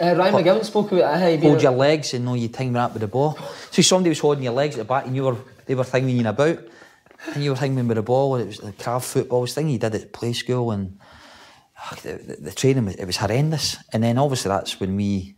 Uh, 0.02 0.16
Ryan 0.16 0.34
McGowan 0.34 0.66
spoke 0.66 0.92
about. 0.92 1.20
How 1.20 1.28
he 1.30 1.38
hold 1.38 1.62
your 1.62 1.72
legs 1.72 2.14
and 2.16 2.26
know 2.26 2.34
you 2.34 2.50
time 2.50 2.76
up 2.76 2.94
with 2.94 3.02
the 3.02 3.08
ball. 3.08 3.38
So 3.72 3.82
somebody 3.84 4.10
was 4.10 4.20
holding 4.20 4.44
your 4.44 4.54
legs 4.54 4.76
at 4.76 4.80
the 4.80 4.86
back 4.86 5.06
and 5.06 5.16
you 5.16 5.24
were 5.24 5.38
they 5.68 5.76
were 5.76 5.84
thinging 5.84 6.18
you 6.18 6.28
about 6.28 6.60
and 7.34 7.44
you 7.44 7.50
were 7.52 7.58
hanging 7.58 7.88
with 7.88 7.98
the 7.98 8.04
ball 8.04 8.36
it 8.38 8.46
was 8.48 8.58
the 8.60 8.72
crab 8.74 9.02
football 9.02 9.42
was 9.42 9.54
thing 9.54 9.68
he 9.68 9.78
did 9.78 9.96
at 9.96 10.14
play 10.14 10.34
school 10.34 10.72
and 10.72 10.98
ah, 11.80 11.98
the, 12.04 12.14
the, 12.14 12.36
the 12.42 12.52
training 12.52 12.86
was 12.86 12.96
it 12.96 13.06
was 13.06 13.18
horrendous. 13.18 13.78
And 13.94 14.04
then 14.04 14.18
obviously 14.18 14.50
that's 14.50 14.80
when 14.80 14.96
we 14.96 15.36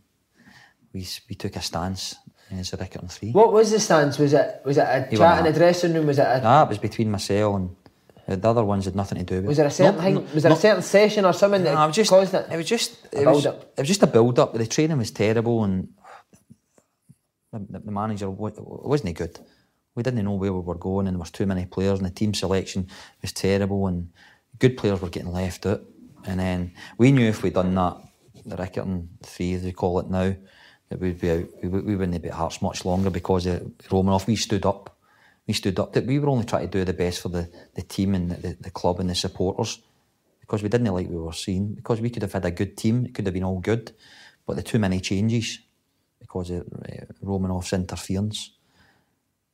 we 0.92 1.06
we 1.28 1.34
took 1.36 1.56
a 1.56 1.60
stance 1.62 2.16
as 2.50 2.72
a 2.72 2.76
Riccarton 2.76 3.10
three. 3.10 3.30
What 3.32 3.52
was 3.52 3.70
the 3.70 3.78
stance? 3.80 4.18
Was 4.18 4.32
it 4.32 4.60
was 4.64 4.76
it 4.76 4.82
a 4.82 5.08
You 5.10 5.18
chat 5.18 5.38
in 5.38 5.44
the 5.52 5.58
dressing 5.58 5.94
room? 5.94 6.06
Was 6.06 6.18
it 6.18 6.26
a, 6.26 6.40
Nah, 6.42 6.64
it 6.64 6.68
was 6.68 6.78
between 6.78 7.10
myself 7.10 7.56
and 7.56 7.76
the 8.42 8.48
other 8.48 8.62
ones 8.64 8.84
had 8.84 8.94
nothing 8.94 9.18
to 9.18 9.24
do 9.24 9.36
with 9.36 9.44
it. 9.44 9.48
was 9.48 9.56
there 9.56 9.66
a 9.66 9.70
certain 9.70 9.96
No, 9.96 10.02
thing? 10.02 10.34
was 10.34 10.42
there 10.44 10.50
no. 10.50 10.56
a 10.56 10.60
certain 10.60 10.82
session 10.82 11.24
or 11.24 11.32
something 11.32 11.64
that 11.64 11.74
No, 11.74 11.84
it 11.84 11.86
was 11.88 11.96
just, 11.96 12.10
caused 12.10 12.34
it? 12.34 12.46
It 12.52 12.56
was 12.56 12.66
just 12.68 12.90
A 13.12 13.22
it 13.22 13.26
was, 13.26 13.44
it 13.46 13.54
was 13.78 13.88
just 13.88 14.02
a 14.02 14.06
build 14.06 14.38
up. 14.38 14.52
The 14.54 14.66
training 14.66 14.98
was 14.98 15.10
terrible, 15.10 15.64
and 15.64 15.88
the, 17.52 17.80
the 17.80 17.90
manager 17.90 18.30
wasn't 18.30 19.16
good. 19.16 19.38
We 19.94 20.02
didn't 20.02 20.24
know 20.24 20.34
where 20.34 20.52
we 20.52 20.60
were 20.60 20.76
going, 20.76 21.06
and 21.06 21.16
there 21.16 21.20
was 21.20 21.30
too 21.30 21.46
many 21.46 21.66
players, 21.66 21.98
and 21.98 22.06
the 22.06 22.14
team 22.14 22.32
selection 22.32 22.88
was 23.22 23.32
terrible, 23.32 23.86
and 23.86 24.10
good 24.58 24.76
players 24.76 25.00
were 25.00 25.08
getting 25.08 25.32
left 25.32 25.66
out. 25.66 25.82
And 26.26 26.38
then 26.38 26.72
we 26.98 27.12
knew 27.12 27.28
if 27.28 27.42
we'd 27.42 27.54
done 27.54 27.74
that, 27.74 27.96
the 28.44 28.56
Riccarton 28.56 29.08
three, 29.22 29.54
as 29.54 29.62
we 29.62 29.72
call 29.72 30.00
it 30.00 30.08
now, 30.08 30.34
that 30.88 31.00
we'd 31.00 31.20
be 31.20 31.30
out. 31.30 31.46
We, 31.62 31.68
we 31.68 31.96
wouldn't 31.96 32.22
be 32.22 32.28
at 32.28 32.34
Hearts 32.34 32.62
much 32.62 32.84
longer 32.84 33.10
because 33.10 33.46
of 33.46 33.62
Romanov. 33.88 34.26
We 34.26 34.36
stood 34.36 34.66
up. 34.66 34.96
We 35.46 35.54
stood 35.54 35.78
up. 35.78 35.92
That 35.92 36.06
we 36.06 36.18
were 36.18 36.28
only 36.28 36.44
trying 36.44 36.68
to 36.68 36.78
do 36.78 36.84
the 36.84 36.92
best 36.92 37.20
for 37.20 37.28
the, 37.28 37.50
the 37.74 37.82
team 37.82 38.14
and 38.14 38.30
the, 38.30 38.56
the, 38.60 38.70
club 38.70 39.00
and 39.00 39.08
the 39.08 39.14
supporters 39.14 39.80
because 40.40 40.62
we 40.62 40.68
didn't 40.68 40.92
like 40.92 41.08
we 41.08 41.16
were 41.16 41.32
seeing. 41.32 41.74
Because 41.74 42.00
we 42.00 42.10
could 42.10 42.22
have 42.22 42.32
had 42.32 42.44
a 42.44 42.50
good 42.50 42.76
team, 42.76 43.06
it 43.06 43.14
could 43.14 43.26
have 43.26 43.34
been 43.34 43.44
all 43.44 43.60
good, 43.60 43.92
but 44.46 44.56
the 44.56 44.62
too 44.62 44.78
many 44.78 45.00
changes 45.00 45.60
because 46.18 46.50
of 46.50 46.60
uh, 46.60 47.04
Romanov's 47.24 47.72
interference. 47.72 48.52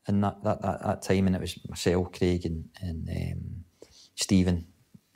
And 0.07 0.23
that, 0.23 0.43
that, 0.45 0.63
that, 0.63 0.83
that 0.83 1.03
time, 1.03 1.27
and 1.27 1.37
it 1.37 1.43
was 1.43 1.59
myself, 1.69 2.13
Craig, 2.13 2.47
and, 2.47 2.69
and 2.81 3.09
um, 3.09 3.65
Stephen 4.15 4.67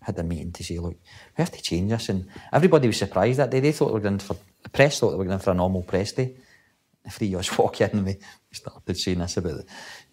had 0.03 0.19
a 0.19 0.23
meeting 0.23 0.53
to 0.53 0.65
say, 0.65 0.79
look, 0.79 0.95
we 0.95 1.43
have 1.43 1.53
to 1.53 1.63
change 1.63 1.91
this. 1.91 2.09
And 2.09 2.29
everybody 2.53 2.87
was 2.87 2.97
surprised 2.97 3.39
that 3.39 3.51
day. 3.51 3.61
They 3.61 3.73
thought 3.73 3.89
we 3.89 3.95
were 3.95 4.01
going 4.01 4.19
for, 4.19 4.37
the 4.63 4.69
press 4.69 4.99
thought 4.99 5.13
we 5.13 5.19
were 5.19 5.25
going 5.25 5.39
for 5.39 5.51
a 5.51 5.55
normal 5.55 5.83
press 5.83 6.13
day. 6.13 6.37
Three 7.09 7.35
us 7.35 7.57
walk 7.59 7.81
in 7.81 7.91
and 7.91 8.05
we 8.05 8.19
started 8.53 8.97
saying 8.97 9.19
this 9.19 9.37
about 9.39 9.57
the, 9.57 9.65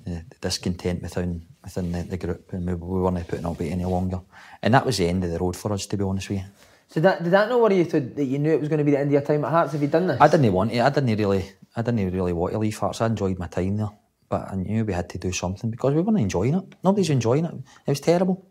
the, 0.05 0.25
the 0.30 0.36
discontent 0.39 1.01
within 1.01 1.45
within 1.61 1.91
the, 1.91 2.03
the 2.03 2.17
group 2.17 2.53
and 2.53 2.65
we, 2.65 2.73
we 2.75 3.01
weren't 3.01 3.28
putting 3.28 3.45
up 3.45 3.59
with 3.59 3.67
it 3.67 3.71
any 3.71 3.86
longer. 3.86 4.21
And 4.61 4.73
that 4.73 4.86
was 4.86 4.97
the 4.97 5.07
end 5.07 5.23
of 5.25 5.32
the 5.32 5.38
road 5.38 5.55
for 5.55 5.73
us, 5.73 5.86
to 5.88 5.97
be 5.97 6.05
honest 6.05 6.30
with 6.30 6.39
you. 6.39 6.45
So 6.88 7.01
that 7.01 7.23
did 7.23 7.34
that 7.34 7.49
not 7.49 7.59
worry 7.59 7.78
you 7.78 7.86
to, 7.86 7.99
that 7.99 8.23
you 8.23 8.39
knew 8.39 8.51
it 8.51 8.59
was 8.59 8.69
going 8.69 8.80
to 8.80 8.86
be 8.86 8.91
the 8.91 8.99
end 8.99 9.09
of 9.09 9.13
your 9.13 9.21
time 9.21 9.43
at 9.43 9.51
Hearts 9.51 9.73
if 9.73 9.82
you'd 9.82 9.91
done 9.91 10.07
this? 10.07 10.21
I 10.21 10.30
didn't 10.30 10.53
want 10.53 10.71
it. 10.71 10.80
I 10.80 10.89
didn't 10.89 11.17
really. 11.17 11.51
I 11.75 11.82
didn't 11.82 12.11
really 12.11 12.34
want 12.34 12.53
to 12.53 12.59
leave 12.59 12.78
Hearts. 12.78 13.01
I 13.01 13.05
enjoyed 13.05 13.38
my 13.38 13.47
time 13.47 13.78
there, 13.78 13.89
but 14.30 14.51
I 14.51 14.55
knew 14.55 14.84
we 14.86 14.93
had 14.93 15.09
to 15.09 15.17
do 15.17 15.32
something 15.32 15.69
because 15.71 15.93
we 15.93 16.01
weren't 16.01 16.19
enjoying 16.19 16.55
it. 16.55 16.75
Nobody's 16.84 17.09
enjoying 17.09 17.45
it. 17.45 17.53
It 17.86 17.91
was 17.91 17.99
terrible, 18.01 18.45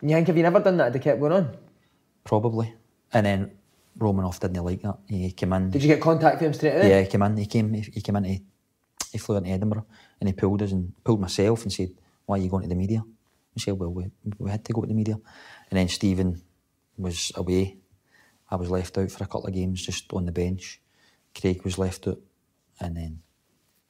And 0.00 0.10
you 0.10 0.16
think 0.16 0.28
if 0.28 0.36
you 0.36 0.42
never 0.42 0.60
done 0.60 0.76
that, 0.78 0.92
they 0.92 0.98
kept 0.98 1.20
going 1.20 1.32
on. 1.32 1.56
probably. 2.24 2.74
And 3.12 3.26
then 3.26 3.50
Romanov 3.98 4.38
didn't 4.40 4.64
like 4.64 4.82
that. 4.82 4.98
He 5.08 5.32
came 5.32 5.52
in. 5.54 5.70
Did 5.70 5.82
you 5.82 5.88
get 5.88 6.00
contact 6.00 6.36
with 6.36 6.46
him 6.48 6.52
straight 6.54 6.76
away? 6.76 6.88
Yeah, 6.90 7.00
he 7.00 7.06
came 7.08 7.22
in. 7.22 7.36
He 7.36 7.46
came. 7.46 7.72
He, 7.74 7.80
he 7.80 8.00
came 8.00 8.16
in. 8.16 8.24
He, 8.24 8.42
he 9.12 9.18
flew 9.18 9.36
into 9.36 9.50
Edinburgh 9.50 9.86
and 10.20 10.28
he 10.28 10.34
pulled 10.34 10.62
us 10.62 10.72
and 10.72 10.92
pulled 11.04 11.20
myself 11.20 11.62
and 11.62 11.72
said, 11.72 11.90
"Why 12.26 12.36
are 12.36 12.42
you 12.42 12.50
going 12.50 12.62
to 12.64 12.68
the 12.68 12.74
media?" 12.74 13.02
I 13.56 13.60
said, 13.60 13.78
"Well, 13.78 13.90
we, 13.90 14.04
we 14.38 14.50
had 14.50 14.64
to 14.66 14.72
go 14.72 14.82
to 14.82 14.86
the 14.86 14.94
media." 14.94 15.14
And 15.70 15.78
then 15.78 15.88
Stephen 15.88 16.40
was 16.96 17.32
away. 17.34 17.78
I 18.50 18.56
was 18.56 18.70
left 18.70 18.96
out 18.98 19.10
for 19.10 19.24
a 19.24 19.26
couple 19.26 19.46
of 19.46 19.54
games, 19.54 19.84
just 19.84 20.12
on 20.12 20.26
the 20.26 20.32
bench. 20.32 20.80
Craig 21.34 21.64
was 21.64 21.78
left 21.78 22.06
out, 22.08 22.18
and 22.80 22.96
then 22.96 23.22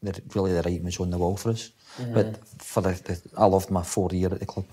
the, 0.03 0.20
really 0.34 0.53
the 0.53 0.62
writing 0.62 0.84
was 0.84 0.99
on 1.01 1.11
the 1.11 1.18
wall 1.18 1.36
for 1.36 1.51
us. 1.51 1.70
But 2.14 2.38
for 2.62 2.80
the, 2.82 2.90
the, 2.90 3.20
I 3.36 3.46
loved 3.46 3.70
my 3.70 3.82
four 3.82 4.11
year 4.12 4.28
at 4.32 4.38
the 4.40 4.46
club. 4.46 4.64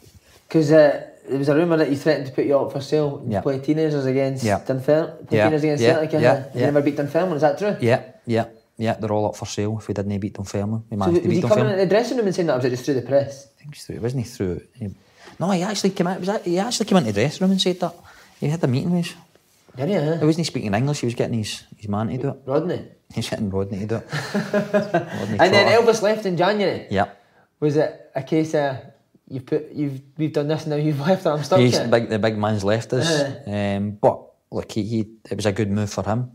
Because 0.47 0.71
uh, 0.71 1.07
there 1.27 1.39
was 1.39 1.49
a 1.49 1.55
rumour 1.55 1.77
that 1.77 1.89
you 1.89 1.95
threatened 1.97 2.27
to 2.27 2.31
put 2.33 2.45
you 2.45 2.57
up 2.59 2.71
for 2.71 2.81
sale 2.81 3.17
and 3.17 3.31
Yeah. 3.31 3.41
play 3.41 3.59
teenagers 3.59 4.05
against 4.05 4.43
Yeah. 4.43 4.59
Dunfermline. 4.65 5.27
Yeah. 5.31 5.43
teenagers 5.45 5.63
against 5.63 5.83
Yeah. 5.83 5.93
Celtic. 5.93 6.13
uh, 6.13 6.17
Yeah. 6.19 6.37
You 6.53 6.59
Yeah. 6.59 6.65
never 6.67 6.81
beat 6.81 6.97
Dunfermline, 6.97 7.35
is 7.35 7.41
that 7.41 7.57
true? 7.57 7.75
Yeah, 7.81 8.01
yeah, 8.27 8.45
yeah. 8.77 8.93
They're 8.93 9.11
all 9.11 9.25
up 9.25 9.35
for 9.35 9.47
sale. 9.47 9.77
If 9.79 9.87
we 9.87 9.95
didn't 9.95 10.19
beat 10.19 10.35
Dunfermline, 10.35 10.83
we 10.89 10.95
So 10.95 10.99
managed 10.99 11.13
was 11.15 11.21
to 11.23 11.29
beat 11.29 11.35
he 11.35 11.41
coming 11.41 11.49
Dunfermline. 11.57 11.73
into 11.73 11.85
the 11.85 11.89
dressing 11.89 12.17
room 12.17 12.25
and 12.27 12.35
saying 12.35 12.45
that, 12.47 12.53
or 12.53 12.57
was 12.57 12.65
it 12.65 12.69
just 12.69 12.85
through 12.85 12.93
the 12.93 13.01
press? 13.01 13.47
I 13.57 13.61
think 13.63 13.75
through, 13.77 13.99
wasn't 14.01 14.23
he 14.23 14.29
through? 14.29 14.61
He, 14.75 14.89
no, 15.39 15.49
he 15.49 15.63
actually 15.63 15.89
came 15.89 16.05
out. 16.07 16.19
Was 16.19 16.27
that, 16.27 16.43
he 16.45 16.59
actually 16.59 16.85
came 16.85 16.97
into 16.99 17.11
the 17.11 17.19
dressing 17.21 17.41
room 17.41 17.51
and 17.51 17.61
said 17.61 17.79
that. 17.79 17.95
He 18.39 18.47
had 18.49 18.63
a 18.63 18.67
meeting 18.67 18.91
with. 18.91 19.13
Did 19.75 19.89
he, 19.89 19.95
huh? 19.95 20.17
He 20.17 20.25
wasn't 20.25 20.47
speaking 20.47 20.73
English. 20.73 20.99
He 21.01 21.05
was 21.05 21.15
getting 21.15 21.37
his, 21.39 21.63
his 21.75 21.89
man 21.89 22.07
to 22.07 22.17
do 22.17 22.29
it. 22.29 22.41
Rodney. 22.45 22.87
He's 23.13 23.29
getting 23.29 23.49
Rodney 23.49 23.79
to 23.79 23.85
do 23.85 23.95
it. 23.95 24.05
And 24.13 25.53
then 25.53 25.71
Elvis 25.71 26.01
left 26.01 26.25
in 26.25 26.37
January. 26.37 26.87
Yeah. 26.89 27.09
Was 27.59 27.77
it 27.77 28.11
a 28.15 28.23
case 28.23 28.55
of 28.55 28.77
you've 29.27 29.45
put 29.45 29.71
you've 29.71 30.01
we've 30.17 30.33
done 30.33 30.47
this 30.47 30.63
and 30.63 30.71
now 30.71 30.75
you've 30.77 30.99
left 30.99 31.25
I'm 31.25 31.43
stuck 31.43 31.59
He's 31.59 31.77
here? 31.77 31.87
big, 31.87 32.09
the 32.09 32.19
big 32.19 32.37
man's 32.37 32.63
left 32.63 32.93
us. 32.93 33.09
Uh-huh. 33.09 33.51
Um, 33.51 33.91
but 33.91 34.21
look, 34.51 34.71
he, 34.71 34.83
he, 34.83 34.99
it 35.29 35.35
was 35.35 35.45
a 35.45 35.51
good 35.51 35.71
move 35.71 35.91
for 35.91 36.03
him. 36.03 36.31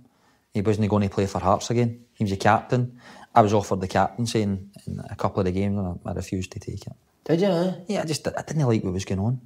He 0.53 0.61
wasn't 0.63 0.89
going 0.91 1.09
to 1.09 1.15
play 1.15 1.27
for 1.27 1.39
Hearts 1.39 1.71
again. 1.71 2.05
He 2.15 2.25
was 2.25 2.33
a 2.33 2.37
captain. 2.37 2.99
I 3.35 3.43
was 3.43 3.55
offered 3.55 3.81
the 3.81 3.89
captaincy 3.89 4.43
in, 4.43 4.71
in 4.87 5.01
a 5.09 5.15
couple 5.15 5.41
of 5.41 5.47
the 5.47 5.53
games 5.53 5.79
and 5.79 5.99
I, 6.05 6.11
I 6.11 6.13
refused 6.15 6.51
to 6.53 6.59
take 6.59 6.87
it. 6.87 6.93
Did 7.25 7.41
you, 7.41 7.47
huh? 7.47 7.73
Yeah, 7.87 8.03
I 8.03 8.05
just 8.05 8.27
I 8.27 8.43
didn't 8.43 8.67
like 8.67 8.83
what 8.83 8.93
was 8.93 9.05
going 9.05 9.21
on. 9.21 9.41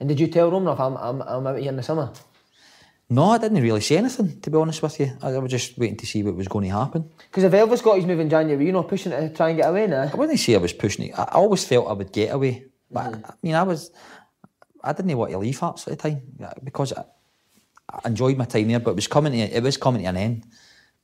And 0.00 0.08
did 0.08 0.18
you 0.20 0.28
tell 0.28 0.50
Romanov 0.50 0.80
I'm, 0.80 0.96
I'm, 0.96 1.22
I'm 1.22 1.46
out 1.46 1.58
here 1.58 1.68
in 1.68 1.76
the 1.76 1.82
summer? 1.82 2.12
No, 3.10 3.24
I 3.30 3.38
didn't 3.38 3.62
really 3.62 3.80
see 3.80 3.96
anything, 3.96 4.38
to 4.42 4.50
be 4.50 4.58
honest 4.58 4.82
with 4.82 5.00
you. 5.00 5.16
I, 5.22 5.30
I 5.30 5.38
was 5.38 5.50
just 5.50 5.78
waiting 5.78 5.96
to 5.96 6.06
see 6.06 6.22
what 6.22 6.34
was 6.34 6.46
going 6.48 6.68
to 6.68 6.76
happen. 6.76 7.08
Because 7.30 7.44
if 7.44 7.52
Elvis 7.52 7.82
got 7.82 7.96
his 7.96 8.04
move 8.04 8.20
in 8.20 8.28
January, 8.28 8.66
you 8.66 8.72
not 8.72 8.88
pushing 8.88 9.12
to 9.12 9.32
try 9.32 9.48
and 9.48 9.58
get 9.58 9.68
away 9.68 9.86
now? 9.86 10.10
I 10.12 10.14
wouldn't 10.14 10.38
say 10.38 10.54
I 10.54 10.58
was 10.58 10.74
pushing 10.74 11.06
it. 11.06 11.18
I 11.18 11.22
I 11.22 11.34
always 11.36 11.64
felt 11.64 11.88
I 11.88 11.94
would 11.94 12.12
get 12.12 12.34
away. 12.34 12.66
But 12.90 13.12
Mm-hmm. 13.12 13.24
I 13.26 13.34
mean, 13.42 13.54
I 13.54 13.62
was, 13.62 13.90
I 14.84 14.92
didn't 14.92 15.16
want 15.16 15.30
to 15.32 15.38
leave 15.38 15.58
Hearts 15.58 15.88
at 15.88 15.98
the 15.98 16.10
time 16.10 16.22
because 16.62 16.92
I, 16.92 17.04
I 17.90 18.08
enjoyed 18.08 18.36
my 18.36 18.44
time 18.44 18.68
there, 18.68 18.80
but 18.80 18.90
it 18.90 18.96
was 18.96 19.08
coming 19.08 19.32
to, 19.32 19.38
it 19.38 19.62
was 19.62 19.76
coming 19.78 20.02
to 20.02 20.08
an 20.08 20.16
end 20.16 20.44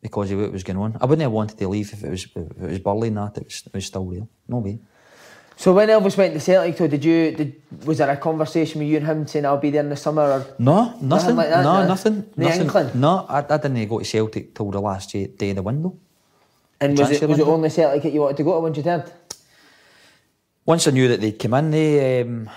because 0.02 0.30
of 0.30 0.40
what 0.40 0.52
was 0.52 0.62
going 0.62 0.78
on. 0.78 0.98
I 1.00 1.06
wouldn't 1.06 1.22
have 1.22 1.32
wanted 1.32 1.58
to 1.58 1.68
leave 1.68 1.90
if 1.92 2.04
it 2.04 2.10
was, 2.10 2.24
if 2.24 2.36
it 2.36 2.70
was 2.70 2.78
Burley 2.80 3.08
and 3.08 3.16
that, 3.16 3.38
it 3.38 3.44
was, 3.44 3.62
it 3.66 3.72
was 3.74 3.86
still 3.86 4.04
there. 4.10 4.26
No 4.46 4.58
way. 4.58 4.78
So 5.56 5.72
when 5.72 5.88
Elvis 5.88 6.16
went 6.16 6.34
to 6.34 6.40
Celtic, 6.40 6.76
so 6.76 6.86
did 6.88 7.04
you? 7.04 7.30
Did 7.32 7.62
was 7.86 7.98
there 7.98 8.10
a 8.10 8.16
conversation 8.16 8.80
with 8.80 8.88
you 8.88 8.96
and 8.98 9.06
him 9.06 9.26
saying 9.26 9.46
I'll 9.46 9.56
be 9.56 9.70
there 9.70 9.82
in 9.82 9.88
the 9.88 9.96
summer? 9.96 10.22
Or 10.22 10.46
No, 10.58 10.96
nothing. 11.00 11.36
like 11.36 11.48
that, 11.48 11.62
no, 11.62 11.82
no? 11.82 11.88
nothing. 11.88 12.26
No 12.36 12.46
nothing. 12.48 12.62
inkling? 12.62 12.90
No, 12.94 13.24
I, 13.28 13.38
I 13.38 13.56
didn't 13.58 13.88
go 13.88 13.98
to 14.00 14.04
Celtic 14.04 14.54
till 14.54 14.70
the 14.70 14.80
last 14.80 15.12
day, 15.12 15.26
day 15.26 15.50
of 15.50 15.56
the 15.56 15.62
window. 15.62 15.96
and 16.80 16.98
was 16.98 17.10
it 17.10 17.28
was 17.28 17.38
it 17.38 17.46
only 17.46 17.70
Celtic 17.70 18.02
that 18.02 18.12
you 18.12 18.20
wanted 18.20 18.36
to 18.38 18.42
go 18.44 18.54
to 18.54 18.60
once 18.60 18.76
you 18.76 18.82
did? 18.82 19.04
Once 20.66 20.88
I 20.88 20.90
knew 20.90 21.08
that 21.08 21.20
they'd 21.20 21.38
come 21.38 21.54
in, 21.54 21.70
they 21.70 22.22
um, 22.22 22.50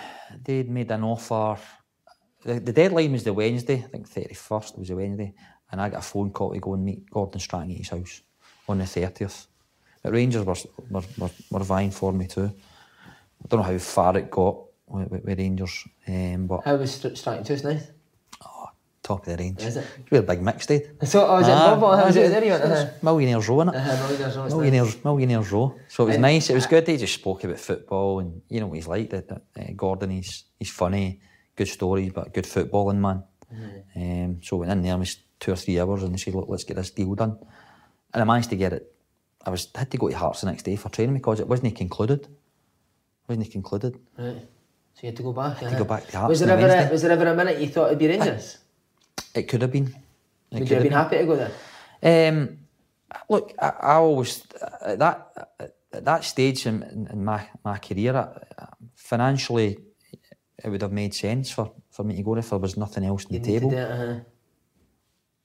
they'd 0.44 0.70
made 0.70 0.90
an 0.92 1.04
offer. 1.04 1.58
The, 2.44 2.60
the 2.60 2.74
deadline 2.74 3.12
was 3.12 3.24
the 3.24 3.34
Wednesday, 3.34 3.84
I 3.84 3.88
think 3.88 4.08
thirty 4.08 4.34
first 4.34 4.78
was 4.78 4.88
the 4.88 4.96
Wednesday, 4.96 5.34
and 5.72 5.80
I 5.80 5.90
got 5.90 6.00
a 6.00 6.02
phone 6.02 6.32
call 6.32 6.54
to 6.54 6.60
go 6.60 6.74
and 6.74 6.84
meet 6.84 7.10
Gordon 7.12 7.40
Strachan 7.40 7.72
at 7.72 7.78
his 7.78 7.90
house 7.90 8.22
on 8.68 8.80
the 8.80 8.86
thirtieth. 8.88 9.48
But 10.02 10.14
Rangers 10.14 10.46
were, 10.46 10.56
were, 10.90 11.04
were, 11.18 11.30
were 11.52 11.64
vying 11.64 11.92
for 11.92 12.12
me 12.14 12.28
too. 12.28 12.52
I 13.44 13.48
don't 13.48 13.60
know 13.62 13.72
how 13.72 13.78
far 13.78 14.18
it 14.18 14.30
got 14.30 14.58
with, 14.88 15.24
with, 15.24 15.38
Rangers, 15.38 15.86
um, 16.08 16.48
but 16.48 16.62
How 16.66 16.76
was 16.76 16.94
St- 16.94 17.18
Striking 17.18 17.44
Tooth 17.44 17.64
nice? 17.64 17.88
Oh, 18.46 18.68
top 19.04 19.20
of 19.20 19.26
the 19.26 19.44
range. 19.44 19.62
Is 19.62 19.78
it? 19.78 19.86
We're 20.10 20.20
a 20.20 20.24
big 20.24 20.42
mix, 20.42 20.66
did. 20.66 20.98
So 21.08 21.28
oh, 21.28 21.40
it 21.40 21.46
Ah, 21.46 21.76
Bobo? 21.76 21.96
How 21.96 22.06
was 22.06 22.18
ah, 22.18 22.22
it 22.22 22.30
there? 22.30 22.44
You 22.44 22.52
went, 22.52 22.64
uh-huh. 22.64 22.90
Millionaires 23.02 23.48
Row, 23.50 23.58
innit? 23.58 23.76
Uh-huh, 23.76 24.08
Millionaires 24.08 24.38
Row, 24.38 24.46
it's 24.46 24.54
Millionaires, 24.56 25.04
Millionaires 25.04 25.52
Row. 25.52 25.76
So 25.88 26.04
it 26.04 26.08
was 26.08 26.18
nice. 26.18 26.50
It 26.50 26.56
was 26.56 26.66
good. 26.68 26.88
He 26.88 26.98
just 26.98 27.14
spoke 27.14 27.44
about 27.44 27.60
football 27.60 28.20
and 28.20 28.42
you 28.50 28.60
know 28.60 28.68
what 28.68 28.76
he's 28.76 28.88
like. 28.88 29.10
That, 29.10 29.32
uh, 29.32 29.64
Gordon, 29.76 30.10
he's 30.12 30.46
he's 30.58 30.72
funny, 30.72 31.20
good 31.56 31.68
stories, 31.68 32.12
but 32.14 32.34
good 32.34 32.46
footballing 32.46 33.00
man. 33.00 33.24
Um, 33.96 34.42
so 34.44 34.58
went 34.58 34.72
in 34.72 34.82
there, 34.82 34.96
it 34.96 35.00
was 35.00 35.18
two 35.40 35.52
or 35.52 35.56
three 35.56 35.80
hours, 35.80 36.04
and 36.04 36.14
they 36.14 36.18
said, 36.18 36.36
"Look, 36.36 36.50
let's 36.50 36.64
get 36.64 36.76
this 36.76 36.92
deal 36.92 37.16
done." 37.16 37.38
And 38.14 38.22
I 38.22 38.26
managed 38.26 38.50
to 38.50 38.56
get 38.56 38.74
it. 38.74 38.94
I 39.46 39.50
was 39.50 39.70
had 39.74 39.90
to 39.92 39.98
go 39.98 40.10
to 40.10 40.18
Hearts 40.18 40.42
the 40.42 40.48
next 40.48 40.64
day 40.64 40.76
for 40.76 40.90
training 40.90 41.16
because 41.16 41.40
it 41.40 41.48
wasn't 41.48 41.76
concluded. 41.76 42.28
Wasn't 43.28 43.52
concluded. 43.52 44.00
Right. 44.18 44.42
So 44.94 45.02
you 45.04 45.08
had 45.10 45.18
to 45.18 45.24
go 45.24 45.34
back. 45.34 45.58
Had 45.58 45.72
to 45.72 45.78
go 45.78 45.86
back 45.86 46.08
to 46.08 46.28
Was 46.28 46.40
there 46.40 46.58
ever 46.58 46.88
a, 46.88 46.92
was 46.92 47.02
there 47.02 47.12
ever 47.12 47.28
a 47.28 47.36
minute 47.36 47.60
you 47.60 47.68
thought 47.68 47.88
it'd 47.88 48.00
be 48.00 48.08
Rangers? 48.08 48.58
It 49.36 49.44
could 49.44 49.62
have 49.62 49.72
been. 49.72 49.88
It 49.88 49.94
Would 50.52 50.60
could 50.60 50.70
you 50.70 50.76
have 50.76 50.84
been 50.84 50.92
been. 50.92 50.98
happy 50.98 51.18
to 51.18 51.26
go 51.26 51.36
there? 51.36 52.30
Um, 52.30 52.58
look, 53.30 53.54
I, 53.62 53.70
I 53.70 53.94
always 53.96 54.44
at 54.82 55.00
that 55.00 55.28
at 55.94 56.06
that 56.06 56.24
stage 56.24 56.66
in, 56.66 57.08
in, 57.12 57.24
my, 57.24 57.48
my 57.64 57.78
career, 57.78 58.16
uh, 58.16 58.66
financially, 58.96 59.78
it 60.64 60.70
would 60.70 60.82
have 60.82 60.92
made 60.92 61.14
sense 61.14 61.50
for, 61.50 61.72
for 61.90 62.04
me 62.04 62.16
to 62.16 62.24
go 62.24 62.36
if 62.36 62.50
there 62.50 62.60
was 62.60 62.78
nothing 62.78 63.06
else 63.06 63.26
on 63.26 63.32
the 63.32 63.38
You 63.38 63.60
table. 63.60 63.74
it, 63.74 63.80
uh-huh. 63.80 64.20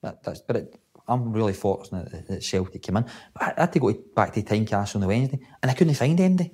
That, 0.03 0.23
that's, 0.23 0.41
but 0.41 0.57
it, 0.57 0.81
I'm 1.07 1.33
really 1.33 1.53
fortunate 1.53 2.27
that, 2.29 2.43
Celtic 2.43 2.83
came 2.83 2.97
in. 2.97 3.05
But 3.33 3.43
I, 3.43 3.55
I 3.57 3.61
had 3.63 3.73
to 3.73 3.79
go 3.79 3.93
back 4.15 4.33
to 4.35 4.43
Tynecastle 4.43 4.97
on 4.97 5.01
the 5.03 5.07
Wednesday, 5.07 5.41
and 5.63 5.71
I 5.71 5.75
couldn't 5.75 5.95
find 5.95 6.19
anybody 6.19 6.53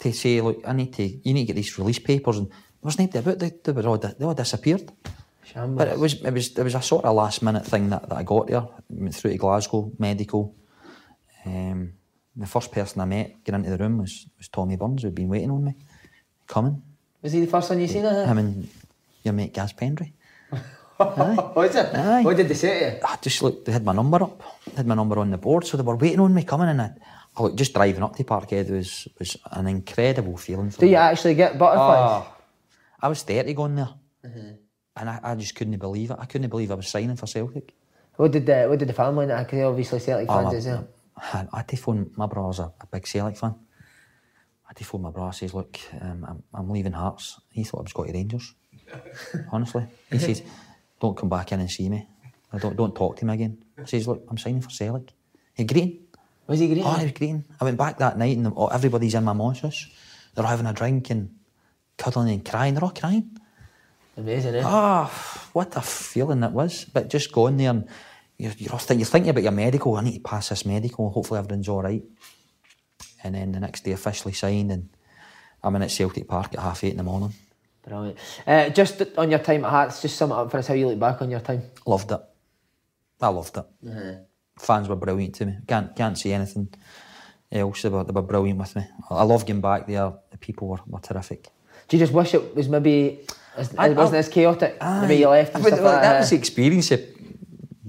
to 0.00 0.12
say, 0.12 0.40
look, 0.40 0.62
I 0.66 0.72
need 0.72 0.92
to, 0.94 1.02
you 1.02 1.34
need 1.34 1.46
to 1.46 1.52
get 1.52 1.56
these 1.56 1.78
release 1.78 1.98
papers, 1.98 2.38
and 2.38 2.48
there 2.48 2.56
was 2.82 2.98
nobody 2.98 3.18
about. 3.18 3.38
They, 3.38 3.52
they 3.62 3.72
were 3.72 3.86
all, 3.86 3.96
di- 3.98 4.14
they 4.18 4.24
all 4.24 4.34
disappeared. 4.34 4.90
Shambles. 5.44 5.78
But 5.78 5.88
it 5.88 5.98
was, 5.98 6.14
it 6.22 6.32
was, 6.32 6.58
it 6.58 6.62
was 6.62 6.74
a 6.74 6.82
sort 6.82 7.04
of 7.04 7.14
last 7.16 7.42
minute 7.42 7.64
thing 7.64 7.88
that, 7.90 8.08
that 8.08 8.16
I 8.18 8.22
got 8.22 8.46
there. 8.48 8.66
Went 8.90 9.14
through 9.14 9.32
to 9.32 9.38
Glasgow 9.38 9.90
medical. 9.98 10.54
Um, 11.46 11.94
the 12.36 12.46
first 12.46 12.70
person 12.70 13.00
I 13.00 13.04
met 13.06 13.42
getting 13.44 13.64
into 13.64 13.76
the 13.76 13.82
room 13.82 13.98
was, 13.98 14.26
was 14.36 14.48
Tommy 14.48 14.76
Burns, 14.76 15.02
who'd 15.02 15.14
been 15.14 15.28
waiting 15.28 15.50
on 15.50 15.64
me, 15.64 15.74
coming. 16.46 16.82
Was 17.22 17.32
he 17.32 17.40
the 17.40 17.46
first 17.46 17.70
one 17.70 17.80
you 17.80 17.88
seen? 17.88 18.04
Uh-huh? 18.04 18.26
Him 18.26 18.38
and 18.38 18.68
your 19.24 19.34
mate 19.34 19.52
Gaz 19.52 19.72
Pendrey. 19.72 20.12
Was 20.98 21.76
it? 21.76 21.94
Aye. 21.94 22.22
What 22.22 22.36
did 22.36 22.48
they 22.48 22.54
say 22.54 22.80
to 22.80 22.96
you? 22.96 23.00
I 23.04 23.16
just 23.22 23.40
looked, 23.42 23.66
they 23.66 23.72
had 23.72 23.84
my 23.84 23.92
number 23.92 24.20
up, 24.22 24.42
they 24.66 24.76
had 24.78 24.86
my 24.86 24.96
number 24.96 25.18
on 25.18 25.30
the 25.30 25.38
board, 25.38 25.64
so 25.64 25.76
they 25.76 25.82
were 25.84 25.94
waiting 25.96 26.18
on 26.18 26.34
me 26.34 26.42
coming, 26.42 26.68
and 26.68 26.82
I, 26.82 26.90
Look, 27.38 27.54
just 27.54 27.72
driving 27.74 28.02
up 28.02 28.16
to 28.16 28.24
Parkhead 28.24 28.70
was 28.70 29.08
was 29.18 29.36
an 29.52 29.66
incredible 29.66 30.36
feeling. 30.36 30.68
Do 30.70 30.86
me. 30.86 30.92
you 30.92 30.96
actually 30.96 31.34
get 31.34 31.58
butterflies? 31.58 32.24
Oh, 32.26 32.36
I 33.00 33.08
was 33.08 33.22
30 33.22 33.54
going 33.54 33.76
there, 33.76 33.90
and 34.96 35.08
I, 35.10 35.20
I 35.22 35.34
just 35.36 35.54
couldn't 35.54 35.78
believe 35.78 36.10
it. 36.10 36.16
I 36.18 36.26
couldn't 36.26 36.50
believe 36.50 36.70
I 36.70 36.74
was 36.74 36.88
signing 36.88 37.16
for 37.16 37.26
Celtic. 37.26 37.74
What 38.16 38.32
did 38.32 38.46
the 38.46 38.66
what 38.66 38.78
did 38.78 38.88
the 38.88 38.92
family? 38.92 39.26
Because 39.26 39.60
obviously 39.62 40.00
Celtic 40.00 40.28
Oh, 40.28 40.42
fans 40.42 40.54
as 40.54 40.66
well. 40.66 40.88
I, 41.16 41.46
I 41.52 41.56
had 41.58 41.68
to 41.68 41.76
phone 41.76 42.10
my 42.16 42.26
brother's 42.26 42.58
a, 42.58 42.72
a 42.80 42.86
big 42.90 43.06
Celtic 43.06 43.36
fan. 43.36 43.54
I 44.64 44.68
had 44.70 44.76
to 44.76 44.84
phone 44.84 45.02
my 45.02 45.10
brother. 45.10 45.32
Says, 45.32 45.54
look, 45.54 45.78
um, 46.00 46.24
I'm, 46.28 46.42
I'm 46.52 46.70
leaving 46.70 46.92
Hearts. 46.92 47.40
He 47.50 47.64
thought 47.64 47.78
I 47.78 47.82
was 47.82 47.92
going 47.92 48.12
to 48.12 48.18
Rangers. 48.18 48.54
Honestly, 49.52 49.86
he 50.10 50.18
says, 50.18 50.42
don't 51.00 51.16
come 51.16 51.28
back 51.28 51.52
in 51.52 51.60
and 51.60 51.70
see 51.70 51.88
me. 51.88 52.08
I 52.52 52.58
don't 52.58 52.76
don't 52.76 52.94
talk 52.94 53.16
to 53.18 53.24
me 53.24 53.34
again. 53.34 53.58
I 53.78 53.84
says, 53.84 54.08
look, 54.08 54.24
I'm 54.28 54.38
signing 54.38 54.60
for 54.62 54.70
Celtic. 54.70 55.12
He 55.54 55.64
greeting. 55.64 56.07
Was 56.48 56.58
he 56.58 56.66
green? 56.66 56.82
Oh, 56.84 56.94
he 56.94 57.04
was 57.04 57.12
green. 57.12 57.44
I 57.60 57.64
went 57.64 57.76
back 57.76 57.98
that 57.98 58.18
night 58.18 58.36
and 58.36 58.52
oh, 58.56 58.68
everybody's 58.68 59.14
in 59.14 59.22
my 59.22 59.34
mom's. 59.34 59.86
They're 60.34 60.44
having 60.44 60.66
a 60.66 60.72
drink 60.72 61.10
and 61.10 61.36
cuddling 61.96 62.32
and 62.32 62.44
crying. 62.44 62.74
They're 62.74 62.82
all 62.82 62.90
crying. 62.90 63.38
Amazing, 64.16 64.56
eh? 64.56 64.62
Ah, 64.64 65.06
what 65.52 65.76
a 65.76 65.82
feeling 65.82 66.40
that 66.40 66.52
was. 66.52 66.86
But 66.86 67.10
just 67.10 67.32
going 67.32 67.58
there 67.58 67.70
and 67.70 67.86
you're, 68.38 68.52
you're, 68.56 68.72
all 68.72 68.78
think, 68.78 68.98
you're 68.98 69.06
thinking 69.06 69.30
about 69.30 69.42
your 69.42 69.52
medical. 69.52 69.94
I 69.96 70.02
need 70.02 70.14
to 70.14 70.20
pass 70.20 70.48
this 70.48 70.64
medical. 70.64 71.10
Hopefully 71.10 71.38
everything's 71.38 71.68
all 71.68 71.82
right. 71.82 72.02
And 73.22 73.34
then 73.34 73.52
the 73.52 73.60
next 73.60 73.84
day 73.84 73.92
officially 73.92 74.32
signed 74.32 74.72
and 74.72 74.88
I'm 75.62 75.76
in 75.76 75.82
at 75.82 75.90
Celtic 75.90 76.26
Park 76.26 76.54
at 76.54 76.60
half 76.60 76.82
eight 76.82 76.92
in 76.92 76.96
the 76.96 77.02
morning. 77.02 77.34
Brilliant. 77.86 78.18
Uh, 78.46 78.70
just 78.70 79.02
on 79.18 79.30
your 79.30 79.40
time 79.40 79.64
at 79.64 79.70
Hearts, 79.70 80.02
just 80.02 80.16
sum 80.16 80.30
it 80.30 80.34
up 80.34 80.50
for 80.50 80.58
us 80.58 80.66
how 80.66 80.74
you 80.74 80.88
look 80.88 80.98
back 80.98 81.20
on 81.20 81.30
your 81.30 81.40
time. 81.40 81.62
Loved 81.86 82.10
it. 82.10 82.20
I 83.20 83.28
loved 83.28 83.56
it. 83.56 83.64
Fans 84.58 84.88
were 84.88 84.96
brilliant 84.96 85.34
to 85.36 85.46
me. 85.46 85.56
Can't 85.66 85.94
can't 85.96 86.16
say 86.18 86.32
anything 86.32 86.68
else. 87.50 87.82
They 87.82 87.88
were, 87.88 88.04
they 88.04 88.12
were 88.12 88.22
brilliant 88.22 88.58
with 88.58 88.76
me. 88.76 88.84
I 89.10 89.14
I 89.16 89.22
love 89.22 89.46
getting 89.46 89.60
back 89.62 89.86
there. 89.86 90.12
The 90.30 90.38
people 90.38 90.68
were, 90.68 90.80
were 90.86 91.00
terrific. 91.00 91.48
Do 91.88 91.96
you 91.96 92.02
just 92.02 92.12
wish 92.12 92.34
it 92.34 92.54
was 92.54 92.68
maybe 92.68 93.20
as, 93.56 93.74
I- 93.76 93.88
it 93.88 93.96
wasn't 93.96 94.16
I- 94.16 94.18
as 94.18 94.28
chaotic? 94.28 94.76
Maybe 94.82 95.16
you 95.16 95.28
left 95.28 95.54
and 95.54 95.62
But, 95.62 95.72
stuff 95.72 95.84
like, 95.84 96.02
that 96.02 96.12
that. 96.12 96.20
was 96.20 96.30
the 96.30 96.36
experience 96.36 96.90
of 96.90 97.00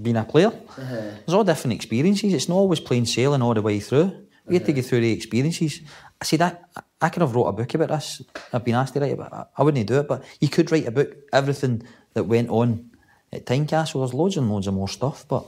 being 0.00 0.16
a 0.16 0.24
player. 0.24 0.48
Uh-huh. 0.48 0.94
There's 1.26 1.34
all 1.34 1.44
different 1.44 1.74
experiences. 1.74 2.32
It's 2.32 2.48
not 2.48 2.56
always 2.56 2.80
plain 2.80 3.04
sailing 3.04 3.42
all 3.42 3.52
the 3.54 3.62
way 3.62 3.80
through. 3.80 4.12
You 4.48 4.54
have 4.54 4.64
to 4.64 4.72
uh-huh. 4.72 4.80
go 4.80 4.88
through 4.88 5.00
the 5.02 5.12
experiences. 5.12 5.80
I 6.20 6.24
see 6.24 6.36
that 6.38 6.70
I 7.00 7.08
could 7.10 7.20
have 7.22 7.34
wrote 7.34 7.46
a 7.46 7.52
book 7.52 7.74
about 7.74 7.88
this. 7.88 8.22
I've 8.52 8.64
been 8.64 8.74
asked 8.74 8.94
to 8.94 9.00
write 9.00 9.12
about 9.12 9.32
it. 9.32 9.46
I 9.58 9.62
wouldn't 9.62 9.86
do 9.86 10.00
it, 10.00 10.08
but 10.08 10.24
you 10.40 10.48
could 10.48 10.70
write 10.72 10.86
a 10.86 10.90
book, 10.90 11.14
everything 11.32 11.82
that 12.14 12.24
went 12.24 12.48
on 12.50 12.90
at 13.32 13.46
Tynecastle. 13.46 14.00
There's 14.00 14.14
loads 14.14 14.36
and 14.36 14.50
loads 14.50 14.66
of 14.66 14.74
more 14.74 14.88
stuff, 14.88 15.24
but 15.28 15.44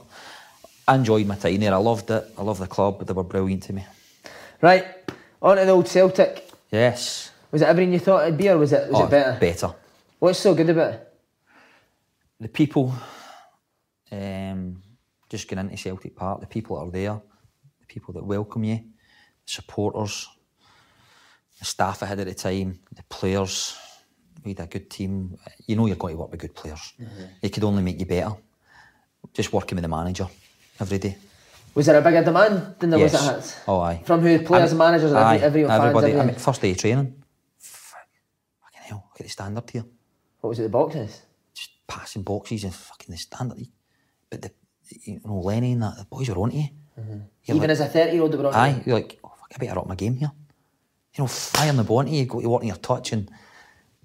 I 0.87 0.95
enjoyed 0.95 1.25
my 1.27 1.35
time 1.35 1.59
there. 1.59 1.73
I 1.73 1.77
loved 1.77 2.09
it. 2.11 2.25
I 2.37 2.41
loved 2.41 2.61
the 2.61 2.67
club. 2.67 3.05
They 3.05 3.13
were 3.13 3.23
brilliant 3.23 3.63
to 3.63 3.73
me. 3.73 3.85
Right, 4.61 4.85
on 5.41 5.57
to 5.57 5.65
the 5.65 5.71
old 5.71 5.87
Celtic. 5.87 6.49
Yes. 6.71 7.31
Was 7.51 7.61
it 7.61 7.67
everything 7.67 7.93
you 7.93 7.99
thought 7.99 8.23
it'd 8.23 8.37
be, 8.37 8.49
or 8.49 8.57
was 8.57 8.73
it 8.73 8.89
was 8.89 9.01
Oh, 9.01 9.05
it 9.05 9.11
better? 9.11 9.37
Better. 9.39 9.73
What's 10.19 10.39
so 10.39 10.53
good 10.55 10.69
about 10.69 10.93
it? 10.93 11.09
the 12.39 12.49
people, 12.49 12.93
um, 14.11 14.81
just 15.29 15.47
going 15.47 15.59
into 15.59 15.77
Celtic 15.77 16.13
Park, 16.13 16.41
the 16.41 16.47
people 16.47 16.75
that 16.77 16.87
are 16.87 16.91
there, 16.91 17.21
the 17.79 17.85
people 17.87 18.13
that 18.13 18.25
welcome 18.25 18.65
you, 18.65 18.75
the 18.75 18.83
supporters, 19.45 20.27
the 21.59 21.63
staff 21.63 22.03
I 22.03 22.07
had 22.07 22.19
at 22.19 22.27
the 22.27 22.33
time, 22.33 22.79
the 22.93 23.03
players. 23.03 23.77
We 24.43 24.51
had 24.51 24.59
a 24.61 24.67
good 24.67 24.89
team. 24.89 25.37
You 25.67 25.77
know 25.77 25.85
you're 25.85 25.95
going 25.95 26.15
to 26.15 26.19
work 26.19 26.31
with 26.31 26.41
good 26.41 26.55
players. 26.55 26.93
They 27.41 27.47
could 27.47 27.63
only 27.63 27.81
make 27.81 27.97
you 27.99 28.05
better. 28.05 28.35
Just 29.33 29.53
working 29.53 29.77
with 29.77 29.83
the 29.83 29.87
manager 29.89 30.27
every 30.79 30.97
day. 30.97 31.17
Was 31.75 31.87
there 31.87 31.97
a 31.97 32.01
bigger 32.01 32.23
demand 32.23 32.75
than 32.79 32.91
there 32.91 32.99
was 32.99 33.13
Yes. 33.13 33.21
at 33.21 33.29
Hearts? 33.33 33.55
Oh, 33.67 33.79
aye. 33.79 34.01
From 34.05 34.21
who? 34.21 34.39
Players 34.43 34.71
and 34.71 34.79
managers 34.79 35.11
and 35.11 35.19
every, 35.19 35.37
Aye, 35.39 35.45
everyone, 35.45 35.69
fans, 35.69 35.81
everybody. 35.81 36.19
I 36.19 36.25
mean, 36.25 36.35
first 36.35 36.61
day 36.61 36.71
of 36.71 36.77
training. 36.77 37.23
Fuck, 37.57 38.07
Fucking 38.61 38.81
hell, 38.89 39.03
look 39.09 39.19
at 39.19 39.25
the 39.25 39.29
standard 39.29 39.69
here. 39.69 39.85
What 40.41 40.49
was 40.49 40.59
it, 40.59 40.63
the 40.63 40.69
boxes? 40.69 41.21
just 41.53 41.71
passing 41.87 42.23
boxes 42.23 42.63
and 42.63 42.73
fucking 42.73 43.11
the 43.11 43.17
standard. 43.17 43.67
But 44.29 44.41
the, 44.41 44.51
you 44.89 45.19
know, 45.25 45.39
Lenny 45.39 45.73
and 45.73 45.83
that, 45.83 45.97
the 45.97 46.05
boys 46.05 46.29
were 46.29 46.37
on 46.37 46.51
to 46.51 46.57
you. 46.57 46.69
Mm-hmm. 46.99 47.19
You're 47.45 47.57
Even 47.57 47.61
like, 47.61 47.69
as 47.69 47.79
a 47.79 47.87
30 47.87 48.11
year 48.13 48.21
old, 48.21 48.31
they 48.31 48.37
were 48.37 48.47
on 48.47 48.53
aye, 48.53 48.69
you? 48.69 48.83
you're 48.85 48.95
like, 48.95 49.19
oh, 49.23 49.31
fuck, 49.39 49.51
I 49.55 49.57
better 49.57 49.79
up 49.79 49.87
my 49.87 49.95
game 49.95 50.15
here. 50.15 50.31
You 51.15 51.23
know, 51.23 51.27
firing 51.27 51.77
the 51.77 51.83
ball 51.83 52.01
into 52.01 52.11
you, 52.13 52.25
go 52.25 52.41
to 52.41 52.49
work 52.49 52.61
on 52.61 52.67
your 52.67 52.75
touch. 52.77 53.13
And, 53.13 53.29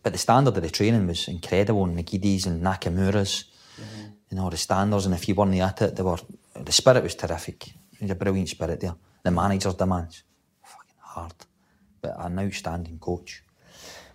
but 0.02 0.12
the 0.12 0.18
standard 0.18 0.56
of 0.56 0.62
the 0.62 0.70
training 0.70 1.06
was 1.06 1.28
incredible. 1.28 1.84
And 1.84 1.98
McGeady's 1.98 2.46
and 2.46 2.62
Nakamura's, 2.62 3.44
mm-hmm. 3.80 4.10
you 4.30 4.36
know, 4.36 4.50
the 4.50 4.56
standards. 4.56 5.06
And 5.06 5.14
if 5.14 5.28
you 5.28 5.34
weren't 5.34 5.54
at 5.54 5.82
it, 5.82 5.96
they 5.96 6.02
were, 6.02 6.18
the 6.64 6.72
spirit 6.72 7.02
was 7.02 7.14
terrific. 7.14 7.68
It 7.68 8.02
was 8.02 8.10
a 8.10 8.14
brilliant 8.14 8.48
spirit 8.48 8.80
there. 8.80 8.94
The 9.22 9.30
manager's 9.30 9.74
demands, 9.74 10.22
fucking 10.62 10.96
hard. 11.00 11.34
But 12.00 12.14
an 12.18 12.38
outstanding 12.38 12.98
coach. 12.98 13.42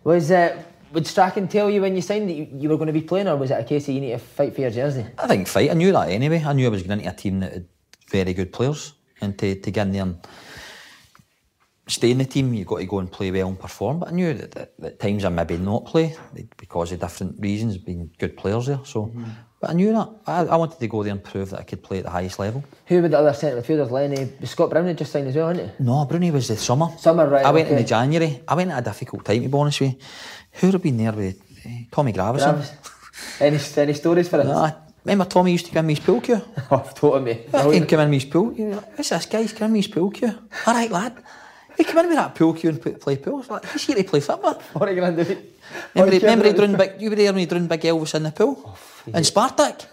Was 0.03 0.31
uh, 0.31 0.61
would 0.93 1.07
Strachan 1.07 1.47
tell 1.47 1.69
you 1.69 1.81
when 1.81 1.95
you 1.95 2.01
signed 2.01 2.29
that 2.29 2.33
you, 2.33 2.47
you 2.51 2.69
were 2.69 2.77
going 2.77 2.87
to 2.87 2.93
be 2.93 3.01
playing, 3.01 3.27
or 3.27 3.35
was 3.35 3.51
it 3.51 3.59
a 3.59 3.63
case 3.63 3.87
of 3.87 3.95
you 3.95 4.01
need 4.01 4.11
to 4.11 4.19
fight 4.19 4.53
for 4.53 4.61
your 4.61 4.69
jersey? 4.69 5.05
I 5.17 5.27
think 5.27 5.47
fight. 5.47 5.71
I 5.71 5.73
knew 5.73 5.91
that 5.91 6.09
anyway. 6.09 6.43
I 6.45 6.53
knew 6.53 6.67
I 6.67 6.69
was 6.69 6.83
going 6.83 6.99
into 6.99 7.11
a 7.11 7.15
team 7.15 7.39
that 7.39 7.53
had 7.53 7.67
very 8.09 8.33
good 8.33 8.53
players, 8.53 8.93
and 9.19 9.37
to, 9.39 9.55
to 9.55 9.71
get 9.71 9.87
in 9.87 9.93
there 9.93 10.03
and 10.03 10.17
stay 11.87 12.11
in 12.11 12.19
the 12.19 12.25
team, 12.25 12.53
you've 12.53 12.67
got 12.67 12.77
to 12.77 12.85
go 12.85 12.99
and 12.99 13.11
play 13.11 13.31
well 13.31 13.47
and 13.47 13.59
perform. 13.59 13.99
But 13.99 14.09
I 14.09 14.11
knew 14.11 14.33
that, 14.33 14.51
that, 14.51 14.73
that 14.79 14.99
times 14.99 15.25
I 15.25 15.29
maybe 15.29 15.57
not 15.57 15.85
play 15.85 16.15
because 16.57 16.91
of 16.91 16.99
different 16.99 17.39
reasons, 17.39 17.77
being 17.77 18.11
good 18.19 18.37
players 18.37 18.67
there. 18.67 18.79
So, 18.85 19.11
but 19.63 19.69
I 19.69 19.73
knew 19.75 19.93
that. 19.93 20.09
I, 20.27 20.39
I 20.41 20.55
wanted 20.57 20.77
to 20.77 20.87
go 20.89 21.03
there 21.03 21.13
and 21.13 21.23
prove 21.23 21.51
that 21.51 21.61
I 21.61 21.63
could 21.63 21.81
play 21.81 21.99
at 21.99 22.03
the 22.03 22.09
highest 22.09 22.37
level. 22.37 22.65
Who 22.87 23.01
were 23.01 23.07
the 23.07 23.17
other 23.17 23.31
centre 23.31 23.61
midfielders? 23.61 23.91
Lenny, 23.91 24.29
Scott 24.43 24.69
Brown 24.69 24.87
had 24.87 24.97
just 24.97 25.13
signed 25.13 25.29
as 25.29 25.37
well, 25.37 25.47
hadn't 25.47 25.69
he? 25.69 25.83
No, 25.85 26.03
Brownie 26.03 26.31
was 26.31 26.49
the 26.49 26.57
summer. 26.57 26.89
Summer, 26.97 27.25
right, 27.29 27.45
I 27.45 27.51
went 27.51 27.67
okay. 27.67 27.77
in 27.77 27.81
the 27.81 27.87
January. 27.87 28.41
I 28.45 28.55
went 28.55 28.71
at 28.71 28.79
a 28.79 28.81
difficult 28.81 29.23
time, 29.23 29.41
to 29.41 29.47
be 29.47 29.57
honest 29.57 29.79
with 29.79 29.93
you. 29.93 29.99
Who 30.55 30.67
would 30.67 30.73
have 30.73 30.83
been 30.83 30.97
there 30.97 31.13
with 31.13 31.41
eh, 31.65 31.85
Tommy? 31.89 32.11
Travis. 32.11 32.43
Any, 33.39 33.57
any 33.77 33.93
stories 33.93 34.27
for 34.27 34.41
us? 34.41 34.47
No, 34.47 34.57
I- 34.57 34.75
remember 35.05 35.23
Tommy 35.23 35.53
used 35.53 35.67
to 35.67 35.71
come 35.71 35.85
in 35.85 35.95
his 35.95 36.03
pool 36.05 36.19
cue? 36.19 36.41
I've 36.69 36.93
told 36.93 37.23
me. 37.23 37.45
I 37.53 37.61
can 37.61 37.87
come 37.87 38.01
in 38.01 38.11
his 38.11 38.25
pool. 38.25 38.47
What's 38.47 39.11
this 39.11 39.25
guy? 39.27 39.43
He's 39.43 39.53
coming 39.53 39.77
with 39.77 39.85
his 39.85 39.93
pool 39.95 40.11
cue. 40.11 40.37
All 40.67 40.73
right, 40.73 40.91
lad. 40.91 41.23
He 41.77 41.83
come 41.83 41.99
in 41.99 42.07
with 42.07 42.17
that 42.17 42.35
pool 42.35 42.53
cue 42.53 42.69
and 42.69 42.81
play, 42.81 42.93
play 42.93 43.17
pool. 43.17 43.39
It's 43.39 43.49
like, 43.49 43.65
he's 43.71 43.83
here 43.85 43.95
to 43.95 44.03
play 44.03 44.19
football. 44.19 44.53
40 44.55 44.95
grand 44.95 45.19
a 45.19 45.23
week. 45.23 45.37
Remember, 45.95 46.13
he- 46.13 46.19
Oh, 46.19 46.21
remember 46.21 46.47
he 46.47 46.53
drowned 46.53 46.77
big, 46.77 47.01
you 47.01 47.09
were 47.09 47.15
there 47.15 47.31
when 47.31 47.39
he 47.39 47.45
drowned 47.45 47.69
Big 47.69 47.81
Elvis 47.81 48.13
in 48.15 48.23
the 48.23 48.31
pool? 48.31 48.77
in 49.07 49.13
Spartak? 49.23 49.85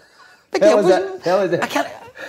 Big 0.51 0.61
Hell 0.61 0.79
is 0.79 0.85
Elvis. 0.85 1.15
it? 1.17 1.21
Hell 1.23 1.41
is 1.41 1.53
it? 1.53 1.63
I 1.63 1.67
can't, 1.67 1.87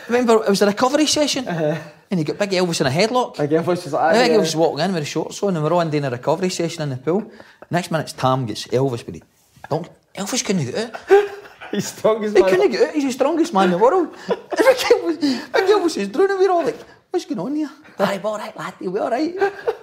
remember, 0.09 0.35
it 0.45 0.49
was 0.49 0.63
a 0.63 0.67
recovery 0.67 1.07
session. 1.07 1.47
And 1.49 2.19
he 2.19 2.25
got 2.25 2.39
Big 2.39 2.51
Elvis 2.51 2.81
in 2.81 2.87
a 2.87 2.91
headlock. 2.91 3.39
Like 3.39 3.51
Elvis 3.51 3.85
was 3.85 3.93
like, 3.93 4.03
I 4.03 4.19
think 4.19 4.31
yeah. 4.33 4.37
Elvis 4.37 4.41
was 4.41 4.57
walking 4.57 4.85
in 4.85 4.93
with 4.93 5.01
his 5.03 5.09
shorts 5.09 5.43
on 5.43 5.57
and 5.57 5.65
we're 5.65 5.73
all 5.73 5.81
in 5.81 5.91
doing 5.91 6.05
a 6.05 6.11
recovery 6.11 6.51
session 6.51 6.83
in 6.83 6.91
the 6.91 6.97
pool. 6.97 7.31
Next 7.71 7.91
minute's 7.91 8.13
Tam 8.13 8.47
gets 8.47 8.67
Elvis, 8.69 9.05
but 9.05 9.15
he, 9.17 9.23
don't, 9.69 9.89
Elvis 10.15 10.45
couldn't 10.45 10.65
get 10.67 10.77
out. 10.77 11.01
He's 11.73 11.89
strong 11.89 12.23
as 12.25 12.33
He 12.35 12.41
man. 12.41 12.51
couldn't 12.51 12.71
get 12.71 12.89
out. 12.89 12.95
He's 12.95 13.05
the 13.05 13.13
strongest 13.13 13.55
man 13.55 13.65
in 13.65 13.71
the 13.73 13.79
world. 13.79 14.15
And 14.29 14.39
Big 14.57 14.77
Elvis, 14.77 15.21
Big 15.21 15.65
Elvis 15.65 15.97
is 15.97 16.09
drowning. 16.09 16.39
We're 16.39 16.51
all 16.51 16.65
like, 16.65 16.79
what's 17.13 17.25
going 17.27 17.39
on 17.39 17.55
here? 17.55 17.71
Right, 17.99 18.25
all 18.25 18.39
right, 18.39 18.57
lad. 18.57 18.75
He'll 18.81 18.91
be 18.91 18.99
all 18.99 19.11
right. 19.11 19.35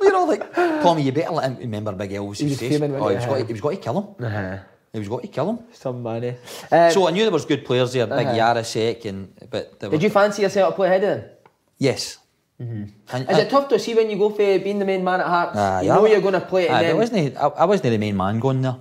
We're 0.02 0.16
all 0.16 0.28
like, 0.34 0.54
Tommy, 0.54 1.04
you 1.04 1.12
better 1.14 1.32
let 1.32 1.46
him 1.52 1.58
remember 1.58 1.94
Big 1.94 2.12
Elvis' 2.12 2.44
was 2.44 2.60
face. 2.60 2.78
fuming, 2.78 2.96
Oh, 2.96 3.08
he 3.10 3.16
was, 3.16 3.24
he? 3.24 3.30
got, 3.30 3.48
he 3.48 3.54
was 3.54 3.62
got 3.62 3.70
to 3.72 3.78
kill 3.78 3.98
him. 4.02 4.26
Uh-huh. 4.26 4.58
He 4.92 5.00
was 5.00 5.08
got 5.08 5.22
to 5.22 5.28
kill 5.28 5.50
him. 5.52 5.60
Some 5.72 6.02
money. 6.04 6.36
Uh, 6.72 6.90
So 6.90 7.08
I 7.08 7.12
knew 7.12 7.24
there 7.24 7.32
was 7.32 7.46
good 7.46 7.64
players 7.64 7.94
there, 7.94 8.08
Big 8.08 8.28
Uh-huh. 8.28 8.36
Jarosik, 8.56 9.06
and 9.06 9.34
but 9.50 9.80
did 9.80 10.02
you 10.04 10.10
fancy 10.10 10.42
yourself 10.42 10.74
to 10.74 10.76
play 10.76 10.88
ahead 10.88 11.04
of 11.04 11.10
them? 11.22 11.30
Yes. 11.78 12.18
And- 12.60 12.92
Is 13.32 13.38
it 13.38 13.50
tough 13.50 13.70
to 13.70 13.80
see 13.80 13.94
when 13.96 14.10
you 14.10 14.18
go 14.18 14.30
for 14.32 14.60
being 14.60 14.80
the 14.80 14.86
main 14.86 15.04
man 15.04 15.22
at 15.22 15.28
Hearts? 15.28 15.56
Ah, 15.56 15.80
you 15.82 15.88
know 15.90 16.06
you're 16.06 16.20
going 16.28 16.34
to 16.34 16.42
play 16.42 16.66
it 16.66 16.72
Aye, 16.72 16.82
there 16.82 16.90
then... 16.90 16.98
wasn't. 16.98 17.38
I, 17.38 17.48
I 17.64 17.66
wasn't 17.66 17.92
the 17.92 17.98
main 17.98 18.18
man 18.18 18.40
going 18.40 18.62
there. 18.62 18.76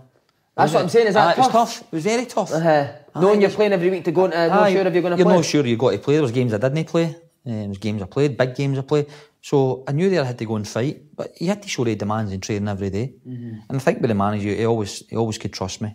That's 0.57 0.73
what 0.75 0.83
I'm 0.83 0.89
saying, 0.89 1.07
is 1.09 1.15
that 1.15 1.29
Aye, 1.29 1.33
It 1.33 1.39
was 1.39 1.47
tough? 1.49 1.75
tough. 1.79 1.83
It 1.93 1.93
was 1.95 2.03
very 2.05 2.27
tough. 2.27 2.51
Uh-huh. 2.53 2.87
Knowing 3.15 3.39
Aye, 3.39 3.43
you're 3.43 3.51
playing 3.51 3.73
every 3.73 3.91
week 3.91 4.05
to 4.07 4.11
go 4.11 4.25
uh, 4.25 4.29
not 4.49 4.73
sure 4.73 4.85
if 4.85 4.93
you're 4.95 5.03
going 5.03 5.13
to 5.13 5.19
You're 5.19 5.27
play. 5.27 5.37
not 5.37 5.45
sure 5.45 5.65
you've 5.65 5.79
got 5.79 5.91
to 5.93 5.99
play. 5.99 6.15
There 6.15 6.23
was 6.23 6.33
games 6.33 6.53
I 6.53 6.59
didn't 6.59 6.85
play. 6.87 7.15
There 7.49 7.69
games 7.87 8.03
I 8.03 8.07
played, 8.07 8.37
big 8.37 8.55
games 8.55 8.79
I 8.79 8.83
played. 8.83 9.07
So 9.41 9.85
I 9.89 9.93
knew 9.93 10.09
that 10.11 10.21
I 10.21 10.27
had 10.27 10.39
to 10.39 10.45
go 10.45 10.57
and 10.57 10.67
fight, 10.67 10.97
but 11.17 11.33
he 11.37 11.47
had 11.47 11.63
to 11.63 11.69
show 11.69 11.85
the 11.85 11.95
demands 11.95 12.33
in 12.33 12.41
training 12.41 12.69
every 12.69 12.91
day. 12.91 13.15
And 13.25 13.63
I 13.71 13.79
think 13.79 14.01
with 14.01 14.09
the 14.11 14.15
manager, 14.15 14.49
he 14.55 14.65
always 14.67 15.03
he 15.11 15.17
always 15.17 15.39
could 15.39 15.53
trust 15.53 15.81
me. 15.81 15.91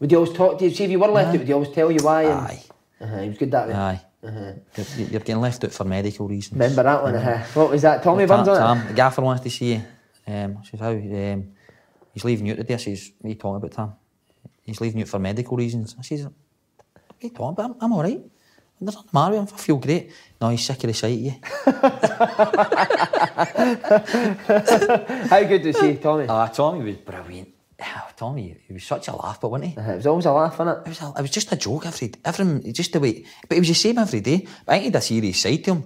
Would 0.00 0.10
he 0.10 0.16
always 0.16 0.32
talk 0.32 0.58
to 0.58 0.64
you? 0.64 0.70
See, 0.74 0.84
if 0.84 0.90
you 0.90 0.98
were 0.98 1.08
left 1.08 1.28
out, 1.34 1.38
would 1.38 1.46
he 1.46 1.52
always 1.52 1.70
tell 1.70 1.90
you 1.90 2.00
why? 2.02 2.22
and- 2.22 2.40
Aye, 2.50 2.62
Uh-huh, 3.00 3.20
he 3.22 3.28
was 3.28 3.38
good 3.38 3.50
that 3.50 3.68
way. 3.68 3.74
aye. 3.74 4.00
You're, 4.22 5.08
you're 5.10 5.20
getting 5.20 5.40
left 5.40 5.62
out 5.64 5.72
for 5.72 5.84
medical 5.84 6.26
reasons. 6.28 6.58
Remember 6.60 6.82
that 6.82 7.02
one? 7.02 7.14
Uh-huh. 7.14 7.38
What 7.60 7.70
was 7.70 7.82
that? 7.82 8.02
Tommy 8.02 8.26
Burns 8.26 8.48
on 8.48 8.56
it? 8.56 8.58
Tam, 8.58 8.86
the 8.88 8.94
gaffer 8.94 9.22
wants 9.22 9.42
to 9.44 9.50
see 9.50 9.74
you. 9.74 9.82
Um, 10.26 10.58
says, 10.68 10.80
how? 10.80 10.90
Um, 10.90 11.52
he's 12.12 12.24
leaving 12.24 12.46
you 12.46 12.54
today. 12.56 12.74
I 12.74 12.78
says, 12.78 13.12
what 13.20 13.26
are 13.28 13.30
you 13.30 13.34
talking 13.36 13.56
about, 13.56 13.72
Tam? 13.72 13.92
He's 14.62 14.80
leaving 14.80 14.98
you 15.00 15.06
for 15.06 15.18
medical 15.20 15.56
reasons. 15.56 15.94
I 15.98 16.02
says, 16.02 16.24
what 16.24 16.32
are 17.22 17.26
you 17.26 17.30
talking 17.30 17.52
about? 17.52 17.70
I'm, 17.70 17.76
I'm 17.82 17.92
all 17.92 18.02
right. 18.02 18.20
There's 18.80 18.94
nothing 18.94 19.10
the 19.12 19.18
matter 19.18 19.40
with 19.40 19.48
him. 19.50 19.54
I 19.56 19.60
feel 19.60 19.76
great. 19.76 20.12
No, 20.40 20.48
he's 20.50 20.64
sick 20.64 20.84
of 20.84 20.88
the 20.88 20.94
sight 20.94 21.14
of 21.14 21.20
you. 21.20 21.34
How 25.28 25.42
good 25.44 25.64
was 25.64 25.80
he, 25.80 25.96
Tommy? 25.96 26.26
Ah, 26.28 26.46
Tommy 26.48 26.84
was 26.84 26.96
brilliant. 26.96 27.48
Ah, 27.80 28.08
Tommy, 28.16 28.56
he 28.66 28.72
was 28.72 28.84
such 28.84 29.08
a 29.08 29.16
laugh, 29.16 29.40
but 29.40 29.50
wasn't 29.50 29.70
he? 29.72 29.78
Uh-huh, 29.78 29.92
It 29.92 29.96
was 29.96 30.06
always 30.06 30.26
a 30.26 30.32
laugh, 30.32 30.58
wasn't 30.58 30.78
It 30.78 30.86
it? 30.86 30.88
was, 30.90 31.02
a, 31.02 31.12
it 31.18 31.22
was 31.22 31.30
just 31.30 31.52
a 31.52 31.56
joke 31.56 31.86
every 31.86 32.12
every 32.24 32.72
just 32.72 32.92
the 32.92 33.00
way, 33.00 33.24
but 33.48 33.56
it 33.56 33.60
was 33.60 33.68
the 33.68 33.74
same 33.74 33.98
every 33.98 34.20
day. 34.20 34.46
I 34.66 34.72
think 34.72 34.80
he 34.82 34.86
had 34.86 34.96
a 34.96 35.00
serious 35.00 35.40
side 35.40 35.62
to 35.64 35.72
him. 35.74 35.84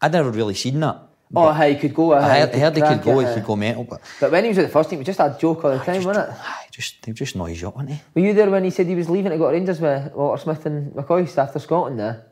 I'd 0.00 0.12
never 0.12 0.30
really 0.30 0.54
seen 0.54 0.80
that. 0.80 1.00
Oh, 1.34 1.50
how 1.50 1.66
he 1.66 1.76
could 1.76 1.94
go. 1.94 2.12
Uh, 2.12 2.16
I 2.16 2.18
aye, 2.20 2.38
heard, 2.40 2.50
I 2.54 2.58
heard 2.58 2.76
he 2.76 2.82
could 2.82 3.02
go, 3.02 3.18
he 3.20 3.34
could 3.34 3.44
go 3.44 3.56
mental, 3.56 3.84
but 3.84 4.00
But 4.20 4.30
when 4.32 4.44
he 4.44 4.48
was 4.48 4.58
with 4.58 4.66
the 4.66 4.72
first 4.72 4.90
team, 4.90 4.98
it 4.98 5.06
was 5.06 5.16
just 5.16 5.20
a 5.20 5.36
joke 5.40 5.64
all 5.64 5.70
the 5.70 5.78
time, 5.78 5.94
just, 5.94 6.06
wasn't 6.06 6.28
it? 6.28 6.34
aye, 6.38 6.66
just 6.70 7.04
he 7.04 7.10
would 7.10 7.16
just 7.16 7.36
noise 7.36 7.60
you 7.60 7.68
up, 7.68 7.76
wasn't 7.76 7.94
he? 7.94 8.00
Were 8.14 8.26
you 8.26 8.34
there 8.34 8.50
when 8.50 8.64
he 8.64 8.70
said 8.70 8.86
he 8.86 8.94
was 8.94 9.08
leaving 9.08 9.30
to 9.32 9.38
go 9.38 9.46
to 9.46 9.52
Rangers 9.52 9.80
with 9.80 10.12
Walter 10.12 10.42
Smith 10.42 10.66
and 10.66 10.92
McCoy 10.92 11.38
after 11.38 11.58
Scotland 11.58 11.98
there? 11.98 12.26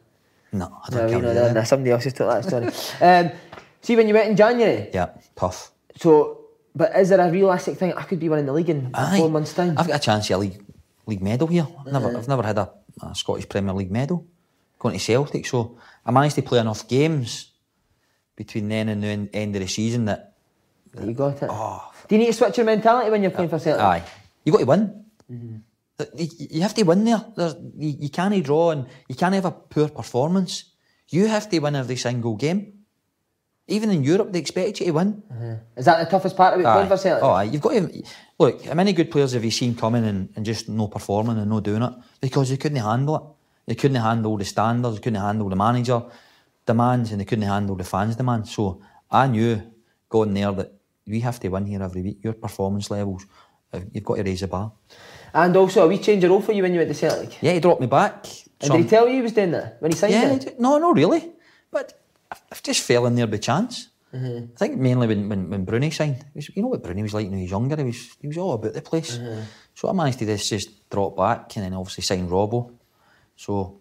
No, 0.52 0.66
I 0.86 0.90
don't 0.90 1.08
you 1.08 1.14
care. 1.14 1.22
know, 1.22 1.30
about 1.32 1.46
no, 1.54 1.60
no, 1.60 1.64
somebody 1.64 1.90
else 1.92 2.02
just 2.04 2.16
took 2.16 2.28
that 2.28 2.44
story. 2.44 2.66
um, 3.08 3.30
see, 3.80 3.96
when 3.96 4.06
you 4.08 4.14
went 4.14 4.28
in 4.30 4.36
January, 4.36 4.90
Yeah, 4.92 5.10
tough. 5.36 5.70
so, 5.96 6.40
but 6.74 6.94
is 6.96 7.08
there 7.08 7.20
a 7.20 7.30
realistic 7.30 7.78
thing? 7.78 7.92
I 7.94 8.02
could 8.02 8.18
be 8.20 8.28
winning 8.28 8.46
the 8.46 8.52
league 8.52 8.68
in 8.68 8.90
Aye. 8.92 9.18
four 9.18 9.30
months' 9.30 9.54
time. 9.54 9.76
I've 9.78 9.86
got 9.86 9.96
a 9.96 10.00
chance 10.00 10.28
of 10.30 10.36
a 10.36 10.38
league 10.40 10.62
league 11.06 11.22
medal 11.22 11.46
here. 11.46 11.66
I've 11.86 11.92
never, 11.92 12.16
I've 12.18 12.28
never 12.28 12.42
had 12.42 12.58
a, 12.58 12.70
a 13.02 13.14
Scottish 13.14 13.48
Premier 13.48 13.72
League 13.74 13.90
medal. 13.90 14.26
Going 14.78 14.94
to 14.94 15.00
Celtic, 15.00 15.46
so 15.46 15.76
I 16.04 16.10
managed 16.10 16.34
to 16.36 16.42
play 16.42 16.58
enough 16.58 16.86
games 16.88 17.49
between 18.40 18.70
then 18.72 18.88
and 18.88 19.02
the 19.04 19.28
end 19.36 19.54
of 19.54 19.60
the 19.60 19.68
season 19.68 20.06
that 20.06 20.32
you 20.98 21.12
got 21.12 21.42
it. 21.42 21.50
Oh. 21.52 21.92
Do 22.08 22.14
you 22.14 22.20
need 22.22 22.32
to 22.32 22.32
switch 22.32 22.56
your 22.56 22.64
mentality 22.64 23.10
when 23.10 23.20
you're 23.22 23.36
playing 23.38 23.50
for 23.50 23.58
Celtic? 23.58 23.84
Oh. 23.84 23.94
Aye. 23.94 24.02
You 24.44 24.52
got 24.52 24.60
to 24.60 24.70
win. 24.72 24.82
Mm-hmm. 25.30 25.56
Th- 25.98 26.10
You, 26.40 26.46
you 26.56 26.60
have 26.62 26.72
to 26.74 26.82
win 26.84 27.04
there. 27.04 27.22
There's, 27.36 27.54
you, 27.76 27.90
you 28.04 28.08
can't 28.08 28.42
draw 28.42 28.70
and 28.70 28.86
you 29.10 29.14
can't 29.14 29.34
have 29.34 29.44
a 29.44 29.50
poor 29.52 29.88
performance. 29.90 30.52
You 31.10 31.26
have 31.26 31.50
to 31.50 31.58
win 31.58 31.76
every 31.76 31.96
single 31.96 32.34
game. 32.36 32.60
Even 33.68 33.90
in 33.90 34.02
Europe, 34.02 34.32
they 34.32 34.38
expect 34.40 34.80
you 34.80 34.86
to 34.86 34.92
win. 34.92 35.22
Mm-hmm. 35.30 35.54
Is 35.80 35.84
that 35.84 36.02
the 36.02 36.10
toughest 36.10 36.34
part 36.34 36.58
about 36.58 36.72
playing 36.76 36.88
for 36.88 36.96
Celtic? 36.96 37.22
Oh, 37.22 37.30
aye. 37.30 37.44
You've 37.52 37.60
got 37.60 37.74
to 37.74 38.02
look. 38.38 38.64
How 38.64 38.74
many 38.74 38.94
good 38.94 39.10
players 39.10 39.32
have 39.34 39.44
you 39.44 39.50
seen 39.50 39.74
coming 39.76 40.04
and, 40.06 40.30
and 40.34 40.46
just 40.46 40.66
no 40.68 40.88
performing 40.88 41.36
and 41.36 41.50
no 41.50 41.60
doing 41.60 41.82
it 41.82 41.92
because 42.22 42.48
they 42.48 42.56
couldn't 42.56 42.82
handle 42.82 43.16
it. 43.16 43.22
They 43.68 43.74
couldn't 43.74 44.00
handle 44.02 44.36
the 44.38 44.46
standards. 44.46 44.96
They 44.96 45.02
couldn't 45.02 45.20
handle 45.20 45.48
the 45.50 45.56
manager 45.56 46.02
demands, 46.72 47.06
and 47.10 47.18
they 47.20 47.28
couldn't 47.30 47.50
handle 47.56 47.76
the 47.82 47.88
fans' 47.94 48.16
demands. 48.16 48.48
So 48.56 48.64
I 49.10 49.24
knew 49.34 49.50
going 50.08 50.34
there 50.34 50.52
that 50.58 50.70
we 51.12 51.20
have 51.20 51.38
to 51.40 51.48
win 51.48 51.66
here 51.66 51.82
every 51.82 52.02
week. 52.02 52.18
Your 52.26 52.34
performance 52.46 52.86
levels, 52.96 53.22
uh, 53.72 53.80
you've 53.92 54.04
got 54.04 54.16
to 54.16 54.22
raise 54.22 54.40
the 54.40 54.48
bar. 54.48 54.72
And 55.32 55.56
also, 55.56 55.84
a 55.84 55.88
wee 55.88 55.98
change 55.98 56.24
of 56.24 56.30
role 56.30 56.42
for 56.42 56.52
you 56.56 56.62
when 56.62 56.72
you 56.74 56.80
went 56.82 56.90
to 56.94 56.98
Celtic. 57.04 57.32
Yeah, 57.42 57.52
he 57.56 57.60
dropped 57.60 57.80
me 57.80 57.86
back. 57.86 58.26
And 58.60 58.66
Some- 58.68 58.76
did 58.76 58.84
he 58.84 58.90
tell 58.94 59.06
you 59.08 59.14
he 59.20 59.22
was 59.22 59.32
doing 59.32 59.52
that 59.52 59.76
when 59.80 59.90
he 59.92 59.96
signed 59.96 60.12
yeah, 60.12 60.32
it? 60.32 60.60
no, 60.60 60.78
no, 60.78 60.92
really. 60.92 61.22
But 61.70 61.86
I've, 62.30 62.42
I've 62.52 62.62
just 62.62 62.80
fell 62.82 63.06
in 63.06 63.14
there 63.14 63.26
by 63.26 63.38
chance. 63.38 63.88
Mm-hmm. 64.14 64.52
I 64.54 64.58
think 64.58 64.72
mainly 64.76 65.06
when, 65.06 65.28
when, 65.30 65.50
when 65.50 65.64
Bruni 65.64 65.90
signed. 65.90 66.24
Was- 66.34 66.50
you 66.54 66.62
know 66.62 66.68
what 66.68 66.82
Bruni 66.82 67.02
was 67.02 67.14
like 67.14 67.28
when 67.28 67.38
he 67.38 67.44
was 67.44 67.50
younger? 67.56 67.76
He 67.76 67.84
was, 67.84 68.00
he 68.20 68.26
was 68.26 68.38
all 68.38 68.54
about 68.54 68.74
the 68.74 68.82
place. 68.82 69.18
Mm-hmm. 69.18 69.42
So 69.74 69.88
I 69.88 69.92
managed 69.92 70.18
to 70.20 70.26
just, 70.26 70.48
just 70.50 70.90
drop 70.90 71.16
back 71.16 71.56
and 71.56 71.64
then 71.64 71.74
obviously 71.74 72.02
sign 72.02 72.28
Robbo. 72.28 72.72
So 73.36 73.79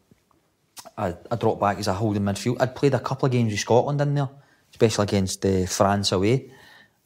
I, 0.99 1.15
I 1.31 1.35
dropped 1.35 1.61
back 1.61 1.77
as 1.79 1.87
a 1.87 1.93
holding 1.93 2.23
midfield. 2.23 2.57
I'd 2.59 2.75
played 2.75 2.93
a 2.93 2.99
couple 2.99 3.25
of 3.25 3.31
games 3.31 3.51
with 3.51 3.59
Scotland 3.61 4.01
in 4.01 4.13
there, 4.15 4.29
especially 4.71 5.03
against 5.03 5.45
uh, 5.45 5.65
France 5.65 6.11
away. 6.11 6.51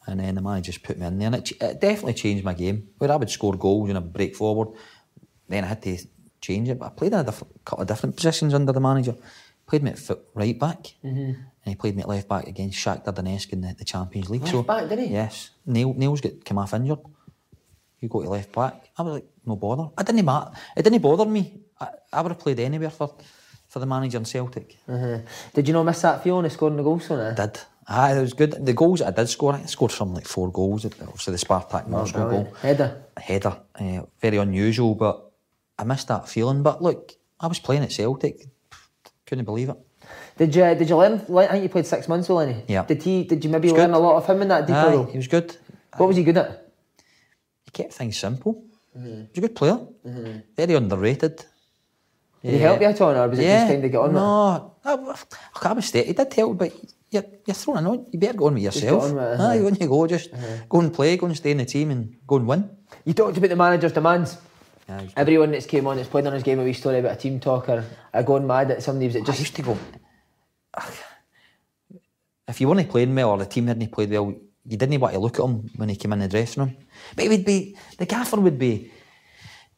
And 0.07 0.19
then 0.19 0.35
the 0.35 0.41
manager 0.41 0.71
just 0.71 0.83
put 0.83 0.97
me 0.99 1.05
in 1.07 1.19
there. 1.19 1.27
And 1.27 1.35
it, 1.35 1.45
ch- 1.45 1.61
it 1.61 1.79
definitely 1.79 2.15
changed 2.15 2.43
my 2.43 2.53
game. 2.53 2.89
Where 2.97 3.11
I 3.11 3.15
would 3.15 3.29
score 3.29 3.55
goals 3.55 3.87
and 3.89 3.97
I'd 3.97 4.11
break 4.11 4.35
forward. 4.35 4.69
Then 5.47 5.63
I 5.63 5.67
had 5.67 5.81
to 5.83 5.97
change 6.41 6.67
it. 6.69 6.79
But 6.79 6.87
I 6.87 6.89
played 6.89 7.13
in 7.13 7.19
a 7.19 7.23
diff- 7.23 7.43
couple 7.63 7.83
of 7.83 7.87
different 7.87 8.15
positions 8.17 8.53
under 8.53 8.73
the 8.73 8.81
manager. 8.81 9.15
Played 9.65 9.83
me 9.83 9.91
at 9.91 9.99
foot 9.99 10.19
right 10.33 10.59
back. 10.59 10.95
And 11.65 11.71
he 11.71 11.75
played 11.75 11.95
me 11.95 12.01
at 12.01 12.09
left 12.09 12.27
back 12.27 12.47
against 12.47 12.77
Shakhtar 12.77 13.13
Donetsk 13.13 13.53
in 13.53 13.61
the, 13.61 13.75
the 13.77 13.85
Champions 13.85 14.29
League. 14.29 14.41
Left 14.41 14.67
back, 14.67 14.89
did 14.89 14.99
he? 14.99 15.05
Yes. 15.13 15.51
Neil, 15.65 15.93
Neil's 15.93 16.19
got 16.19 16.43
come 16.43 16.57
off 16.57 16.73
injured. 16.73 16.99
You 18.01 18.09
go 18.09 18.21
to 18.23 18.29
left 18.29 18.51
back. 18.51 18.89
I 18.97 19.01
was 19.03 19.13
like, 19.13 19.25
no 19.45 19.55
bother. 19.55 19.89
It 19.97 20.05
didn't 20.05 20.25
matter. 20.25 20.51
It 20.75 20.81
didn't 20.83 21.01
bother 21.01 21.25
me. 21.25 21.61
I, 21.79 21.87
I 22.11 22.21
would 22.21 22.33
have 22.33 22.39
played 22.39 22.59
anywhere 22.59 22.89
for, 22.89 23.15
for 23.73 23.79
the 23.79 23.87
manager 23.87 24.19
in 24.19 24.25
Celtic. 24.25 24.77
Uh-huh. 24.87 25.17
Did 25.55 25.67
you 25.67 25.73
not 25.73 25.83
miss 25.83 25.99
that 26.03 26.23
feeling 26.23 26.45
of 26.45 26.51
scoring 26.51 26.77
the 26.77 26.83
goals 26.83 27.09
on 27.09 27.19
it? 27.19 27.39
I 27.39 27.45
did. 27.47 27.59
Aye, 27.87 28.17
it 28.17 28.21
was 28.21 28.33
good. 28.33 28.51
The 28.65 28.73
goals 28.73 29.01
I 29.01 29.09
did 29.09 29.27
score, 29.27 29.53
I 29.53 29.65
scored 29.65 29.91
something 29.91 30.15
like 30.15 30.27
four 30.27 30.51
goals. 30.51 30.85
Obviously, 30.85 31.31
the 31.35 31.39
Spartak 31.45 31.87
Moscow 31.87 32.19
brilliant. 32.27 32.49
goal. 32.51 32.59
Header. 32.61 33.03
A 33.17 33.19
header. 33.19 33.57
Uh, 33.79 34.01
very 34.21 34.37
unusual, 34.37 34.93
but 34.93 35.31
I 35.79 35.83
missed 35.85 36.07
that 36.09 36.29
feeling. 36.29 36.61
But 36.61 36.83
look, 36.83 37.13
I 37.39 37.47
was 37.47 37.59
playing 37.59 37.81
at 37.83 37.91
Celtic. 37.91 38.45
Couldn't 39.25 39.45
believe 39.45 39.69
it. 39.69 39.77
Did 40.37 40.55
you 40.55 40.63
did 40.75 40.87
you 40.89 40.97
learn? 40.97 41.13
I 41.35 41.47
think 41.47 41.63
you 41.63 41.69
played 41.69 41.87
six 41.87 42.07
months 42.07 42.29
with 42.29 42.37
Lenny. 42.37 42.63
Yeah. 42.67 42.85
Did 42.85 43.01
he? 43.01 43.23
Did 43.23 43.43
you 43.43 43.49
maybe 43.49 43.69
learn 43.71 43.91
good. 43.91 43.97
a 43.97 44.05
lot 44.07 44.15
of 44.17 44.25
him 44.29 44.41
in 44.43 44.47
that 44.49 44.69
Aye, 44.69 44.93
role? 44.93 45.05
he 45.05 45.17
was 45.17 45.27
good. 45.27 45.57
What 45.97 46.07
was 46.07 46.15
he 46.17 46.23
good 46.23 46.37
at? 46.37 46.49
He 47.65 47.71
kept 47.71 47.93
things 47.93 48.17
simple. 48.17 48.63
He 48.93 49.27
was 49.33 49.37
a 49.37 49.41
good 49.41 49.55
player. 49.55 49.79
Very 50.55 50.75
underrated. 50.75 51.43
Did 52.43 52.53
he 52.55 52.59
help 52.59 52.81
you 52.81 52.87
at 52.87 52.99
all, 52.99 53.15
or 53.15 53.29
was 53.29 53.39
it 53.39 53.43
just 53.43 53.67
kind 53.71 53.85
of 53.85 53.91
get 53.91 53.97
on 53.97 54.07
with 54.07 54.17
it? 54.17 54.19
No, 54.19 54.73
oh, 54.85 55.15
I, 55.63 55.69
I 55.69 55.73
was 55.73 55.85
steady. 55.85 56.07
He 56.07 56.13
did 56.13 56.33
help, 56.33 56.57
but 56.57 56.73
you're, 57.09 57.23
you're 57.47 57.55
throwing 57.55 57.79
a 57.79 57.81
note. 57.81 58.07
You 58.11 58.19
better 58.19 58.37
go 58.37 58.47
on 58.47 58.55
with 58.55 58.63
get 58.63 58.75
yourself. 58.75 59.03
on 59.03 59.15
with 59.15 59.23
it, 59.23 59.39
Aye, 59.39 59.53
aye. 59.55 59.61
when 59.61 59.75
you 59.75 59.87
go, 59.87 60.07
just 60.07 60.33
uh-huh. 60.33 60.57
go 60.67 60.79
and 60.81 60.93
play, 60.93 61.15
go 61.15 61.27
and 61.27 61.37
stay 61.37 61.51
in 61.51 61.57
the 61.57 61.65
team 61.65 61.91
and 61.91 62.17
go 62.27 62.35
and 62.35 62.47
win. 62.47 62.69
You 63.05 63.13
talked 63.13 63.37
about 63.37 63.49
the 63.49 63.55
manager's 63.55 63.93
demands. 63.93 64.37
Aye, 64.89 65.07
Everyone 65.15 65.51
that's 65.51 65.65
came 65.65 65.87
on 65.87 65.95
that's 65.95 66.09
played 66.09 66.27
on 66.27 66.33
his 66.33 66.43
game 66.43 66.59
a 66.59 66.63
wee 66.65 66.73
story 66.73 66.99
about 66.99 67.13
a 67.13 67.15
team 67.15 67.39
talker, 67.39 67.85
a 68.13 68.23
going 68.23 68.45
mad 68.45 68.71
at 68.71 68.83
somebody 68.83 69.05
was 69.05 69.15
it 69.15 69.21
I 69.21 69.25
just 69.25 69.39
used 69.39 69.55
to 69.55 69.61
go. 69.61 69.77
If 72.45 72.59
you 72.59 72.67
weren't 72.67 72.89
playing 72.89 73.15
well 73.15 73.29
or 73.29 73.37
the 73.37 73.45
team 73.45 73.67
hadn't 73.67 73.89
played 73.89 74.11
well, 74.11 74.33
you 74.65 74.77
didn't 74.77 74.99
want 74.99 75.13
to 75.13 75.19
look 75.19 75.39
at 75.39 75.45
him 75.45 75.69
when 75.77 75.87
he 75.87 75.95
came 75.95 76.11
in 76.11 76.19
the 76.19 76.27
dressing 76.27 76.63
room. 76.63 76.75
But 77.15 77.23
he 77.23 77.29
would 77.29 77.45
be 77.45 77.77
the 77.97 78.05
gaffer 78.05 78.39
would 78.39 78.59
be. 78.59 78.91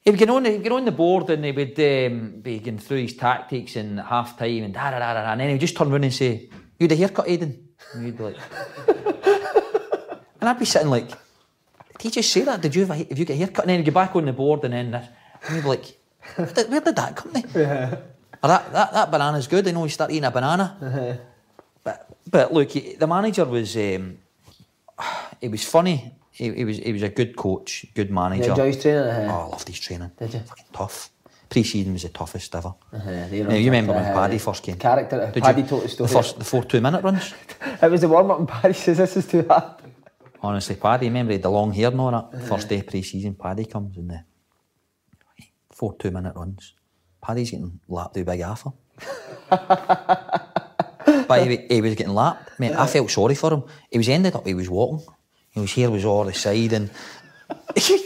He 0.06 0.12
would 0.12 0.20
get 0.20 0.30
on, 0.30 0.46
he'd 0.46 0.62
get 0.62 0.72
on 0.72 0.86
the 0.86 0.92
board 0.92 1.32
and 1.32 1.44
he 1.44 1.52
would 1.52 1.80
um, 1.80 2.40
be 2.40 2.60
going 2.60 2.78
through 2.78 3.02
his 3.02 3.16
tactics 3.16 3.76
and 3.76 4.00
half 4.00 4.38
time 4.38 4.64
and 4.64 4.72
da 4.72 4.92
da 4.92 5.00
da 5.00 5.14
da, 5.16 5.32
and 5.32 5.42
then 5.42 5.50
he'd 5.50 5.60
just 5.60 5.76
turn 5.76 5.92
around 5.92 6.04
and 6.04 6.14
say, 6.14 6.48
"You 6.78 6.84
had 6.84 6.92
a 6.92 6.96
haircut, 6.96 7.28
Aidan?" 7.28 7.70
And 7.92 8.06
you'd 8.06 8.16
be 8.16 8.24
like, 8.24 8.38
and 10.40 10.48
I'd 10.48 10.60
be 10.60 10.66
sitting 10.66 10.92
like, 10.92 11.08
"Did 11.08 12.02
he 12.04 12.10
just 12.12 12.32
say 12.32 12.42
that? 12.42 12.62
Did 12.62 12.76
you 12.76 12.86
have, 12.86 12.92
a, 12.92 12.98
have 12.98 13.18
you 13.18 13.26
got 13.26 13.34
a 13.34 13.38
haircut?" 13.38 13.64
And 13.64 13.70
then 13.72 13.80
he'd 13.80 13.86
get 13.86 13.96
back 13.96 14.16
on 14.16 14.26
the 14.26 14.34
board 14.34 14.64
and 14.64 14.76
then 14.76 14.92
this, 14.92 15.08
and 15.48 15.56
he'd 15.56 15.64
be 15.64 15.70
like, 15.70 15.98
"Where 16.36 16.54
did, 16.54 16.70
where 16.70 16.82
did 16.82 16.96
that 16.96 17.16
come 17.16 17.32
from?" 17.32 17.98
Or 18.44 18.50
that, 18.50 18.72
that, 18.74 18.94
that 18.94 19.10
banana's 19.10 19.48
good. 19.48 19.68
I 19.68 19.72
know 19.72 19.86
you 19.86 19.90
start 19.90 20.12
eating 20.12 20.26
a 20.26 20.30
banana. 20.30 20.78
But 21.84 22.16
but 22.30 22.54
look, 22.54 22.74
the 22.74 23.08
manager 23.08 23.44
was 23.46 23.76
um, 23.76 24.20
he 25.42 25.48
was 25.48 25.66
funny. 25.66 26.14
He, 26.38 26.52
he 26.54 26.66
was 26.66 26.78
he 26.80 26.92
was 26.92 27.02
a 27.02 27.10
good 27.10 27.36
coach, 27.38 27.86
good 27.94 28.10
you 28.10 28.14
manager. 28.16 28.50
enjoy 28.52 28.68
his 28.68 28.82
training? 28.82 29.04
Oh, 29.08 29.10
Uh-huh. 29.10 29.46
I 29.48 29.50
loved 29.54 29.68
his 29.70 29.80
training. 29.80 30.12
Did 30.20 30.34
you? 30.34 30.40
Fucking 30.42 30.66
tough. 30.74 31.10
Pre-season 31.48 31.94
was 31.94 32.02
the 32.04 32.10
toughest 32.10 32.54
ever. 32.56 32.74
Uh-huh, 32.92 33.12
Now, 33.50 33.54
you 33.56 33.66
remember 33.72 33.94
when 33.94 34.04
Paddy 34.14 34.38
first 34.40 34.62
came? 34.64 34.76
Character. 34.78 35.32
Did 35.34 35.44
Paddy 35.44 35.62
you? 35.62 35.68
told 35.68 35.84
the 35.84 35.90
story. 35.90 36.08
The 36.10 36.14
first, 36.14 36.38
the 36.40 36.44
four 36.44 36.64
two-minute 36.66 37.04
runs. 37.04 37.34
It 37.82 37.90
was 37.92 38.02
the 38.02 38.10
warm 38.10 38.32
up, 38.32 38.40
and 38.40 38.48
Paddy 38.48 38.74
says 38.74 38.98
this 38.98 39.16
is 39.16 39.28
too 39.28 39.46
hard. 39.48 39.82
Honestly, 40.42 40.76
Paddy, 40.76 41.06
remember 41.08 41.32
he 41.32 41.36
had 41.36 41.44
the 41.44 41.50
long 41.52 41.72
hair 41.72 41.90
and 41.92 42.02
all 42.02 42.12
that. 42.12 42.48
First 42.50 42.68
day 42.70 42.82
pre-season, 42.82 43.36
Paddy 43.36 43.66
comes 43.66 43.96
in 43.98 44.08
the 44.08 44.20
four 45.72 45.96
two-minute 45.98 46.36
runs. 46.36 46.74
Paddy's 47.22 47.52
getting 47.52 47.80
lapped 47.88 48.16
with 48.18 48.26
Big 48.26 48.42
Arthur. 48.42 48.72
but 51.28 51.48
he, 51.48 51.58
he 51.70 51.82
was 51.82 51.96
getting 51.96 52.14
lapped. 52.14 52.60
Mate, 52.60 52.74
I 52.76 52.88
felt 52.88 53.10
sorry 53.12 53.36
for 53.36 53.54
him. 53.54 53.64
He 53.92 53.98
was 53.98 54.10
ended 54.10 54.36
up, 54.36 54.46
he 54.46 54.54
was 54.54 54.70
walking. 54.70 55.06
His 55.56 55.74
hair 55.74 55.90
was 55.90 56.06
all 56.06 56.26
the 56.26 56.34
side 56.34 56.74
and 56.74 56.90
he, 57.76 58.06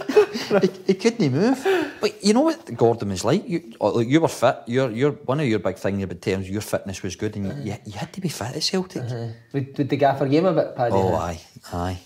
he 0.88 0.93
couldn't 0.93 1.31
move. 1.31 1.65
But 1.99 2.23
you 2.23 2.34
know 2.34 2.41
what 2.41 2.76
Gordon 2.76 3.09
was 3.09 3.26
like? 3.26 3.47
You, 3.47 3.73
oh, 3.81 3.99
you 3.99 4.21
were 4.21 4.27
fit. 4.27 4.57
You're, 4.67 4.91
you're, 4.91 5.11
one 5.11 5.39
of 5.39 5.47
your 5.47 5.59
big 5.59 5.77
things 5.77 6.03
about 6.03 6.21
terms, 6.21 6.49
your 6.49 6.61
fitness 6.61 7.01
was 7.01 7.15
good 7.15 7.35
and 7.35 7.47
you, 7.47 7.71
you, 7.71 7.77
you 7.85 7.93
had 7.93 8.13
to 8.13 8.21
be 8.21 8.30
fit 8.30 8.55
at 8.55 8.63
Celtic. 8.63 9.03
Mm-hmm. 9.03 9.31
Would, 9.53 9.77
would 9.77 9.89
the 9.89 9.97
gaffer 9.97 10.27
game 10.27 10.45
a 10.45 10.53
bit, 10.53 10.76
Paddy? 10.76 10.93
Oh, 10.93 11.15
aye, 11.15 11.41
aye. 11.73 11.99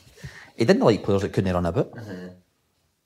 He 0.55 0.65
didn't 0.65 0.83
like 0.83 1.03
players 1.03 1.23
that 1.23 1.33
couldn't 1.33 1.53
run 1.53 1.65
about. 1.65 1.91
Mm-hmm. 1.91 2.27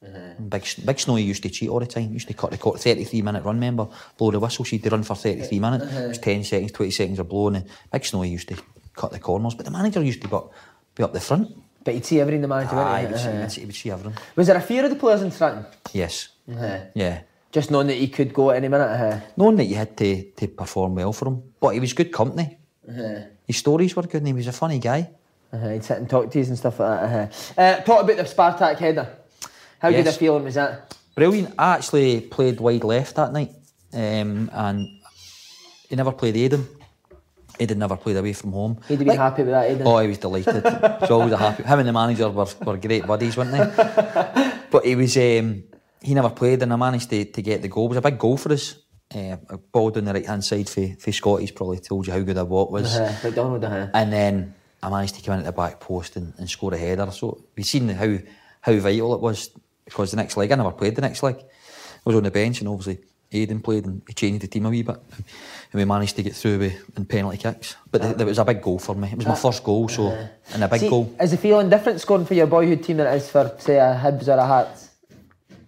Mm-hmm. 0.06 0.48
Big, 0.48 0.68
Big 0.86 1.00
Snowy 1.00 1.24
used 1.24 1.44
to 1.44 1.50
cheat 1.50 1.70
all 1.70 1.80
the 1.80 1.88
time. 1.88 2.14
Used 2.14 2.28
to 2.28 2.34
cut 2.34 2.52
the 2.52 2.58
court, 2.58 2.80
33 2.80 3.22
minute 3.22 3.44
run, 3.44 3.56
remember? 3.56 3.88
Blow 4.18 4.32
the 4.32 4.40
whistle, 4.40 4.66
she'd 4.66 4.90
run 4.92 5.04
for 5.04 5.16
33 5.16 5.60
minutes. 5.60 5.94
It 5.94 6.08
was 6.08 6.18
10 6.20 6.44
seconds, 6.44 6.72
20 6.72 6.92
seconds 6.92 7.20
of 7.20 7.30
blowing. 7.30 7.56
And 7.56 7.70
Big 7.92 8.06
Snowy 8.06 8.30
used 8.30 8.48
to 8.50 8.58
cut 8.96 9.12
the 9.12 9.20
corners. 9.20 9.56
But 9.56 9.66
the 9.66 9.72
manager 9.72 10.04
used 10.04 10.22
to 10.22 10.28
be 10.28 10.36
up, 10.36 10.54
be 10.96 11.04
up 11.04 11.14
the 11.14 11.20
front. 11.20 11.56
But 11.88 11.94
he'd 11.94 12.06
see 12.06 12.20
everyone 12.20 12.36
in 12.36 12.42
the 12.42 12.50
manager 12.50 12.76
Aye, 12.76 13.00
he 13.00 13.08
would 13.08 13.18
see, 13.18 13.28
Uh-huh. 13.30 13.42
he'd 13.44 13.52
see, 13.54 13.62
he 13.62 13.66
would 13.66 13.76
see 13.76 13.92
everything. 13.92 14.18
Was 14.36 14.48
there 14.48 14.58
a 14.58 14.62
fear 14.62 14.84
of 14.84 14.90
the 14.90 14.98
players 14.98 15.22
in 15.22 15.32
Strachan? 15.32 15.66
Yes. 15.94 16.28
Uh-huh. 16.52 16.80
Yeah. 16.94 17.22
Just 17.50 17.72
knowing 17.72 17.88
that 17.88 17.94
he 17.94 18.10
could 18.10 18.34
go 18.34 18.52
at 18.52 18.58
any 18.58 18.68
minute. 18.68 18.92
Uh-huh. 18.92 19.20
Knowing 19.38 19.56
that 19.56 19.64
you 19.72 19.76
had 19.78 19.96
to, 19.96 20.24
to 20.32 20.48
perform 20.50 20.96
well 20.96 21.14
for 21.14 21.30
him. 21.30 21.44
But 21.62 21.70
he 21.76 21.80
was 21.80 21.94
good 21.94 22.12
company. 22.12 22.58
His 23.46 23.56
stories 23.56 23.96
were 23.96 24.02
good 24.04 24.16
and 24.18 24.28
he 24.28 24.34
was 24.34 24.48
a 24.48 24.52
funny 24.52 24.80
guy. 24.80 25.12
Uh-huh. 25.54 25.70
He'd 25.70 25.86
sit 25.86 25.98
and 26.00 26.10
talk 26.10 26.30
to 26.30 26.38
you 26.40 26.44
and 26.46 26.58
stuff 26.58 26.78
like 26.82 27.00
that. 27.00 27.04
Uh-huh. 27.06 27.62
Uh, 27.62 27.76
talk 27.84 28.04
about 28.04 28.18
the 28.18 28.24
Spartak 28.24 28.78
header. 28.80 29.08
How 29.80 29.90
good 29.90 30.08
a 30.08 30.12
feeling 30.12 30.44
was 30.44 30.56
that? 30.56 30.94
Brilliant. 31.16 31.54
I 31.58 31.76
actually 31.76 32.20
played 32.20 32.60
wide 32.60 32.84
left 32.84 33.16
that 33.16 33.32
night, 33.32 33.52
um, 33.94 34.50
and 34.52 34.90
he 35.90 35.96
never 35.96 36.12
played 36.12 36.36
Aiden. 36.36 36.66
Aiden 37.60 37.78
never 37.78 37.96
played 37.98 38.18
away 38.18 38.34
from 38.34 38.52
home. 38.52 38.80
He'd 38.88 39.00
been 39.00 39.16
happy 39.18 39.44
with 39.44 39.52
that, 39.52 39.82
Oh, 39.86 39.98
he 40.00 40.08
was 40.08 40.18
delighted. 40.18 40.64
He's 41.02 41.10
always 41.12 41.34
a 41.34 41.38
happy. 41.38 41.64
Him 41.64 41.80
and 41.80 41.88
the 41.88 41.94
manager 41.94 42.30
were, 42.30 42.48
were 42.66 42.78
great 42.78 43.06
buddies, 43.06 43.36
weren't 43.38 43.52
they? 43.52 44.54
but 44.72 44.86
he 44.86 44.96
was. 44.96 45.18
Um, 45.18 45.64
he 46.02 46.14
never 46.14 46.30
played, 46.30 46.62
and 46.62 46.72
I 46.72 46.76
managed 46.76 47.10
to, 47.10 47.26
to 47.26 47.42
get 47.42 47.62
the 47.62 47.68
goal. 47.68 47.86
It 47.86 47.90
was 47.90 47.98
a 47.98 48.02
big 48.02 48.20
goal 48.20 48.38
for 48.38 48.54
us. 48.54 48.76
Uh, 49.14 49.38
a 49.50 49.58
ball 49.58 49.90
down 49.90 50.06
the 50.06 50.14
right 50.14 50.26
hand 50.26 50.44
side 50.44 50.70
for, 50.70 50.86
for 51.00 51.12
Scotty's 51.12 51.52
probably 51.52 51.80
told 51.80 52.06
you 52.06 52.14
how 52.14 52.20
good 52.20 52.38
a 52.38 52.46
walk 52.46 52.72
was. 52.72 52.96
Uh-huh. 52.96 53.30
Uh-huh. 53.64 53.88
And 53.94 54.12
then 54.12 54.54
I 54.84 54.90
managed 54.90 55.16
to 55.16 55.22
come 55.22 55.36
in 55.36 55.40
at 55.40 55.46
the 55.46 55.52
back 55.54 55.80
post 55.80 56.18
and, 56.18 56.34
and 56.38 56.50
score 56.50 56.74
a 56.74 56.78
header. 56.78 57.10
So 57.12 57.44
we've 57.56 57.66
seen 57.66 57.88
how 57.90 58.18
how 58.62 58.74
vital 58.76 59.16
it 59.16 59.22
was 59.22 59.50
because 59.86 60.12
the 60.12 60.18
next 60.18 60.36
leg 60.38 60.52
I 60.52 60.56
never 60.56 60.72
played 60.72 60.96
the 60.96 61.02
next 61.02 61.24
leg. 61.24 61.38
I 61.38 61.44
was 62.04 62.16
on 62.16 62.24
the 62.24 62.32
bench 62.32 62.60
and 62.60 62.70
obviously 62.70 63.00
Aidan 63.32 63.60
played 63.62 63.86
and 63.86 64.02
he 64.08 64.14
changed 64.14 64.42
the 64.42 64.48
team 64.48 64.66
a 64.66 64.70
wee 64.70 64.84
bit 64.84 64.96
and 64.98 65.74
we 65.74 65.86
managed 65.86 66.16
to 66.16 66.24
get 66.24 66.34
through 66.36 66.60
with 66.60 66.98
in 66.98 67.06
penalty 67.06 67.38
kicks. 67.38 67.76
But 67.92 68.02
th- 68.02 68.18
it 68.18 68.26
was 68.26 68.40
a 68.40 68.46
big 68.46 68.62
goal 68.62 68.80
for 68.80 68.96
me. 68.96 69.10
It 69.10 69.18
was 69.18 69.26
my 69.28 69.34
uh, 69.34 69.36
first 69.36 69.64
goal, 69.64 69.88
so 69.90 70.08
uh, 70.08 70.28
and 70.54 70.64
a 70.64 70.68
big 70.68 70.82
See, 70.82 70.90
goal. 70.90 71.14
Is 71.20 71.32
the 71.32 71.38
feeling 71.38 71.70
different 71.70 72.00
scoring 72.00 72.26
for 72.26 72.34
your 72.36 72.48
boyhood 72.48 72.84
team 72.84 72.98
than 72.98 73.08
it 73.08 73.16
is 73.16 73.30
for, 73.30 73.54
say, 73.60 73.78
a 73.78 74.00
Hibs 74.02 74.28
or 74.28 74.38
a 74.38 74.46
Hearts? 74.46 74.90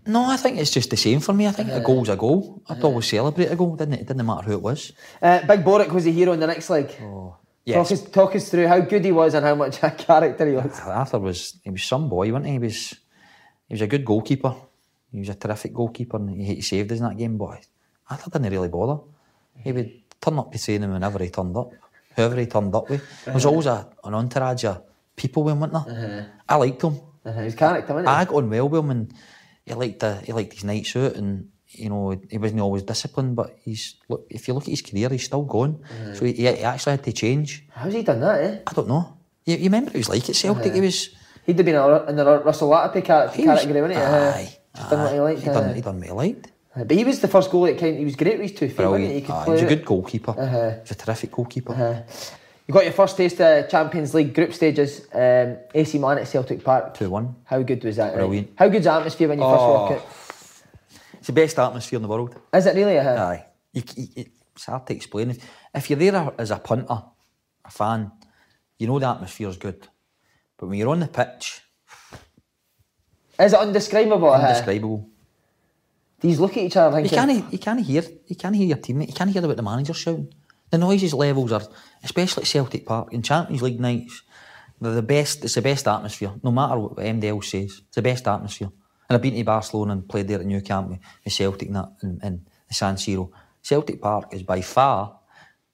No, 0.06 0.26
I 0.26 0.38
think 0.38 0.58
it's 0.58 0.72
just 0.72 0.90
the 0.90 0.98
same 0.98 1.20
for 1.20 1.34
me. 1.34 1.48
I 1.48 1.52
think 1.52 1.70
a 1.70 1.76
uh, 1.76 1.80
goal's 1.80 2.10
a 2.10 2.16
goal. 2.16 2.64
I'd 2.68 2.82
always 2.82 3.08
celebrate 3.08 3.52
a 3.52 3.56
goal, 3.56 3.76
didn't 3.76 3.96
it? 3.96 4.02
It 4.02 4.08
didn't 4.08 4.26
matter 4.26 4.44
who 4.44 4.54
it 4.54 4.62
was. 4.62 4.94
Uh, 5.22 5.40
Big 5.46 5.64
Boruc 5.64 5.92
was 5.92 6.08
a 6.08 6.12
hero 6.12 6.32
in 6.34 6.40
the 6.40 6.48
next 6.48 6.70
leg. 6.70 6.96
Oh, 7.02 7.36
yes. 7.66 7.76
Talk 7.76 7.92
us, 7.92 8.10
talk 8.10 8.36
us 8.36 8.50
through 8.50 8.68
how 8.68 8.80
good 8.80 9.06
he 9.06 9.12
was 9.12 9.34
and 9.34 9.46
how 9.46 9.56
much 9.56 9.84
a 9.84 9.92
character 10.08 10.48
he 10.48 10.54
was. 10.54 10.80
Arthur 10.80 11.20
was 11.20 11.60
he 11.64 11.70
was 11.70 11.84
some 11.84 12.10
boy, 12.10 12.32
wasn't 12.32 12.48
he? 12.48 12.54
He 12.54 12.60
was 12.60 12.96
he 13.68 13.74
was 13.74 13.82
a 13.82 13.88
good 13.88 14.06
goalkeeper. 14.06 14.56
He 15.12 15.20
was 15.20 15.30
a 15.30 15.36
terrific 15.36 15.74
goalkeeper 15.74 16.18
and 16.18 16.30
he, 16.42 16.62
saved 16.62 16.92
us 16.92 17.00
in 17.00 17.06
that 17.06 17.18
game, 17.18 17.38
but 17.38 17.66
Arthur 18.10 18.30
didn't 18.30 18.46
he 18.46 18.58
really 18.58 18.70
bother. 18.70 19.02
He 19.58 19.72
would 19.72 19.92
turn 20.22 20.38
up 20.40 20.52
to 20.52 20.72
him 20.72 20.92
whenever 20.92 21.20
he 21.20 21.30
turned 21.30 21.58
up. 21.58 21.72
Whoever 22.16 22.36
he 22.36 22.46
turned 22.46 22.76
up 22.76 22.90
with. 22.90 23.04
There 23.26 23.34
was 23.34 23.46
always 23.46 23.66
a, 23.66 23.88
an 24.04 24.14
entourage 24.14 24.66
of 24.66 24.84
people 25.16 25.44
with 25.44 25.54
him, 25.54 25.60
wasn't 25.62 25.88
there? 25.88 26.32
I 26.48 26.56
liked 26.56 26.82
him. 26.82 27.00
Uh-huh. 27.26 27.42
His 27.42 27.56
character, 27.56 27.94
wasn't 27.94 28.10
he? 28.10 28.16
I 28.16 28.26
got 28.26 28.36
on 28.36 28.50
well 28.50 28.70
with 28.70 28.80
him 28.84 28.90
and 28.92 29.14
he 29.66 29.74
liked 29.74 30.00
the, 30.00 30.16
he 30.22 30.34
liked 30.34 30.54
his 30.54 30.64
nights 30.64 30.96
out 30.96 31.16
and 31.16 31.50
you 31.72 31.90
know 31.90 32.20
he 32.30 32.38
wasn't 32.40 32.60
always 32.60 32.82
disciplined 32.82 33.36
but 33.36 33.56
he's 33.64 33.96
look 34.08 34.26
if 34.32 34.48
you 34.48 34.56
look 34.56 34.64
at 34.64 34.70
his 34.70 34.82
career 34.82 35.08
he's 35.10 35.26
still 35.26 35.44
going 35.44 35.80
so 36.16 36.26
he, 36.26 36.34
he 36.34 36.48
actually 36.48 36.92
had 36.94 37.04
to 37.04 37.12
change 37.12 37.68
How's 37.70 37.94
he 37.94 38.02
done 38.02 38.22
that, 38.22 38.42
eh? 38.44 38.60
I 38.66 38.74
don't 38.74 38.88
know 38.88 39.18
you, 39.46 39.56
you 39.56 39.64
remember 39.66 39.92
he 39.92 40.00
was 40.00 40.10
like 40.10 40.28
at 40.28 40.36
Celtic 40.36 40.74
he 40.74 40.82
was 40.82 41.10
He'd 41.46 41.58
have 41.58 41.66
been 41.66 41.76
in 42.10 42.16
the 42.16 42.42
Russell 42.44 42.70
Latapy 42.72 43.04
cat- 43.06 43.36
He 43.36 43.48
was- 43.48 43.60
category, 43.60 43.82
wasn't 43.82 44.00
he? 44.00 44.06
Uh-huh. 44.06 44.34
Aye, 44.36 44.58
Just 44.80 44.90
done 44.90 45.04
what 45.04 45.14
he 45.14 45.20
liked. 45.20 45.40
He 45.42 45.46
done, 45.46 45.64
uh, 45.70 45.74
he 45.74 45.82
done 45.82 45.98
what 46.00 46.06
he 46.08 46.12
liked. 46.14 46.52
But 46.76 46.92
he 46.92 47.04
was 47.04 47.20
the 47.20 47.28
first 47.28 47.52
goalie 47.52 47.74
that 47.74 47.80
kind 47.80 47.98
he 47.98 48.06
was 48.06 48.16
great 48.16 48.40
with 48.40 48.50
his 48.52 48.58
two 48.60 48.70
feet, 48.70 48.80
wasn't 48.88 49.08
he? 49.10 49.14
He 49.16 49.22
could 49.22 49.32
Aye, 49.32 49.44
play 49.46 49.58
he 49.58 49.64
was 49.64 49.72
a 49.72 49.76
good 49.76 49.86
goalkeeper. 49.86 50.32
Uh-huh. 50.38 50.80
He's 50.82 50.92
a 50.92 50.96
terrific 50.96 51.32
goalkeeper. 51.32 51.74
Uh, 51.74 52.12
you 52.68 52.74
got 52.74 52.84
your 52.84 52.94
first 52.94 53.18
taste 53.18 53.42
of 53.42 53.68
Champions 53.70 54.14
League 54.14 54.34
group 54.34 54.54
stages, 54.54 55.08
um, 55.14 55.58
AC 55.74 55.98
Milan 55.98 56.20
at 56.20 56.28
Celtic 56.28 56.64
Park. 56.64 56.96
2-1. 56.96 57.34
How 57.46 57.62
good 57.64 57.84
was 57.84 57.96
that? 57.98 58.10
right? 58.10 58.16
Brilliant. 58.18 58.52
How 58.56 58.70
good's 58.70 58.86
the 58.86 58.94
atmosphere 58.94 59.28
when 59.28 59.40
you 59.40 59.44
first 59.46 59.62
Oh. 59.62 59.74
walk 59.74 59.92
out? 59.94 60.06
It's 61.18 61.28
the 61.28 61.34
best 61.34 61.60
atmosphere 61.60 61.98
in 61.98 62.04
the 62.04 62.08
world. 62.08 62.36
Is 62.54 62.66
it 62.66 62.76
really? 62.76 62.98
Uh-huh. 63.00 63.10
Aye. 63.26 63.46
You, 63.74 63.84
you, 63.98 64.26
it's 64.56 64.66
hard 64.66 64.86
to 64.88 64.96
explain. 64.96 65.32
If, 65.32 65.46
if 65.74 65.90
you're 65.90 66.00
there 66.00 66.32
as 66.38 66.52
a 66.52 66.58
punter, 66.58 67.02
a 67.66 67.72
fan, 67.72 68.12
you 68.78 68.88
know 68.88 69.00
the 69.00 69.08
atmosphere's 69.10 69.58
good. 69.58 69.88
But 70.58 70.68
when 70.68 70.78
you're 70.78 70.90
on 70.90 71.00
the 71.00 71.08
pitch, 71.08 71.62
Is 73.40 73.54
it 73.54 73.60
undescribable? 73.60 74.30
uh-huh? 74.30 74.48
indescribable. 74.48 75.10
These 76.20 76.40
look 76.40 76.58
at 76.58 76.64
each 76.64 76.76
other 76.76 77.00
You 77.00 77.10
can't, 77.10 77.54
you 77.54 77.60
can't 77.60 77.80
hear, 77.80 78.04
you 78.28 78.36
can't 78.36 78.56
hear 78.56 78.68
your 78.68 78.78
teammate. 78.78 79.08
You 79.08 79.14
can't 79.14 79.30
hear 79.30 79.44
about 79.44 79.56
the 79.56 79.64
manager 79.64 79.94
shouting. 79.94 80.34
The 80.70 80.78
noises 80.78 81.14
levels 81.14 81.52
are, 81.52 81.64
especially 82.04 82.44
at 82.44 82.48
Celtic 82.48 82.86
Park 82.86 83.14
in 83.14 83.22
Champions 83.22 83.62
League 83.62 83.80
nights, 83.80 84.22
they're 84.82 84.94
the 84.94 85.02
best. 85.02 85.44
It's 85.44 85.56
the 85.56 85.62
best 85.62 85.88
atmosphere. 85.88 86.34
No 86.44 86.52
matter 86.52 86.78
what 86.78 86.98
MDL 86.98 87.44
says, 87.44 87.82
it's 87.88 87.96
the 87.96 88.02
best 88.02 88.28
atmosphere. 88.28 88.70
And 89.10 89.16
I've 89.16 89.22
been 89.22 89.36
to 89.36 89.44
Barcelona 89.44 89.94
and 89.94 90.08
played 90.08 90.28
there 90.28 90.40
at 90.40 90.46
Nou 90.46 90.62
Camp 90.62 90.90
with, 90.90 91.00
with 91.24 91.34
Celtic 91.34 91.68
and 91.68 91.76
that, 91.78 91.92
and, 92.02 92.46
San 92.72 92.96
Siro. 92.96 93.32
Celtic 93.64 94.00
Park 94.00 94.34
is 94.34 94.44
by 94.44 94.62
far 94.62 95.20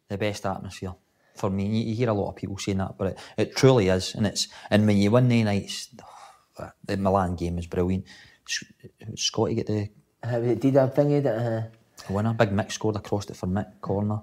the 0.07 0.17
best 0.17 0.45
atmosphere 0.45 0.95
for 1.35 1.49
me. 1.49 1.65
You, 1.65 1.89
you 1.89 1.95
hear 1.95 2.09
a 2.09 2.13
lot 2.13 2.29
of 2.29 2.35
people 2.37 2.57
saying 2.57 2.77
that, 2.77 2.97
but 2.97 3.07
it, 3.07 3.19
it 3.37 3.55
truly 3.55 3.89
is. 3.89 4.15
And 4.15 4.25
it's 4.25 4.47
and 4.69 4.87
when 4.87 4.97
you 4.97 5.11
win 5.11 5.27
the 5.27 5.43
nights, 5.43 5.89
the 6.85 6.97
Milan 6.97 7.35
game 7.35 7.57
is 7.57 7.67
brilliant. 7.67 8.05
Scotty 9.15 9.55
get 9.55 9.67
the 9.67 9.89
Uh, 10.23 10.39
was 10.39 10.51
it 10.51 10.59
Dida 10.61 10.93
thingy 10.93 11.21
that. 11.23 11.37
Uh, 11.37 11.63
a 12.09 12.13
winner. 12.13 12.33
Big 12.33 12.49
Mick 12.51 12.71
scored 12.71 12.95
across 12.95 13.29
it 13.29 13.35
for 13.37 13.47
Mick 13.47 13.79
corner, 13.81 14.19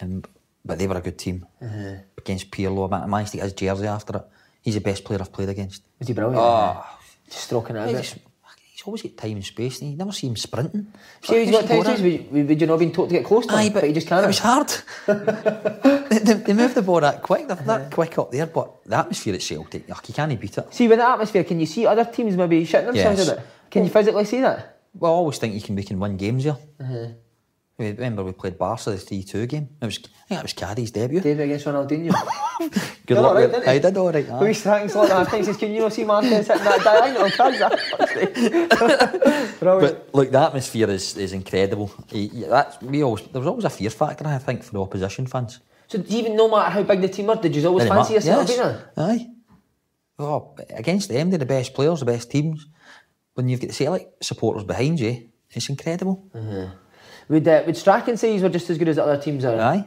um, 0.00 0.22
but 0.64 0.78
they 0.78 0.86
were 0.86 0.96
a 0.96 1.00
good 1.00 1.18
team 1.18 1.46
against 2.18 2.50
Pirlo. 2.50 2.90
I 2.92 3.06
managed 3.06 3.32
to 3.32 3.36
get 3.38 3.44
his 3.44 3.52
jersey 3.52 3.86
after 3.86 4.16
it. 4.16 4.24
He's 4.62 4.74
the 4.74 4.80
best 4.80 5.04
player 5.04 5.20
I've 5.20 5.32
played 5.32 5.48
against. 5.48 5.82
was 5.98 6.08
he 6.08 6.14
brilliant? 6.14 6.40
Oh, 6.40 6.84
Just 7.28 7.44
stroking 7.44 7.76
it 7.76 7.94
a 7.94 8.29
he's, 8.80 8.86
always 8.86 9.02
got 9.02 9.16
time 9.16 9.32
and 9.36 9.44
space. 9.44 9.80
And 9.80 9.90
you 9.90 9.96
never 9.96 10.12
see 10.12 10.26
him 10.26 10.36
sprinting. 10.36 10.92
See, 11.22 11.44
he's 11.44 11.50
got 11.50 11.66
times 11.66 12.00
would, 12.02 12.48
would 12.48 12.60
you 12.60 12.66
not 12.66 12.78
been 12.78 12.92
taught 12.92 13.08
to 13.08 13.14
get 13.14 13.24
close 13.24 13.46
to 13.46 13.52
him? 13.52 13.58
Aye, 13.58 13.70
but, 13.70 13.84
he 13.84 13.92
just 13.92 14.06
can't. 14.06 14.24
It 14.24 14.28
was 14.28 14.38
hard. 14.38 14.68
they, 15.06 16.18
they, 16.18 16.34
they 16.34 16.52
move 16.52 16.74
the 16.74 16.82
ball 16.82 17.00
that 17.00 17.22
quick. 17.22 17.46
They're 17.46 17.56
that 17.56 17.90
quick 17.90 18.18
up 18.18 18.30
there, 18.30 18.46
but 18.46 18.84
the 18.84 18.96
atmosphere 18.98 19.34
at 19.34 19.42
Celtic, 19.42 19.90
ugh, 19.90 20.04
you 20.06 20.14
can't 20.14 20.40
beat 20.40 20.56
it. 20.56 20.74
See, 20.74 20.88
with 20.88 20.98
the 20.98 21.08
atmosphere, 21.08 21.44
can 21.44 21.60
you 21.60 21.66
see 21.66 21.86
other 21.86 22.04
teams 22.04 22.36
maybe 22.36 22.64
shitting 22.64 22.86
themselves 22.86 23.18
Yes. 23.18 23.28
with 23.28 23.38
it? 23.38 23.44
Can 23.70 23.84
you 23.84 23.90
physically 23.90 24.24
see 24.24 24.40
that? 24.40 24.78
Well, 24.94 25.12
I 25.12 25.16
always 25.16 25.38
think 25.38 25.54
you 25.54 25.60
can 25.60 25.76
we 25.76 25.84
can 25.84 26.00
win 26.00 26.16
games 26.16 26.44
here. 26.44 26.56
Uh-huh. 26.80 27.06
We- 27.80 27.92
Remember 27.92 28.22
we 28.22 28.32
played 28.32 28.56
Barca 28.58 28.90
the 28.90 28.98
three 28.98 29.22
two 29.24 29.46
game. 29.46 29.66
It 29.80 29.86
was 29.86 29.98
I 29.98 30.02
think 30.28 30.38
that 30.38 30.42
was 30.42 30.52
Caddy's 30.52 30.90
debut. 30.90 31.20
David 31.20 31.44
against 31.44 31.64
Ronaldinho. 31.66 32.12
Good 33.06 33.14
Did 33.16 33.20
luck 33.22 33.34
right, 33.34 33.50
didn't 33.50 33.68
I 33.68 33.78
did 33.78 33.96
all 33.96 34.12
right. 34.12 34.28
aye. 34.30 34.40
Louis 34.40 34.54
Strachan's 34.54 34.94
like 34.94 35.10
half 35.10 35.28
time 35.30 35.42
says, 35.44 35.56
Can 35.56 35.72
you 35.72 35.80
not 35.80 35.92
see 35.94 36.04
Martin 36.04 36.30
sitting 36.44 36.62
that 36.64 36.84
diagonal? 36.84 37.30
Cuz 37.30 37.58
that. 37.62 37.72
Brilliant. 39.60 39.80
But 40.08 40.14
look, 40.14 40.30
the 40.30 40.38
atmosphere 40.40 40.90
is, 40.90 41.16
is 41.16 41.32
incredible. 41.32 41.90
That's, 42.12 42.80
we 42.82 43.02
always, 43.02 43.22
there 43.32 43.40
was 43.40 43.48
always 43.48 43.64
a 43.64 43.70
fear 43.70 43.90
factor, 43.90 44.26
I 44.26 44.38
think, 44.38 44.62
for 44.62 44.72
the 44.72 44.80
opposition 44.82 45.26
fans. 45.26 45.60
So, 45.88 46.02
even 46.08 46.36
no 46.36 46.48
matter 46.48 46.70
how 46.70 46.82
big 46.82 47.00
the 47.00 47.08
team 47.08 47.26
were, 47.26 47.36
did 47.36 47.56
you 47.56 47.66
always 47.66 47.88
fancy 47.88 48.14
yourself 48.14 48.46
Yes. 48.46 48.50
beating 48.50 48.64
them? 48.72 48.82
Aye. 48.96 49.26
Oh, 50.18 50.54
against 50.70 51.08
them, 51.08 51.30
they're 51.30 51.38
the 51.38 51.46
best 51.46 51.74
players, 51.74 52.00
the 52.00 52.06
best 52.06 52.30
teams. 52.30 52.66
When 53.34 53.48
you've 53.48 53.60
got 53.60 53.68
the 53.68 53.74
Celtic 53.74 54.08
supporters 54.20 54.64
behind 54.64 55.00
you, 55.00 55.28
it's 55.50 55.68
incredible. 55.68 56.28
Mm-hmm. 56.34 56.76
Would, 57.30 57.46
uh, 57.46 57.62
would 57.64 57.76
Strachan 57.76 58.16
say 58.16 58.32
he's 58.32 58.42
were 58.42 58.48
just 58.48 58.68
as 58.70 58.76
good 58.76 58.88
as 58.88 58.96
the 58.96 59.04
other 59.04 59.16
teams 59.16 59.44
are? 59.44 59.58
Aye, 59.58 59.84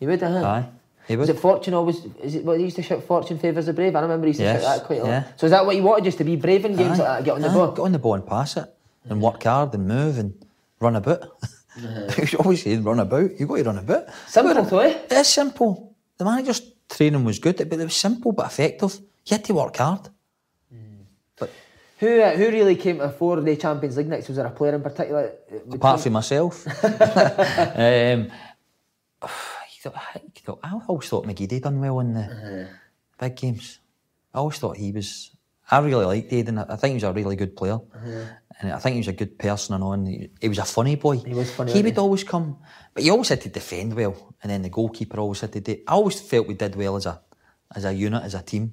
You 0.00 0.08
would, 0.08 0.22
uh-huh. 0.22 0.44
aye. 0.44 0.68
He 1.06 1.16
would. 1.16 1.28
it 1.28 1.38
Fortune 1.38 1.72
always? 1.74 2.04
Is 2.22 2.34
it 2.34 2.44
what 2.44 2.58
he 2.58 2.64
used 2.64 2.76
to 2.76 2.82
shout? 2.82 3.02
Fortune 3.04 3.38
favours 3.38 3.66
the 3.66 3.72
brave. 3.72 3.96
I 3.96 4.00
remember 4.00 4.26
he 4.26 4.30
used 4.30 4.40
to 4.40 4.44
Yes, 4.44 4.62
shout 4.62 4.78
that 4.78 4.86
quite 4.86 5.00
a 5.00 5.04
lot. 5.04 5.24
So 5.40 5.46
is 5.46 5.50
that 5.52 5.64
what 5.66 5.74
you 5.76 5.82
wanted, 5.82 6.04
just 6.04 6.18
to 6.18 6.24
be 6.24 6.36
brave 6.36 6.64
in 6.64 6.76
games 6.76 7.00
Aye, 7.00 7.02
like 7.02 7.18
that? 7.18 7.24
Get 7.24 7.34
on 7.34 7.40
the 7.42 7.48
ball. 7.48 7.70
Get 7.72 7.82
on 7.82 7.92
the 7.92 7.98
ball 7.98 8.14
and 8.14 8.26
pass 8.26 8.56
it. 8.56 8.68
And 9.08 9.20
work 9.22 9.42
hard 9.42 9.72
and 9.74 9.88
move 9.88 10.18
and 10.18 10.34
run 10.80 10.96
about. 10.96 11.22
Uh-huh. 11.22 12.10
He's 12.16 12.34
always 12.34 12.62
saying 12.62 12.82
run 12.84 13.00
about. 13.00 13.38
You've 13.38 13.48
got 13.48 13.56
to 13.56 13.64
run 13.64 13.78
about. 13.78 14.04
Simple 14.28 14.62
though, 14.64 14.78
eh? 14.80 14.98
It's 15.10 15.28
simple. 15.30 15.94
The 16.18 16.24
manager's 16.24 16.60
training 16.88 17.24
was 17.24 17.38
good, 17.38 17.56
but 17.56 17.72
it 17.72 17.84
was 17.84 17.96
simple 17.96 18.32
but 18.32 18.46
effective. 18.46 18.98
You 19.26 19.36
had 19.36 19.44
to 19.44 19.54
work 19.54 19.76
hard. 19.76 20.08
Who 22.00 22.20
uh, 22.20 22.30
who 22.36 22.46
really 22.50 22.76
came 22.76 22.98
to 22.98 23.10
fore 23.10 23.40
the 23.40 23.56
Champions 23.56 23.96
League 23.96 24.08
next? 24.08 24.28
Was 24.28 24.36
there 24.38 24.46
a 24.46 24.50
player 24.50 24.74
in 24.74 24.82
particular? 24.82 25.32
uh, 25.52 25.74
apart 25.76 26.00
from 26.00 26.12
myself. 26.14 26.66
um, 26.84 28.20
you 29.22 29.80
thought- 29.82 29.94
you 30.24 30.42
thought- 30.44 30.60
I 30.62 30.78
always 30.88 31.08
thought 31.08 31.26
McGeady 31.26 31.60
done 31.60 31.80
well 31.80 32.00
in 32.00 32.14
the 32.14 32.68
big 33.18 33.36
games. 33.36 33.78
I 34.34 34.38
always 34.38 34.58
thought 34.58 34.76
he 34.76 34.92
was. 34.92 35.30
I 35.70 35.78
really 35.78 36.04
liked 36.04 36.30
Aiden. 36.32 36.58
I 36.68 36.76
think 36.76 36.92
he 36.92 36.94
was 36.94 37.04
a 37.04 37.12
really 37.12 37.36
good 37.36 37.54
player, 37.54 37.78
and 38.60 38.72
I 38.72 38.78
think 38.78 38.94
he 38.94 39.00
was 39.00 39.08
a 39.08 39.12
good 39.12 39.38
person 39.38 39.74
and 39.74 39.84
on. 39.84 40.06
He, 40.06 40.30
he 40.40 40.48
was 40.48 40.58
a 40.58 40.64
funny 40.64 40.96
boy. 40.96 41.18
He 41.18 41.34
was 41.34 41.52
funny, 41.52 41.72
He 41.72 41.82
would 41.82 41.92
he? 41.94 41.98
always 42.00 42.24
come, 42.24 42.58
but 42.94 43.02
he 43.04 43.10
always 43.10 43.28
had 43.28 43.40
to 43.42 43.48
defend 43.50 43.94
well, 43.94 44.34
and 44.42 44.50
then 44.50 44.62
the 44.62 44.68
goalkeeper 44.70 45.18
always 45.20 45.40
had 45.40 45.52
to 45.52 45.60
do. 45.60 45.76
I 45.86 45.92
always 45.92 46.20
felt 46.20 46.48
we 46.48 46.54
did 46.54 46.74
well 46.76 46.96
as 46.96 47.06
a 47.06 47.20
as 47.76 47.84
a 47.84 47.92
unit, 47.92 48.24
as 48.24 48.34
a 48.34 48.42
team. 48.42 48.72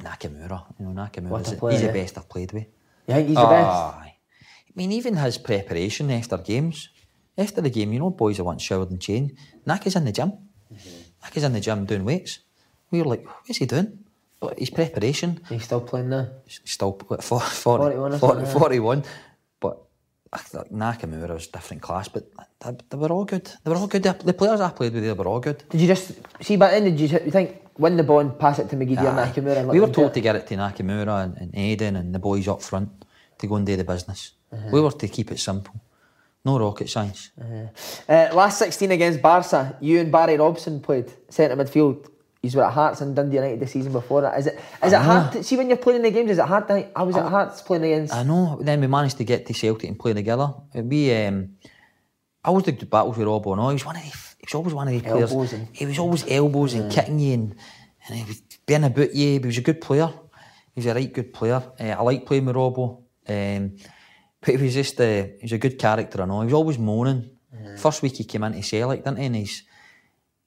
Nakamura, 0.00 0.64
you 0.78 0.86
know, 0.86 0.92
Nakamura, 1.02 1.28
What 1.30 1.46
a 1.46 1.50
he's, 1.50 1.58
player, 1.58 1.72
he's 1.72 1.82
the 1.82 1.90
eh? 1.90 1.92
best 1.92 2.18
I've 2.18 2.28
played 2.28 2.52
with. 2.52 2.66
You 3.06 3.14
think 3.14 3.28
he's 3.28 3.36
the 3.36 3.44
best? 3.46 3.68
I 3.68 4.12
mean, 4.74 4.92
even 4.92 5.16
his 5.16 5.38
preparation 5.38 6.10
after 6.10 6.38
games, 6.38 6.88
after 7.36 7.60
the 7.60 7.70
game, 7.70 7.92
you 7.92 7.98
know, 7.98 8.10
boys 8.10 8.38
are 8.40 8.44
once 8.44 8.62
showered 8.62 8.90
and 8.90 9.00
changed. 9.00 9.34
Naka's 9.66 9.96
in 9.96 10.04
the 10.04 10.12
gym. 10.12 10.32
Aki's 11.24 11.44
in 11.44 11.52
the 11.52 11.60
gym 11.60 11.84
doing 11.84 12.04
weights. 12.04 12.40
We 12.90 13.00
were 13.02 13.08
like, 13.08 13.24
what's 13.26 13.58
he 13.58 13.66
doing? 13.66 13.98
But 14.40 14.58
his 14.58 14.70
preparation, 14.70 15.40
He's 15.48 15.64
still 15.64 15.80
playing 15.80 16.10
now. 16.10 16.28
he's 16.46 16.60
still 16.64 16.92
what, 17.06 17.22
40, 17.24 17.44
40, 17.46 17.94
41 17.94 18.18
40, 18.18 18.18
something, 18.18 18.46
yeah. 18.46 18.52
41. 18.60 19.04
But 20.34 20.40
I 20.40 20.44
thought 20.44 20.72
Nakamura 20.72 21.34
was 21.34 21.46
different 21.46 21.80
class, 21.80 22.08
but 22.08 22.24
they, 22.60 22.76
they 22.90 22.96
were 22.96 23.10
all 23.10 23.24
good. 23.24 23.46
They 23.62 23.70
were 23.70 23.76
all 23.76 23.86
good. 23.86 24.02
The, 24.02 24.32
players 24.32 24.60
I 24.60 24.70
played 24.70 24.92
with, 24.92 25.04
they 25.04 25.12
were 25.12 25.28
all 25.28 25.38
good. 25.38 25.62
Did 25.68 25.80
you 25.80 25.86
just 25.86 26.12
see 26.40 26.56
back 26.56 26.72
then? 26.72 26.84
Did 26.84 26.98
you, 26.98 27.08
you 27.24 27.30
think 27.30 27.62
win 27.78 27.96
the 27.96 28.02
ball 28.02 28.18
and 28.20 28.36
pass 28.36 28.58
it 28.58 28.68
to 28.70 28.76
McGeady 28.76 29.04
or 29.04 29.12
Nakamura? 29.12 29.58
And 29.58 29.68
we 29.68 29.80
were 29.80 29.88
told 29.88 30.12
to 30.14 30.20
get 30.20 30.34
it 30.34 30.46
to 30.48 30.56
Nakamura 30.56 31.24
and, 31.24 31.36
and 31.36 31.52
Aiden 31.52 31.96
and 31.96 32.12
the 32.12 32.18
boys 32.18 32.48
up 32.48 32.62
front 32.62 32.90
to 33.38 33.46
go 33.46 33.54
and 33.54 33.66
do 33.66 33.76
the 33.76 33.84
business. 33.84 34.32
Uh-huh. 34.52 34.70
We 34.72 34.80
were 34.80 34.90
to 34.90 35.08
keep 35.08 35.30
it 35.30 35.38
simple. 35.38 35.74
No 36.44 36.58
rocket 36.58 36.90
science. 36.90 37.30
Uh, 38.08 38.28
last 38.34 38.58
16 38.58 38.90
against 38.90 39.22
Barca, 39.22 39.76
you 39.80 40.00
and 40.00 40.12
Barry 40.12 40.36
Robson 40.36 40.80
played 40.80 41.10
centre 41.28 41.56
midfield. 41.56 42.08
He's 42.44 42.54
were 42.56 42.64
at 42.64 42.72
Hearts 42.74 43.00
and 43.00 43.16
Dundee 43.16 43.36
United 43.36 43.58
the 43.60 43.66
season 43.66 43.92
before 43.92 44.20
that. 44.24 44.38
Is 44.38 44.46
it 44.50 44.54
is 44.86 44.92
it 44.92 45.00
hard 45.00 45.32
to 45.32 45.42
see 45.42 45.56
when 45.56 45.68
you're 45.68 45.78
playing 45.84 45.98
in 46.00 46.02
the 46.02 46.10
games? 46.10 46.30
Is 46.30 46.38
it 46.38 46.44
hard 46.44 46.68
to? 46.68 46.74
I 46.98 47.02
was 47.02 47.16
at 47.16 47.28
Hearts 47.36 47.62
playing 47.62 47.84
against. 47.84 48.12
I 48.14 48.22
know. 48.22 48.58
Then 48.60 48.80
we 48.82 48.86
managed 48.86 49.16
to 49.18 49.24
get 49.24 49.46
to 49.46 49.54
Celtic 49.54 49.88
and 49.88 49.98
play 49.98 50.12
together. 50.12 50.48
We, 50.74 51.00
um, 51.20 51.36
I 52.44 52.48
always 52.48 52.64
did 52.64 52.90
battles 52.90 53.16
with 53.16 53.26
Robbo. 53.26 53.56
No, 53.56 53.68
he 53.68 53.74
was 53.80 53.86
one 53.86 53.96
of 53.96 54.02
the, 54.02 54.08
he 54.08 54.44
was 54.46 54.54
always 54.54 54.74
one 54.74 54.88
of 54.88 54.94
the 54.94 55.00
players. 55.00 55.30
Elbows 55.32 55.52
and- 55.54 55.68
He 55.72 55.86
was 55.86 55.98
always 55.98 56.24
elbows 56.30 56.74
and 56.74 56.92
kicking 56.92 57.18
you 57.18 57.32
and, 57.34 57.54
and 58.06 58.16
he 58.18 58.24
was 58.24 58.42
being 58.66 58.84
about 58.84 59.14
you. 59.14 59.28
He 59.40 59.46
was 59.52 59.58
a 59.58 59.62
good 59.68 59.80
player. 59.80 60.08
He 60.74 60.80
was 60.80 60.86
a 60.86 60.94
right 60.94 61.12
good 61.12 61.32
player. 61.32 61.62
Uh, 61.80 61.84
I 61.98 62.02
like 62.02 62.26
playing 62.26 62.44
with 62.46 62.56
Robbo. 62.56 63.02
Um, 63.26 63.76
but 64.40 64.50
he 64.56 64.62
was 64.62 64.74
just 64.74 65.00
uh, 65.00 65.22
he 65.40 65.44
was 65.48 65.52
a 65.52 65.58
good 65.58 65.78
character. 65.78 66.20
I 66.20 66.26
know. 66.26 66.40
He 66.40 66.46
was 66.52 66.60
always 66.60 66.78
moaning. 66.78 67.30
First 67.78 68.02
week 68.02 68.16
he 68.16 68.24
came 68.24 68.44
into 68.44 68.62
Celtic, 68.62 69.02
didn't 69.04 69.18
he? 69.18 69.24
And 69.26 69.36
he's 69.36 69.62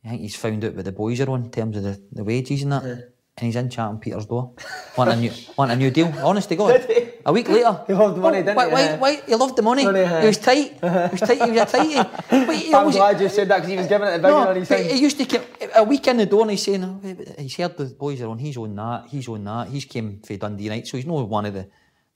I 0.06 0.10
think 0.10 0.22
he's 0.22 0.36
found 0.36 0.64
out 0.64 0.76
what 0.76 0.86
the 0.86 0.92
boys 0.92 1.20
are 1.22 1.30
on 1.30 1.46
in 1.46 1.52
terms 1.52 1.78
of 1.78 1.84
the, 1.84 2.02
the 2.12 2.24
wages 2.24 2.64
and 2.64 2.72
that. 2.72 2.84
And 2.84 3.46
he's 3.46 3.56
in 3.56 3.70
chatting 3.70 4.00
Peter's 4.00 4.26
door. 4.26 4.54
Want 4.98 5.12
a 5.12 5.16
new 5.16 5.32
want 5.56 5.70
a 5.72 5.76
new 5.76 5.92
deal. 5.92 6.12
Honest 6.24 6.50
to 6.50 6.56
God. 6.56 6.88
A 7.24 7.32
week 7.32 7.48
later. 7.50 7.84
He 7.88 7.94
loved 7.94 8.16
the 8.18 8.22
money, 8.22 8.40
Oh, 8.40 8.42
didn't 8.42 8.56
why, 8.56 8.66
he? 8.66 8.72
Why, 8.74 8.84
Uh-huh. 8.84 8.98
why, 8.98 9.22
he 9.28 9.36
loved 9.36 9.56
the 9.58 9.62
money. 9.62 9.84
Money, 9.84 10.02
uh-huh. 10.02 10.22
he 10.22 10.28
was 10.28 10.38
tight. 10.38 10.72
He 10.72 10.80
was 10.82 11.20
tight. 11.20 11.42
He 11.44 11.52
was 11.52 11.62
a 11.62 11.66
tighty. 11.66 11.94
He 12.58 12.70
I'm 12.70 12.76
always, 12.76 12.96
glad 12.96 13.22
you 13.22 13.30
said 13.30 13.48
that 13.50 13.58
because 13.58 13.70
he 13.70 13.78
was 13.78 13.86
giving 13.88 14.08
it 14.08 14.12
a 14.16 14.18
big 14.18 14.24
no, 14.24 14.38
one 14.40 14.48
on 14.48 14.56
his 14.56 14.70
but 14.70 14.78
thing. 14.80 14.90
he 14.90 15.02
used 15.02 15.18
to 15.20 15.26
come 15.26 15.44
a 15.76 15.84
week 15.84 16.08
in 16.08 16.18
the 16.18 16.26
door 16.26 16.42
and 16.42 16.52
he's 16.52 16.64
saying, 16.64 16.84
oh, 16.84 17.00
he's 17.38 17.56
heard 17.58 17.78
the 17.78 17.86
boys 17.86 18.22
are 18.22 18.30
on, 18.30 18.40
he's 18.40 18.58
on 18.58 18.74
that, 18.76 19.06
he's 19.08 19.28
on 19.28 19.44
that, 19.44 19.68
he's 19.68 19.86
came 19.86 20.20
for 20.26 20.36
Dundee 20.36 20.64
United, 20.64 20.88
so 20.88 20.98
he's 20.98 21.06
not 21.06 21.30
one 21.30 21.46
of 21.46 21.54
the, 21.54 21.68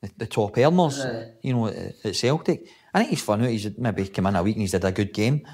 the, 0.01 0.09
the 0.17 0.25
top 0.25 0.57
earners, 0.57 1.05
you 1.43 1.53
know, 1.53 1.67
at, 1.67 1.93
at 2.03 2.15
Celtic. 2.15 2.67
I 2.93 2.99
think 2.99 3.11
he's 3.11 3.21
fun 3.21 3.43
out, 3.43 3.49
he's 3.49 3.77
maybe 3.77 4.07
come 4.07 4.25
in 4.27 4.35
a 4.37 4.41
week 4.43 4.55
and 4.55 4.61
he's 4.61 4.71
did 4.71 4.83
a 4.85 4.91
good 4.91 5.13
game. 5.13 5.45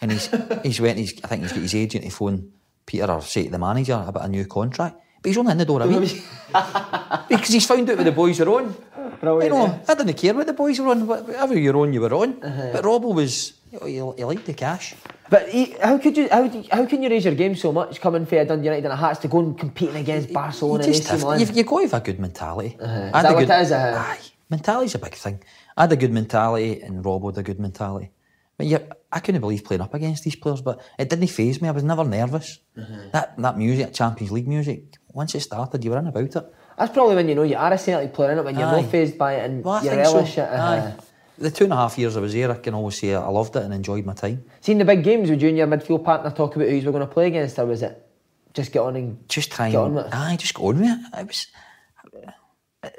And 0.00 0.12
he's 0.12 0.28
he's 0.62 0.80
went, 0.80 0.98
he's, 0.98 1.14
I 1.24 1.28
think 1.28 1.42
he's 1.42 1.52
got 1.52 1.62
his 1.62 1.74
agent 1.74 2.04
to 2.04 2.10
phone 2.10 2.52
Peter 2.86 3.10
or 3.10 3.22
say 3.22 3.44
to 3.44 3.50
the 3.50 3.58
manager 3.58 4.02
about 4.06 4.24
a 4.24 4.28
new 4.28 4.46
contract. 4.46 4.96
But 5.22 5.28
he's 5.30 5.38
only 5.38 5.52
in 5.52 5.58
the 5.58 5.64
door 5.64 5.82
a 5.82 5.88
week. 5.88 6.22
because 7.28 7.48
he's 7.48 7.66
found 7.66 7.88
out 7.88 7.96
what 7.96 8.04
the 8.04 8.12
boys 8.12 8.40
are 8.40 8.48
on. 8.50 8.76
Brilliant, 9.20 9.54
you 9.54 9.58
know, 9.58 9.66
eh? 9.66 9.78
I 9.88 9.94
didn't 9.94 10.14
care 10.14 10.34
what 10.34 10.46
the 10.46 10.52
boys 10.52 10.78
were 10.78 10.88
on, 10.88 11.06
whatever 11.06 11.58
you're 11.58 11.76
on, 11.76 11.92
you 11.92 12.00
were 12.02 12.12
on. 12.12 12.32
But 12.40 12.84
Robbo 12.84 13.14
was, 13.14 13.54
you 13.72 13.80
he, 13.80 13.94
he 13.94 14.24
liked 14.24 14.44
the 14.44 14.52
cash. 14.52 14.94
But 15.30 15.48
he, 15.48 15.74
how 15.82 15.96
could 15.98 16.16
you? 16.16 16.28
How, 16.30 16.46
do 16.46 16.62
how 16.70 16.84
can 16.84 17.02
you 17.02 17.08
raise 17.08 17.24
your 17.24 17.34
game 17.34 17.56
so 17.56 17.72
much 17.72 18.00
coming 18.00 18.26
for 18.26 18.36
a 18.36 18.44
Dundee 18.44 18.66
United 18.66 18.84
and 18.84 18.92
a 18.92 18.96
Hearts 18.96 19.20
to 19.20 19.28
go 19.28 19.40
and 19.40 19.58
competing 19.58 19.96
against 19.96 20.32
Barcelona 20.32 20.84
You 20.84 20.92
and 20.92 20.94
just 20.94 21.08
have, 21.08 21.40
you've, 21.40 21.56
you've 21.56 21.66
got 21.66 21.78
to 21.78 21.82
have 21.84 21.94
a 21.94 22.04
good 22.04 22.20
mentality. 22.20 22.76
I 22.80 23.06
Is 23.06 23.12
that 23.12 23.24
a 23.24 23.34
what 23.34 23.40
good, 23.40 23.50
it 23.50 23.62
is, 23.62 23.72
uh? 23.72 24.04
Aye, 24.06 24.20
mentality's 24.50 24.94
a 24.94 24.98
big 24.98 25.14
thing. 25.14 25.42
I 25.76 25.82
had 25.82 25.92
a 25.92 25.96
good 25.96 26.12
mentality 26.12 26.82
and 26.82 27.04
Rob 27.04 27.24
had 27.24 27.38
a 27.38 27.42
good 27.42 27.58
mentality. 27.58 28.10
But 28.56 28.66
yeah, 28.66 28.78
I 29.10 29.20
couldn't 29.20 29.40
believe 29.40 29.64
playing 29.64 29.80
up 29.82 29.94
against 29.94 30.22
these 30.24 30.36
players, 30.36 30.60
but 30.60 30.80
it 30.98 31.08
didn't 31.10 31.26
phase 31.28 31.60
me. 31.60 31.68
I 31.68 31.72
was 31.72 31.82
never 31.82 32.04
nervous. 32.04 32.60
Mm-hmm. 32.76 33.10
That 33.12 33.36
that 33.38 33.58
music, 33.58 33.92
Champions 33.94 34.30
League 34.32 34.46
music, 34.48 34.96
once 35.12 35.34
it 35.34 35.40
started, 35.40 35.84
you 35.84 35.90
were 35.90 35.98
in 35.98 36.06
about 36.06 36.36
it. 36.36 36.54
That's 36.78 36.92
probably 36.92 37.16
when 37.16 37.28
you 37.28 37.34
know 37.34 37.42
you 37.42 37.56
are 37.56 37.72
a 37.72 37.78
Celtic 37.78 38.12
player, 38.14 38.34
innit? 38.34 38.44
When 38.44 38.56
you're 38.58 38.66
Aye. 38.66 38.82
not 38.82 38.90
phased 38.90 39.16
by 39.18 39.34
it 39.34 39.50
and 39.50 39.64
Well, 39.64 39.84
you 39.84 39.90
relish 39.90 40.34
so. 40.34 40.42
it. 40.42 40.48
Aye. 40.48 40.94
The 41.36 41.50
two 41.50 41.64
and 41.64 41.72
a 41.72 41.76
half 41.76 41.98
years 41.98 42.16
I 42.16 42.20
was 42.20 42.32
here, 42.32 42.48
I 42.48 42.54
can 42.54 42.74
always 42.74 42.96
say 42.96 43.12
I 43.12 43.26
loved 43.26 43.56
it 43.56 43.64
and 43.64 43.74
enjoyed 43.74 44.04
my 44.06 44.12
time. 44.14 44.44
Seen 44.60 44.78
the 44.78 44.84
big 44.84 45.02
games, 45.02 45.28
would 45.30 45.42
you 45.42 45.48
and 45.48 45.58
your 45.58 45.66
midfield 45.66 46.04
partner 46.04 46.30
talk 46.30 46.54
about 46.54 46.68
who 46.68 46.76
you 46.76 46.86
were 46.86 46.92
going 46.92 47.04
to 47.04 47.12
play 47.12 47.26
against, 47.26 47.58
or 47.58 47.66
was 47.66 47.82
it 47.82 48.06
just 48.52 48.70
get 48.70 48.78
on 48.82 48.94
and 48.94 49.28
just 49.28 49.50
try 49.50 49.72
Get 49.72 49.78
on 49.80 49.94
with 49.94 50.06
it. 50.06 50.14
aye, 50.14 50.36
just 50.38 50.54
go 50.54 50.68
on 50.68 50.78
with 50.78 50.90
it. 50.90 50.98
I 51.12 51.24
was, 51.24 51.48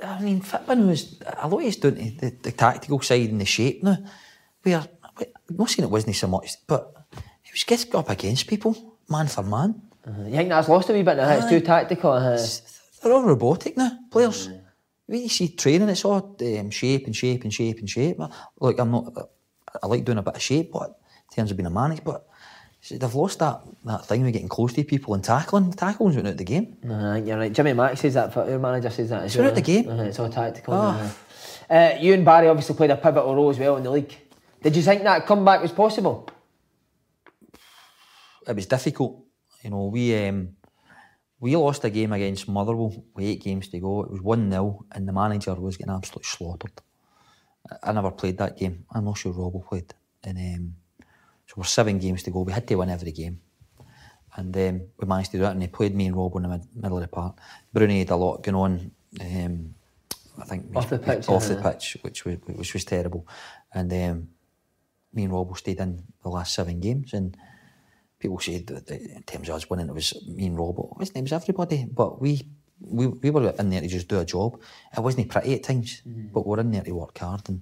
I 0.04 0.20
mean, 0.22 0.42
Fitman 0.42 0.88
was 0.88 1.22
a 1.38 1.48
lot 1.48 1.62
doing 1.80 2.18
the, 2.20 2.32
the 2.42 2.52
tactical 2.52 3.00
side 3.02 3.30
and 3.30 3.40
the 3.40 3.46
shape 3.46 3.84
now. 3.84 3.98
Where 4.64 4.84
I'm 5.50 5.58
not 5.58 5.70
saying 5.70 5.88
it 5.88 5.92
wasn't 5.92 6.16
so 6.16 6.28
much, 6.28 6.50
but 6.68 6.92
it 7.46 7.52
was 7.52 7.64
getting 7.64 7.96
up 7.96 8.10
against 8.10 8.48
people, 8.48 8.98
man 9.10 9.28
for 9.28 9.44
man. 9.44 9.82
you 10.26 10.32
think 10.32 10.50
that's 10.50 10.68
lost 10.70 10.90
a 10.90 10.94
wee 10.94 11.04
bit 11.04 11.18
now? 11.18 11.30
It's 11.30 11.50
too 11.50 11.62
tactical. 11.62 12.12
Uh, 12.12 12.38
They're 13.02 13.14
all 13.14 13.24
robotic 13.24 13.78
now, 13.78 13.92
players. 14.12 14.50
When 15.08 15.22
you 15.22 15.30
see 15.30 15.50
training, 15.50 15.90
it's 15.90 16.04
all 16.04 16.36
um, 16.42 16.70
shape 16.72 17.06
and 17.06 17.16
shape 17.16 17.44
and 17.44 17.54
shape 17.54 17.78
and 17.80 17.90
shape. 17.90 18.18
Look, 18.60 18.80
I'm 18.80 18.92
not. 18.92 19.30
I 19.84 19.88
like 19.88 20.04
doing 20.06 20.18
a 20.18 20.24
bit 20.24 20.36
of 20.36 20.42
shape, 20.42 20.72
but 20.72 20.98
in 21.32 21.36
terms 21.36 21.52
of 21.52 21.58
being 21.58 21.68
a 21.68 21.70
manager, 21.70 22.02
but 22.04 22.26
see, 22.82 22.98
they've 22.98 23.14
lost 23.14 23.40
that, 23.40 23.62
that 23.84 24.06
thing 24.06 24.26
of 24.26 24.34
getting 24.34 24.48
close 24.48 24.74
to 24.74 24.84
people 24.84 25.14
and 25.14 25.24
tackling. 25.24 25.72
Tackling's 25.74 26.16
went 26.16 26.28
out 26.30 26.38
the 26.38 26.44
game. 26.44 26.78
uh, 26.90 27.16
you're 27.24 27.38
right. 27.38 27.54
Jimmy 27.54 27.74
Mack 27.74 27.98
says 27.98 28.14
that. 28.16 28.34
Your 28.36 28.58
manager 28.58 28.90
says 28.90 29.10
that. 29.10 29.24
as 29.24 29.34
Throughout 29.34 29.48
well. 29.48 29.56
the 29.56 29.62
game. 29.62 29.90
Uh, 29.90 30.04
it's 30.04 30.18
all 30.18 30.30
tactical. 30.30 30.74
Oh. 30.74 30.78
uh, 31.70 31.74
uh, 31.74 31.98
you 32.00 32.14
and 32.14 32.24
Barry 32.26 32.48
obviously 32.48 32.76
played 32.76 32.92
a 32.92 32.98
pivotal 32.98 33.36
role 33.36 33.50
as 33.50 33.60
well 33.60 33.78
in 33.78 33.84
the 33.84 33.92
league. 33.92 34.16
Did 34.66 34.76
you 34.76 34.82
think 34.82 35.04
that 35.04 35.28
comeback 35.28 35.62
was 35.62 35.72
possible? 35.72 36.28
it 38.48 38.56
was 38.56 38.66
difficult. 38.66 39.24
You 39.64 39.70
know, 39.70 39.86
we 39.86 40.04
um, 40.28 40.56
we 41.40 41.56
lost 41.56 41.84
a 41.84 41.92
game 41.92 42.14
against 42.14 42.48
Motherwell 42.48 43.04
with 43.14 43.26
eight 43.26 43.44
games 43.44 43.68
to 43.70 43.80
go. 43.80 44.02
It 44.02 44.10
was 44.10 44.22
1 44.22 44.50
0, 44.50 44.86
and 44.92 45.08
the 45.08 45.14
manager 45.14 45.54
was 45.54 45.78
getting 45.78 45.94
absolutely 45.94 46.24
slaughtered. 46.24 46.82
I- 47.84 47.92
never 47.92 48.10
played 48.10 48.40
that 48.40 48.58
game. 48.58 48.86
I'm 48.92 49.06
not 49.06 49.20
sure 49.20 49.34
Robbo 49.34 49.64
played. 49.64 49.94
And 50.24 50.38
um, 50.38 50.76
so 51.46 51.54
we're 51.58 51.66
seven 51.66 52.00
games 52.00 52.24
to 52.24 52.32
go. 52.32 52.42
We 52.42 52.52
had 52.52 52.68
to 52.68 52.76
win 52.76 52.90
every 52.90 53.12
game. 53.12 53.42
And 54.36 54.58
um, 54.58 54.82
we 54.98 55.08
managed 55.08 55.32
to 55.34 55.38
do 55.38 55.46
it, 55.46 55.52
and 55.52 55.62
he 55.62 55.68
played 55.68 55.94
me 55.94 56.08
and 56.08 56.16
Robbo 56.16 56.38
in 56.38 56.44
the 56.44 56.50
mid- 56.50 56.76
middle 56.76 56.98
of 56.98 57.04
the 57.04 57.08
park. 57.08 57.38
Bruni 57.72 58.00
had 58.00 58.10
a 58.10 58.16
lot 58.16 58.42
going 58.42 58.56
on. 58.56 58.92
Um, 59.22 59.76
I 60.42 60.46
think 60.46 60.76
Off 60.76 60.90
the 60.90 60.98
pitch, 60.98 61.30
off 61.30 61.48
the 61.48 61.56
pitch, 61.56 61.98
which 62.02 62.26
was 62.26 62.38
which 62.48 62.74
was 62.74 62.84
terrible. 62.84 63.28
And 63.72 63.94
um, 63.94 64.30
me 65.16 65.24
and 65.24 65.34
Robbo 65.34 65.58
stayed 65.58 65.80
in 65.80 66.04
the 66.24 66.30
last 66.30 66.54
seven 66.54 66.80
games, 66.80 67.14
and 67.14 67.36
people 68.20 68.40
said 68.40 68.68
that 68.68 68.90
in 68.90 69.24
terms 69.24 69.50
of 69.50 69.56
us 69.56 69.70
winning, 69.70 69.90
it 69.90 69.94
was 69.94 70.14
me 70.28 70.48
and 70.48 70.58
Rob. 70.58 70.80
It 70.80 70.98
wasn't, 70.98 71.18
it 71.18 71.22
was 71.22 71.34
everybody. 71.34 71.86
But 71.86 72.22
we, 72.22 72.48
we 72.80 73.08
we 73.08 73.30
were 73.30 73.50
in 73.58 73.70
there 73.70 73.82
to 73.82 73.88
just 73.88 74.08
do 74.08 74.20
a 74.20 74.26
job. 74.26 74.60
It 74.96 75.00
wasn't 75.00 75.30
pretty 75.30 75.54
at 75.56 75.64
times, 75.64 76.02
mm. 76.08 76.32
but 76.32 76.46
we're 76.46 76.60
in 76.60 76.72
there 76.72 76.84
to 76.84 76.92
work 76.92 77.18
hard, 77.18 77.48
and 77.50 77.62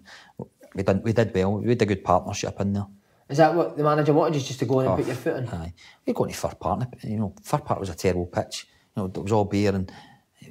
we 0.76 0.84
did 0.84 1.04
we 1.04 1.14
did 1.14 1.34
well. 1.34 1.60
We 1.60 1.70
had 1.70 1.82
a 1.82 1.86
good 1.86 2.04
partnership 2.04 2.60
in 2.60 2.74
there. 2.74 2.88
Is 3.30 3.38
that 3.38 3.56
what 3.56 3.78
the 3.78 3.84
manager 3.84 4.14
wanted? 4.14 4.44
Just 4.44 4.60
to 4.60 4.66
go 4.66 4.82
in 4.82 4.86
and 4.88 4.94
Oh, 4.94 4.98
put 4.98 5.08
your 5.08 5.16
foot 5.16 5.38
in? 5.38 5.48
Aye, 5.50 5.74
we 6.06 6.14
got 6.14 6.30
to 6.30 6.36
Fir 6.36 6.56
Park. 6.60 6.90
You 7.04 7.20
know, 7.20 7.34
Fir 7.42 7.60
Park 7.60 7.80
was 7.80 7.90
a 7.90 7.96
terrible 7.96 8.26
pitch. 8.26 8.68
You 8.96 9.04
know, 9.04 9.06
it 9.10 9.18
was 9.18 9.32
all 9.32 9.46
bare, 9.46 9.74
and 9.74 9.92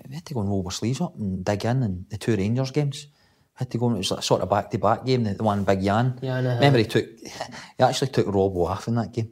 we 0.09 0.15
had 0.15 0.25
to 0.27 0.35
go 0.35 0.41
and 0.41 0.49
roll 0.49 0.65
our 0.65 0.71
sleeves 0.73 1.01
up 1.01 1.15
and 1.17 1.45
dig 1.45 1.65
in. 1.65 1.83
And 1.83 2.07
the 2.09 2.17
two 2.17 2.35
Rangers 2.35 2.71
games, 2.71 3.09
had 3.55 3.71
to 3.71 3.79
go. 3.79 3.87
And 3.89 3.97
it 3.97 3.99
was 3.99 4.11
like 4.11 4.23
sort 4.23 4.43
of 4.43 4.51
back 4.51 4.71
to 4.71 4.79
back 4.79 5.05
game. 5.05 5.25
The, 5.25 5.35
the 5.35 5.43
one 5.43 5.65
big 5.65 5.83
Jan. 5.83 6.19
Jan, 6.21 6.47
uh-huh. 6.47 6.55
Remember 6.57 6.79
he 6.79 6.85
took, 6.85 7.07
he 7.19 7.83
actually 7.83 8.11
took 8.11 8.27
Robbo 8.27 8.69
off 8.69 8.89
in 8.89 8.95
that 8.97 9.13
game. 9.13 9.31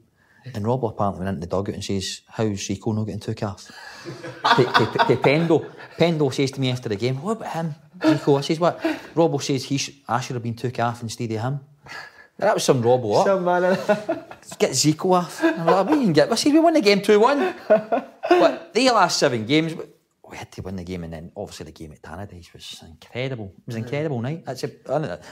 And 0.55 0.65
Robbo 0.65 0.91
apparently 0.91 1.25
went 1.25 1.37
into 1.37 1.47
the 1.47 1.51
dugout 1.51 1.75
and 1.75 1.85
says, 1.85 2.23
"How's 2.27 2.69
Rico 2.69 2.93
not 2.93 3.05
getting 3.05 3.21
took 3.21 3.43
off?" 3.43 3.67
to, 4.57 4.65
to, 4.65 5.05
to 5.07 5.17
Pendo. 5.17 5.71
Pendo 5.99 6.33
says 6.33 6.51
to 6.53 6.61
me 6.61 6.71
after 6.71 6.89
the 6.89 6.97
game, 6.97 7.21
"What 7.21 7.33
about 7.33 7.53
him?" 7.53 7.75
Rico, 8.03 8.37
I 8.37 8.41
says, 8.41 8.59
"What?" 8.59 8.81
Robbo 9.15 9.41
says 9.43 9.65
he 9.65 9.77
sh- 9.77 10.01
I 10.09 10.21
should 10.21 10.35
have 10.35 10.43
been 10.43 10.57
took 10.57 10.79
off 10.79 11.03
instead 11.03 11.31
of 11.33 11.43
him. 11.43 11.61
That 12.39 12.55
was 12.55 12.65
some 12.65 12.83
Robbo 12.83 13.21
up 13.21 13.27
Some 13.27 13.45
man. 13.45 13.63
get 14.59 14.71
Zico 14.71 15.15
off. 15.15 15.45
I'm 15.45 15.67
like, 15.67 15.89
we 15.91 16.05
can 16.05 16.13
get. 16.15 16.31
We 16.31 16.37
see, 16.37 16.53
we 16.53 16.59
won 16.59 16.73
the 16.73 16.81
game 16.81 17.03
two 17.03 17.21
one. 17.21 17.55
but 17.69 18.73
the 18.73 18.91
last 18.91 19.19
seven 19.19 19.45
games, 19.45 19.75
we- 20.31 20.35
we 20.35 20.39
had 20.39 20.51
to 20.52 20.62
win 20.62 20.77
the 20.77 20.85
game, 20.85 21.05
and 21.05 21.12
then 21.12 21.32
obviously 21.36 21.65
the 21.65 21.73
game 21.73 21.93
at 21.93 22.02
Tannadice 22.02 22.52
was 22.52 22.82
incredible. 22.89 23.52
It 23.59 23.62
was 23.66 23.77
an 23.77 23.82
incredible 23.85 24.20
night. 24.20 24.44
That's 24.47 24.65
a, 24.65 24.70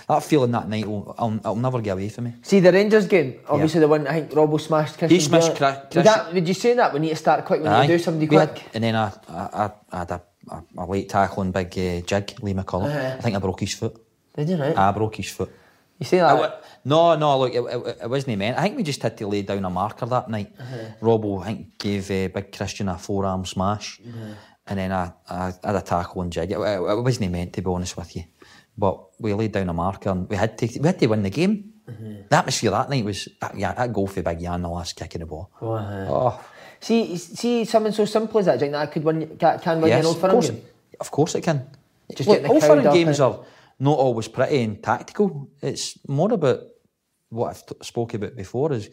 that 0.09 0.23
feeling 0.25 0.51
that 0.53 0.69
night 0.69 0.87
will 0.87 1.15
I'll, 1.19 1.39
I'll 1.45 1.57
never 1.57 1.81
get 1.81 1.93
away 1.93 2.09
from 2.09 2.25
me. 2.25 2.35
See 2.43 2.61
the 2.61 2.73
Rangers 2.73 3.07
game, 3.07 3.41
obviously 3.49 3.81
the 3.81 3.89
one 3.89 4.07
I 4.07 4.13
think 4.21 4.31
Robbo 4.33 4.61
smashed 4.61 4.99
Christian. 4.99 5.19
he 5.19 5.21
smashed. 5.25 5.57
Chris- 5.57 6.33
Would, 6.35 6.49
you 6.49 6.55
say 6.55 6.75
that 6.75 6.93
we 6.93 6.99
need 7.01 7.11
to 7.11 7.17
start 7.17 7.45
quick 7.45 7.63
when 7.63 7.73
Aye. 7.73 7.83
you 7.83 7.89
do 7.89 7.99
somebody 7.99 8.27
We 8.29 8.37
had- 8.37 8.51
quick? 8.51 8.65
and 8.75 8.85
then 8.85 8.95
I, 8.97 9.13
I, 9.29 9.71
I, 9.93 9.99
had 9.99 10.11
a, 10.11 10.23
a, 10.51 10.63
a 10.79 10.87
late 10.87 11.09
tackling 11.09 11.53
big 11.53 11.69
uh, 11.79 12.01
jig, 12.07 12.35
Lee 12.43 12.55
McCulloch. 12.55 12.89
Uh-huh. 12.95 13.17
I 13.19 13.21
think 13.21 13.37
I 13.37 13.39
broke 13.39 13.61
his 13.61 13.75
foot. 13.75 13.97
Did 14.37 14.49
you 14.49 14.57
right? 14.57 14.77
I 14.77 14.93
broke 14.93 15.17
his 15.17 15.31
foot. 15.31 15.51
you 15.99 16.07
say 16.07 16.19
that? 16.19 16.63
no, 16.85 17.17
no, 17.17 17.39
look, 17.41 17.53
it, 17.55 17.59
it, 17.61 17.99
it 18.03 18.09
wasn't 18.11 18.39
meant. 18.39 18.57
I 18.57 18.63
think 18.63 18.77
we 18.77 18.83
just 18.85 19.03
had 19.03 19.17
to 19.19 19.27
lay 19.27 19.43
down 19.43 19.65
a 19.65 19.71
marker 19.71 20.07
that 20.07 20.29
night. 20.31 20.53
Robbo, 21.01 21.43
I 21.43 21.47
think, 21.47 21.79
gave 21.79 22.09
uh, 22.11 22.29
Big 22.33 22.53
Christian 22.57 22.89
a 22.89 22.97
forearm 22.99 23.45
smash. 23.45 24.01
And 24.69 24.79
then 24.79 24.93
I, 24.93 25.13
I 25.29 25.53
had 25.65 25.77
a 25.77 25.81
tackle 25.83 26.23
and 26.23 26.33
jig. 26.33 26.53
It, 26.53 26.59
it, 26.59 27.03
wasn't 27.03 27.33
meant, 27.33 27.53
to 27.55 27.63
be 27.63 27.71
honest 27.71 27.97
with 27.97 28.15
you. 28.17 28.25
But 28.77 29.01
we 29.19 29.33
laid 29.35 29.53
down 29.53 29.69
a 29.69 29.73
marker 29.73 30.11
and 30.11 30.29
we 30.29 30.37
had 30.37 30.57
to, 30.59 30.67
we 30.81 30.87
had 30.87 30.99
to 31.01 31.07
win 31.07 31.23
the 31.23 31.31
game. 31.31 31.73
Mm-hmm. 31.89 32.15
The 32.29 32.37
atmosphere 32.37 32.71
that 32.71 32.91
night 32.91 33.05
was, 33.05 33.29
that, 33.41 33.57
yeah, 33.57 33.73
that 33.73 33.93
goal 33.93 34.07
for 34.07 34.23
Big 34.23 34.41
Jan, 34.41 34.63
the 34.63 34.69
last 34.69 34.95
kick 34.95 35.15
of 35.15 35.21
the 35.21 35.27
ball. 35.27 35.51
Oh. 35.63 35.77
Oh, 36.09 36.45
See, 36.81 37.17
see 37.17 37.65
something 37.65 37.93
so 37.93 38.05
simple 38.05 38.39
as 38.39 38.47
that. 38.47 38.59
Do 38.59 38.67
you 38.67 38.71
think 38.71 38.73
that 38.73 38.93
could 38.93 39.05
win? 39.05 39.37
Can, 39.37 39.59
can 39.59 39.81
win 39.81 39.89
Yes, 39.89 40.01
an 40.01 40.07
old 40.07 40.17
of 40.17 40.21
firm 40.21 40.31
course, 40.31 40.51
game? 40.51 40.63
of 41.01 41.11
course 41.11 41.35
it 41.35 41.41
can. 41.41 41.67
Just 42.15 42.29
Look, 42.29 42.49
Old 42.49 42.63
Firm 42.63 42.83
games 42.85 43.21
and- 43.21 43.35
are 43.35 43.41
not 43.81 43.99
always 43.99 44.29
pretty 44.29 44.63
and 44.63 44.83
tactical. 44.83 45.49
It's 45.61 45.99
more 46.07 46.33
about 46.33 46.61
what 47.31 47.51
I've 47.51 47.67
t- 47.67 47.75
spoke 47.83 48.15
about 48.15 48.37
before 48.37 48.73
is 48.73 48.91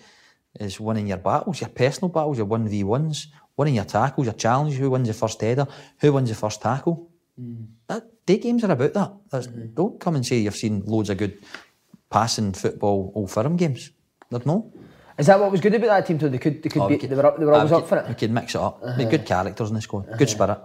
is 0.60 0.80
winning 0.80 1.08
your 1.08 1.18
battles, 1.18 1.62
your 1.62 1.70
personal 1.70 2.10
battles, 2.10 2.38
your 2.38 2.46
one 2.48 2.68
v 2.68 2.84
ones, 2.84 3.28
winning 3.58 3.76
your 3.76 3.86
tackles, 3.86 4.26
your 4.28 4.34
challenges. 4.34 4.78
Who 4.80 4.90
wins 4.92 5.08
the 5.08 5.14
first 5.14 5.42
header? 5.42 5.68
Who 6.02 6.14
wins 6.14 6.30
the 6.30 6.36
first 6.36 6.62
tackle? 6.62 7.10
Mm. 7.40 7.68
That 7.88 8.04
day 8.26 8.38
games 8.38 8.64
are 8.64 8.72
about 8.72 8.94
that. 8.94 9.12
That's, 9.30 9.48
Don't 9.48 10.00
come 10.00 10.16
and 10.16 10.26
say 10.26 10.38
you've 10.40 10.56
seen 10.56 10.84
loads 10.86 11.10
of 11.10 11.18
good 11.18 11.38
passing 12.10 12.54
football 12.54 13.12
Old 13.16 13.32
Firm 13.32 13.56
games. 13.58 13.92
There's 14.30 14.46
no. 14.46 14.72
Is 15.18 15.28
that 15.28 15.40
what 15.40 15.50
was 15.52 15.62
good 15.62 15.74
about 15.76 15.88
that 15.88 16.06
team? 16.06 16.20
Too 16.20 16.28
they 16.28 16.38
could, 16.38 16.62
they 16.62 16.68
could 16.70 16.82
Oh, 16.82 16.90
be, 16.90 16.98
could- 16.98 17.10
they 17.10 17.16
were 17.16 17.26
up, 17.26 17.38
they 17.40 17.46
were 17.46 17.54
uh, 17.54 17.58
always 17.58 17.72
we 17.72 17.78
up 17.78 17.84
could- 17.84 17.90
for 17.90 18.04
We 18.06 18.12
it. 18.12 18.18
could 18.18 18.32
mix 18.32 18.56
it 18.56 18.60
up. 18.62 18.82
With 18.82 19.10
good 19.10 19.26
characters 19.26 19.70
in 19.70 19.76
the 19.76 19.82
squad, 19.82 20.08
good 20.18 20.30
spirit. 20.30 20.58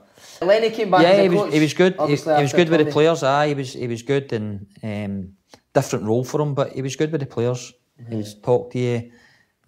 Lenny 0.43 0.71
came 0.71 0.91
back. 0.91 1.03
yeah, 1.03 1.23
he 1.23 1.29
was, 1.29 1.53
he 1.53 1.61
was 1.61 1.75
good. 1.75 1.95
He, 2.09 2.17
he 2.17 2.43
was 2.43 2.53
good 2.53 2.69
with 2.69 2.85
the 2.85 2.91
players. 2.91 3.23
Aye, 3.23 3.49
he 3.49 3.55
was 3.55 3.73
he 3.75 3.87
was 3.87 4.03
good 4.03 4.33
and 4.33 4.67
um, 4.83 5.35
different 5.73 6.05
role 6.05 6.25
for 6.25 6.41
him, 6.41 6.55
but 6.55 6.73
he 6.73 6.83
was 6.83 6.97
good 6.97 7.13
with 7.13 7.21
the 7.21 7.27
players. 7.27 7.73
He 8.09 8.17
was 8.17 8.35
talk 8.41 8.73
to 8.73 8.79
you. 8.79 9.13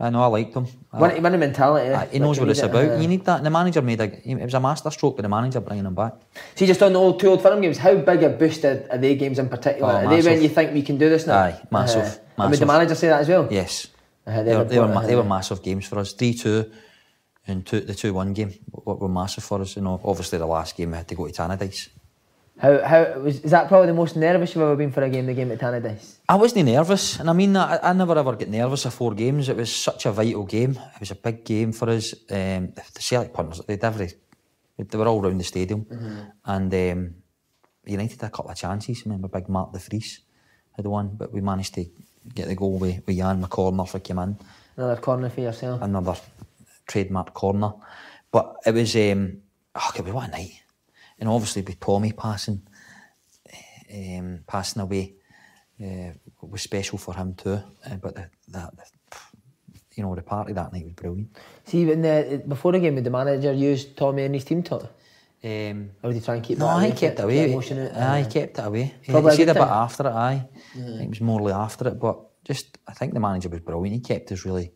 I 0.00 0.10
know 0.10 0.22
I 0.22 0.26
liked 0.26 0.54
him. 0.56 0.66
Win, 0.92 1.22
win 1.22 1.32
the 1.32 1.38
mentality. 1.38 1.88
Aye, 1.94 2.08
he 2.12 2.18
knows 2.18 2.36
Like, 2.36 2.40
what 2.46 2.50
it's 2.50 2.60
it, 2.60 2.64
about. 2.66 2.90
uh, 2.90 2.96
You 3.00 3.08
need 3.08 3.24
that. 3.24 3.38
And 3.38 3.46
the 3.46 3.50
manager 3.50 3.80
made 3.80 4.00
a. 4.00 4.28
It 4.28 4.42
was 4.44 4.52
a 4.54 4.60
masterstroke 4.60 5.16
by 5.16 5.22
the 5.22 5.28
manager 5.28 5.60
bringing 5.60 5.86
him 5.86 5.94
back. 5.94 6.14
See, 6.54 6.66
just 6.66 6.82
on 6.82 6.92
the 6.92 6.98
old 6.98 7.18
two 7.18 7.28
old 7.28 7.40
firm 7.42 7.60
games, 7.62 7.78
how 7.78 7.94
big 7.96 8.22
a 8.22 8.28
boost 8.28 8.64
are, 8.66 8.84
are 8.90 8.98
they 8.98 9.14
games 9.14 9.38
in 9.38 9.48
particular? 9.48 9.90
Oh, 9.90 9.96
are 10.06 10.08
they 10.08 10.20
when 10.28 10.42
you 10.42 10.50
think 10.50 10.74
we 10.74 10.82
can 10.82 10.98
do 10.98 11.08
this 11.08 11.26
now? 11.26 11.38
Aye, 11.44 11.60
massive, 11.70 12.20
Uh, 12.36 12.42
and 12.42 12.50
would 12.50 12.60
the 12.60 12.66
manager 12.66 12.94
say 12.94 13.08
that 13.08 13.20
as 13.22 13.28
well? 13.28 13.48
Yes, 13.50 13.86
Uh, 14.26 14.42
they, 14.42 14.54
were, 14.56 14.64
they, 14.64 14.78
were, 14.78 14.88
ma- 14.88 15.00
uh, 15.00 15.06
they 15.06 15.16
were 15.16 15.24
massive 15.24 15.62
games 15.62 15.86
for 15.86 15.98
us. 15.98 16.12
Three 16.12 16.34
two, 16.34 16.70
and 17.46 17.64
two, 17.66 17.80
the 17.80 17.94
two 17.94 18.12
one 18.12 18.34
game 18.34 18.52
were, 18.70 18.94
were 18.96 19.08
massive 19.08 19.44
for 19.44 19.62
us. 19.62 19.76
You 19.76 19.82
know, 19.82 19.98
obviously 20.04 20.38
the 20.38 20.46
last 20.46 20.76
game 20.76 20.90
we 20.90 20.98
had 20.98 21.08
to 21.08 21.14
go 21.14 21.26
to 21.26 21.32
Tannadice. 21.32 21.88
How, 22.58 22.82
how 22.84 23.18
was, 23.18 23.40
is 23.40 23.50
that 23.50 23.68
probably 23.68 23.88
the 23.88 23.94
most 23.94 24.14
nervous 24.14 24.54
you've 24.54 24.62
ever 24.62 24.76
been 24.76 24.92
for 24.92 25.02
a 25.02 25.10
game? 25.10 25.26
The 25.26 25.34
game 25.34 25.50
at 25.50 25.58
Tannadice. 25.58 26.18
I 26.28 26.36
wasn't 26.36 26.66
nervous, 26.66 27.18
and 27.18 27.28
I 27.28 27.32
mean 27.32 27.52
that. 27.54 27.82
I, 27.84 27.90
I 27.90 27.92
never 27.92 28.16
ever 28.16 28.36
get 28.36 28.50
nervous 28.50 28.84
of 28.84 28.94
four 28.94 29.14
games. 29.14 29.48
It 29.48 29.56
was 29.56 29.74
such 29.74 30.06
a 30.06 30.12
vital 30.12 30.44
game. 30.44 30.72
It 30.72 31.00
was 31.00 31.10
a 31.10 31.16
big 31.16 31.44
game 31.44 31.72
for 31.72 31.88
us. 31.90 32.14
Um, 32.30 32.72
the 32.74 33.00
Celtic 33.00 33.32
punters, 33.32 33.60
they'd 33.66 33.82
every, 33.82 34.12
they 34.78 34.98
were 34.98 35.08
all 35.08 35.20
round 35.22 35.40
the 35.40 35.44
stadium, 35.44 35.86
and 36.44 36.72
um, 36.74 37.14
United 37.84 38.20
had 38.20 38.28
a 38.28 38.30
couple 38.30 38.50
of 38.50 38.56
chances. 38.56 38.98
I 38.98 39.02
remember 39.06 39.28
big 39.28 39.48
Mark 39.48 39.72
de 39.72 39.78
Vries 39.78 40.20
had 40.76 40.86
one, 40.86 41.16
but 41.16 41.32
we 41.32 41.40
managed 41.40 41.74
to 41.74 41.86
get 42.34 42.48
the 42.48 42.54
goal 42.54 42.78
with, 42.78 43.02
with 43.06 43.16
Jan 43.16 43.42
McCall 43.42 43.88
for 43.88 43.98
came 43.98 44.18
in. 44.18 44.36
Another 44.76 45.00
corner 45.00 45.28
for 45.28 45.40
yourself. 45.40 45.82
Another 45.82 46.16
trademark 46.86 47.34
corner, 47.34 47.72
but 48.30 48.56
it 48.64 48.74
was 48.74 48.94
um, 48.96 49.38
oh, 49.74 49.92
it 49.96 50.04
was 50.04 50.12
what 50.12 50.28
a 50.28 50.30
night, 50.30 50.61
and 51.22 51.28
obviously 51.30 51.62
with 51.62 51.78
Tommy 51.78 52.10
passing, 52.10 52.62
um, 53.94 54.40
passing 54.46 54.82
away 54.82 55.14
uh, 55.80 56.10
was 56.40 56.62
special 56.62 56.98
for 56.98 57.14
him 57.14 57.34
too. 57.34 57.60
Uh, 57.86 57.94
but 58.00 58.16
the, 58.16 58.28
that, 58.48 58.70
you 59.94 60.02
know, 60.02 60.14
the 60.16 60.22
party 60.22 60.52
that 60.52 60.72
night 60.72 60.84
was 60.84 60.94
brilliant. 60.94 61.28
See, 61.64 61.86
when 61.86 62.02
the, 62.02 62.42
before 62.48 62.72
the 62.72 62.80
game, 62.80 62.96
would 62.96 63.04
the 63.04 63.10
manager 63.10 63.52
use 63.52 63.84
Tommy 63.84 64.24
in 64.24 64.34
his 64.34 64.44
team 64.44 64.64
talk? 64.64 64.82
Um, 65.44 65.90
Or 66.02 66.08
would 66.08 66.14
he 66.16 66.20
try 66.20 66.34
and 66.34 66.44
keep 66.44 66.58
no, 66.58 66.66
that 66.66 66.72
I 66.76 66.86
away, 66.86 66.96
kept 66.96 67.18
it 67.20 67.22
away. 67.22 67.54
out? 67.54 67.62
Aye, 67.96 68.22
Uh, 68.22 68.30
kept 68.30 68.58
it 68.58 68.64
away. 68.66 68.94
Probably 69.08 69.30
he 69.32 69.36
said 69.36 69.48
a 69.50 69.54
bit 69.54 69.62
after 69.62 70.06
it. 70.08 70.12
Aye, 70.12 70.48
I 70.74 70.74
think 70.98 71.02
it 71.02 71.08
was 71.10 71.20
morely 71.20 71.52
after 71.52 71.86
it, 71.86 72.00
but 72.00 72.18
just 72.44 72.78
I 72.88 72.94
think 72.94 73.14
the 73.14 73.20
manager 73.20 73.48
was 73.48 73.60
brilliant. 73.60 73.94
He 73.94 74.00
kept 74.00 74.32
us 74.32 74.44
really 74.44 74.72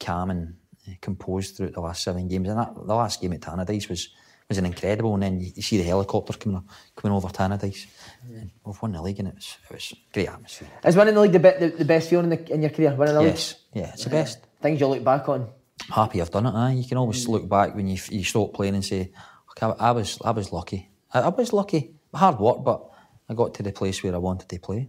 calm 0.00 0.30
and 0.30 0.54
uh, 0.88 0.92
composed 1.02 1.56
throughout 1.56 1.74
the 1.74 1.80
last 1.82 2.02
seven 2.02 2.28
games. 2.28 2.48
And 2.48 2.58
that, 2.58 2.74
the 2.74 2.94
last 2.94 3.20
game 3.20 3.34
at 3.34 3.40
Tannadice 3.40 3.90
was 3.90 4.08
was 4.48 4.58
an 4.58 4.66
incredible. 4.66 5.14
And 5.14 5.22
then 5.22 5.40
you, 5.40 5.52
you 5.56 5.62
see 5.62 5.76
the 5.78 5.82
helicopters 5.84 6.36
coming 6.36 6.62
coming 6.94 7.16
over 7.16 7.28
Tannadice. 7.28 7.86
And 8.28 8.50
we've 8.64 8.80
won 8.80 8.92
the 8.92 9.02
league, 9.02 9.18
and 9.18 9.28
it 9.28 9.34
was 9.34 9.56
it 9.70 9.74
was 9.74 9.94
great 10.12 10.28
atmosphere. 10.28 10.68
Is 10.84 10.96
winning 10.96 11.14
the 11.14 11.20
league 11.20 11.32
the, 11.32 11.38
be- 11.40 11.58
the, 11.58 11.68
the 11.78 11.84
best 11.84 12.10
feeling 12.10 12.30
in, 12.32 12.44
the, 12.44 12.52
in 12.54 12.60
your 12.62 12.70
career? 12.70 12.94
Winning 12.94 13.14
the 13.14 13.22
Yes, 13.22 13.54
league? 13.74 13.84
yeah, 13.84 13.92
it's 13.92 14.04
the 14.04 14.10
best. 14.10 14.38
Things 14.60 14.80
you 14.80 14.86
look 14.86 15.04
back 15.04 15.28
on. 15.28 15.48
happy 15.90 16.20
I've 16.20 16.30
done 16.30 16.46
it. 16.46 16.54
Aye. 16.54 16.72
You 16.72 16.84
can 16.88 16.98
always 16.98 17.26
look 17.28 17.48
back 17.48 17.74
when 17.74 17.86
you 17.88 17.98
you 18.10 18.24
stop 18.24 18.54
playing 18.54 18.74
and 18.74 18.84
say, 18.84 19.12
okay, 19.50 19.66
I, 19.78 19.88
I 19.88 19.90
was 19.92 20.18
I 20.24 20.30
was 20.30 20.52
lucky. 20.52 20.88
I, 21.12 21.20
I 21.20 21.28
was 21.28 21.52
lucky. 21.52 21.94
Hard 22.14 22.38
work, 22.40 22.64
but 22.64 22.90
I 23.28 23.34
got 23.34 23.54
to 23.54 23.62
the 23.62 23.72
place 23.72 24.02
where 24.02 24.14
I 24.14 24.18
wanted 24.18 24.48
to 24.48 24.58
play. 24.58 24.88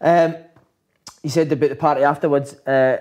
Um, 0.00 0.36
you 1.22 1.30
said 1.30 1.52
about 1.52 1.68
the 1.70 1.76
party 1.76 2.02
afterwards. 2.02 2.54
Uh, 2.66 2.96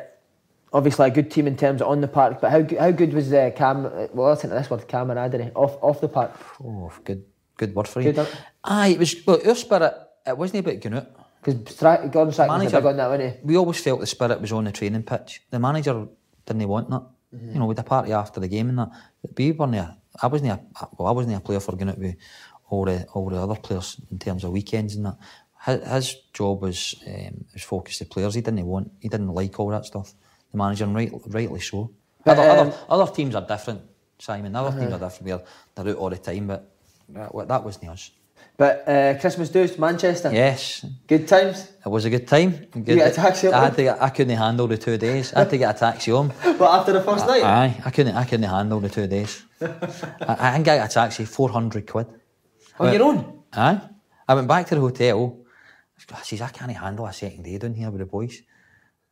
obviously, 0.73 1.07
a 1.07 1.11
good 1.11 1.29
team 1.31 1.47
in 1.47 1.55
terms 1.57 1.81
of 1.81 1.87
on 1.87 2.01
the 2.01 2.07
park, 2.07 2.39
but 2.41 2.51
how, 2.51 2.63
how 2.79 2.91
good 2.91 3.13
was 3.13 3.29
the 3.29 3.53
cam? 3.55 3.85
uh, 3.85 4.07
Well, 4.13 4.29
listen 4.31 4.49
to 4.49 4.55
this 4.55 4.69
word, 4.69 4.87
camaraderie 4.87 5.51
off 5.55 5.77
off 5.81 6.01
the 6.01 6.09
park. 6.09 6.31
Oh, 6.63 6.91
good 7.03 7.23
good 7.57 7.75
word 7.75 7.87
for 7.87 8.01
you. 8.01 8.13
Good? 8.13 8.27
Aye, 8.63 8.87
it 8.89 8.99
was 8.99 9.15
well, 9.25 9.39
our 9.47 9.55
spirit. 9.55 9.93
It 10.25 10.37
wasn't 10.37 10.65
about 10.65 10.79
going 10.81 10.95
out. 10.95 11.07
Because 11.43 11.73
Stra- 11.75 12.07
Gordon 12.11 12.31
Strachan 12.33 12.53
was 12.53 12.59
Manager- 12.59 12.77
big 12.77 12.85
on 12.85 12.97
that, 12.97 13.09
wasn't 13.09 13.33
he? 13.33 13.39
We 13.47 13.57
always 13.57 13.79
felt 13.81 13.99
the 13.99 14.05
spirit 14.05 14.39
was 14.41 14.51
on 14.51 14.65
the 14.65 14.71
training 14.71 15.03
pitch. 15.03 15.41
The 15.49 15.59
manager 15.59 16.07
didn't 16.45 16.67
want 16.67 16.89
that. 16.91 17.03
Mm-hmm. 17.35 17.53
You 17.53 17.59
know, 17.59 17.65
with 17.65 17.77
the 17.77 17.83
party 17.83 18.11
after 18.13 18.39
the 18.39 18.47
game 18.47 18.69
and 18.69 18.77
that. 18.77 18.89
But 19.21 19.31
we 19.37 19.51
weren't 19.51 19.75
a, 19.75 19.97
I 20.21 20.27
wasn't 20.27 20.51
a, 20.51 20.59
well, 20.97 21.07
I 21.07 21.11
wasn't 21.11 21.35
a 21.35 21.39
player 21.39 21.59
for 21.59 21.71
going 21.75 21.89
out 21.89 21.97
with 21.97 22.15
all 22.69 22.85
the 22.85 23.05
all 23.13 23.29
the 23.29 23.37
other 23.37 23.55
players 23.55 23.99
in 24.11 24.19
terms 24.19 24.43
of 24.43 24.51
weekends 24.51 24.95
and 24.95 25.05
that. 25.05 25.17
His, 25.65 25.87
his 25.87 26.15
job 26.33 26.61
was 26.61 26.95
um, 27.07 27.45
was 27.53 27.63
focused 27.63 27.99
the 27.99 28.05
players. 28.05 28.35
He 28.35 28.41
didn't 28.41 28.65
want. 28.65 28.91
He 28.99 29.09
didn't 29.09 29.29
like 29.29 29.59
all 29.59 29.69
that 29.69 29.85
stuff. 29.85 30.13
The 30.51 30.57
manager, 30.57 30.83
and 30.85 30.95
right, 30.95 31.11
rightly 31.27 31.59
so. 31.61 31.91
But, 32.23 32.37
other, 32.37 32.49
um, 32.61 32.67
other, 32.89 33.03
other 33.03 33.11
teams 33.11 33.35
are 33.35 33.45
different, 33.45 33.81
Simon. 34.19 34.55
Other 34.55 34.77
teams 34.79 34.91
are 34.93 34.99
different. 34.99 35.23
Where 35.25 35.41
they're 35.75 35.93
out 35.93 35.97
all 35.97 36.09
the 36.09 36.17
time, 36.17 36.47
but 36.47 36.69
that, 37.09 37.47
that 37.47 37.63
wasn't 37.63 37.89
us. 37.89 38.11
But 38.57 38.87
uh, 38.87 39.19
Christmas 39.19 39.49
Deuce, 39.49 39.77
Manchester. 39.79 40.31
Yes, 40.31 40.85
Good 41.07 41.27
times. 41.27 41.71
it 41.83 41.89
was 41.89 42.05
a 42.05 42.09
good 42.09 42.27
time. 42.27 42.67
Good. 42.71 42.85
get 42.85 43.11
a 43.11 43.15
taxi 43.15 43.47
I 43.47 43.63
had 43.65 43.75
to 43.75 43.83
get, 43.83 44.01
I 44.01 44.09
couldn't 44.09 44.37
handle 44.37 44.67
the 44.67 44.77
two 44.77 44.97
days. 44.97 45.33
I 45.33 45.39
had 45.39 45.49
to 45.49 45.57
get 45.57 45.75
a 45.75 45.79
taxi 45.79 46.11
home. 46.11 46.31
But 46.43 46.79
after 46.79 46.93
the 46.93 47.01
first 47.01 47.25
night. 47.25 47.43
Aye, 47.43 47.81
I 47.85 47.89
couldn't. 47.89 48.15
I 48.15 48.23
couldn't 48.25 48.49
handle 48.49 48.79
the 48.79 48.89
two 48.89 49.07
days. 49.07 49.43
I, 49.61 49.67
I 50.29 50.51
can 50.53 50.63
get 50.63 50.85
a 50.85 50.93
taxi 50.93 51.25
four 51.25 51.49
hundred 51.49 51.87
quid. 51.87 52.07
on 52.79 52.93
your 52.93 53.03
own. 53.03 53.43
Aye, 53.53 53.81
I 54.27 54.35
went 54.35 54.47
back 54.47 54.67
to 54.67 54.75
the 54.75 54.81
hotel. 54.81 55.37
I 56.13 56.21
says 56.23 56.41
I 56.41 56.49
can't 56.49 56.71
handle 56.71 57.05
a 57.05 57.13
second 57.13 57.43
day 57.43 57.57
down 57.57 57.73
here 57.73 57.89
with 57.89 57.99
the 57.99 58.05
boys. 58.05 58.41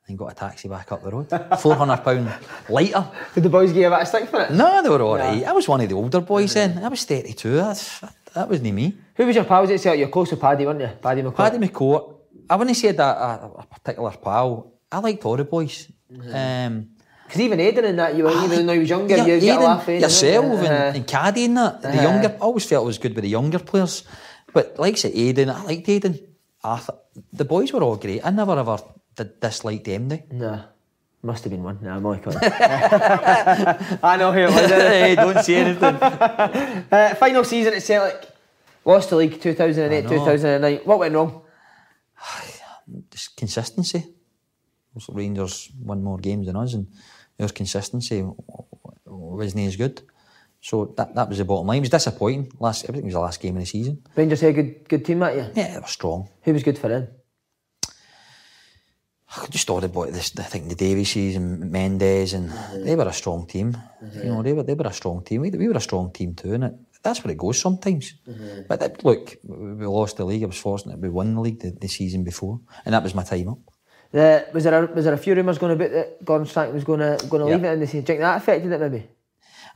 And 0.10 0.18
got 0.18 0.32
a 0.32 0.36
taxi 0.36 0.68
back 0.68 0.92
up 0.92 1.04
the 1.04 1.12
road. 1.12 1.28
Four 1.60 1.76
hundred 1.76 1.98
pound 2.04 2.28
later. 2.68 3.06
Did 3.36 3.44
the 3.44 3.50
boys 3.50 3.70
give 3.70 3.82
you 3.82 3.88
a 3.88 3.92
bit 3.92 4.02
of 4.02 4.08
stick 4.08 4.28
for 4.28 4.42
it? 4.42 4.52
No, 4.52 4.82
they 4.82 4.90
were 4.90 5.02
all 5.04 5.18
right. 5.18 5.44
I 5.46 5.52
was 5.54 5.68
one 5.68 5.82
of 5.82 5.88
the 5.90 5.96
older 5.96 6.20
boys 6.22 6.54
then. 6.56 6.84
I 6.84 6.88
was 6.88 7.06
thirty 7.06 7.34
two. 7.34 7.54
That's 7.56 8.02
that 8.34 8.50
wasn't 8.50 8.74
me. 8.74 8.96
Who 9.16 9.26
was 9.28 9.36
your 9.36 9.46
pals 9.46 9.70
at 9.70 9.80
Celtic? 9.80 10.00
You're 10.00 10.10
close 10.10 10.32
with 10.32 10.42
Paddy, 10.42 10.66
weren't 10.66 10.82
you? 10.82 10.90
Paddy 11.02 11.22
McCoy. 11.22 11.36
Paddy 11.36 11.58
McCourt. 11.60 12.16
I 12.50 12.56
wouldn't 12.56 12.76
say 12.76 12.92
that 12.92 13.18
a, 13.18 13.52
a 13.60 13.66
particular 13.68 14.12
pal. 14.12 14.74
I 14.92 14.98
liked 15.00 15.24
all 15.26 15.38
the 15.38 15.44
boys. 15.46 15.88
Um, 16.34 16.90
Because 17.26 17.42
even 17.42 17.60
Aidan 17.60 17.86
and 17.86 18.00
that, 18.00 18.16
you 18.16 18.24
were, 18.24 18.32
even 18.46 18.66
though 18.66 18.74
he 18.74 18.80
was 18.80 18.90
younger, 18.90 19.16
Yeah, 19.16 19.26
you 19.28 19.40
get 19.42 19.60
a 19.62 19.64
laugh 19.64 19.88
yourself 19.88 20.46
and, 20.66 20.68
Uh, 20.68 20.98
and 20.98 21.06
Caddy 21.06 21.46
and 21.46 21.58
that. 21.58 21.82
The 21.84 21.90
Uh-huh. 21.90 22.02
younger, 22.02 22.30
I 22.30 22.38
always 22.42 22.66
felt 22.66 22.84
it 22.86 22.88
was 22.88 22.98
good 22.98 23.14
with 23.14 23.22
the 23.24 23.30
younger 23.30 23.60
players. 23.60 24.04
But 24.52 24.80
like 24.80 24.94
I 24.96 24.98
said, 24.98 25.12
Aidan, 25.14 25.50
I 25.52 25.62
liked 25.64 25.88
Aidan. 25.88 26.18
Arthur, 26.64 26.96
the 27.32 27.46
boys 27.46 27.72
were 27.72 27.84
all 27.84 27.96
great. 27.98 28.26
I 28.26 28.32
never 28.32 28.58
ever 28.60 28.78
did 29.20 29.40
dislike 29.40 29.84
them. 29.84 30.10
They. 30.10 30.24
No. 30.32 30.64
Must 31.22 31.44
have 31.44 31.52
been 31.52 31.64
one. 31.64 31.80
No, 31.82 31.92
I'm 31.92 32.06
only. 32.06 32.22
I 32.26 34.16
know 34.18 34.32
who 34.32 34.40
it 34.40 34.50
was. 34.50 34.70
hey, 34.70 35.16
don't 35.16 35.44
say 35.44 35.56
anything. 35.56 35.98
Uh, 36.92 37.14
final 37.16 37.44
season 37.44 37.74
at 37.74 37.84
Celtic. 37.84 38.30
Lost 38.86 39.10
the 39.10 39.18
league 39.18 39.40
2008 39.40 40.08
2009. 40.08 40.80
What 40.86 41.00
went 41.00 41.14
wrong? 41.14 41.42
Just 43.12 43.36
consistency. 43.36 44.06
Also, 44.96 45.14
Rangers 45.14 45.70
won 45.84 46.02
more 46.02 46.18
games 46.18 46.48
than 46.48 46.56
us, 46.56 46.74
and 46.74 46.88
our 47.40 47.50
consistency 47.50 48.26
wasn't 49.06 49.68
as 49.68 49.76
good. 49.76 50.02
So 50.62 50.94
that 50.98 51.14
that 51.16 51.30
was 51.30 51.38
the 51.38 51.46
bottom 51.46 51.68
line. 51.68 51.78
It 51.78 51.82
was 51.82 51.90
disappointing. 51.90 52.52
Last, 52.60 52.86
everything 52.86 53.06
was 53.06 53.14
the 53.14 53.20
last 53.20 53.42
game 53.42 53.56
of 53.58 53.62
the 53.62 53.66
season. 53.68 54.02
Rangers 54.16 54.42
had 54.42 54.52
a 54.52 54.54
good, 54.54 54.90
good 54.90 55.06
team 55.06 55.20
that 55.20 55.36
year. 55.36 55.52
Yeah, 55.54 55.74
they 55.74 55.80
were 55.80 55.88
strong. 55.88 56.30
Who 56.44 56.54
was 56.54 56.64
good 56.64 56.80
for 56.80 56.88
them? 56.88 57.10
I 59.36 59.46
just 59.48 59.68
thought 59.68 59.84
about 59.84 60.12
this. 60.12 60.34
I 60.40 60.44
think 60.44 60.70
the 60.70 60.76
Davises 60.76 61.36
and 61.36 61.72
Mendes, 61.72 62.34
and 62.34 62.50
mm-hmm. 62.50 62.84
they 62.84 62.96
were 62.96 63.08
a 63.08 63.14
strong 63.14 63.46
team. 63.46 63.78
You 64.02 64.24
know, 64.24 64.32
mm-hmm. 64.32 64.42
they 64.42 64.54
were 64.54 64.64
they 64.64 64.74
were 64.74 64.88
a 64.88 64.94
strong 64.94 65.24
team. 65.24 65.42
We, 65.42 65.52
we 65.52 65.68
were 65.68 65.78
a 65.78 65.82
strong 65.82 66.12
team 66.12 66.34
too, 66.34 66.54
and 66.54 66.64
it, 66.64 66.74
that's 67.04 67.24
where 67.24 67.32
it 67.32 67.38
goes 67.38 67.60
sometimes. 67.60 68.16
Mm-hmm. 68.28 68.62
But 68.68 68.80
that, 68.80 69.06
look, 69.06 69.38
we 69.44 69.86
lost 69.86 70.18
the 70.18 70.26
league. 70.26 70.44
I 70.44 70.48
was 70.48 70.58
fortunate 70.58 71.00
we 71.00 71.10
won 71.10 71.36
the 71.36 71.42
league 71.42 71.60
the, 71.60 71.72
the 71.72 71.88
season 71.88 72.24
before, 72.24 72.60
and 72.86 72.94
that 72.94 73.04
was 73.04 73.14
my 73.14 73.24
time 73.24 73.50
up. 73.50 73.60
The, 74.12 74.48
was 74.52 74.64
there 74.64 74.84
a, 74.84 74.88
was 74.88 75.06
there 75.06 75.14
a 75.14 75.18
few 75.18 75.36
rumours 75.36 75.60
going 75.60 75.74
about 75.74 75.92
that 75.92 76.26
Gordon 76.26 76.48
Strachan 76.48 76.74
was 76.74 76.84
going 76.84 77.00
to 77.00 77.24
going 77.28 77.44
to 77.44 77.50
Yeah. 77.50 77.56
leave 77.56 77.66
it 77.66 77.74
in 77.74 77.80
the 77.82 77.88
season? 77.88 78.02
Do 78.06 78.14
you 78.14 78.18
think 78.18 78.22
that 78.22 78.38
affected 78.38 78.72
it 78.72 78.82
maybe? 78.82 79.08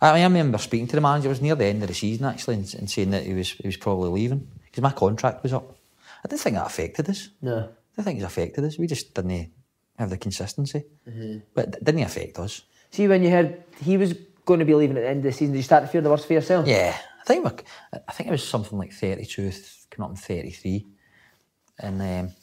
I, 0.02 0.20
I 0.20 0.24
remember 0.24 0.58
speaking 0.58 0.88
to 0.88 0.96
the 0.96 1.02
manager. 1.02 1.28
It 1.28 1.30
was 1.30 1.42
near 1.42 1.56
the 1.56 1.66
end 1.66 1.84
of 1.84 1.90
the 1.90 1.94
season 1.94 2.26
actually, 2.26 2.56
and, 2.56 2.74
and 2.74 2.90
saying 2.90 3.12
that 3.12 3.24
he 3.24 3.36
was 3.36 3.52
he 3.52 3.68
was 3.68 3.78
probably 3.78 4.10
leaving 4.10 4.48
because 4.66 4.82
my 4.82 4.92
contract 4.92 5.44
was 5.44 5.54
up. 5.54 5.78
I 6.26 6.28
didn't 6.28 6.42
think 6.42 6.56
that 6.56 6.66
affected 6.66 7.10
us. 7.10 7.30
No. 7.42 7.70
Think 8.02 8.20
it 8.20 8.24
affected 8.24 8.64
us. 8.66 8.78
We 8.80 8.88
just 8.88 9.14
didn't 9.14 9.52
have 9.98 10.10
the 10.10 10.18
consistency, 10.18 10.84
but 11.54 11.66
it 11.76 11.84
didn't 11.84 12.02
affect 12.02 12.40
us. 12.40 12.62
See, 12.92 13.08
when 13.08 13.22
you 13.24 13.30
heard 13.30 13.64
he 13.82 13.98
was 13.98 14.14
going 14.46 14.60
to 14.60 14.66
be 14.66 14.74
leaving 14.76 14.98
at 14.98 15.02
the 15.04 15.10
end 15.10 15.20
of 15.20 15.24
the 15.24 15.32
season? 15.32 15.52
Did 15.54 15.58
you 15.60 15.64
start 15.64 15.84
to 15.84 15.88
fear 15.88 16.02
the 16.02 16.10
worst 16.10 16.26
for 16.28 16.34
yourself? 16.34 16.68
Yeah, 16.68 16.98
I 17.22 17.24
think 17.26 17.64
I 17.94 18.12
think 18.12 18.28
it 18.28 18.32
was 18.32 18.48
something 18.48 18.78
like 18.78 18.92
32, 18.92 19.52
coming 19.90 20.06
up 20.06 20.10
in 20.12 20.16
33. 20.18 20.86
And 21.80 22.02
um, 22.02 22.34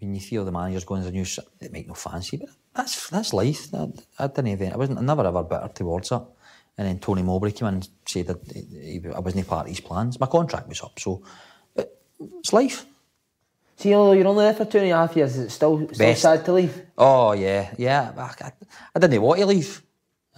when 0.00 0.14
you 0.14 0.20
see 0.20 0.38
all 0.38 0.44
the 0.44 0.52
managers 0.52 0.84
going 0.84 1.00
as 1.00 1.06
a 1.08 1.10
new, 1.12 1.22
s- 1.22 1.38
it 1.60 1.72
make 1.72 1.88
no 1.88 1.94
fancy, 1.94 2.36
but 2.36 2.48
that's 2.74 3.08
that's 3.08 3.32
life. 3.32 3.68
I, 3.74 3.88
I 4.18 4.26
didn't 4.28 4.48
even, 4.48 4.72
I 4.72 4.76
wasn't, 4.76 4.98
I 4.98 5.02
never 5.02 5.26
ever 5.26 5.42
bitter 5.42 5.68
towards 5.74 6.12
it. 6.12 6.22
And 6.78 6.86
then 6.86 6.98
Tony 6.98 7.22
Mowbray 7.22 7.52
came 7.52 7.68
in 7.68 7.74
and 7.74 7.88
said 8.06 8.26
that 8.26 8.38
he, 8.52 9.00
he- 9.00 9.08
I 9.14 9.18
wasn't 9.18 9.48
part 9.48 9.66
of 9.66 9.70
his 9.70 9.80
plans. 9.80 10.20
My 10.20 10.26
contract 10.26 10.68
was 10.68 10.82
up, 10.82 10.98
so 11.00 11.22
but 11.74 11.98
it's 12.20 12.52
life. 12.52 12.84
See, 13.76 13.94
although 13.94 14.12
you're 14.12 14.26
only 14.26 14.44
there 14.44 14.54
for 14.54 14.64
two 14.64 14.78
and 14.78 14.90
a 14.90 14.96
half 14.96 15.14
years, 15.16 15.36
is 15.36 15.44
it 15.46 15.50
still, 15.50 15.88
still 15.92 16.14
sad 16.14 16.44
to 16.46 16.52
leave? 16.52 16.82
Oh 16.96 17.32
yeah, 17.32 17.74
yeah. 17.76 18.12
I, 18.16 18.52
I, 18.94 18.98
didn't 18.98 19.20
want 19.20 19.40
to 19.40 19.46
leave. 19.46 19.82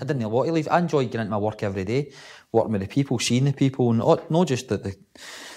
I 0.00 0.04
didn't 0.04 0.28
want 0.28 0.48
to 0.48 0.52
leave. 0.52 0.68
I 0.68 0.78
enjoyed 0.78 1.06
getting 1.06 1.22
into 1.22 1.30
my 1.30 1.38
work 1.38 1.62
every 1.62 1.84
day, 1.84 2.12
working 2.50 2.72
with 2.72 2.80
the 2.80 2.88
people, 2.88 3.18
seeing 3.20 3.44
the 3.44 3.52
people, 3.52 3.90
and 3.90 4.00
not, 4.00 4.28
not 4.30 4.48
just 4.48 4.68
the, 4.68 4.78
the 4.78 4.96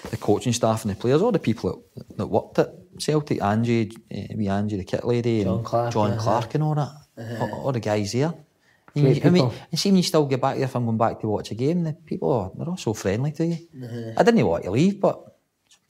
the 0.10 0.18
coaching 0.18 0.54
staff 0.54 0.84
and 0.84 0.92
the 0.92 0.96
players, 0.96 1.22
all 1.22 1.32
the 1.32 1.40
people 1.40 1.84
that, 1.96 2.18
that 2.18 2.28
worked 2.28 2.60
at 2.60 2.70
Celtic, 2.98 3.42
Angie, 3.42 3.92
uh, 4.14 4.36
wee 4.36 4.48
Angie, 4.48 4.78
the 4.78 4.84
kit 4.84 5.06
lady, 5.06 5.44
John 5.44 5.58
and 5.58 5.66
Clark, 5.66 5.94
John 5.94 6.12
yeah. 6.12 6.18
Clark, 6.18 6.56
and 6.56 6.64
all 6.64 6.76
that. 6.76 6.92
All, 7.40 7.66
all 7.66 7.72
the 7.72 7.80
guys 7.80 8.14
there. 8.14 8.34
Great 8.94 9.26
I 9.26 9.30
mean, 9.30 9.44
people. 9.44 9.54
and 9.72 9.80
see 9.80 9.90
when 9.90 9.98
you 9.98 10.04
still 10.04 10.26
get 10.26 10.42
back 10.42 10.56
there, 10.56 10.66
if 10.66 10.76
I'm 10.76 10.86
going 10.86 10.98
back 10.98 11.20
to 11.22 11.28
watch 11.28 11.52
a 11.52 11.56
game, 11.56 11.84
the 11.84 11.94
people 11.94 12.32
are 12.34 12.52
they're 12.56 12.68
all 12.68 12.78
so 12.78 12.94
friendly 12.94 13.32
to 13.34 13.46
you. 13.46 13.58
I 14.18 14.24
didn't 14.24 14.46
want 14.46 14.64
to 14.64 14.72
leave, 14.72 15.00
but 15.00 15.31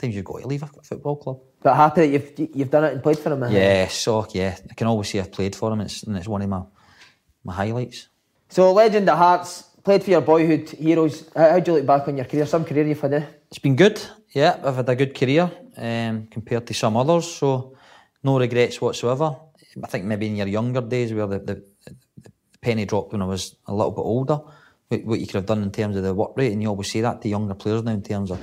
sometimes 0.02 0.16
you've 0.16 0.26
got 0.26 0.42
to 0.42 0.48
leave 0.48 0.64
a 0.64 0.68
football 0.68 1.16
club. 1.16 1.40
But 1.62 1.76
happy 1.76 2.02
that 2.02 2.08
you've 2.08 2.56
you've 2.56 2.72
done 2.72 2.86
it 2.86 2.94
and 2.94 3.04
played 3.04 3.20
for 3.20 3.32
him. 3.32 3.52
Yeah, 3.52 3.88
so 3.88 4.28
yeah, 4.34 4.58
I 4.70 4.74
can 4.74 4.88
always 4.88 5.10
say 5.10 5.20
I've 5.20 5.32
played 5.32 5.56
for 5.56 5.72
him. 5.72 5.82
It's 5.82 6.04
and 6.04 6.18
it's 6.18 6.28
one 6.28 6.42
of 6.42 6.50
my 6.50 6.64
my 7.44 7.54
highlights. 7.54 8.08
So 8.50 8.74
legend 8.74 9.10
at 9.10 9.18
Hearts, 9.18 9.64
played 9.84 10.04
for 10.04 10.12
your 10.12 10.22
boyhood 10.22 10.70
heroes. 10.70 11.30
How 11.36 11.52
how'd 11.52 11.68
you 11.68 11.74
look 11.74 11.86
back 11.86 12.08
on 12.08 12.18
your 12.18 12.26
career? 12.26 12.46
Some 12.46 12.66
career 12.66 12.88
you've 12.88 13.00
had. 13.00 13.14
Eh? 13.14 13.26
It's 13.50 13.60
been 13.60 13.76
good. 13.76 14.02
Yeah, 14.34 14.60
I've 14.64 14.76
had 14.76 14.90
a 14.90 14.96
good 14.96 15.14
career 15.14 15.52
um, 15.78 16.28
compared 16.32 16.66
to 16.68 16.74
some 16.74 16.98
others, 16.98 17.28
so 17.28 17.76
no 18.24 18.40
regrets 18.40 18.82
whatsoever. 18.82 19.36
I 19.84 19.88
think 19.88 20.06
maybe 20.06 20.28
in 20.28 20.36
your 20.36 20.48
younger 20.48 20.82
days 20.82 21.14
where 21.14 21.28
the, 21.28 21.40
the, 21.40 21.64
the 22.24 22.32
penny 22.62 22.86
dropped 22.86 23.12
when 23.14 23.22
I 23.22 23.26
was 23.26 23.56
a 23.68 23.74
little 23.74 23.92
bit 23.92 24.02
older, 24.02 24.40
what, 24.88 25.04
what 25.06 25.20
you 25.20 25.28
could 25.28 25.36
have 25.36 25.46
done 25.46 25.64
in 25.64 25.72
terms 25.72 25.96
of 25.96 26.04
the 26.04 26.14
work 26.14 26.32
rate, 26.36 26.52
and 26.52 26.62
you 26.62 26.70
always 26.70 26.92
say 26.92 27.02
that 27.02 27.22
to 27.22 27.30
younger 27.30 27.56
players 27.56 27.84
now 27.84 27.92
in 27.92 28.02
terms 28.02 28.32
of 28.32 28.40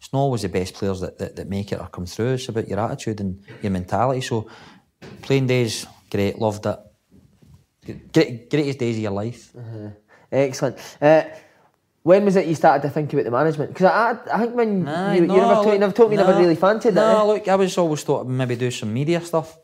it's 0.00 0.12
not 0.14 0.20
always 0.20 0.42
the 0.42 0.48
best 0.48 0.74
players 0.74 1.00
that, 1.00 1.18
that, 1.18 1.36
that 1.36 1.48
make 1.48 1.72
it 1.72 1.80
or 1.80 1.86
come 1.88 2.06
through. 2.06 2.32
It's 2.32 2.48
about 2.48 2.68
your 2.68 2.80
attitude 2.80 3.20
and 3.20 3.44
your 3.60 3.70
mentality. 3.70 4.22
So 4.22 4.48
playing 5.20 5.46
days, 5.46 5.86
great, 6.10 6.38
loved 6.38 6.64
it. 6.64 6.78
Great, 8.12 8.48
greatest 8.48 8.78
days 8.78 8.96
of 8.96 9.02
your 9.02 9.12
life. 9.12 9.52
Excellent. 10.32 10.78
Uh, 11.02 11.24
when 12.02 12.24
was 12.24 12.36
it 12.36 12.46
you 12.46 12.54
started 12.54 12.80
to 12.88 12.88
think 12.88 13.12
about 13.12 13.24
the 13.24 13.30
management? 13.30 13.74
Because 13.74 13.86
I, 13.86 14.16
I, 14.32 14.38
think 14.38 14.54
when 14.54 14.88
Aye, 14.88 15.16
you, 15.16 15.20
you 15.22 15.26
never, 15.28 15.54
told, 15.54 15.72
you 15.74 15.78
never 15.78 15.92
told 15.92 16.10
me 16.10 16.16
you 16.16 16.22
no, 16.22 16.28
never 16.28 16.40
really 16.40 16.56
fancied 16.56 16.94
that. 16.94 17.12
no, 17.12 17.20
eh? 17.20 17.34
look, 17.34 17.48
I 17.48 17.56
was 17.56 17.76
always 17.76 18.02
thought 18.02 18.22
I'd 18.22 18.30
maybe 18.30 18.56
do 18.56 18.70
some 18.70 18.94
media 18.94 19.20
stuff. 19.20 19.58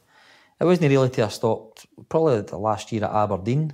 It 0.60 0.64
wasn't 0.64 0.90
really 0.90 1.08
till 1.08 1.24
I 1.24 1.28
stopped, 1.28 1.86
probably 2.10 2.42
the 2.42 2.58
last 2.58 2.92
year 2.92 3.04
at 3.04 3.10
Aberdeen. 3.10 3.72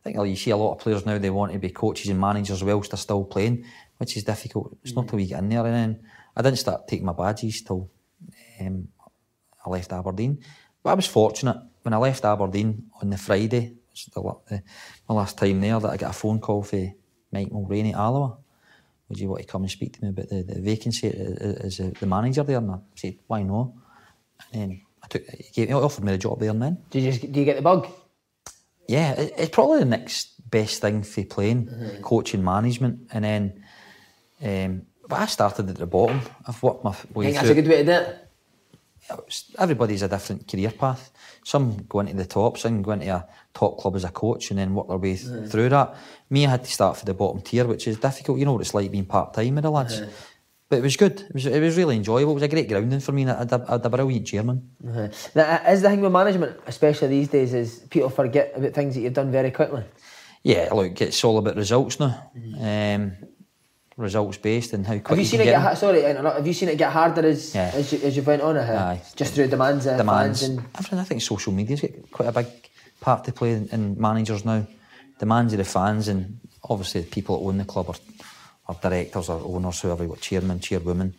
I 0.00 0.02
think 0.02 0.28
you 0.28 0.36
see 0.36 0.50
a 0.50 0.56
lot 0.56 0.72
of 0.72 0.78
players 0.78 1.04
now, 1.04 1.18
they 1.18 1.28
want 1.28 1.52
to 1.52 1.58
be 1.58 1.68
coaches 1.68 2.08
and 2.08 2.18
managers 2.18 2.64
whilst 2.64 2.90
they're 2.90 2.98
still 2.98 3.24
playing, 3.24 3.66
which 4.00 4.16
is 4.16 4.24
difficult. 4.24 4.78
It's 4.82 4.94
not 4.94 5.04
mm. 5.04 5.08
till 5.10 5.16
we 5.18 5.26
get 5.26 5.40
in 5.40 5.50
there. 5.50 5.66
And 5.66 5.74
then 5.74 6.00
I 6.34 6.40
didn't 6.40 6.58
start 6.58 6.88
taking 6.88 7.04
my 7.04 7.12
badges 7.12 7.60
till 7.60 7.90
um, 8.58 8.88
I 9.64 9.68
left 9.68 9.92
Aberdeen. 9.92 10.42
But 10.82 10.90
I 10.90 10.94
was 10.94 11.06
fortunate 11.06 11.58
when 11.82 11.92
I 11.92 11.98
left 11.98 12.24
Aberdeen 12.24 12.86
on 13.02 13.10
the 13.10 13.18
Friday, 13.18 13.74
the, 14.14 14.22
the, 14.48 14.62
my 15.06 15.14
last 15.14 15.36
time 15.36 15.60
there, 15.60 15.78
that 15.78 15.90
I 15.90 15.98
got 15.98 16.12
a 16.12 16.18
phone 16.18 16.40
call 16.40 16.62
from 16.62 16.94
Mike 17.30 17.50
Mulraney 17.50 17.90
at 17.90 17.96
Alloa. 17.96 18.38
Would 19.10 19.20
you 19.20 19.28
want 19.28 19.42
to 19.42 19.46
come 19.46 19.64
and 19.64 19.70
speak 19.70 19.92
to 19.92 20.02
me 20.02 20.08
about 20.08 20.30
the, 20.30 20.44
the 20.44 20.62
vacancy 20.62 21.08
uh, 21.08 21.48
uh, 21.48 21.66
as 21.66 21.78
uh, 21.80 21.90
the 22.00 22.06
manager 22.06 22.42
there? 22.42 22.56
And 22.56 22.70
I 22.70 22.78
said, 22.94 23.18
why 23.26 23.42
not? 23.42 23.72
And 24.54 24.62
then 24.62 24.80
I 25.04 25.08
took, 25.08 25.28
he, 25.28 25.50
gave, 25.52 25.68
he 25.68 25.74
offered 25.74 26.04
me 26.04 26.12
the 26.12 26.18
job 26.18 26.40
there 26.40 26.50
and 26.50 26.62
then. 26.62 26.78
Did 26.88 27.02
you, 27.02 27.12
just- 27.12 27.32
do 27.32 27.38
you 27.38 27.44
get 27.44 27.56
the 27.56 27.62
bug? 27.62 27.86
Yeah, 28.88 29.12
it, 29.12 29.34
it's 29.36 29.50
probably 29.50 29.80
the 29.80 29.84
next 29.84 30.50
best 30.50 30.80
thing 30.80 31.02
for 31.02 31.22
playing, 31.24 31.66
mm-hmm. 31.66 32.02
coaching, 32.02 32.42
management, 32.42 33.10
and 33.12 33.24
then. 33.24 33.64
Um, 34.42 34.82
but 35.08 35.20
I 35.20 35.26
started 35.26 35.68
at 35.68 35.76
the 35.76 35.86
bottom. 35.86 36.20
I've 36.46 36.62
worked 36.62 36.84
my 36.84 36.90
way 37.14 37.28
I 37.28 37.32
think 37.32 37.38
through. 37.38 37.48
that's 37.48 37.50
a 37.50 37.54
good 37.62 37.68
way 37.68 37.76
to 37.78 37.84
do 37.84 37.92
it. 37.92 38.26
everybody's 39.58 40.02
a 40.02 40.08
different 40.08 40.46
career 40.48 40.70
path. 40.70 41.10
Some 41.44 41.84
go 41.88 42.00
into 42.00 42.14
the 42.14 42.26
top, 42.26 42.58
some 42.58 42.82
go 42.82 42.92
into 42.92 43.08
a 43.08 43.26
top 43.52 43.78
club 43.78 43.96
as 43.96 44.04
a 44.04 44.10
coach 44.10 44.50
and 44.50 44.58
then 44.58 44.74
work 44.74 44.88
their 44.88 44.98
way 44.98 45.16
th- 45.16 45.50
through 45.50 45.68
that. 45.70 45.96
Me, 46.28 46.46
I 46.46 46.50
had 46.50 46.64
to 46.64 46.70
start 46.70 46.96
for 46.96 47.04
the 47.06 47.14
bottom 47.14 47.40
tier, 47.40 47.66
which 47.66 47.88
is 47.88 47.98
difficult. 47.98 48.38
You 48.38 48.44
know 48.44 48.52
what 48.52 48.60
it's 48.60 48.74
like 48.74 48.90
being 48.90 49.06
part 49.06 49.34
time 49.34 49.56
with 49.56 49.64
the 49.64 49.70
lads. 49.70 50.00
Mm-hmm. 50.00 50.10
But 50.68 50.78
it 50.78 50.82
was 50.82 50.96
good. 50.96 51.20
It 51.22 51.34
was, 51.34 51.46
it 51.46 51.60
was 51.60 51.76
really 51.76 51.96
enjoyable. 51.96 52.30
It 52.30 52.34
was 52.34 52.42
a 52.44 52.48
great 52.48 52.68
grounding 52.68 53.00
for 53.00 53.10
me. 53.10 53.22
and 53.22 53.32
I 53.32 53.38
had 53.38 53.52
a, 53.52 53.64
I 53.66 53.72
had 53.72 53.86
a 53.86 53.90
brilliant 53.90 54.26
chairman. 54.28 54.70
Mm-hmm. 54.84 55.38
Now, 55.38 55.60
uh, 55.66 55.70
is 55.70 55.82
the 55.82 55.88
thing 55.88 56.00
with 56.00 56.12
management, 56.12 56.60
especially 56.66 57.08
these 57.08 57.28
days, 57.28 57.52
is 57.54 57.80
people 57.90 58.08
forget 58.08 58.52
about 58.54 58.72
things 58.72 58.94
that 58.94 59.00
you've 59.00 59.14
done 59.14 59.32
very 59.32 59.50
quickly. 59.50 59.82
Yeah, 60.44 60.68
look, 60.72 61.00
it's 61.00 61.24
all 61.24 61.38
about 61.38 61.56
results 61.56 61.98
now. 61.98 62.30
Mm-hmm. 62.38 62.62
Um, 62.62 63.29
results 64.00 64.38
based 64.38 64.72
and 64.72 64.86
how 64.86 64.94
quick 64.94 65.08
Have 65.08 65.18
you 65.18 65.22
you 65.24 65.28
seen 65.28 65.40
it 65.42 65.44
get 65.44 65.78
sorry? 65.78 66.02
Have 66.02 66.46
you 66.46 66.52
seen 66.52 66.68
it 66.70 66.78
get 66.78 66.92
harder 66.92 67.26
as 67.26 67.54
Yeah. 67.54 67.70
as, 67.74 67.92
you, 67.92 68.00
as 68.02 68.16
you 68.16 68.22
went 68.22 68.42
on? 68.42 68.56
uh, 68.56 68.62
Aye. 68.62 69.02
Just 69.14 69.34
through 69.34 69.48
demands, 69.48 69.86
of 69.86 69.98
demands. 69.98 70.40
fans 70.40 70.50
and 70.58 70.66
Everything, 70.74 70.98
I 70.98 71.04
think 71.04 71.22
social 71.22 71.52
media's 71.52 71.80
got 71.80 72.10
quite 72.10 72.28
a 72.28 72.32
big 72.32 72.46
part 73.00 73.24
to 73.24 73.32
play 73.32 73.52
in, 73.52 73.68
in 73.72 74.00
managers 74.00 74.44
now. 74.44 74.66
Demands 75.18 75.52
of 75.52 75.58
the 75.58 75.64
fans 75.64 76.08
and 76.08 76.40
obviously 76.64 77.02
the 77.02 77.06
people 77.10 77.38
that 77.38 77.44
own 77.46 77.58
the 77.58 77.64
club 77.64 77.88
or, 77.88 77.94
or 78.68 78.76
directors 78.80 79.28
or 79.28 79.40
owners, 79.44 79.80
whoever, 79.80 80.06
what 80.08 80.20
chairman, 80.20 80.60
chairwoman. 80.60 81.14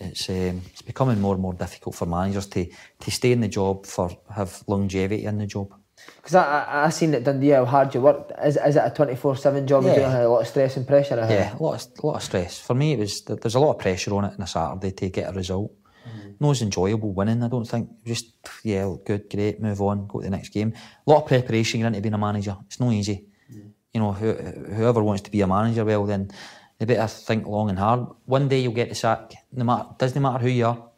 It's 0.00 0.28
um, 0.28 0.62
it's 0.72 0.82
becoming 0.82 1.20
more 1.20 1.34
and 1.34 1.42
more 1.42 1.54
difficult 1.54 1.94
for 1.94 2.06
managers 2.06 2.46
to 2.48 2.66
to 3.00 3.10
stay 3.10 3.30
in 3.32 3.40
the 3.40 3.48
job 3.48 3.86
for 3.86 4.10
have 4.34 4.62
longevity 4.66 5.24
in 5.26 5.38
the 5.38 5.46
job. 5.46 5.68
Because 6.16 6.34
I, 6.34 6.64
I 6.64 6.86
I 6.86 6.88
seen 6.90 7.14
at 7.14 7.24
Dundee 7.24 7.50
how 7.50 7.64
hard 7.64 7.94
you 7.94 8.00
worked. 8.00 8.32
Is 8.44 8.56
is 8.56 8.76
it 8.76 8.82
a 8.84 8.90
twenty 8.90 9.16
four 9.16 9.36
seven 9.36 9.66
job? 9.66 9.84
Yeah. 9.84 9.96
You 9.96 10.02
have 10.02 10.24
a 10.24 10.28
lot 10.28 10.40
of 10.40 10.46
stress 10.46 10.76
and 10.76 10.86
pressure. 10.86 11.16
Yeah, 11.16 11.56
a 11.56 11.62
lot 11.62 11.84
of, 11.84 12.02
a 12.02 12.06
lot 12.06 12.16
of 12.16 12.22
stress. 12.22 12.58
For 12.58 12.74
me, 12.74 12.92
it 12.92 12.98
was 12.98 13.22
there's 13.22 13.54
a 13.54 13.60
lot 13.60 13.72
of 13.72 13.78
pressure 13.78 14.14
on 14.14 14.24
it 14.24 14.34
on 14.34 14.42
a 14.42 14.46
Saturday 14.46 14.92
to 14.92 15.08
get 15.08 15.30
a 15.30 15.32
result. 15.32 15.72
Mm. 16.08 16.34
No, 16.40 16.50
it's 16.50 16.62
enjoyable 16.62 17.12
winning. 17.12 17.42
I 17.42 17.48
don't 17.48 17.68
think 17.68 17.88
just 18.04 18.26
yeah, 18.62 18.94
good, 19.04 19.28
great, 19.30 19.60
move 19.60 19.80
on, 19.80 20.06
go 20.06 20.20
to 20.20 20.24
the 20.24 20.30
next 20.30 20.50
game. 20.50 20.74
A 21.06 21.10
lot 21.10 21.22
of 21.22 21.28
preparation 21.28 21.80
You're 21.80 21.86
going 21.86 21.94
into 21.94 22.02
being 22.02 22.14
a 22.14 22.18
manager. 22.18 22.56
It's 22.66 22.80
not 22.80 22.92
easy. 22.92 23.26
Mm. 23.52 23.70
You 23.92 24.00
know, 24.00 24.12
who, 24.12 24.32
whoever 24.32 25.02
wants 25.02 25.22
to 25.22 25.30
be 25.30 25.40
a 25.40 25.46
manager, 25.46 25.84
well 25.84 26.04
then 26.06 26.30
they 26.78 26.86
better 26.86 27.06
think 27.06 27.46
long 27.46 27.70
and 27.70 27.78
hard. 27.78 28.06
One 28.24 28.48
day 28.48 28.60
you'll 28.60 28.72
get 28.72 28.88
the 28.88 28.94
sack. 28.94 29.34
No 29.52 29.64
matter 29.64 29.88
doesn't 29.98 30.20
matter 30.20 30.38
who 30.38 30.48
you 30.48 30.66
are, 30.66 30.90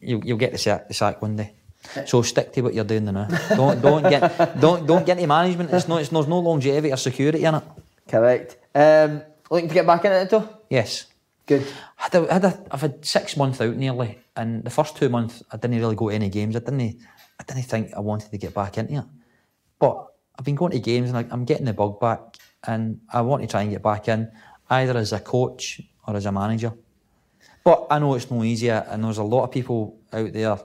you'll, 0.00 0.24
you'll 0.24 0.38
get 0.38 0.52
the 0.52 0.58
sack, 0.58 0.88
the 0.88 0.94
sack 0.94 1.20
one 1.20 1.36
day. 1.36 1.55
So 2.06 2.22
stick 2.22 2.52
to 2.52 2.62
what 2.62 2.74
you're 2.74 2.84
doing 2.84 3.04
now. 3.04 3.28
Don't 3.50 3.80
don't 3.80 4.02
get 4.02 4.60
don't 4.60 4.86
don't 4.86 5.06
get 5.06 5.18
into 5.18 5.28
management. 5.28 5.72
It's 5.72 5.88
not 5.88 6.00
it's 6.00 6.10
there's 6.10 6.28
no 6.28 6.40
longevity 6.40 6.92
or 6.92 6.96
security 6.96 7.44
in 7.44 7.54
it. 7.54 7.64
Correct. 8.08 8.56
Um, 8.74 9.22
looking 9.50 9.68
to 9.68 9.74
get 9.74 9.86
back 9.86 10.04
into 10.04 10.20
it 10.20 10.30
though. 10.30 10.48
Yes. 10.70 11.06
Good. 11.46 11.64
I 11.98 12.02
had 12.02 12.14
a, 12.16 12.30
I 12.30 12.32
had 12.34 12.44
a, 12.44 12.64
I've 12.72 12.80
had 12.80 13.04
six 13.04 13.36
months 13.36 13.60
out 13.60 13.76
nearly, 13.76 14.18
and 14.34 14.64
the 14.64 14.70
first 14.70 14.96
two 14.96 15.08
months 15.08 15.44
I 15.52 15.56
didn't 15.56 15.78
really 15.78 15.94
go 15.94 16.08
to 16.08 16.14
any 16.14 16.28
games. 16.28 16.56
I 16.56 16.58
didn't, 16.58 16.98
I 17.38 17.44
didn't 17.46 17.62
think 17.62 17.94
I 17.94 18.00
wanted 18.00 18.32
to 18.32 18.38
get 18.38 18.52
back 18.52 18.78
into 18.78 18.94
it. 18.94 19.04
But 19.78 20.08
I've 20.36 20.44
been 20.44 20.56
going 20.56 20.72
to 20.72 20.80
games 20.80 21.08
and 21.10 21.18
I, 21.18 21.24
I'm 21.30 21.44
getting 21.44 21.66
the 21.66 21.72
bug 21.72 22.00
back, 22.00 22.18
and 22.66 23.00
I 23.12 23.20
want 23.20 23.42
to 23.42 23.48
try 23.48 23.62
and 23.62 23.70
get 23.70 23.82
back 23.82 24.08
in, 24.08 24.28
either 24.70 24.98
as 24.98 25.12
a 25.12 25.20
coach 25.20 25.80
or 26.06 26.16
as 26.16 26.26
a 26.26 26.32
manager. 26.32 26.72
But 27.62 27.86
I 27.90 28.00
know 28.00 28.14
it's 28.14 28.30
no 28.30 28.42
easier, 28.42 28.84
and 28.88 29.04
there's 29.04 29.18
a 29.18 29.22
lot 29.22 29.44
of 29.44 29.52
people 29.52 30.00
out 30.12 30.32
there 30.32 30.58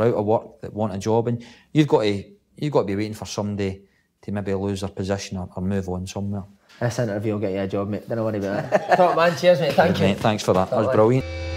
or 0.00 0.06
out 0.06 0.14
of 0.14 0.24
work 0.24 0.60
that 0.60 0.72
want 0.72 0.94
a 0.94 0.98
job, 0.98 1.28
and 1.28 1.44
you've 1.72 1.88
got 1.88 2.02
to 2.02 2.24
you've 2.56 2.72
got 2.72 2.80
to 2.80 2.86
be 2.86 2.96
waiting 2.96 3.14
for 3.14 3.26
somebody 3.26 3.82
to 4.22 4.32
maybe 4.32 4.54
lose 4.54 4.80
their 4.80 4.90
position 4.90 5.38
or, 5.38 5.48
or 5.56 5.62
move 5.62 5.88
on 5.88 6.06
somewhere. 6.06 6.44
This 6.80 6.98
interview 6.98 7.32
will 7.32 7.40
get 7.40 7.52
you 7.52 7.60
a 7.60 7.66
job, 7.66 7.88
mate. 7.88 8.08
Don't 8.08 8.22
worry 8.24 8.38
about 8.38 8.72
it. 8.72 8.80
Top 8.96 9.16
man, 9.16 9.36
cheers, 9.36 9.60
mate. 9.60 9.74
Thank 9.74 9.98
you. 9.98 10.04
Mate, 10.04 10.18
thanks 10.18 10.42
for 10.44 10.52
that. 10.54 10.70
That 10.70 10.76
was 10.76 10.86
Top 10.86 10.96
man. 10.96 10.96
brilliant. 10.96 11.47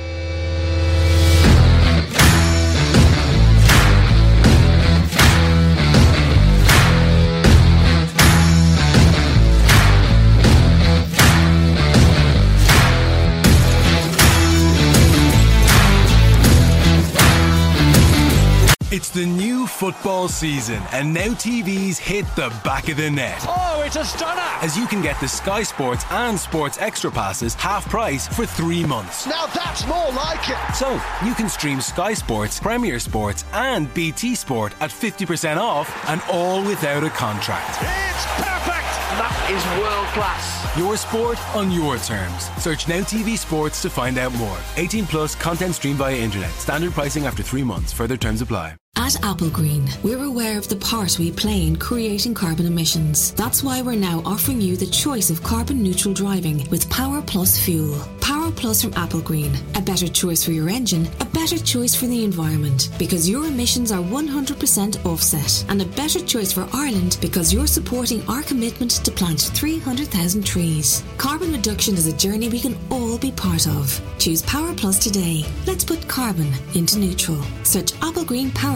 The 19.12 19.26
new 19.26 19.68
football 19.68 20.28
season, 20.28 20.82
and 20.92 21.14
now 21.14 21.28
TVs 21.30 21.98
hit 21.98 22.26
the 22.36 22.50
back 22.64 22.90
of 22.90 22.98
the 22.98 23.10
net. 23.10 23.44
Oh, 23.48 23.84
it's 23.86 23.96
a 23.96 24.06
stunner! 24.06 24.42
As 24.62 24.78
you 24.78 24.88
can 24.88 25.02
get 25.02 25.20
the 25.20 25.28
Sky 25.28 25.64
Sports 25.64 26.06
and 26.10 26.40
Sports 26.40 26.78
Extra 26.80 27.12
passes 27.12 27.54
half 27.56 27.88
price 27.90 28.28
for 28.28 28.46
three 28.46 28.86
months. 28.86 29.28
Now 29.28 29.48
that's 29.48 29.86
more 29.88 30.12
like 30.12 30.50
it! 30.50 30.76
So 30.76 30.94
you 31.26 31.34
can 31.34 31.50
stream 31.50 31.82
Sky 31.82 32.14
Sports, 32.14 32.60
Premier 32.60 33.00
Sports, 33.00 33.44
and 33.54 33.94
BT 33.94 34.36
Sport 34.36 34.74
at 34.80 34.90
50% 34.90 35.58
off 35.58 35.90
and 36.10 36.22
all 36.32 36.64
without 36.66 37.04
a 37.04 37.10
contract. 37.10 37.78
It's 37.82 38.26
perfect! 38.38 38.92
That 39.20 39.50
is 39.52 39.82
world 39.82 40.08
class. 40.14 40.78
Your 40.78 40.96
sport 40.96 41.38
on 41.56 41.70
your 41.72 41.98
terms. 41.98 42.50
Search 42.62 42.88
Now 42.88 43.02
TV 43.02 43.38
Sports 43.38 43.82
to 43.82 43.90
find 43.90 44.18
out 44.18 44.34
more. 44.36 44.58
18 44.78 45.06
plus 45.06 45.36
content 45.36 45.76
streamed 45.76 45.98
via 45.98 46.16
internet. 46.16 46.52
Standard 46.52 46.94
pricing 46.94 47.26
after 47.26 47.44
three 47.44 47.64
months. 47.64 47.92
Further 47.92 48.16
terms 48.16 48.42
apply. 48.42 48.81
At 48.98 49.14
Applegreen, 49.24 49.90
we're 50.04 50.24
aware 50.24 50.58
of 50.58 50.68
the 50.68 50.76
part 50.76 51.18
we 51.18 51.32
play 51.32 51.66
in 51.66 51.76
creating 51.76 52.34
carbon 52.34 52.66
emissions. 52.66 53.32
That's 53.32 53.64
why 53.64 53.82
we're 53.82 53.96
now 53.96 54.22
offering 54.26 54.62
you 54.62 54.76
the 54.78 54.86
choice 54.86 55.30
of 55.30 55.42
carbon 55.42 55.82
neutral 55.82 56.14
driving 56.14 56.70
with 56.70 56.90
Power 56.90 57.22
Plus 57.22 57.58
fuel. 57.58 58.00
Power 58.22 58.52
Plus 58.52 58.82
from 58.82 58.92
Applegreen. 58.92 59.58
A 59.78 59.82
better 59.82 60.08
choice 60.08 60.44
for 60.44 60.52
your 60.52 60.70
engine, 60.70 61.10
a 61.20 61.26
better 61.26 61.58
choice 61.58 61.96
for 61.96 62.06
the 62.06 62.24
environment. 62.24 62.90
Because 63.00 63.30
your 63.30 63.46
emissions 63.46 63.92
are 63.92 64.04
100% 64.04 65.06
offset. 65.06 65.66
And 65.70 65.82
a 65.82 65.86
better 65.86 66.20
choice 66.20 66.52
for 66.52 66.68
Ireland 66.72 67.18
because 67.22 67.54
you're 67.54 67.68
supporting 67.68 68.26
our 68.28 68.44
commitment 68.44 68.92
to 68.92 69.12
plant 69.12 69.42
300,000 69.42 70.46
trees. 70.46 71.04
Carbon 71.18 71.52
reduction 71.52 71.96
is 71.96 72.08
a 72.08 72.18
journey 72.18 72.50
we 72.50 72.60
can 72.60 72.78
all 72.90 73.18
be 73.18 73.32
part 73.32 73.68
of. 73.68 74.00
Choose 74.20 74.42
Power 74.44 74.74
Plus 74.76 75.00
today. 75.00 75.44
Let's 75.66 75.84
put 75.84 76.08
carbon 76.08 76.52
into 76.76 77.00
neutral. 77.00 77.42
Search 77.64 77.94
Applegreen 78.02 78.54